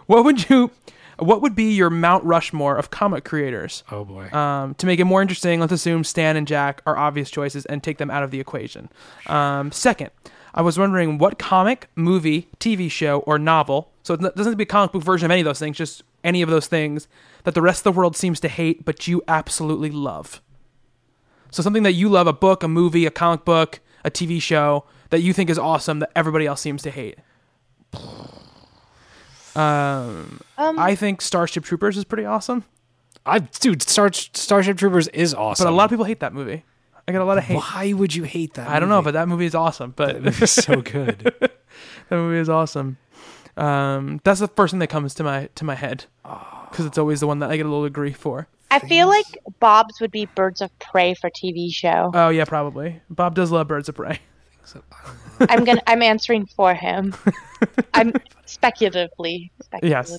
[0.06, 0.72] what would you?
[1.20, 3.84] What would be your Mount Rushmore of comic creators?
[3.92, 4.30] Oh boy.
[4.32, 7.84] Um, to make it more interesting, let's assume Stan and Jack are obvious choices and
[7.84, 8.90] take them out of the equation.
[9.28, 10.10] Um, second,
[10.56, 14.56] I was wondering what comic, movie, TV show, or novel, so it doesn't have to
[14.56, 17.08] be a comic book version of any of those things, just any of those things
[17.44, 20.42] that the rest of the world seems to hate, but you absolutely love.
[21.52, 24.86] So something that you love, a book, a movie, a comic book, a TV show
[25.10, 27.20] that you think is awesome that everybody else seems to hate.
[29.56, 32.64] Um, Um, I think Starship Troopers is pretty awesome,
[33.26, 35.66] I dude, Star, Starship Troopers is awesome.
[35.66, 36.64] but a lot of people hate that movie.
[37.08, 37.58] I get a lot of hate.
[37.58, 38.70] Why would you hate that?
[38.70, 39.94] I don't know, but that movie is awesome.
[39.96, 41.34] But That movie's so good.
[41.42, 41.52] that
[42.12, 42.98] movie is awesome.
[43.58, 46.06] Um, that's the first thing that comes to my to my head
[46.70, 48.48] because it's always the one that I get a little grief for.
[48.72, 49.26] I feel like
[49.60, 52.10] Bob's would be Birds of Prey for TV show.
[52.14, 53.02] Oh yeah, probably.
[53.10, 54.20] Bob does love Birds of Prey.
[55.50, 55.82] I'm gonna.
[55.88, 57.14] I'm answering for him.
[57.94, 58.14] I'm
[58.46, 59.52] speculatively.
[59.84, 60.18] Yes.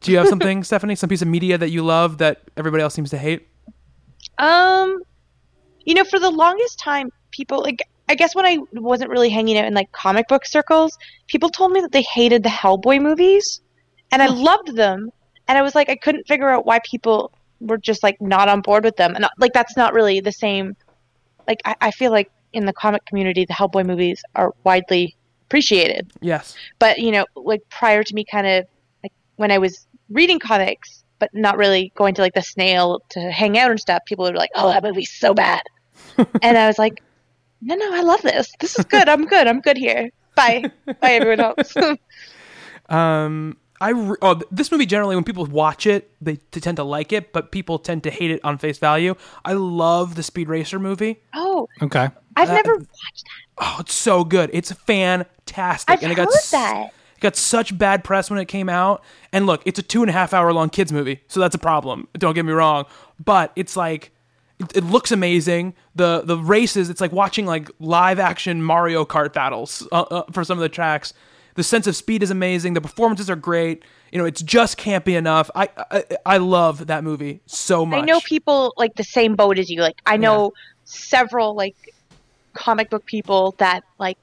[0.00, 0.96] Do you have something, Stephanie?
[0.96, 3.48] Some piece of media that you love that everybody else seems to hate?
[4.38, 5.02] Um,
[5.84, 7.82] you know, for the longest time, people like.
[8.08, 10.96] I guess when I wasn't really hanging out in like comic book circles,
[11.26, 13.60] people told me that they hated the Hellboy movies,
[14.12, 15.10] and I loved them.
[15.48, 18.60] And I was like, I couldn't figure out why people were just like not on
[18.60, 20.76] board with them, and uh, like that's not really the same.
[21.46, 25.16] Like I, I feel like in the comic community, the Hellboy movies are widely
[25.46, 26.12] appreciated.
[26.20, 26.56] Yes.
[26.78, 28.66] But you know, like prior to me, kind of
[29.02, 33.20] like when I was reading comics, but not really going to like the snail to
[33.30, 35.62] hang out and stuff, people were like, "Oh, that movie's so bad,"
[36.42, 37.02] and I was like,
[37.62, 38.52] "No, no, I love this.
[38.60, 39.08] This is good.
[39.08, 39.46] I'm good.
[39.46, 40.10] I'm good here.
[40.34, 40.70] Bye,
[41.00, 41.74] bye, everyone else."
[42.88, 46.84] Um, I re- oh, this movie generally when people watch it, they, they tend to
[46.84, 49.14] like it, but people tend to hate it on face value.
[49.44, 51.20] I love the Speed Racer movie.
[51.34, 52.08] oh, okay.
[52.36, 53.58] I've Uh, never watched that.
[53.58, 54.50] Oh, it's so good.
[54.52, 55.90] It's fantastic.
[55.92, 56.86] I've and it heard got s- that.
[57.16, 59.02] It got such bad press when it came out.
[59.32, 61.58] And look, it's a two and a half hour long kids movie, so that's a
[61.58, 62.08] problem.
[62.18, 62.84] Don't get me wrong,
[63.24, 64.10] but it's like
[64.58, 65.74] it, it looks amazing.
[65.94, 70.44] The the races, it's like watching like live action Mario Kart battles uh, uh, for
[70.44, 71.14] some of the tracks.
[71.56, 72.74] The sense of speed is amazing.
[72.74, 73.82] The performances are great.
[74.12, 75.50] You know, it's just campy enough.
[75.54, 78.02] I I, I love that movie so much.
[78.02, 79.80] I know people like the same boat as you.
[79.80, 80.52] Like I know
[80.84, 81.74] several like
[82.52, 84.18] comic book people that like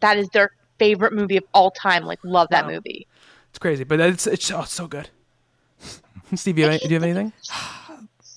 [0.00, 2.04] that is their favorite movie of all time.
[2.04, 3.06] Like love that movie.
[3.50, 5.10] it's crazy, but it's it's, oh, it's so good.
[6.34, 7.32] Steve, do you, have, do you have anything?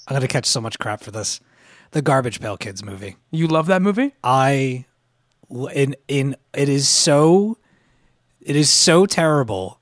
[0.08, 1.40] I'm gonna catch so much crap for this.
[1.92, 3.16] The Garbage Pail Kids movie.
[3.32, 4.14] You love that movie?
[4.24, 4.86] I
[5.74, 7.58] in in it is so
[8.50, 9.80] it is so terrible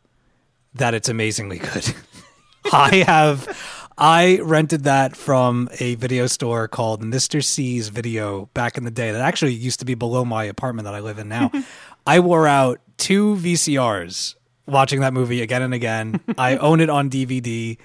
[0.74, 1.96] that it's amazingly good.
[2.74, 7.42] I have I rented that from a video store called Mr.
[7.42, 10.94] C's Video back in the day that actually used to be below my apartment that
[10.94, 11.50] I live in now.
[12.06, 14.36] I wore out two VCRs
[14.66, 16.20] watching that movie again and again.
[16.38, 17.78] I own it on DVD.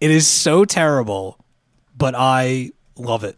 [0.00, 1.38] It is so terrible,
[1.94, 3.36] but I love it.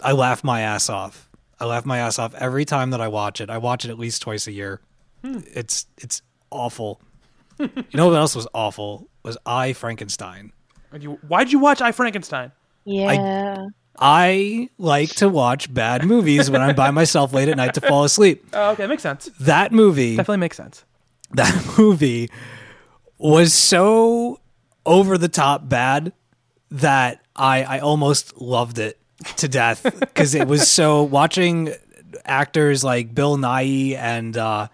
[0.00, 1.28] I laugh my ass off.
[1.58, 3.50] I laugh my ass off every time that I watch it.
[3.50, 4.80] I watch it at least twice a year.
[5.24, 5.40] Hmm.
[5.52, 7.00] It's it's awful.
[7.58, 9.08] you know what else was awful?
[9.22, 10.52] Was I Frankenstein.
[10.90, 12.52] Why'd you, why'd you watch I Frankenstein?
[12.84, 13.66] Yeah.
[14.00, 18.04] I like to watch bad movies when I'm by myself late at night to fall
[18.04, 18.46] asleep.
[18.52, 19.28] Oh, okay, makes sense.
[19.40, 20.84] That movie Definitely makes sense.
[21.32, 22.30] that movie
[23.18, 24.40] was so
[24.86, 26.12] over the top bad
[26.70, 28.98] that I I almost loved it
[29.38, 31.74] to death because it was so watching
[32.24, 34.68] actors like Bill Nighy and uh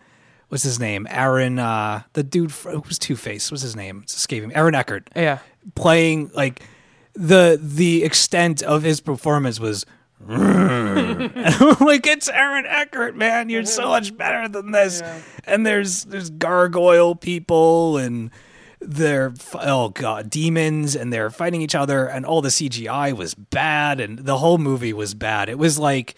[0.55, 4.15] what's his name Aaron uh the dude who was Two Face what's his name it's
[4.15, 5.39] escaping Aaron Eckhart Yeah.
[5.75, 6.63] playing like
[7.15, 9.85] the the extent of his performance was
[10.27, 13.49] like it's Aaron Eckhart, man.
[13.51, 15.03] You're so much better than this.
[15.45, 18.31] And there's there's gargoyle people and
[18.81, 24.01] they're oh god demons and they're fighting each other and all the CGI was bad
[24.01, 25.49] and the whole movie was bad.
[25.49, 26.17] It was like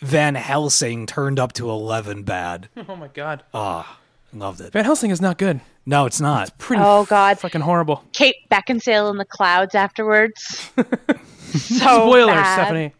[0.00, 2.68] Van Helsing turned up to eleven bad.
[2.88, 3.42] Oh my god.
[3.54, 3.98] Ah,
[4.32, 4.72] loved it.
[4.72, 5.60] Van Helsing is not good.
[5.86, 6.56] No, it's not.
[6.58, 7.38] Pretty Oh God.
[7.38, 8.04] fucking horrible.
[8.12, 10.70] Kate Beckinsale in the clouds afterwards.
[11.52, 12.54] so Spoilers, bad.
[12.54, 12.92] Stephanie.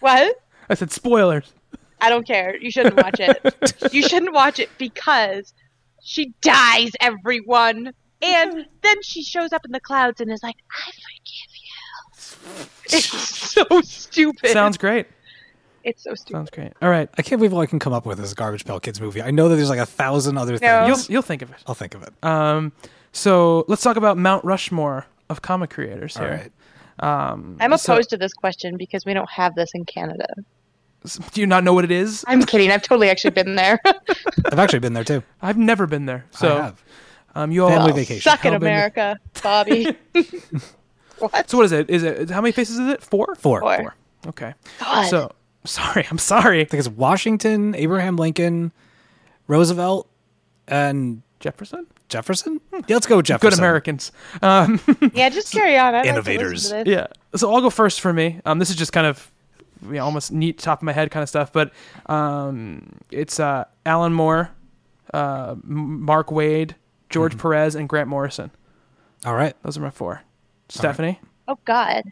[0.00, 0.36] What?
[0.68, 1.52] I said spoilers.
[2.00, 2.56] I don't care.
[2.56, 3.92] You shouldn't watch it.
[3.92, 5.54] you shouldn't watch it because
[6.02, 7.92] she dies, everyone.
[8.22, 12.66] And then she shows up in the clouds and is like, I forgive you.
[12.96, 14.50] It's so stupid.
[14.50, 15.06] Sounds great.
[15.84, 16.38] It's so stupid.
[16.38, 16.72] Sounds great.
[16.82, 17.08] All right.
[17.18, 19.22] I can't believe all I can come up with is a Garbage Pail Kids movie.
[19.22, 20.86] I know that there's like a thousand other No.
[20.86, 21.10] You'll things.
[21.10, 21.56] you'll think of it.
[21.66, 22.12] I'll think of it.
[22.22, 22.72] Um
[23.12, 26.50] so let's talk about Mount Rushmore of comic creators All here.
[27.00, 27.32] right.
[27.32, 30.26] Um I'm so- opposed to this question because we don't have this in Canada.
[31.32, 32.24] do you not know what it is?
[32.26, 32.70] I'm kidding.
[32.70, 33.78] I've totally actually been there.
[34.50, 35.22] I've actually been there too.
[35.42, 36.24] I've never been there.
[36.30, 36.82] So I have.
[37.36, 38.22] Um, you all Family vacation.
[38.22, 39.96] Suck in Hellbender- America, Bobby.
[41.18, 41.50] what?
[41.50, 41.90] So what is it?
[41.90, 43.02] Is it how many faces is it?
[43.02, 43.34] Four.
[43.34, 43.60] Four.
[43.60, 43.76] Four.
[43.76, 43.94] Four.
[44.28, 44.54] Okay.
[44.80, 45.08] God.
[45.10, 45.32] So
[45.70, 46.06] sorry.
[46.10, 46.60] I'm sorry.
[46.60, 48.72] I think it's Washington, Abraham Lincoln,
[49.46, 50.08] Roosevelt,
[50.68, 51.86] and Jefferson.
[52.08, 52.60] Jefferson.
[52.72, 53.50] Yeah, let's go with Jefferson.
[53.50, 54.12] Good Americans.
[54.42, 54.80] Um,
[55.14, 55.94] yeah, just carry on.
[55.94, 56.64] I'd like to Innovators.
[56.64, 56.92] listen to this.
[56.92, 57.06] yeah.
[57.38, 58.40] So I'll go first for me.
[58.44, 59.30] Um, this is just kind of
[59.82, 61.72] you know, almost neat top of my head kind of stuff, but
[62.06, 64.50] um, it's uh, Alan Moore,
[65.12, 66.72] uh, Mark Waid,
[67.10, 67.40] George Mm-hmm.
[67.40, 68.50] Perez, and Grant Morrison.
[69.26, 69.54] All right.
[69.62, 70.22] Those are my four.
[70.68, 71.20] Stephanie.
[71.48, 72.04] Oh God.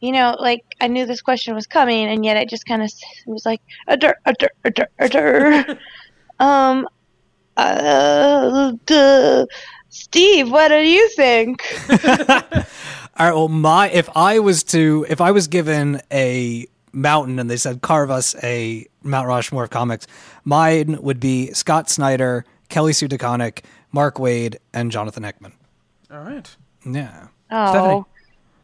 [0.00, 2.90] You know, like I knew this question was coming, and yet I just kind of
[3.26, 5.78] was like, a dur, a dur, a dur, a dur.
[6.40, 6.88] um,
[7.56, 9.46] uh, duh.
[9.90, 11.62] Steve, what do you think?
[11.90, 13.34] All right.
[13.34, 17.82] Well, my if I was to if I was given a mountain and they said
[17.82, 20.06] carve us a Mount Rushmore of comics,
[20.44, 23.62] mine would be Scott Snyder, Kelly Sue DeConnick,
[23.92, 25.52] Mark Waid, and Jonathan Hickman.
[26.10, 26.56] All right.
[26.86, 27.28] Yeah.
[27.50, 28.04] Oh, Stephanie.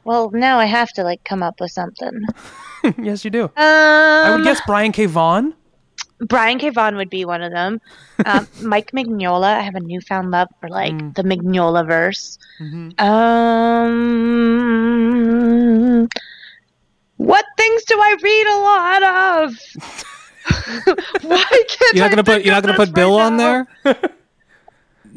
[0.07, 2.23] Well, now I have to like come up with something.
[3.03, 3.45] yes, you do.
[3.45, 5.07] Um, I would guess Brian K.
[5.07, 5.53] Vaughan.
[6.21, 6.71] Brian K.
[6.71, 7.81] Vaughan would be one of them.
[8.25, 12.39] Um, Mike Mignola, I have a newfound love for like the Mignola verse.
[15.07, 16.09] Um,
[17.17, 19.03] what things do I read a lot
[19.45, 19.59] of?
[21.23, 23.67] Why can't You're not I gonna put you're not gonna put Bill right on now?
[23.83, 24.11] there.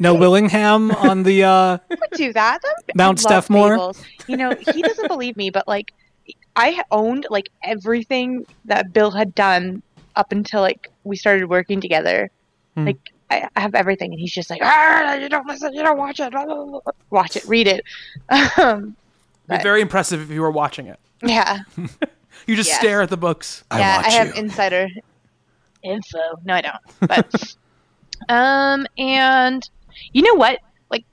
[0.00, 1.44] No Willingham on the.
[1.44, 2.60] uh would do that.
[2.62, 3.94] That'd- Mount I love Stephmore?
[4.26, 5.92] You know, he doesn't believe me, but like,
[6.56, 9.82] I owned like everything that Bill had done
[10.16, 12.30] up until like we started working together.
[12.76, 12.86] Hmm.
[12.86, 15.96] Like, I, I have everything, and he's just like, ah, you don't listen, you don't
[15.98, 17.84] watch it, blah, blah, blah, blah." watch it, read it.
[18.58, 18.96] Um,
[19.48, 20.98] It'd be very impressive if you were watching it.
[21.24, 21.60] yeah,
[22.46, 22.78] You just Yes.
[22.78, 23.64] stare at the books.
[23.72, 24.42] yeah, watch I have you.
[24.42, 24.88] insider
[25.82, 26.18] info.
[26.44, 26.76] No, I don't.
[27.08, 27.54] But
[28.28, 29.68] um, and
[30.12, 30.58] you know what?
[30.90, 31.04] Like,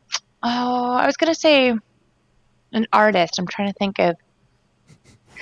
[0.44, 1.74] oh, I was gonna say
[2.74, 3.40] an artist.
[3.40, 4.16] I'm trying to think of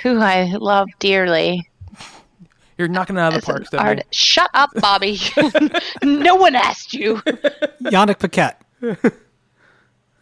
[0.03, 1.69] who I love dearly.
[2.77, 3.89] You're knocking it out of the park, Stephanie.
[3.89, 5.17] art- Shut up, Bobby.
[6.03, 7.15] no one asked you.
[7.83, 8.61] Yanick Paquette.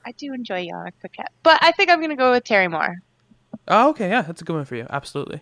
[0.06, 2.98] I do enjoy Yanick Paquette, but I think I'm gonna go with Terry Moore.
[3.68, 4.86] Oh, okay, yeah, that's a good one for you.
[4.90, 5.42] Absolutely.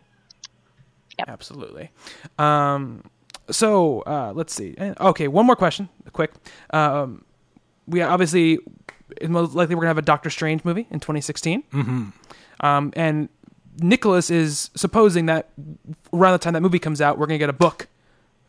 [1.20, 1.28] Yep.
[1.30, 1.92] Absolutely.
[2.40, 3.04] Um,
[3.50, 4.76] so uh, let's see.
[4.80, 6.32] Okay, one more question, quick.
[6.72, 7.26] Um,
[7.88, 8.60] we obviously,
[9.28, 11.64] most likely we're gonna have a Doctor Strange movie in 2016.
[11.64, 12.66] Mm-hmm.
[12.66, 13.30] Um, and
[13.80, 15.50] Nicholas is supposing that
[16.14, 17.88] around the time that movie comes out, we're gonna get a book,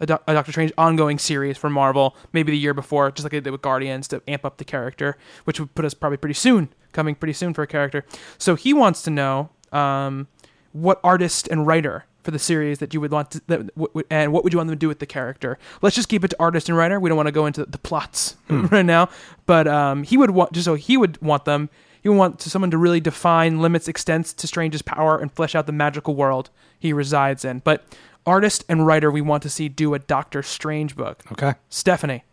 [0.00, 3.32] a, Doc- a Doctor Strange ongoing series from Marvel, maybe the year before, just like
[3.32, 6.34] they did with Guardians to amp up the character, which would put us probably pretty
[6.34, 8.04] soon, coming pretty soon for a character.
[8.38, 10.28] So he wants to know um,
[10.72, 14.06] what artist and writer for the series that you would want to, that, w- w-
[14.10, 15.58] and what would you want them to do with the character.
[15.80, 17.00] Let's just keep it to artist and writer.
[17.00, 19.08] We don't want to go into the plots right now,
[19.46, 21.68] but um, he would want just so he would want them.
[22.02, 25.54] He would want to someone to really define limits, extents to Strange's power, and flesh
[25.54, 27.60] out the magical world he resides in.
[27.60, 27.84] But
[28.26, 31.22] artist and writer, we want to see do a Doctor Strange book.
[31.32, 31.54] Okay.
[31.68, 32.24] Stephanie,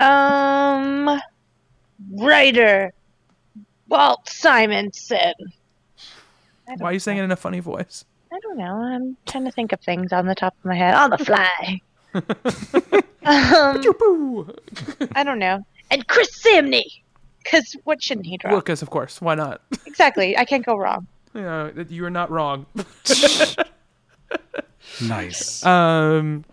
[0.00, 1.20] Um,
[2.18, 2.92] writer
[3.88, 5.32] Walt Simonson.
[6.78, 8.04] Why are you saying it in a funny voice?
[8.42, 8.74] I don't know.
[8.82, 11.80] I'm trying to think of things on the top of my head on the fly.
[13.24, 14.52] um,
[15.14, 15.64] I don't know.
[15.90, 17.02] And Chris Samnee,
[17.42, 18.56] because what shouldn't he draw?
[18.56, 19.20] Because of course.
[19.20, 19.62] Why not?
[19.86, 20.36] Exactly.
[20.36, 21.06] I can't go wrong.
[21.34, 22.66] you know, that you are not wrong.
[25.00, 25.64] Nice.
[25.64, 26.44] Um,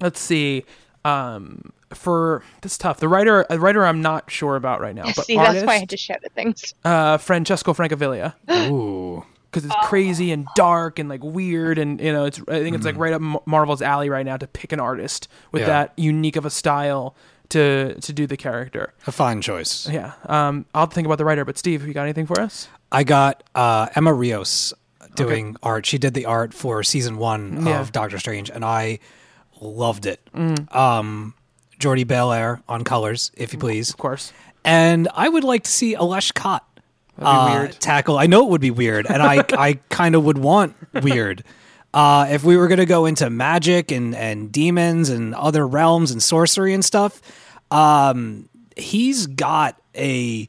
[0.00, 0.64] let's see.
[1.04, 3.00] Um, for this tough.
[3.00, 5.04] The writer, a writer, I'm not sure about right now.
[5.16, 6.74] But See, artist, that's why I just shouted things.
[6.84, 9.24] uh, Francesco Francavilla, Ooh.
[9.52, 12.40] Because it's crazy and dark and like weird, and you know, it's.
[12.48, 15.60] I think it's like right up Marvel's alley right now to pick an artist with
[15.60, 15.66] Yeah.
[15.68, 17.14] that unique of a style
[17.50, 18.94] to to do the character.
[19.06, 19.86] A fine choice.
[19.88, 20.12] Yeah.
[20.24, 21.44] Um, I'll think about the writer.
[21.44, 22.68] But Steve, have you got anything for us?
[22.90, 24.72] I got uh, Emma Rios
[25.16, 25.84] doing art.
[25.84, 27.80] She did the art for season one Yeah.
[27.80, 29.00] of Doctor Strange, and I
[29.60, 30.20] loved it.
[30.74, 31.34] Um,
[31.78, 33.90] Jordie Bellaire on colors, if you please.
[33.90, 34.32] Of course.
[34.64, 36.71] And I would like to see Ales Kot That'd be
[37.26, 37.72] uh, weird.
[37.80, 38.18] tackle.
[38.18, 41.44] I know it would be weird, and I I kind of would want weird.
[41.94, 46.10] Uh, if we were going to go into magic and and demons and other realms
[46.10, 47.20] and sorcery and stuff,
[47.70, 50.48] um, he's got a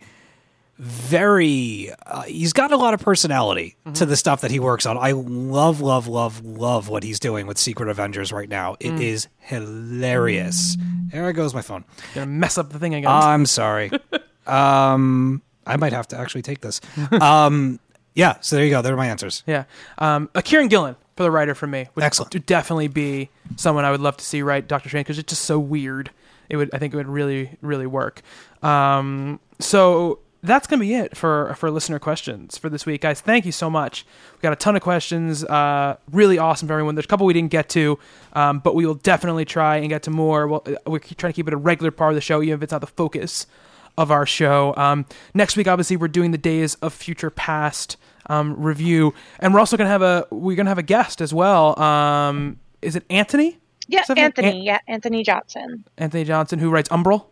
[0.80, 3.94] very uh, he's got a lot of personality Mm-hmm.
[3.94, 4.98] to the stuff that he works on.
[4.98, 8.76] I love love love love what he's doing with Secret Avengers right now.
[8.80, 9.02] It Mm.
[9.02, 10.78] is hilarious.
[11.12, 11.84] There goes my phone.
[12.16, 13.12] Gonna mess up the thing again.
[13.12, 13.92] I'm sorry.
[14.48, 16.82] um, I might have to actually take this.
[17.22, 17.80] Um,
[18.16, 18.36] yeah.
[18.42, 18.82] So there you go.
[18.84, 19.44] There are my answers.
[19.48, 19.64] yeah.
[19.98, 20.96] Um, uh, Kieron Gillen.
[21.16, 21.88] for the writer for me.
[21.96, 22.34] Would Excellent.
[22.34, 25.44] would definitely be someone I would love to see write Doctor Strange because it's just
[25.46, 26.12] so weird.
[26.50, 28.22] It would I think it would really really work.
[28.62, 33.22] Um, so that's gonna be it for for listener questions for this week, guys.
[33.22, 34.06] Thank you so much.
[34.34, 35.44] We got a ton of questions.
[35.44, 36.96] Uh, really awesome for everyone.
[36.96, 37.98] There's a couple we didn't get to,
[38.34, 40.48] um, but we will definitely try and get to more.
[40.48, 42.62] Well, uh, we're trying to keep it a regular part of the show, even if
[42.64, 43.48] it's not the focus
[43.98, 44.74] of our show.
[44.78, 47.98] Um, next week, obviously, we're doing the Days of Future Past
[48.28, 51.80] um, review, and we're also gonna have a we're gonna have a guest as well.
[51.80, 53.60] Um, is it Anthony?
[53.88, 54.48] Yeah, Anthony.
[54.48, 55.84] An- yeah, Antony Johnston.
[55.98, 57.26] Antony Johnston, who writes Umbral.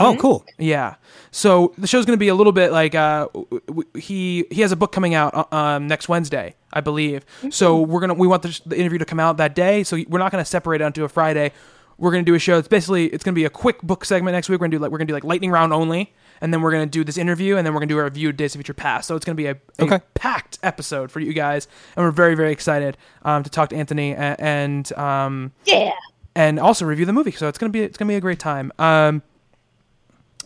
[0.00, 0.44] Oh, cool.
[0.58, 0.96] Yeah.
[1.30, 4.60] So the show's going to be a little bit like uh, w- w- he he
[4.62, 7.24] has a book coming out uh, um, next Wednesday, I believe.
[7.50, 9.84] So we're gonna we want the, the interview to come out that day.
[9.84, 11.52] So we're not going to separate it onto a Friday.
[11.98, 12.58] We're going to do a show.
[12.58, 14.60] It's basically it's going to be a quick book segment next week.
[14.60, 16.62] We're going to do like we're going to do like lightning round only, and then
[16.62, 18.36] we're going to do this interview, and then we're going to do a review of
[18.36, 19.08] Days of Future Past.
[19.08, 20.00] So it's going to be a, a Okay.
[20.14, 24.14] packed episode for you guys, and we're very very excited um, to talk to Anthony
[24.14, 25.92] and, and um, Yeah.
[26.36, 27.32] and also review the movie.
[27.32, 28.70] So it's gonna be it's gonna be a great time.
[28.78, 29.22] Um,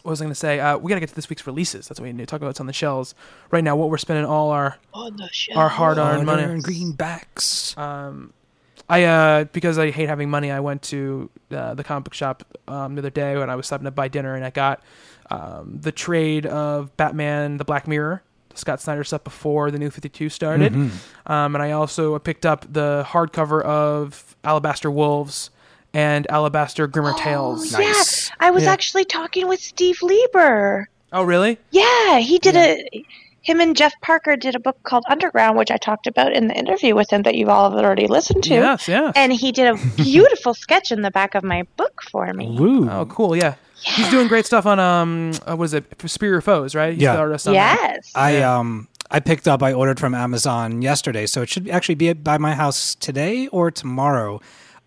[0.03, 0.59] what was I gonna say?
[0.59, 1.87] Uh, we gotta get to this week's releases.
[1.87, 2.51] That's what we need to talk about.
[2.51, 3.15] It's on the shelves
[3.51, 3.77] right now.
[3.77, 5.53] What we're spending all our On the show.
[5.55, 6.43] our hard-earned money.
[6.43, 7.77] Hard-earned greenbacks.
[8.93, 10.51] I uh because I hate having money.
[10.51, 13.67] I went to uh, the comic book shop um, the other day when I was
[13.67, 14.83] stopping to buy dinner, and I got
[15.31, 19.89] um, the trade of Batman: The Black Mirror, the Scott Snyder stuff before the New
[19.91, 25.49] Fifty Two started, um, and I also picked up the hardcover of Alabaster Wolves
[25.95, 27.75] and Alabaster Grimmer Tales.
[27.75, 28.03] Oh, Yeah,
[28.47, 28.73] I was Yeah.
[28.73, 30.89] actually talking with Steve Lieber.
[31.15, 31.59] Oh, really?
[31.71, 33.05] Yeah, he did a.
[33.43, 36.55] Him and Jeff Parker did a book called Underground, which I talked about in the
[36.55, 38.55] interview with him that you've all already listened to.
[38.55, 39.13] Yes, yes.
[39.17, 42.57] And he did a beautiful sketch in the back of my book for me.
[42.59, 42.89] Woo.
[42.89, 43.35] Oh, cool.
[43.37, 43.55] Yeah.
[43.85, 45.85] He's doing great stuff on um, uh, what is it?
[46.07, 46.93] Superior Foes, right?
[46.95, 47.15] He's Yeah.
[47.15, 47.79] the artist on that.
[47.97, 48.13] Yes.
[48.15, 49.61] I um I picked up.
[49.63, 53.71] I ordered from Amazon yesterday, so it should actually be by my house today or
[53.73, 54.41] tomorrow.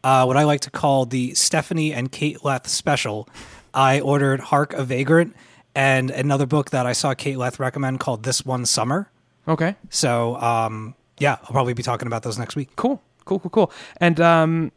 [0.04, 3.28] Uh, what I like to call the Stephanie and Kate Leth special.
[3.74, 5.36] I ordered Hark a Vagrant
[5.76, 9.12] and another book that I saw Kate Leth recommend called This One Summer.
[9.48, 9.76] Okay.
[9.90, 12.76] So um yeah, I'll probably be talking about those next week.
[12.76, 13.02] Cool.
[13.26, 13.40] Cool.
[13.40, 13.50] Cool.
[13.50, 13.72] Cool.
[13.98, 14.72] And um,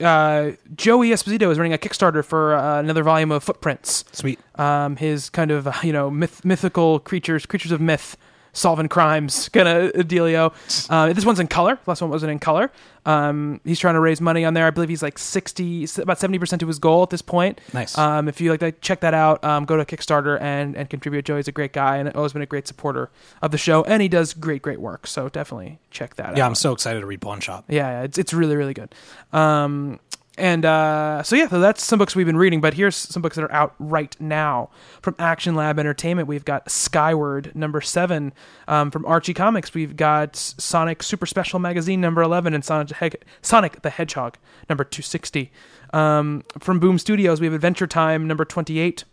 [0.00, 4.04] uh, Joey Esposito is running a Kickstarter for uh, another volume of Footprints.
[4.12, 4.38] Sweet.
[4.54, 8.16] Um, his kind of uh, you know myth, mythical creatures, creatures of myth,
[8.52, 10.52] solving crimes kind of dealio.
[10.90, 11.78] Uh, this one's in color.
[11.86, 12.70] Last one wasn't in color.
[13.06, 14.66] Um, he's trying to raise money on there.
[14.66, 17.60] I believe he's like sixty, about seventy percent to his goal at this point.
[17.72, 17.96] Nice.
[17.96, 19.42] Um, if you like that, check that out.
[19.42, 21.24] Um, go to Kickstarter and and contribute.
[21.24, 24.08] Joey's a great guy and always been a great supporter of the show, and he
[24.08, 25.06] does great, great work.
[25.06, 26.36] So definitely check that out.
[26.36, 27.64] Yeah, I'm so excited to read Pawn Shop.
[27.68, 28.94] Yeah, yeah, it's it's really really good.
[29.32, 29.98] Um,
[30.40, 32.60] and uh, so yeah, so that's some books we've been reading.
[32.60, 34.70] But here's some books that are out right now
[35.02, 36.26] from Action Lab Entertainment.
[36.26, 38.32] We've got Skyward number seven
[38.66, 39.74] um, from Archie Comics.
[39.74, 43.12] We've got Sonic Super Special Magazine number eleven and Sonic, the
[43.42, 44.38] Sonic the Hedgehog
[44.68, 45.52] number two sixty.
[45.92, 49.04] Um, from Boom Studios, we have Adventure Time number twenty eight.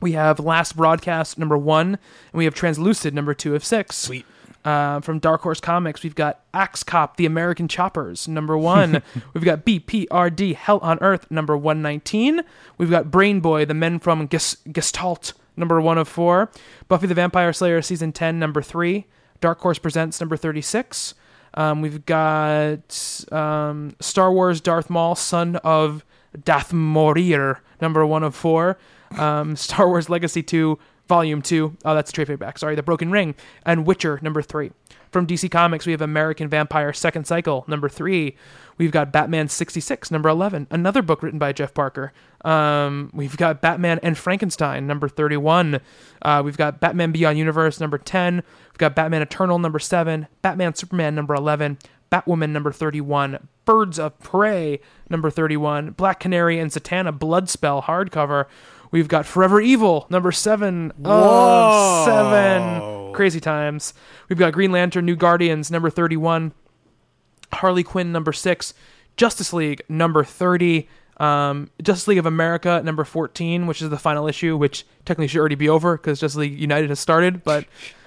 [0.00, 3.96] We have Last Broadcast number one, and we have Translucid number two of six.
[3.96, 4.26] Sweet.
[4.66, 9.00] Uh, from Dark Horse Comics, we've got Axe Cop, The American Choppers, number one.
[9.32, 12.40] we've got BPRD, Hell on Earth, number 119.
[12.76, 16.50] We've got Brain Boy, The Men from Ges- Gestalt, number one of four.
[16.88, 19.06] Buffy the Vampire Slayer, season 10, number three.
[19.40, 21.14] Dark Horse Presents, number 36.
[21.54, 26.04] Um, we've got um, Star Wars Darth Maul, Son of
[26.36, 28.78] Dathomir, number one of four.
[29.16, 30.76] Um, Star Wars Legacy 2,
[31.08, 31.76] Volume 2.
[31.84, 32.58] Oh, that's trade paperback.
[32.58, 33.34] Sorry, The Broken Ring.
[33.64, 34.72] And Witcher, number 3.
[35.12, 38.36] From DC Comics, we have American Vampire Second Cycle, number 3.
[38.76, 40.66] We've got Batman 66, number 11.
[40.70, 42.12] Another book written by Jeff Parker.
[42.44, 45.80] Um, we've got Batman and Frankenstein, number 31.
[46.20, 48.36] Uh, we've got Batman Beyond Universe, number 10.
[48.36, 50.26] We've got Batman Eternal, number 7.
[50.42, 51.78] Batman Superman, number 11.
[52.10, 53.48] Batwoman, number 31.
[53.64, 55.90] Birds of Prey, number 31.
[55.92, 58.46] Black Canary and Satana Bloodspell, hardcover.
[58.96, 63.12] We've got Forever Evil, number 7 of 7.
[63.12, 63.92] Crazy times.
[64.30, 66.54] We've got Green Lantern, New Guardians, number 31.
[67.52, 68.72] Harley Quinn number six,
[69.18, 74.26] Justice League number thirty, um, Justice League of America number fourteen, which is the final
[74.26, 77.66] issue, which technically should already be over because Justice League United has started, but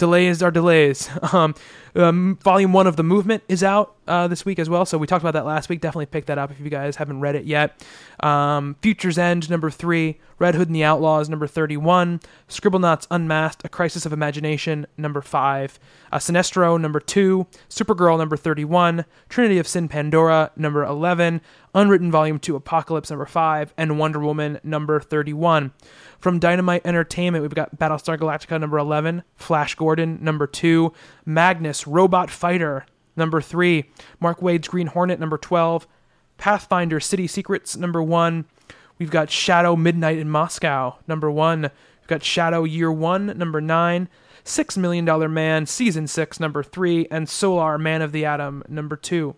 [0.00, 1.08] delays are delays.
[1.32, 1.54] Um,
[1.94, 5.06] um, volume one of the movement is out uh, this week as well, so we
[5.06, 5.80] talked about that last week.
[5.80, 7.84] Definitely pick that up if you guys haven't read it yet.
[8.20, 13.68] Um, Future's End number three, Red Hood and the Outlaws number thirty-one, Scribblenauts Unmasked: A
[13.68, 15.78] Crisis of Imagination number five,
[16.10, 21.40] uh, Sinestro number two, Supergirl number thirty-one, Trinity of Sin Pandora number eleven,
[21.74, 25.72] Unwritten Volume two Apocalypse number five, and Wonder Woman number thirty-one.
[26.20, 30.92] From Dynamite Entertainment, we've got Battlestar Galactica number 11, Flash Gordon number 2,
[31.24, 32.84] Magnus Robot Fighter
[33.16, 33.84] number three.
[34.18, 35.86] Mark Waid's Green Hornet, number 12.
[36.38, 38.46] Pathfinder City Secrets, number one.
[38.98, 41.62] We've got Shadow Midnight in Moscow, number one.
[41.62, 44.08] We've got Shadow Year One, number nine.
[44.42, 47.06] Six Million Dollar Man, Season Six, number three.
[47.10, 49.36] And Solar Man of the Atom, number two.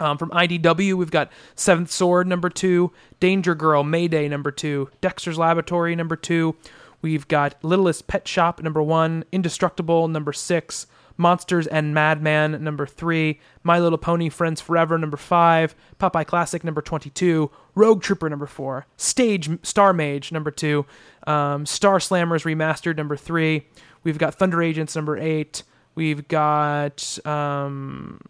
[0.00, 5.38] Um, from IDW, we've got Seventh Sword, number two, Danger Girl, Mayday, number two, Dexter's
[5.38, 6.56] Laboratory, number two.
[7.00, 13.40] We've got Littlest Pet Shop, number one, Indestructible, number six, Monsters and Madman, number three,
[13.62, 18.86] My Little Pony Friends Forever, number five, Popeye Classic, number 22, Rogue Trooper, number four,
[18.96, 20.86] Stage Star Mage, number two,
[21.26, 23.66] um, Star Slammers Remastered, number three.
[24.02, 25.62] We've got Thunder Agents, number eight.
[25.94, 28.20] We've got um,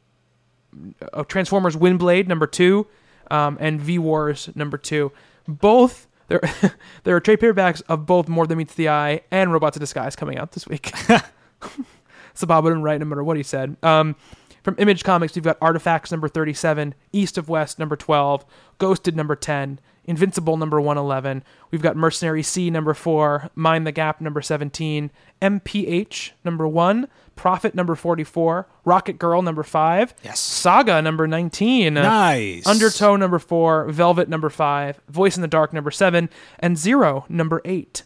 [1.12, 2.86] uh, Transformers Windblade number two,
[3.30, 5.12] um, and V Wars number two.
[5.46, 6.40] Both there
[7.04, 10.16] there are trade paperbacks of both More Than Meets the Eye and Robots in Disguise
[10.16, 10.92] coming out this week.
[12.34, 13.76] so Bob wouldn't write no matter what he said.
[13.82, 14.16] Um,
[14.62, 18.46] from Image Comics, we've got Artifacts number 37, East of West number 12,
[18.78, 21.42] Ghosted number 10, Invincible number 111.
[21.70, 25.10] We've got Mercenary Sea number 4, Mind the Gap number 17,
[25.40, 30.40] MPH number 1, Prophet number 44, Rocket Girl number 5, Yes.
[30.40, 32.66] Saga number 19, Nice.
[32.66, 37.60] Undertow number 4, Velvet number 5, Voice in the Dark number 7, and Zero number
[37.64, 38.02] 8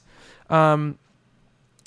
[0.48, 0.98] Um,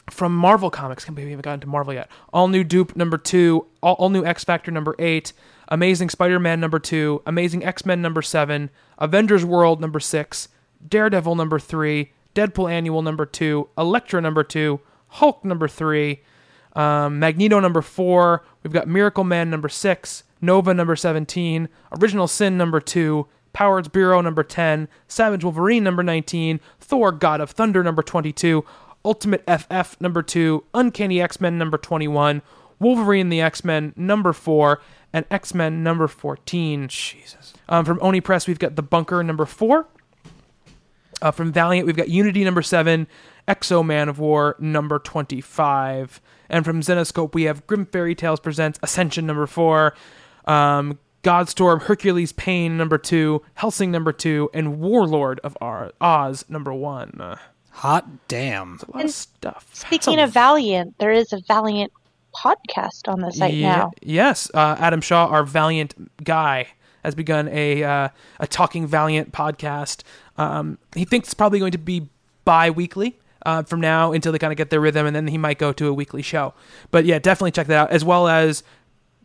[0.10, 1.06] from Marvel Comics.
[1.06, 2.10] Can't we haven't gotten to Marvel yet.
[2.34, 5.32] All new Doop number two, all, all new X Factor number eight,
[5.72, 8.70] Amazing Spider Man number two, Amazing X Men number seven,
[9.00, 10.50] Avengers World number six,
[10.88, 16.22] Daredevil number three, Deadpool Annual number two, Elektra number two, Hulk number three,
[16.76, 18.44] um, Magneto number four.
[18.62, 21.70] We've got Miracle Man number six, Nova number 17,
[22.00, 27.52] Original Sin number two, Powers Bureau number 10, Savage Wolverine number 19, Thor God of
[27.52, 28.66] Thunder number 22,
[29.04, 32.42] Ultimate FF number 2, Uncanny X-Men number 21,
[32.82, 34.82] Wolverine the X-Men number 4,
[35.14, 36.88] and X-Men number 14.
[36.88, 37.54] Jesus.
[37.70, 39.88] Um, from Oni Press, we've got The Bunker number 4.
[41.22, 43.08] Uh, from Valiant, we've got Unity number 7,
[43.48, 46.20] X-O Manowar number 25.
[46.50, 49.94] And from Zenescope, we have Grim Fairy Tales Presents Ascension number 4,
[50.46, 57.22] um, Godstorm Hercules Payne number 2, Helsing number 2, and Warlord of Oz number 1.
[57.22, 57.36] Uh,
[57.70, 58.80] Hot damn.
[58.92, 59.68] a lot of stuff.
[59.74, 61.92] Speaking of Valiant, there is a Valiant
[62.36, 63.92] podcast on the site Ye- now.
[64.02, 66.68] Yes, uh, Adam Shaw, our Valiant guy,
[67.04, 70.04] has begun a uh, a Talking Valiant podcast.
[70.38, 72.08] Um, he thinks it's probably going to be
[72.46, 75.58] bi-weekly uh, from now until they kind of get their rhythm, and then he might
[75.58, 76.54] go to a weekly show.
[76.92, 78.64] But yeah, definitely check that out, as well as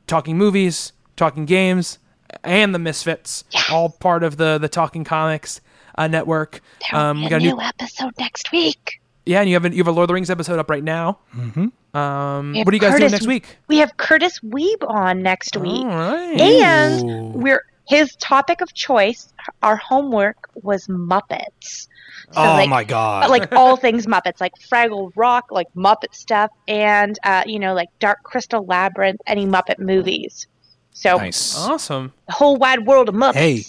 [0.06, 1.98] talking movies, talking games,
[2.44, 5.60] and the Misfits, all part of the the Talking Comics
[5.96, 6.60] uh, network.
[6.90, 9.00] There'll Um, be we a got a new new, episode next week.
[9.26, 10.84] Yeah, and you have a, you have a Lord of the Rings episode up right
[10.84, 11.18] now.
[11.36, 11.96] Mm-hmm.
[11.96, 13.58] Um, what are you guys doing next week?
[13.68, 15.84] We have Curtis Weeb on next week.
[15.84, 16.40] All right.
[16.40, 19.32] And we're his topic of choice,
[19.62, 21.88] our homework was Muppets.
[22.32, 23.30] So, oh like, my god.
[23.30, 27.88] like all things Muppets, like Fraggle Rock, like Muppet stuff, and uh, you know, like
[28.00, 30.46] Dark Crystal Labyrinth, any Muppet movies.
[30.92, 31.56] So nice.
[31.56, 32.12] Awesome.
[32.26, 33.34] the whole wide world of Muppets.
[33.34, 33.64] Hey.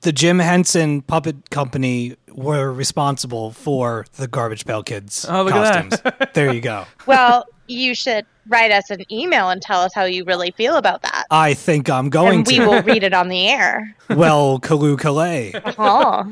[0.00, 5.84] The Jim Henson Puppet Company were responsible for the Garbage Pail Kids Oh, look at
[5.90, 6.28] costumes.
[6.34, 6.84] there you go.
[7.06, 11.02] Well, you should write us an email and tell us how you really feel about
[11.02, 11.24] that.
[11.30, 13.94] I think I'm going and we will read it on the air.
[14.10, 15.52] well, Kalu Kalay.
[15.78, 16.24] Oh.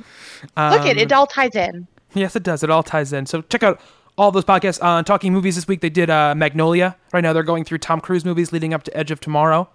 [0.70, 1.87] Look it, Um, it all ties in.
[2.15, 2.62] Yes, it does.
[2.62, 3.27] It all ties in.
[3.27, 3.81] So check out
[4.19, 5.81] all those podcasts on Talking Movies this week.
[5.81, 6.97] They did uh, Magnolia.
[7.12, 9.69] Right now they're going through Tom Cruise movies leading up to Edge of Tomorrow.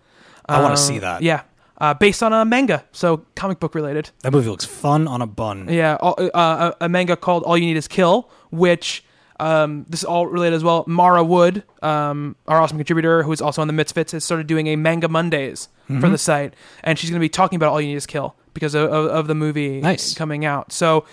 [0.47, 1.21] I want Uh, to see that.
[1.21, 1.43] Yeah.
[1.77, 4.09] Uh, based on a manga, so comic book related.
[4.21, 5.67] That movie looks fun on a bun.
[5.69, 9.03] Yeah, uh, a, manga called All You Need Is Kill, which
[9.41, 10.85] um, this is all related as well.
[10.87, 14.67] Mara Wood, um, our awesome contributor, who is also on the Misfits, has started doing
[14.67, 16.01] a Manga Mondays Mm-hmm.
[16.01, 18.35] for the site, and she's going to be talking about All You Need Is Kill
[18.55, 20.15] because of, of, of the movie Nice.
[20.15, 20.71] coming out.
[20.71, 21.05] So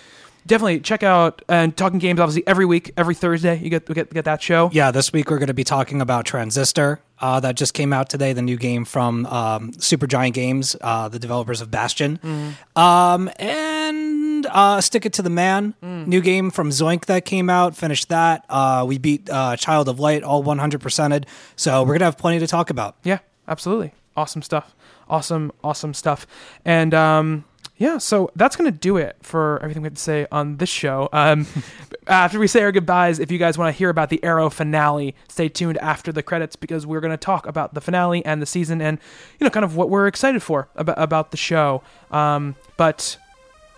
[0.47, 2.19] definitely check out and Talking Games.
[2.19, 4.71] Obviously, every week, every Thursday, you get get get that show.
[4.73, 7.01] Yeah, this week we're going to be talking about Transistor.
[7.23, 11.19] Uh, that just came out today, the new game from um, Supergiant Games, uh, the
[11.19, 12.19] developers of Bastion.
[12.21, 12.77] Mm-hmm.
[12.77, 16.07] Um, and uh, Stick It to the Man, Mm.
[16.07, 17.77] new game from Zoink that came out.
[17.77, 18.43] Finished that.
[18.49, 21.25] Uh, we beat uh, Child of Light, all 100%ed.
[21.55, 22.97] So we're going to have plenty to talk about.
[23.03, 23.93] Yeah, absolutely.
[24.17, 24.75] Awesome stuff.
[25.09, 26.27] Awesome, awesome stuff.
[26.65, 27.45] And um,
[27.77, 30.69] yeah, so that's going to do it for everything we have to say on this
[30.69, 31.09] show.
[31.11, 31.47] Um,
[32.07, 35.15] after we say our goodbyes, if you guys want to hear about the Arrow finale,
[35.27, 38.45] stay tuned after the credits because we're going to talk about the finale and the
[38.45, 38.99] season and,
[39.39, 41.81] you know, kind of what we're excited for about, about the show.
[42.11, 43.17] Um, but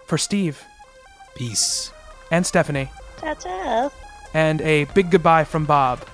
[0.07, 0.64] for Steve
[1.35, 1.91] Peace.
[2.32, 3.90] and Stephanie, Ta-ta.
[4.33, 6.06] and a big goodbye from Bob,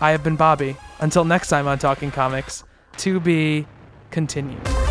[0.00, 0.76] I have been Bobby.
[1.00, 2.64] Until next time on Talking Comics,
[2.96, 3.66] to be
[4.10, 4.87] continued.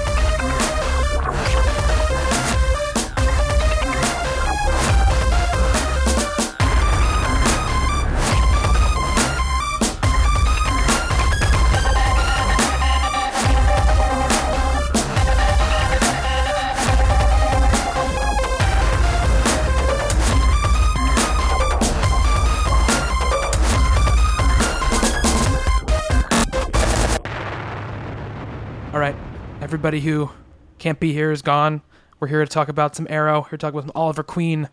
[29.68, 30.30] Everybody who
[30.80, 31.82] can't be here is gone.
[32.22, 33.42] We're here to talk about some Arrow.
[33.42, 34.70] Here to talk about some Oliver Queen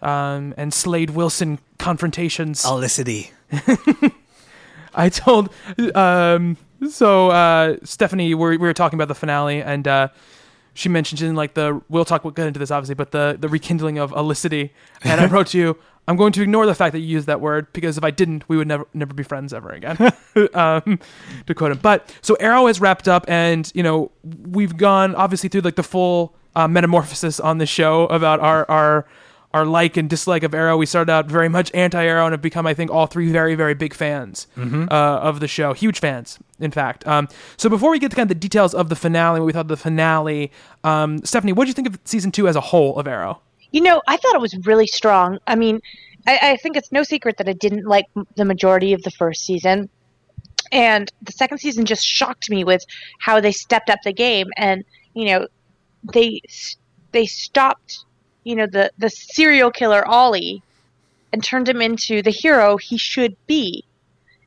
[0.00, 2.64] um, and Slade Wilson confrontations.
[2.64, 3.30] Olicity.
[4.94, 5.52] I told
[5.94, 6.56] um
[6.88, 10.08] so uh Stephanie we we were talking about the finale and uh
[10.74, 13.48] she mentioned in like the we'll talk we'll get into this obviously but the the
[13.48, 14.70] rekindling of Olicity
[15.02, 15.78] and I wrote to you
[16.08, 18.48] I'm going to ignore the fact that you used that word because if I didn't
[18.48, 19.96] we would never never be friends ever again.
[20.54, 20.98] Um
[21.46, 21.78] to quote him.
[21.82, 25.82] But so Arrow has wrapped up and you know we've gone obviously through like the
[25.82, 29.06] full uh, metamorphosis on the show about our our
[29.54, 30.76] our like and dislike of Arrow.
[30.76, 33.74] We started out very much anti-Arrow and have become, I think, all three very, very
[33.74, 35.72] big fans uh, of the show.
[35.72, 37.06] Huge fans, in fact.
[37.06, 39.52] Um, so before we get to kind of the details of the finale, what we
[39.52, 40.50] thought of the finale,
[40.84, 43.40] um, Stephanie, what did you think of season two as a whole of Arrow?
[43.70, 45.38] You know, I thought it was really strong.
[45.46, 45.80] I mean,
[46.26, 48.06] I, I think it's no secret that I didn't like
[48.36, 49.88] the majority of the first season.
[50.70, 52.84] And the second season just shocked me with
[53.18, 55.46] how they stepped up the game and, you know,
[56.14, 56.40] they
[57.12, 58.04] they stopped,
[58.44, 60.62] you know, the the serial killer Ollie
[61.32, 63.84] and turned him into the hero he should be.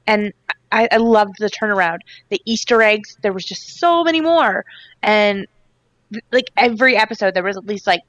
[0.07, 0.33] And
[0.71, 1.99] I, I loved the turnaround.
[2.29, 4.65] The Easter eggs, there was just so many more.
[5.01, 5.47] And
[6.31, 8.01] like every episode there was at least like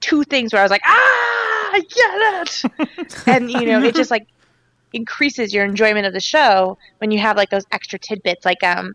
[0.00, 2.64] two things where I was like, ah, I get
[2.98, 3.22] it.
[3.26, 4.26] and you know, it just like
[4.92, 8.94] increases your enjoyment of the show when you have like those extra tidbits, like um,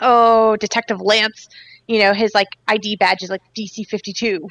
[0.00, 1.48] oh, Detective Lance,
[1.86, 4.48] you know, his like ID badge is like DC fifty two.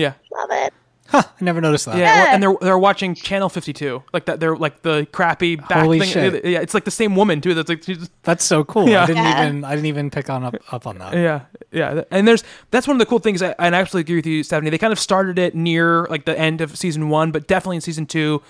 [0.00, 0.14] Yeah.
[0.32, 0.72] Love it.
[1.08, 1.96] Huh, I never noticed that.
[1.98, 4.38] Yeah, well, and they're they're watching Channel 52, like that.
[4.38, 6.08] They're like the crappy back Holy thing.
[6.08, 6.44] shit.
[6.44, 7.52] Yeah, it's like the same woman too.
[7.52, 8.88] That's like she's That's so cool.
[8.88, 9.02] Yeah.
[9.02, 9.42] I didn't Yeah.
[9.48, 11.14] even I didn't even pick on up, up on that.
[11.14, 11.40] Yeah,
[11.72, 13.42] yeah, and there's that's one of the cool things.
[13.42, 14.70] I, and I absolutely agree with you, Stephanie.
[14.70, 17.82] They kind of started it near like the end of season one, but definitely in
[17.82, 18.40] season two,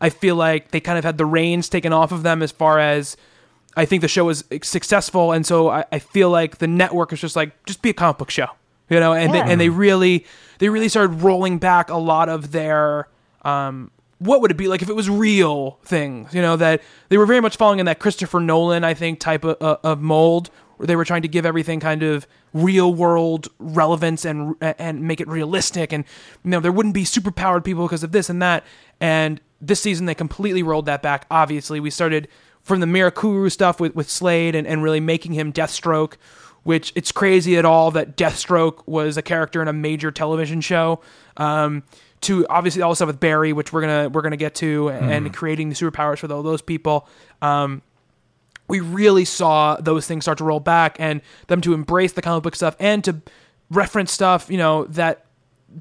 [0.00, 2.80] I feel like they kind of had the reins taken off of them as far
[2.80, 3.16] as
[3.76, 7.20] I think the show was successful, and so I, I feel like the network is
[7.20, 8.48] just like just be a comic book show,
[8.88, 9.44] you know, and Yeah.
[9.44, 10.24] they, and they really
[10.58, 13.08] they really started rolling back a lot of their
[13.42, 17.16] um what would it be like if it was real things you know that they
[17.16, 20.50] were very much following in that christopher nolan i think type of, uh, of mold
[20.76, 25.20] where they were trying to give everything kind of real world relevance and and make
[25.20, 25.92] it realistic.
[25.92, 26.04] And
[26.44, 28.64] you know there wouldn't be superpowered people because of this and that.
[29.00, 31.80] And this season they completely rolled that back obviously.
[31.80, 32.28] We started
[32.62, 36.14] from the mirakuru stuff with, with slade and, and really making him deathstroke
[36.68, 41.00] which it's crazy at all that Deathstroke was a character in a major television show.
[41.38, 41.82] Um,
[42.20, 45.32] to obviously all the stuff with Barry, which we're gonna we're gonna get to, and
[45.32, 47.08] creating the superpowers for all those people.
[47.40, 47.80] Um,
[48.68, 52.42] we really saw those things start to roll back and them to embrace the comic
[52.42, 53.22] book stuff and to
[53.70, 55.24] reference stuff, you know, that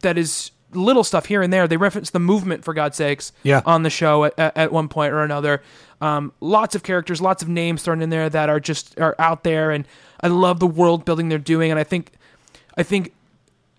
[0.03, 1.67] that is little stuff here and there.
[1.67, 3.61] They reference the movement for God's sakes Yeah.
[3.65, 5.61] on the show at, at one point or another.
[5.99, 9.43] Um, lots of characters, lots of names thrown in there that are just are out
[9.43, 9.85] there, and
[10.21, 11.71] I love the world building they're doing.
[11.71, 12.11] And I think,
[12.77, 13.13] I think,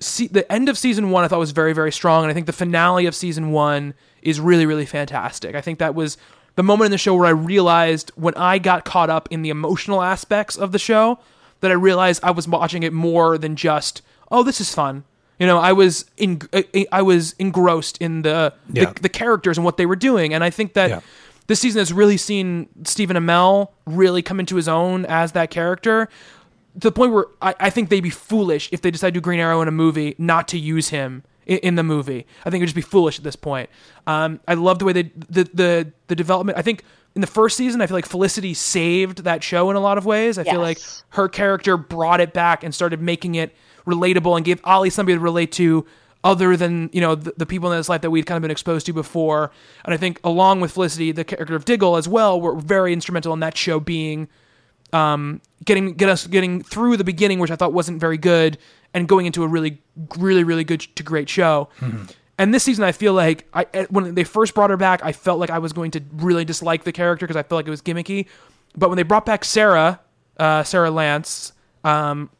[0.00, 2.46] see, the end of season one I thought was very very strong, and I think
[2.46, 5.54] the finale of season one is really really fantastic.
[5.54, 6.18] I think that was
[6.56, 9.50] the moment in the show where I realized when I got caught up in the
[9.50, 11.20] emotional aspects of the show
[11.60, 15.04] that I realized I was watching it more than just oh this is fun.
[15.38, 16.40] You know, I was in
[16.90, 18.86] I was engrossed in the Yeah.
[18.92, 21.00] the, the characters and what they were doing, and I think that Yeah.
[21.48, 26.08] This season has really seen Stephen Amell really come into his own as that character
[26.74, 29.20] to the point where I, I think they'd be foolish if they decide to do
[29.20, 32.26] Green Arrow in a movie not to use him in, in the movie.
[32.44, 33.68] I think it would just be foolish at this point.
[34.06, 36.58] Um, I love the way they the, the the development.
[36.58, 39.80] I think in the first season, I feel like Felicity saved that show in a
[39.80, 40.38] lot of ways.
[40.38, 40.78] I feel like
[41.10, 45.20] her character brought it back and started making it relatable and gave Ollie somebody to
[45.20, 45.84] relate to
[46.24, 48.50] other than you know the, the people in his life that we'd kind of been
[48.50, 49.50] exposed to before.
[49.84, 53.32] And I think along with Felicity, the character of Diggle as well were very instrumental
[53.32, 54.28] in that show being
[54.92, 58.58] um, getting get us getting through the beginning, which I thought wasn't very good,
[58.94, 59.80] and going into a really,
[60.16, 61.68] really, really good to great show.
[62.40, 65.38] And this season, I feel like I when they first brought her back, I felt
[65.40, 67.82] like I was going to really dislike the character because I felt like it was
[67.82, 68.26] gimmicky.
[68.76, 70.00] But when they brought back Sara,
[70.38, 71.52] uh, Sara Lance,
[71.84, 72.30] um,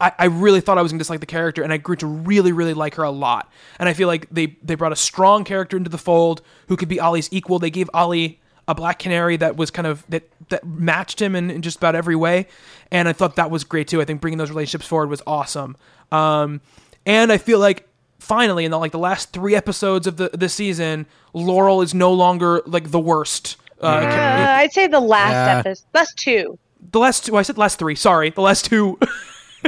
[0.00, 2.06] I, I really thought I was going to dislike the character, and I grew to
[2.06, 3.50] really, really like her a lot.
[3.78, 6.88] And I feel like they they brought a strong character into the fold who could
[6.88, 7.58] be Ollie's equal.
[7.58, 11.50] They gave Ollie a Black Canary that was kind of that that matched him in,
[11.50, 12.46] in just about every way,
[12.90, 14.00] and I thought that was great too.
[14.02, 15.76] I think bringing those relationships forward was awesome.
[16.12, 16.60] Um,
[17.06, 20.48] and I feel like finally in the like the last three episodes of the the
[20.50, 23.56] season, Laurel is no longer like the worst.
[23.80, 25.58] Uh, Uh, I'd say the last Yeah.
[25.60, 26.58] episode, last two.
[26.92, 27.94] the last two, I said last three.
[27.94, 28.98] Sorry, the last two.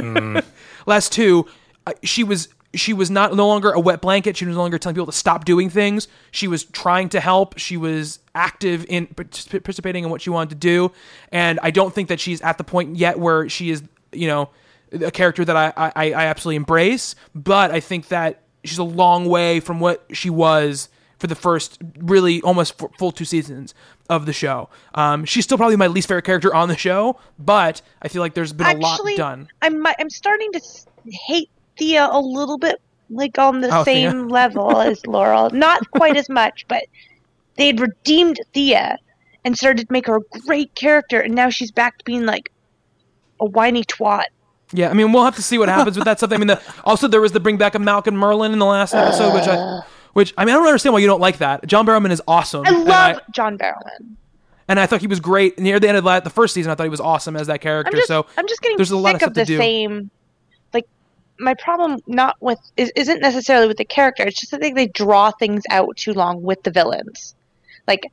[0.85, 1.47] last two,
[1.87, 4.37] uh, she was she was not no longer a wet blanket.
[4.37, 6.07] She was no longer telling people to stop doing things.
[6.31, 7.57] She was trying to help.
[7.57, 10.91] She was active in particip- participating in what she wanted to do.
[11.31, 14.49] And I don't think that she's at the point yet where she is, you know,
[14.91, 17.15] a character that I I, I absolutely embrace.
[17.33, 20.89] But I think that she's a long way from what she was
[21.19, 23.73] for the first really almost f- full two seasons
[24.09, 24.69] of the show.
[24.95, 28.33] Um, she's still probably my least favorite character on the show, but I feel like
[28.33, 29.47] there's been a lot done.
[29.61, 30.61] I'm I'm starting to
[31.27, 34.09] hate Thea a little bit, like on the Oh, Thea.
[34.11, 35.49] same level as Laurel.
[35.51, 36.83] Not quite as much, but
[37.55, 38.97] they had redeemed Thea
[39.45, 42.51] and started to make her a great character, and now she's back to being like
[43.39, 44.23] a whiny twat.
[44.71, 46.31] Yeah, I mean, we'll have to see what happens with that stuff.
[46.31, 48.93] I mean, the, also there was the bring back of Malcolm Merlyn in the last
[48.93, 49.81] episode, which I,
[50.13, 51.65] which I mean, I don't understand why you don't like that.
[51.67, 52.63] John Barrowman is awesome.
[52.65, 54.15] I love John Barrowman.
[54.67, 56.71] and I thought he was great near the end of la- the first season.
[56.71, 57.91] I thought he was awesome as that character.
[57.91, 60.09] I'm just, so I'm just getting there's a lot sick of of, the same.
[60.73, 60.85] Like
[61.39, 64.23] my problem, not with is, isn't necessarily with the character.
[64.27, 67.35] It's just that they, they draw things out too long with the villains.
[67.87, 68.03] Like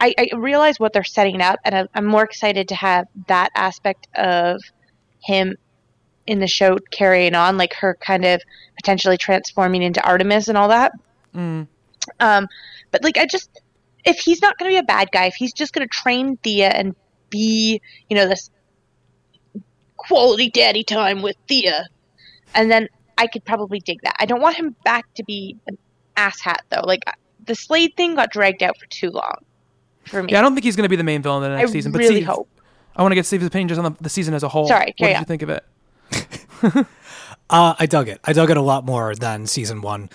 [0.00, 3.50] I, I realize what they're setting up, and I'm, I'm more excited to have that
[3.54, 4.60] aspect of
[5.20, 5.56] him
[6.26, 8.42] in the show carrying on, like her kind of
[8.76, 10.92] potentially transforming into Artemis and all that.
[11.36, 11.66] Mm.
[12.20, 12.48] Um,
[12.90, 13.50] but like I just,
[14.04, 16.36] if he's not going to be a bad guy, if he's just going to train
[16.38, 16.94] Thea and
[17.30, 18.50] be, you know, this
[19.96, 21.86] quality daddy time with Thea,
[22.54, 24.14] and then I could probably dig that.
[24.18, 25.78] I don't want him back to be an
[26.16, 26.82] asshat though.
[26.84, 27.02] Like
[27.44, 29.44] the Slade thing got dragged out for too long
[30.04, 30.32] for me.
[30.32, 31.72] yeah, I don't think he's going to be the main villain in the next I
[31.72, 31.92] season.
[31.92, 32.48] But really Steve, hope.
[32.94, 34.68] I want to get Steve's opinion just on the, the season as a whole.
[34.68, 35.22] Sorry, what carry did on.
[35.22, 36.86] you think of it?
[37.48, 38.20] Uh, I dug it.
[38.24, 40.10] I dug it a lot more than season one.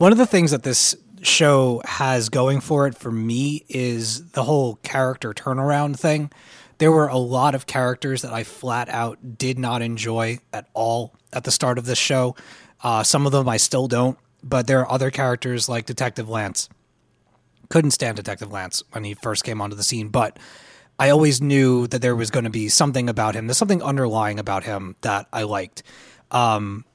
[0.00, 4.44] One of the things that this show has going for it for me is the
[4.44, 6.32] whole character turnaround thing.
[6.78, 11.14] There were a lot of characters that I flat out did not enjoy at all
[11.34, 12.34] at the start of this show.
[12.82, 16.70] Uh, some of them I still don't, but there are other characters like Detective Lance.
[17.68, 20.38] Couldn't stand Detective Lance when he first came onto the scene, but
[20.98, 23.48] I always knew that there was going to be something about him.
[23.48, 25.82] There's something underlying about him that I liked.
[26.30, 26.86] Um,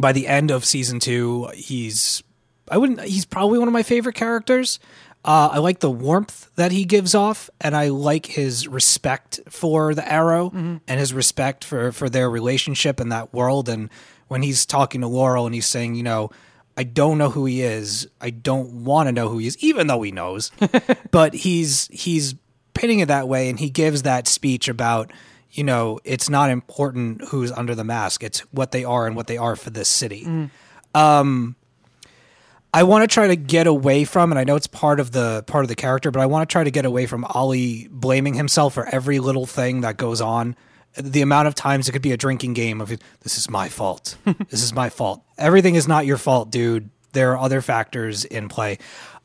[0.00, 2.22] by the end of season two, he's
[2.68, 3.00] I wouldn't.
[3.02, 4.78] He's probably one of my favorite characters.
[5.24, 9.92] Uh, I like the warmth that he gives off, and I like his respect for
[9.94, 10.50] the Arrow
[10.86, 13.68] and his respect for for their relationship in that world.
[13.68, 13.90] And
[14.28, 16.30] when he's talking to Laurel and he's saying, you know,
[16.76, 18.06] I don't know who he is.
[18.20, 20.52] I don't want to know who he is, even though he knows.
[21.10, 22.34] but he's he's
[22.74, 25.12] pitting it that way, and he gives that speech about
[25.56, 29.26] you know it's not important who's under the mask; it's what they are and what
[29.26, 30.48] they are for this city.
[30.94, 31.56] Um,
[32.74, 35.42] I want to try to get away from, and I know it's part of the
[35.46, 38.34] part of the character, but I want to try to get away from Ollie blaming
[38.34, 40.56] himself for every little thing that goes on.
[40.98, 42.88] The amount of times it could be a drinking game of
[43.20, 44.16] this is my fault.
[44.50, 45.22] this is my fault.
[45.38, 46.90] Everything is not your fault, dude.
[47.12, 48.78] There are other factors in play.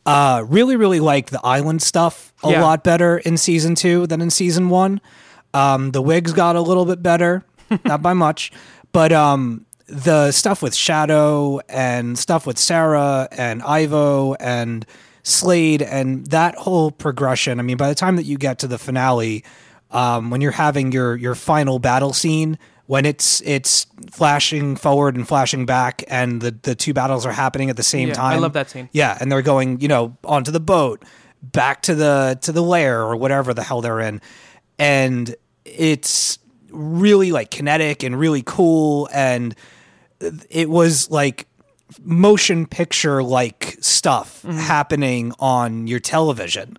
[0.05, 2.61] Uh, really, really like the island stuff a Yeah.
[2.63, 4.99] lot better in season two than in season one.
[5.53, 7.43] Um, the wigs got a little bit better,
[7.85, 8.51] not by much,
[8.91, 14.85] but um, the stuff with Shado and stuff with Sara and Ivo and
[15.23, 17.59] Slade and that whole progression.
[17.59, 19.43] I mean, by the time that you get to the finale,
[19.91, 22.57] um, when you're having your your final battle scene,
[22.87, 27.69] when it's it's flashing forward and flashing back, and the the two battles are happening
[27.69, 28.33] at the same Yeah, time.
[28.33, 28.89] I love that scene.
[28.93, 31.03] Yeah, and they're going, you know, onto the boat,
[31.43, 34.21] back to the to the lair or whatever the hell they're in,
[34.81, 35.35] and
[35.65, 36.39] it's
[36.71, 39.55] really like kinetic and really cool, and
[40.49, 41.47] it was like
[42.03, 46.77] motion picture like stuff happening on your television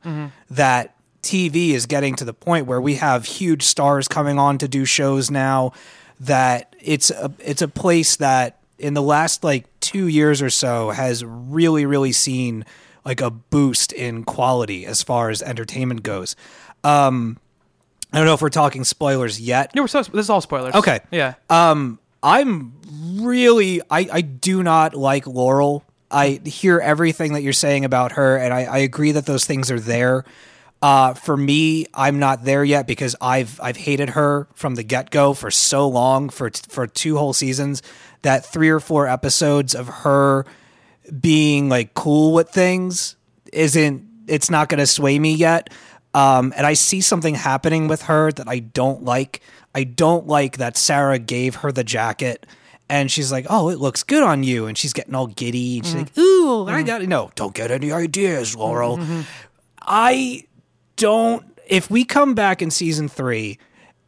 [0.50, 4.66] that TV is getting to the point where we have huge stars coming on to
[4.68, 5.72] do shows now
[6.18, 10.90] that it's a it's a place that in the last like 2 years or so
[10.90, 12.64] has really really seen
[13.05, 16.34] like a boost in quality as far as entertainment goes.
[16.84, 17.39] Um
[18.12, 19.70] I don't know if we're talking spoilers yet.
[19.74, 20.74] Yeah, we're so, this is all spoilers.
[20.74, 21.00] Okay.
[21.10, 21.34] Yeah.
[21.49, 22.74] Um, I'm
[23.20, 25.84] really I I do not like Laurel.
[26.10, 29.70] I hear everything that you're saying about her, and I, I agree that those things
[29.70, 30.24] are there.
[30.82, 35.10] Uh, for me, I'm not there yet because I've I've hated her from the get
[35.10, 37.82] go for so long for for two whole seasons
[38.23, 40.44] that three or four episodes of her
[41.20, 43.16] being like cool with things
[43.52, 45.70] isn't it's not going to sway me yet.
[46.15, 49.41] Um, and I see something happening with her that I don't like.
[49.74, 52.47] I don't like that Sara gave her the jacket
[52.92, 55.86] and she's like, "Oh, it looks good on you," and she's getting all giddy and
[55.86, 55.99] she's mm.
[56.00, 56.86] like, "Ooh, I mm-hmm.
[56.86, 59.23] got it." no, don't get any ideas, Laurel." Mm-hmm.
[59.81, 60.44] I
[60.97, 61.42] don't.
[61.66, 63.58] If we come back in season three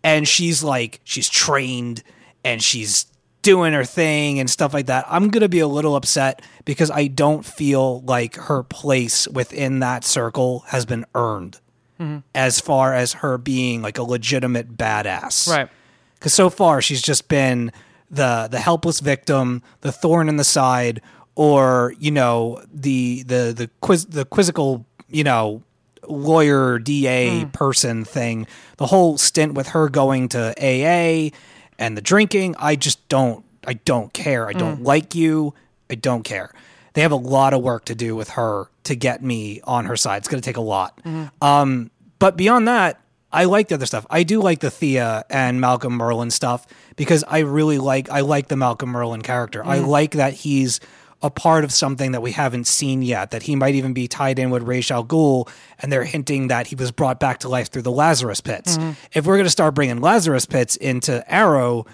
[0.03, 2.03] and she's like, she's trained
[2.45, 3.07] and she's
[3.41, 6.91] doing her thing and stuff like that, I'm going to be a little upset because
[6.91, 11.59] I don't feel like her place within that circle has been earned
[12.05, 12.19] Mm-hmm.
[12.35, 15.49] as far as her being like a legitimate badass.
[15.49, 15.69] Right.
[16.15, 17.73] Because so far she's just been
[18.11, 21.01] the the helpless victim, the thorn in the side,
[21.35, 25.63] or you know the the the quiz the quizzical you know
[26.07, 27.53] lawyer DA mm.
[27.53, 28.47] person thing.
[28.77, 31.35] The whole stint with her going to AA
[31.79, 34.47] and the drinking, I just don't I don't care.
[34.47, 34.87] I don't mm.
[34.87, 35.55] like you.
[35.89, 36.53] I don't care.
[36.95, 39.97] They have a lot of work to do with her to get me on her
[39.97, 40.19] side.
[40.19, 40.97] It's going to take a lot.
[40.99, 41.45] Mm-hmm.
[41.45, 41.91] Um,
[42.25, 42.99] but beyond that,
[43.31, 44.07] I like the other stuff.
[44.09, 48.49] I do like the Thea and Malcolm Merlyn stuff because I really like I like
[48.49, 49.63] the Malcolm Merlyn character.
[49.63, 50.81] I like that he's
[51.21, 53.31] a part of something that we haven't seen yet.
[53.33, 56.69] That he might even be tied in with Ra's al Ghul, and they're hinting that
[56.69, 58.79] he was brought back to life through the Lazarus pits.
[59.13, 61.85] If we're going to start bringing Lazarus pits into Arrow,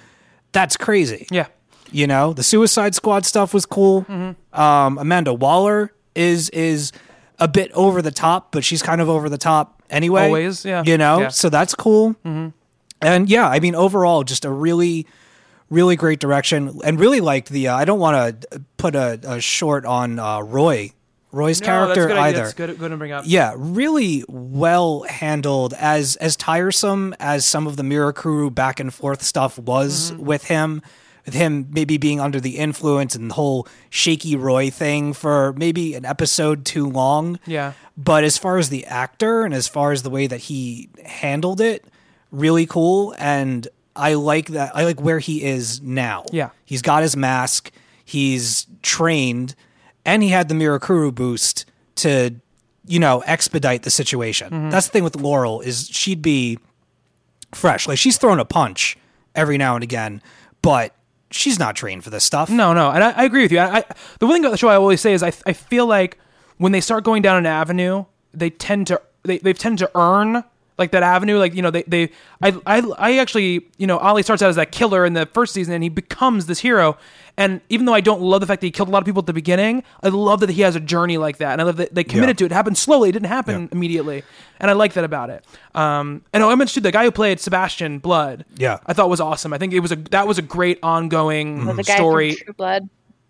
[0.53, 1.27] that's crazy.
[1.33, 1.49] Yeah.
[1.91, 4.03] You know, the Suicide Squad stuff was cool.
[4.03, 4.61] Mm-hmm.
[4.61, 6.93] Um, Amanda Waller is is
[7.41, 10.25] a bit over the top, but she's kind of over the top anyway.
[10.27, 10.83] Always, yeah.
[10.87, 11.29] You know, Yeah.
[11.29, 12.17] so that's cool.
[13.03, 15.07] And yeah, I mean, overall, just a really,
[15.71, 17.69] really great direction, and really liked the.
[17.69, 20.93] Uh, I don't want to put a, a short on uh, Roy,
[21.33, 22.39] Roy's No, character that's either.
[22.41, 23.25] That's good, good to bring up.
[23.27, 25.73] Yeah, really well handled.
[25.79, 30.25] As as tiresome as some of the Mirakuru back and forth stuff was Mm-hmm.
[30.25, 30.83] with him,
[31.25, 35.95] with him maybe being under the influence and the whole shaky Roy thing for maybe
[35.95, 37.39] an episode too long.
[37.47, 37.73] Yeah.
[37.97, 41.61] But as far as the actor and as far as the way that he handled
[41.61, 41.85] it,
[42.31, 43.15] really cool.
[43.19, 44.75] And I like that.
[44.75, 46.25] I like where he is now.
[46.33, 46.51] Yeah.
[46.65, 47.71] He's got his mask.
[48.05, 49.55] He's trained,
[50.05, 51.65] and he had the Mirakuru boost
[51.97, 52.35] to,
[52.87, 54.51] you know, expedite the situation.
[54.51, 54.71] Mm-hmm.
[54.71, 56.59] That's the thing with Laurel is she'd be
[57.53, 57.87] fresh.
[57.87, 58.97] Like she's thrown a punch
[59.35, 60.23] every now and again,
[60.63, 60.95] but
[61.31, 62.51] she's not trained for this stuff.
[62.51, 63.59] No, no, and I, I agree with you.
[63.59, 63.85] I, I,
[64.19, 66.19] the one thing about the show I always say is I, I feel like
[66.59, 70.45] when they start going down an avenue, they tend to they they tend to earn
[70.81, 71.39] like that avenue.
[71.39, 72.11] Like you know they they
[72.43, 75.55] I I, I actually you know Ollie starts out as that killer in the first
[75.55, 76.99] season and he becomes this hero.
[77.37, 79.21] And even though I don't love the fact that he killed a lot of people
[79.21, 81.77] at the beginning, I love that he has a journey like that, and I love
[81.77, 82.53] that they committed to it.
[82.53, 84.25] It happened slowly; it didn't happen immediately,
[84.59, 85.45] and I like that about it.
[85.75, 88.45] Um, and oh, I mentioned too, the guy who played Sebastian Blood.
[88.57, 88.79] Yeah.
[88.85, 89.53] I thought was awesome.
[89.53, 92.33] I think it was a that was a great ongoing The guy story.
[92.33, 92.89] from True Blood.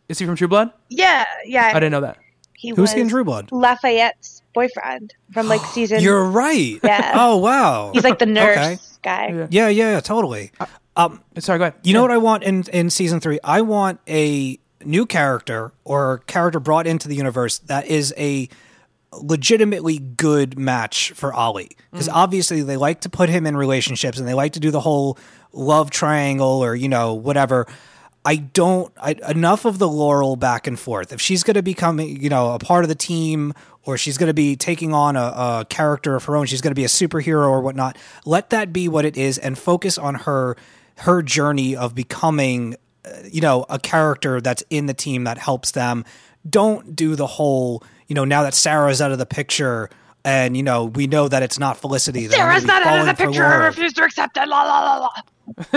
[0.08, 0.72] Is he from True Blood?
[0.88, 1.66] Yeah, yeah.
[1.68, 2.18] I didn't know that.
[2.56, 3.50] He Who's was he in True Blood?
[3.52, 6.00] Lafayette's boyfriend from like season.
[6.00, 6.78] You're right.
[6.82, 7.12] Yeah.
[7.14, 7.90] Oh wow.
[7.92, 8.78] He's like the nurse Okay.
[9.02, 9.46] guy.
[9.50, 10.52] Yeah, yeah, yeah, totally.
[10.96, 11.74] Um, Sorry, go ahead.
[11.82, 13.38] You know what I want in in season three?
[13.44, 18.48] I want a new character or character brought into the universe that is a
[19.12, 21.70] legitimately good match for Ollie.
[21.90, 24.80] Because obviously they like to put him in relationships and they like to do the
[24.80, 25.18] whole
[25.52, 27.66] love triangle or, you know, whatever.
[28.24, 31.12] I don't I, enough of the Laurel back and forth.
[31.12, 33.52] If she's going to become, you know, a part of the team
[33.84, 36.72] or she's going to be taking on a, a character of her own, she's going
[36.72, 37.96] to be a superhero or whatnot.
[38.24, 40.56] Let that be what it is and focus on her
[41.00, 45.70] her journey of becoming uh, you know a character that's in the team that helps
[45.70, 46.04] them
[46.48, 49.88] don't do the whole you know now that sara's out of the picture
[50.24, 53.00] and you know we know that it's not felicity that Sara's gonna be not out
[53.00, 53.46] of the falling picture.
[53.46, 54.46] I refuse to accept it.
[54.46, 55.10] La la la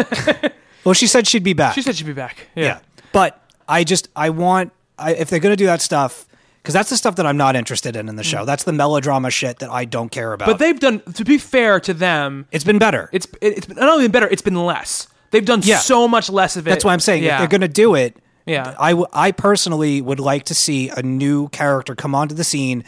[0.04, 0.50] la.
[0.84, 2.48] well she said she'd be back She said she'd be back.
[2.56, 2.66] Yeah.
[2.66, 2.80] yeah
[3.14, 6.26] but i just i want I, if they're going to do that stuff
[6.64, 9.30] because that's the stuff that i'm not interested in in the show that's the melodrama
[9.30, 10.52] shit that i don't care about Mm.
[10.52, 12.48] But they've done to be fair to them.
[12.52, 14.28] it's been better It's it, it's been, not only been better.
[14.28, 15.08] It's been less.
[15.32, 15.80] They've done Yeah.
[15.80, 16.70] so much less of it.
[16.70, 17.34] That's why I'm saying Yeah.
[17.36, 18.76] if they're going to do it, Yeah.
[18.80, 22.84] I, w- I personally would like to see a new character come onto the scene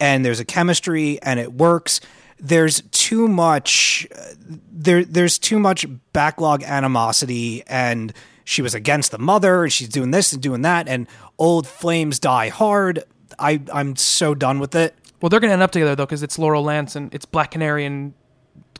[0.00, 2.00] and there's a chemistry and it works.
[2.38, 4.22] There's too much uh,
[4.72, 5.84] there there's too much
[6.14, 8.12] backlog animosity and
[8.44, 11.06] she was against the mother and she's doing this and doing that and
[11.38, 13.04] old flames die hard.
[13.38, 14.94] I I'm so done with it.
[15.20, 17.50] well, they're going to end up together though because it's Laurel Lance and it's Black
[17.52, 18.12] Canary and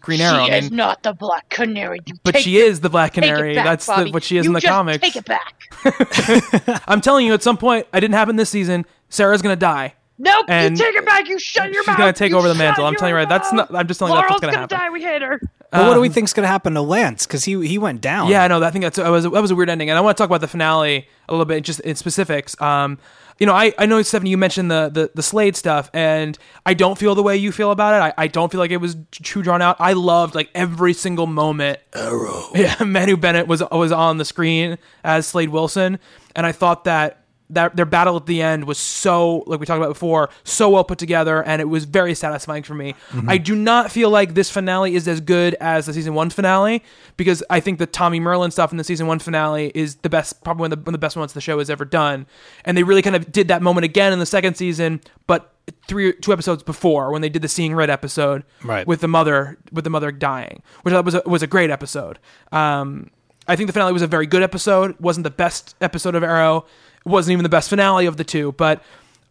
[0.00, 0.46] Green Arrow.
[0.46, 1.98] She I is not the Black Canary.
[2.06, 3.54] You but she it- is the Black Canary.
[3.54, 4.98] back, That's the, what she is You in the just comics.
[5.02, 6.82] Take it back.
[6.88, 8.86] I'm telling you, at some point, I didn't happen this season.
[9.08, 9.94] Sara's going to die.
[10.22, 10.46] Nope.
[10.48, 11.28] And you take it back.
[11.28, 11.96] You shut your she's mouth.
[11.96, 12.84] She's gonna take You over the mantle.
[12.84, 13.26] I'm telling you right.
[13.28, 13.74] That's not.
[13.74, 14.78] I'm just telling you that's what's going to gonna happen.
[14.78, 14.90] die.
[14.90, 15.40] We hate her.
[15.72, 18.28] But what do we think's going to happen to Lance cuz he he went down.
[18.28, 20.18] Yeah, no, I think that's that was that was a weird ending, and I want
[20.18, 22.54] to talk about the finale a little bit, just in specifics.
[22.60, 22.98] Um,
[23.40, 26.74] you know, I, I know Stephanie, you mentioned the, the the Slade stuff, and I
[26.74, 28.14] don't feel the way you feel about it.
[28.16, 29.76] I, I don't feel like it was too drawn out.
[29.80, 31.80] I loved like every single moment.
[31.94, 32.48] Arrow.
[32.54, 35.98] Yeah, Manu Bennett was was on the screen as Slade Wilson,
[36.36, 39.78] and I thought that that their battle at the end was so like we talked
[39.78, 42.94] about before, so well put together, and it was very satisfying for me.
[43.28, 46.82] I do not feel like this finale is as good as the season one finale
[47.16, 50.42] because I think the Tommy Merlyn stuff in the season one finale is the best,
[50.44, 52.26] probably one of the, one of the best ones the show has ever done,
[52.64, 55.52] and they really kind of did that moment again in the second season, but
[55.86, 58.84] three two episodes before when they did the Seeing Red episode Right.
[58.86, 61.70] with the mother with the mother dying, which I thought was a, was a great
[61.70, 62.18] episode.
[62.52, 63.10] Um,
[63.46, 64.94] I think the finale was a very good episode.
[65.00, 66.66] wasn't the best episode of Arrow.
[67.04, 68.82] It wasn't even the best finale of the two, but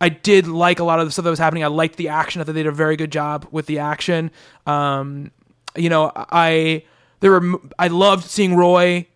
[0.02, 1.64] I did like a lot of the stuff that was happening.
[1.64, 2.42] I liked the action.
[2.42, 4.32] I thought they did a very good job with the action.
[4.66, 5.32] Um,
[5.76, 6.84] you know, I
[7.20, 9.08] there were I loved seeing Roy,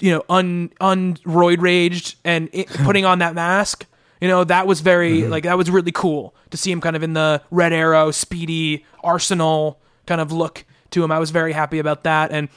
[0.00, 3.86] you know, un un roid raged and it, putting on that mask.
[4.20, 7.02] You know, that was very like that was really cool to see him kind of
[7.02, 11.10] in the Red Arrow, speedy Arsenal kind of look to him.
[11.10, 12.50] I was very happy about that, and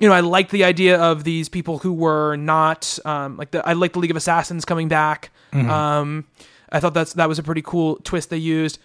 [0.00, 3.66] you know, I liked the idea of these people who were not um, like the.
[3.66, 5.30] I like the League of Assassins coming back.
[5.52, 6.24] Um,
[6.72, 8.78] I thought that's that was a pretty cool twist they used.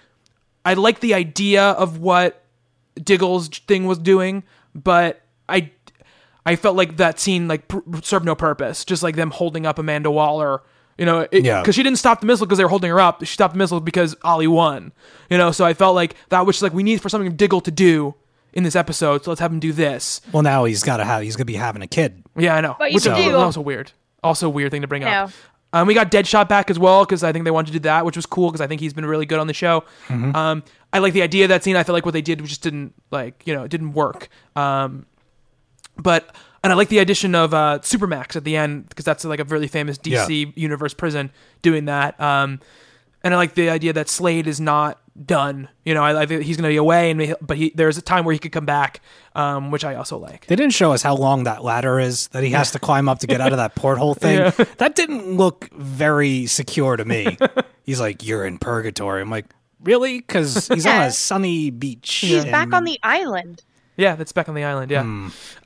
[0.66, 2.44] I like the idea of what
[3.02, 5.72] Diggle's thing was doing, but I
[6.46, 8.84] I felt like that scene like pr- served no purpose.
[8.86, 10.62] Just like them holding up Amanda Waller,
[10.98, 11.64] you know, because Yeah.
[11.72, 13.20] she didn't stop the missile because they were holding her up.
[13.22, 14.92] She stopped the missile because Ollie won,
[15.30, 15.52] you know.
[15.52, 18.16] So I felt like that was like we need for something Diggle to do
[18.56, 20.22] in this episode, so let's have him do this.
[20.32, 21.22] Well, now he's got to have.
[21.22, 22.24] He's gonna be having a kid.
[22.36, 22.76] Yeah, I know.
[22.80, 23.92] But you Which do- is also weird.
[24.24, 25.30] Also weird thing to bring up.
[25.30, 25.34] No.
[25.80, 28.06] Um, we got Deadshot back as well because I think they wanted to do that,
[28.06, 29.84] which was cool because I think he's been really good on the show.
[30.10, 31.76] Um, I like the idea of that scene.
[31.76, 34.30] I feel like what they did just didn't like you know it didn't work.
[34.56, 35.06] Um,
[35.98, 39.40] but and I like the addition of uh, Supermax at the end because that's like
[39.40, 41.30] a really famous DC universe prison
[41.62, 42.20] doing that.
[42.22, 42.62] Um,
[43.24, 45.70] and I like the idea that Slade is not done.
[45.84, 47.98] You know, I, I think he's going to be away, and may- but he, there's
[47.98, 49.02] a time where he could come back,
[49.36, 50.46] um, which I also like.
[50.48, 53.20] They didn't show us how long that ladder is that he has to climb up
[53.20, 54.52] to get out of that porthole thing.
[54.78, 57.38] That didn't look very secure to me.
[57.84, 59.46] He's like, "You're in purgatory." I'm like,
[59.84, 62.12] "Really?" Because he's on a sunny beach.
[62.16, 63.64] He's and- back on the island.
[63.98, 64.92] Yeah, that's back on the island.
[64.92, 65.00] Yeah.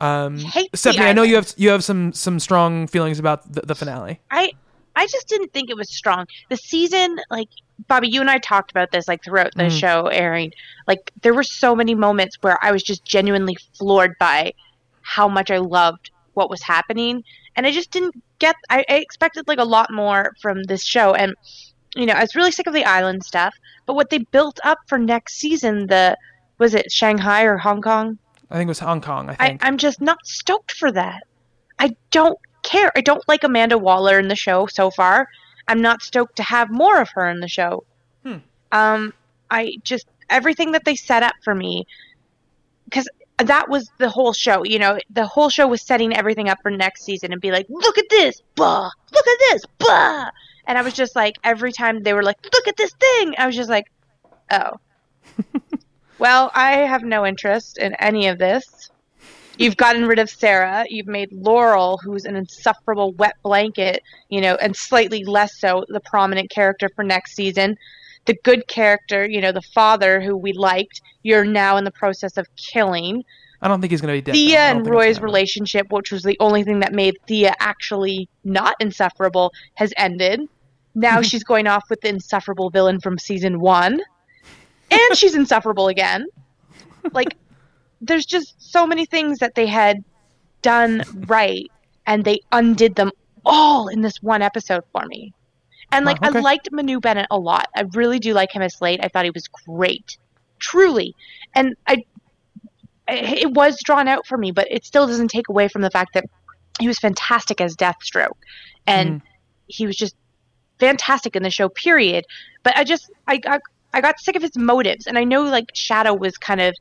[0.02, 3.52] Um, Hate the Stephanie, I know you have you have some some strong feelings about
[3.52, 4.20] the, the finale.
[4.30, 4.52] I
[5.00, 6.28] I just didn't think it was strong.
[6.50, 7.48] The season, like
[7.88, 9.80] Bobby, you and I talked about this like throughout the mm.
[9.80, 10.52] show airing.
[10.88, 14.54] Like there were so many moments where I was just genuinely floored by
[15.02, 17.24] how much I loved what was happening,
[17.56, 18.58] and I just didn't get.
[18.70, 21.34] I, I expected like a lot more from this show, and
[21.96, 23.56] you know I was really sick of the island stuff.
[23.86, 26.18] But what they built up for next season, the
[26.58, 28.18] was it Shanghai or Hong Kong?
[28.52, 29.30] I think it was Hong Kong.
[29.30, 29.66] I I, think.
[29.66, 31.24] I'm just not stoked for that.
[31.80, 32.38] I don't
[32.70, 32.92] care.
[32.96, 35.28] I don't like Amanda Waller in the show so far.
[35.68, 37.84] I'm not stoked to have more of her in the show.
[38.72, 39.14] Um,
[39.50, 41.86] I just everything that they set up for me
[42.86, 43.08] because
[43.38, 44.64] that was the whole show.
[44.64, 47.66] You know, the whole show was setting everything up for next season and be like,
[47.70, 50.30] look at this, bah, look at this, bah.
[50.68, 53.48] And I was just like, every time they were like, look at this thing, I
[53.48, 53.86] was just like,
[54.52, 54.74] oh.
[56.20, 58.92] well, I have no interest in any of this.
[59.60, 60.86] You've gotten rid of Sara.
[60.90, 66.00] You've made Laurel, who's an insufferable wet blanket, you know, and slightly less so the
[66.00, 67.76] prominent character for next season.
[68.24, 72.38] The good character, you know, the father who we liked, you're now in the process
[72.38, 73.22] of killing.
[73.62, 74.34] I don't think he's going to be dead.
[74.34, 74.64] Thea though.
[74.64, 78.76] I don't and Roy's relationship, which was the only thing that made Thea actually not
[78.80, 80.40] insufferable, has ended.
[80.96, 84.00] Now she's going off with the insufferable villain from season one.
[84.90, 86.28] And she's insufferable again.
[87.12, 87.36] Like,
[88.02, 90.04] there's just so many things that they had
[90.62, 91.70] done right,
[92.06, 93.12] and they undid them
[93.46, 95.34] all in this one episode for me.
[95.92, 96.40] And, like, Wow, okay.
[96.40, 97.68] I liked Manu Bennett a lot.
[97.76, 99.00] I really do like him as Slade.
[99.02, 100.18] I thought he was great.
[100.60, 101.16] Truly.
[101.56, 102.04] And I
[103.12, 106.14] it was drawn out for me, but it still doesn't take away from the fact
[106.14, 106.26] that
[106.80, 108.38] he was fantastic as Deathstroke,
[108.88, 109.28] and mm-hmm.
[109.68, 110.16] he was just
[110.80, 111.70] fantastic in the show.
[111.70, 112.26] Period.
[112.64, 113.62] But I just I got
[113.94, 116.76] I got sick of his motives, and I know like Shado was kind of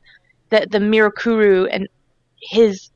[0.49, 1.87] the the Mirakuru and
[2.41, 2.91] his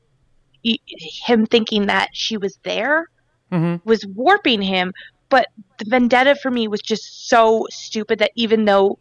[1.26, 3.08] him thinking that she was there
[3.52, 3.80] Mhm.
[3.84, 4.92] was warping him.
[5.28, 8.98] But the vendetta for me was just so stupid that even though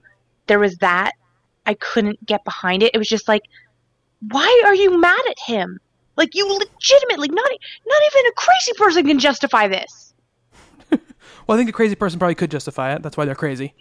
[0.48, 1.14] there was that,
[1.66, 2.92] I couldn't get behind it.
[2.94, 3.44] It was just like
[4.30, 5.80] why are you mad at him?
[6.16, 7.52] Like you legitimately not
[7.86, 10.14] not even a crazy person can justify this.
[11.46, 13.02] Well, I think a crazy person probably could justify it.
[13.02, 13.74] That's why they're crazy.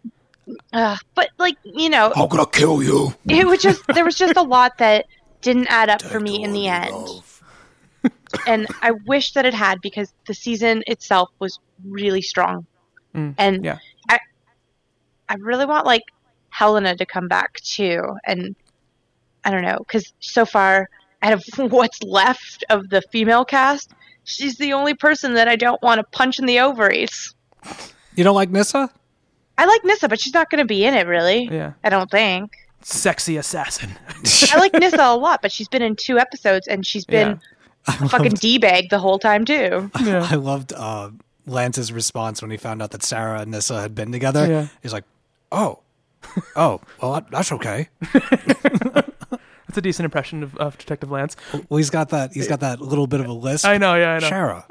[0.72, 3.14] Uh, but like you know, I'm gonna kill you.
[3.28, 5.06] it was just there was just a lot that
[5.40, 7.22] didn't add up for me in the end,
[8.46, 12.66] and I wish that it had because the season itself was really strong,
[13.14, 13.78] and yeah.
[15.32, 16.02] I really want like
[16.50, 18.54] Helena to come back too, and
[19.44, 20.90] I don't know because so far
[21.22, 23.92] out of what's left of the female cast,
[24.24, 27.34] she's the only person that I don't want to punch in the ovaries.
[28.14, 28.90] You don't like Nissa?
[29.58, 31.48] I like Nissa, but she's not going to be in it really.
[31.50, 31.72] Yeah.
[31.84, 32.56] I don't think.
[32.82, 33.90] Sexy assassin.
[34.52, 37.40] I like Nissa a lot, but she's been in two episodes and she's been
[37.86, 39.90] a fucking d bag the whole time too.
[40.02, 40.26] Yeah.
[40.28, 41.10] I loved uh,
[41.46, 44.46] Lance's response when he found out that Sara and Nissa had been together.
[44.46, 44.66] Yeah.
[44.82, 45.04] He's like,
[45.52, 45.80] "Oh,
[46.56, 47.88] oh, well, that's okay."
[49.72, 51.34] That's a decent impression of, of Detective Lance.
[51.70, 52.32] Well, he's got that.
[52.34, 53.64] He's got that little bit of a list.
[53.64, 54.28] I know, yeah, I know.
[54.28, 54.66] Sara,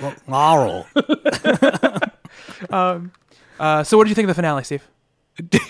[0.00, 0.86] well, Laurel.
[3.60, 4.88] Uh, so, what do you think of the finale, Steve?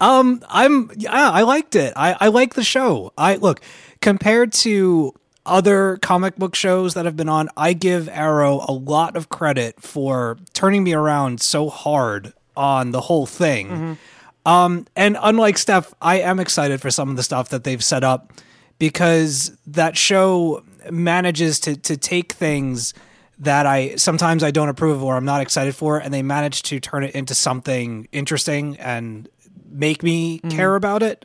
[0.00, 1.94] Um, I'm yeah, I liked it.
[1.96, 3.12] I I like the show.
[3.16, 3.60] I look
[4.02, 5.14] compared to
[5.46, 9.80] other comic book shows that have been on, I give Arrow a lot of credit
[9.80, 13.96] for turning me around so hard on the whole thing.
[14.44, 18.04] Um, and unlike Steph, I am excited for some of the stuff that they've set
[18.04, 18.32] up
[18.78, 22.92] because that show manages to to take things
[23.40, 26.62] that I sometimes I don't approve of or I'm not excited for, and they manage
[26.64, 29.28] to turn it into something interesting and
[29.70, 31.24] make me care about it.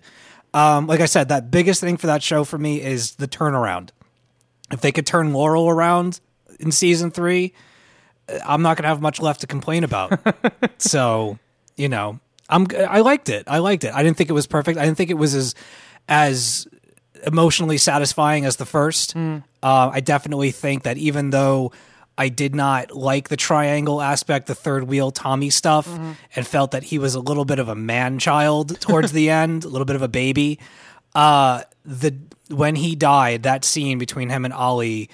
[0.53, 3.89] Um, like I said, that biggest thing for that show for me is the turnaround.
[4.71, 6.19] If they could turn Laurel around
[6.59, 7.53] in season three,
[8.45, 10.19] I'm not going to have much left to complain about.
[10.77, 11.39] so,
[11.75, 12.19] you know,
[12.49, 13.45] I'm I liked it.
[13.47, 13.93] I liked it.
[13.93, 14.77] I didn't think it was perfect.
[14.77, 15.55] I didn't think it was as
[16.07, 16.67] as
[17.25, 19.15] emotionally satisfying as the first.
[19.15, 21.71] Uh, I definitely think that even though
[22.17, 25.87] I did not like the triangle aspect, the third wheel Tommy stuff,
[26.35, 29.63] and felt that he was a little bit of a man child towards the end,
[29.63, 30.59] a little bit of a baby.
[31.15, 32.15] Uh, the
[32.49, 35.09] when he died, that scene between him and Ollie,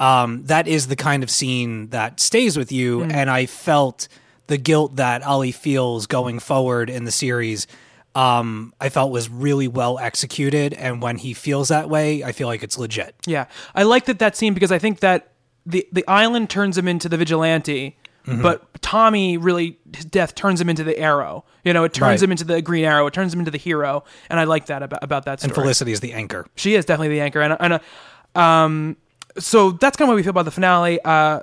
[0.00, 3.04] um, that is the kind of scene that stays with you.
[3.04, 4.08] And I felt
[4.48, 7.66] the guilt that Ollie feels going forward in the series.
[8.14, 12.46] Um, I felt was really well executed, and when he feels that way, I feel
[12.46, 13.14] like it's legit.
[13.26, 15.31] Yeah, I liked that that scene because I think that
[15.66, 18.40] the the island turns him into the vigilante, Mm-hmm.
[18.40, 21.44] but Tommy really his death turns him into the arrow.
[21.64, 22.22] You know, it turns Right.
[22.22, 23.04] him into the Green Arrow.
[23.08, 25.48] It turns him into the hero, and I like that about about that story.
[25.50, 26.46] And Felicity is the anchor.
[26.54, 27.80] she is definitely the anchor, and and
[28.36, 28.96] uh, um,
[29.38, 31.00] so that's kind of what we feel about the finale.
[31.04, 31.40] Uh,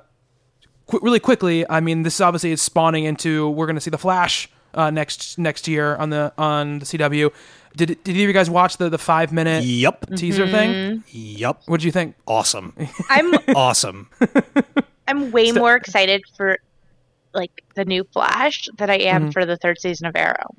[0.87, 3.97] qu- really quickly, I mean, this obviously is spawning into we're going to see the
[3.97, 7.31] Flash uh, next next year on the on the CW.
[7.75, 10.15] Did did either of you guys watch the the five minute Yep.
[10.15, 11.03] teaser thing?
[11.09, 11.61] Yep.
[11.65, 12.15] What'd you think?
[12.27, 12.73] Awesome.
[13.09, 14.09] I'm awesome.
[15.07, 16.57] I'm way more excited for
[17.33, 19.31] like the new Flash than I am Mm-hmm.
[19.31, 20.55] for the third season of Arrow.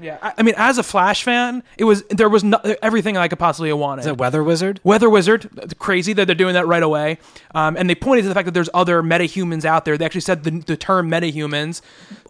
[0.00, 3.28] Yeah, I, I mean, as a Flash fan, it was there was no, everything I
[3.28, 4.02] could possibly have wanted.
[4.02, 4.80] Is it Weather Wizard?
[4.82, 5.48] Weather Wizard,
[5.78, 7.18] crazy that they're doing that right away.
[7.54, 9.96] Um, and they pointed to the fact that there's other metahumans out there.
[9.96, 11.80] They actually said the, the term metahumans.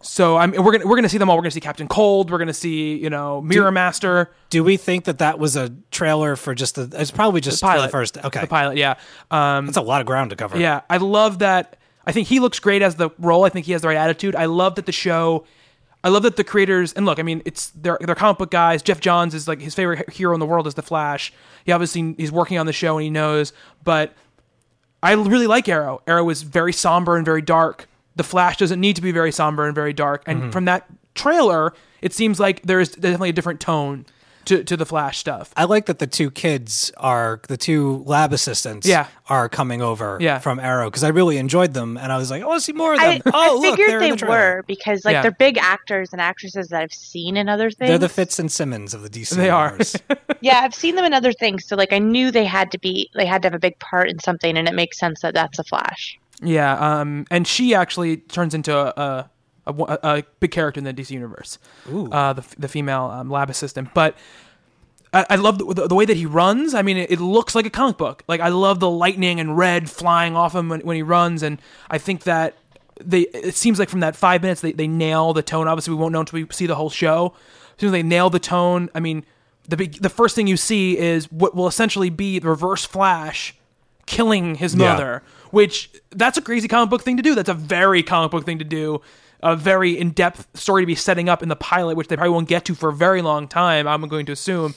[0.01, 1.35] So I'm we're gonna we're gonna see them all.
[1.35, 2.29] We're gonna see Captain Cold.
[2.29, 6.35] We're gonna see you know Mirror Master, Do we think that that was a trailer
[6.35, 6.89] for just the?
[6.99, 8.17] It's probably just for pilot the first.
[8.23, 8.77] Okay, the pilot.
[8.77, 8.95] Yeah,
[9.31, 10.57] um, that's a lot of ground to cover.
[10.57, 10.81] yeah.
[10.89, 11.77] I love that.
[12.07, 13.45] I think he looks great as the role.
[13.45, 14.35] I think he has the right attitude.
[14.35, 15.45] I love that the show.
[16.05, 17.17] I love that the creators and look.
[17.19, 18.81] I mean, it's they're they're comic book guys.
[18.83, 21.33] Geoff Johns is like his favorite hero in the world is the Flash.
[21.65, 23.51] He obviously he's working on the show and he knows.
[23.83, 24.13] But
[25.01, 26.01] I really like Arrow.
[26.07, 27.87] Arrow is very somber and very dark.
[28.15, 30.23] The Flash doesn't need to be very somber and very dark.
[30.27, 30.51] And Mm-hmm.
[30.51, 30.85] from that
[31.15, 34.05] trailer, it seems like there is definitely a different tone
[34.45, 35.51] to to the Flash stuff.
[35.57, 38.87] I like that the two kids are the two lab assistants.
[38.87, 39.07] Yeah.
[39.29, 40.17] are coming over.
[40.21, 40.39] Yeah.
[40.39, 42.73] from Arrow because I really enjoyed them, and I was like, I want to see
[42.73, 43.09] more of them.
[43.09, 45.21] I, oh, I look, figured they're they the were because like Yeah.
[45.23, 47.89] they're big actors and actresses that I've seen in other things.
[47.89, 49.35] They're the Fitz and Simmons of the DC.
[49.35, 49.77] They are.
[50.41, 53.09] yeah, I've seen them in other things, so like I knew they had to be
[53.15, 55.59] they had to have a big part in something, and it makes sense that that's
[55.59, 56.19] a Flash.
[56.41, 59.29] Yeah, um, and she actually turns into a a,
[59.67, 61.57] a, a big character in the DC universe.
[62.11, 64.15] Uh, the the female um, lab assistant, but.
[65.13, 66.73] I, I love the, the, the way that he runs.
[66.73, 68.23] I mean, it, it looks like a comic book.
[68.27, 71.57] Like I love the lightning and red flying off him when, when he runs, and
[71.89, 72.55] I think that
[73.01, 73.21] they.
[73.21, 75.69] It seems like from that five minutes they, they nail the tone.
[75.69, 77.33] Obviously, we won't know until we see the whole show.
[77.75, 79.23] As soon as they nail the tone, I mean,
[79.69, 83.55] the big, the first thing you see is what will essentially be the Reverse Flash
[84.05, 84.91] killing his Yeah.
[84.91, 87.35] mother, which that's a crazy comic book thing to do.
[87.35, 89.01] That's a very comic book thing to do.
[89.43, 92.33] A very in depth story to be setting up in the pilot, which they probably
[92.33, 93.87] won't get to for a very long time.
[93.87, 94.73] I'm going to assume.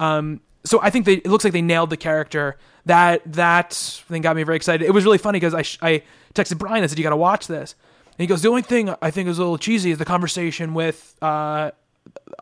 [0.00, 2.56] Um, so I think they, it looks like they nailed the character.
[2.86, 4.86] That that thing got me very excited.
[4.86, 6.02] It was really funny because I I
[6.34, 6.84] texted Brian.
[6.84, 7.74] I said you got to watch this.
[8.06, 10.72] And he goes, the only thing I think is a little cheesy is the conversation
[10.72, 11.72] with uh,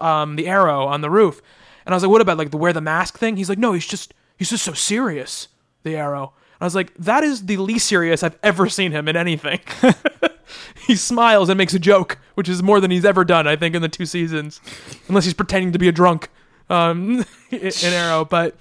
[0.01, 1.43] um, the arrow on the roof.
[1.84, 3.36] And I was like, what about like the wear the mask thing?
[3.36, 5.49] He's like, no, he's just he's just so serious.
[5.83, 6.33] The arrow.
[6.55, 9.60] And I was like, that is the least serious I've ever seen him in anything.
[10.86, 13.74] he smiles and makes a joke, which is more than he's ever done, I think,
[13.74, 14.60] in the two seasons,
[15.08, 16.28] unless he's pretending to be a drunk
[16.70, 18.24] um, in Arrow.
[18.24, 18.57] But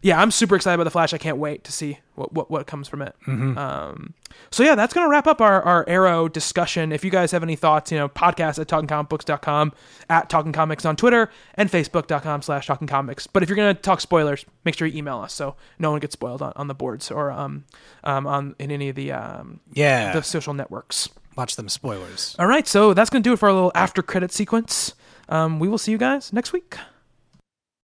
[0.00, 1.12] yeah, I'm super excited about the Flash.
[1.12, 3.14] I can't wait to see what what, what comes from it.
[3.26, 4.14] Um,
[4.50, 6.92] so yeah, that's gonna wrap up our, our Arrow discussion.
[6.92, 9.72] If you guys have any thoughts, you know, podcast at talkingcomicbooks.com,
[10.08, 13.26] at Talking Comics on Twitter, and Facebook.com slash Talking Comics.
[13.26, 16.12] But if you're gonna talk spoilers, make sure you email us so no one gets
[16.12, 17.64] spoiled on, on the boards or um,
[18.04, 20.12] um on in any of the um Yeah.
[20.12, 21.08] the social networks.
[21.38, 22.34] Watch them spoilers.
[22.36, 24.94] All right, so that's gonna do it for our little after credit sequence.
[25.28, 26.76] Um, we will see you guys next week.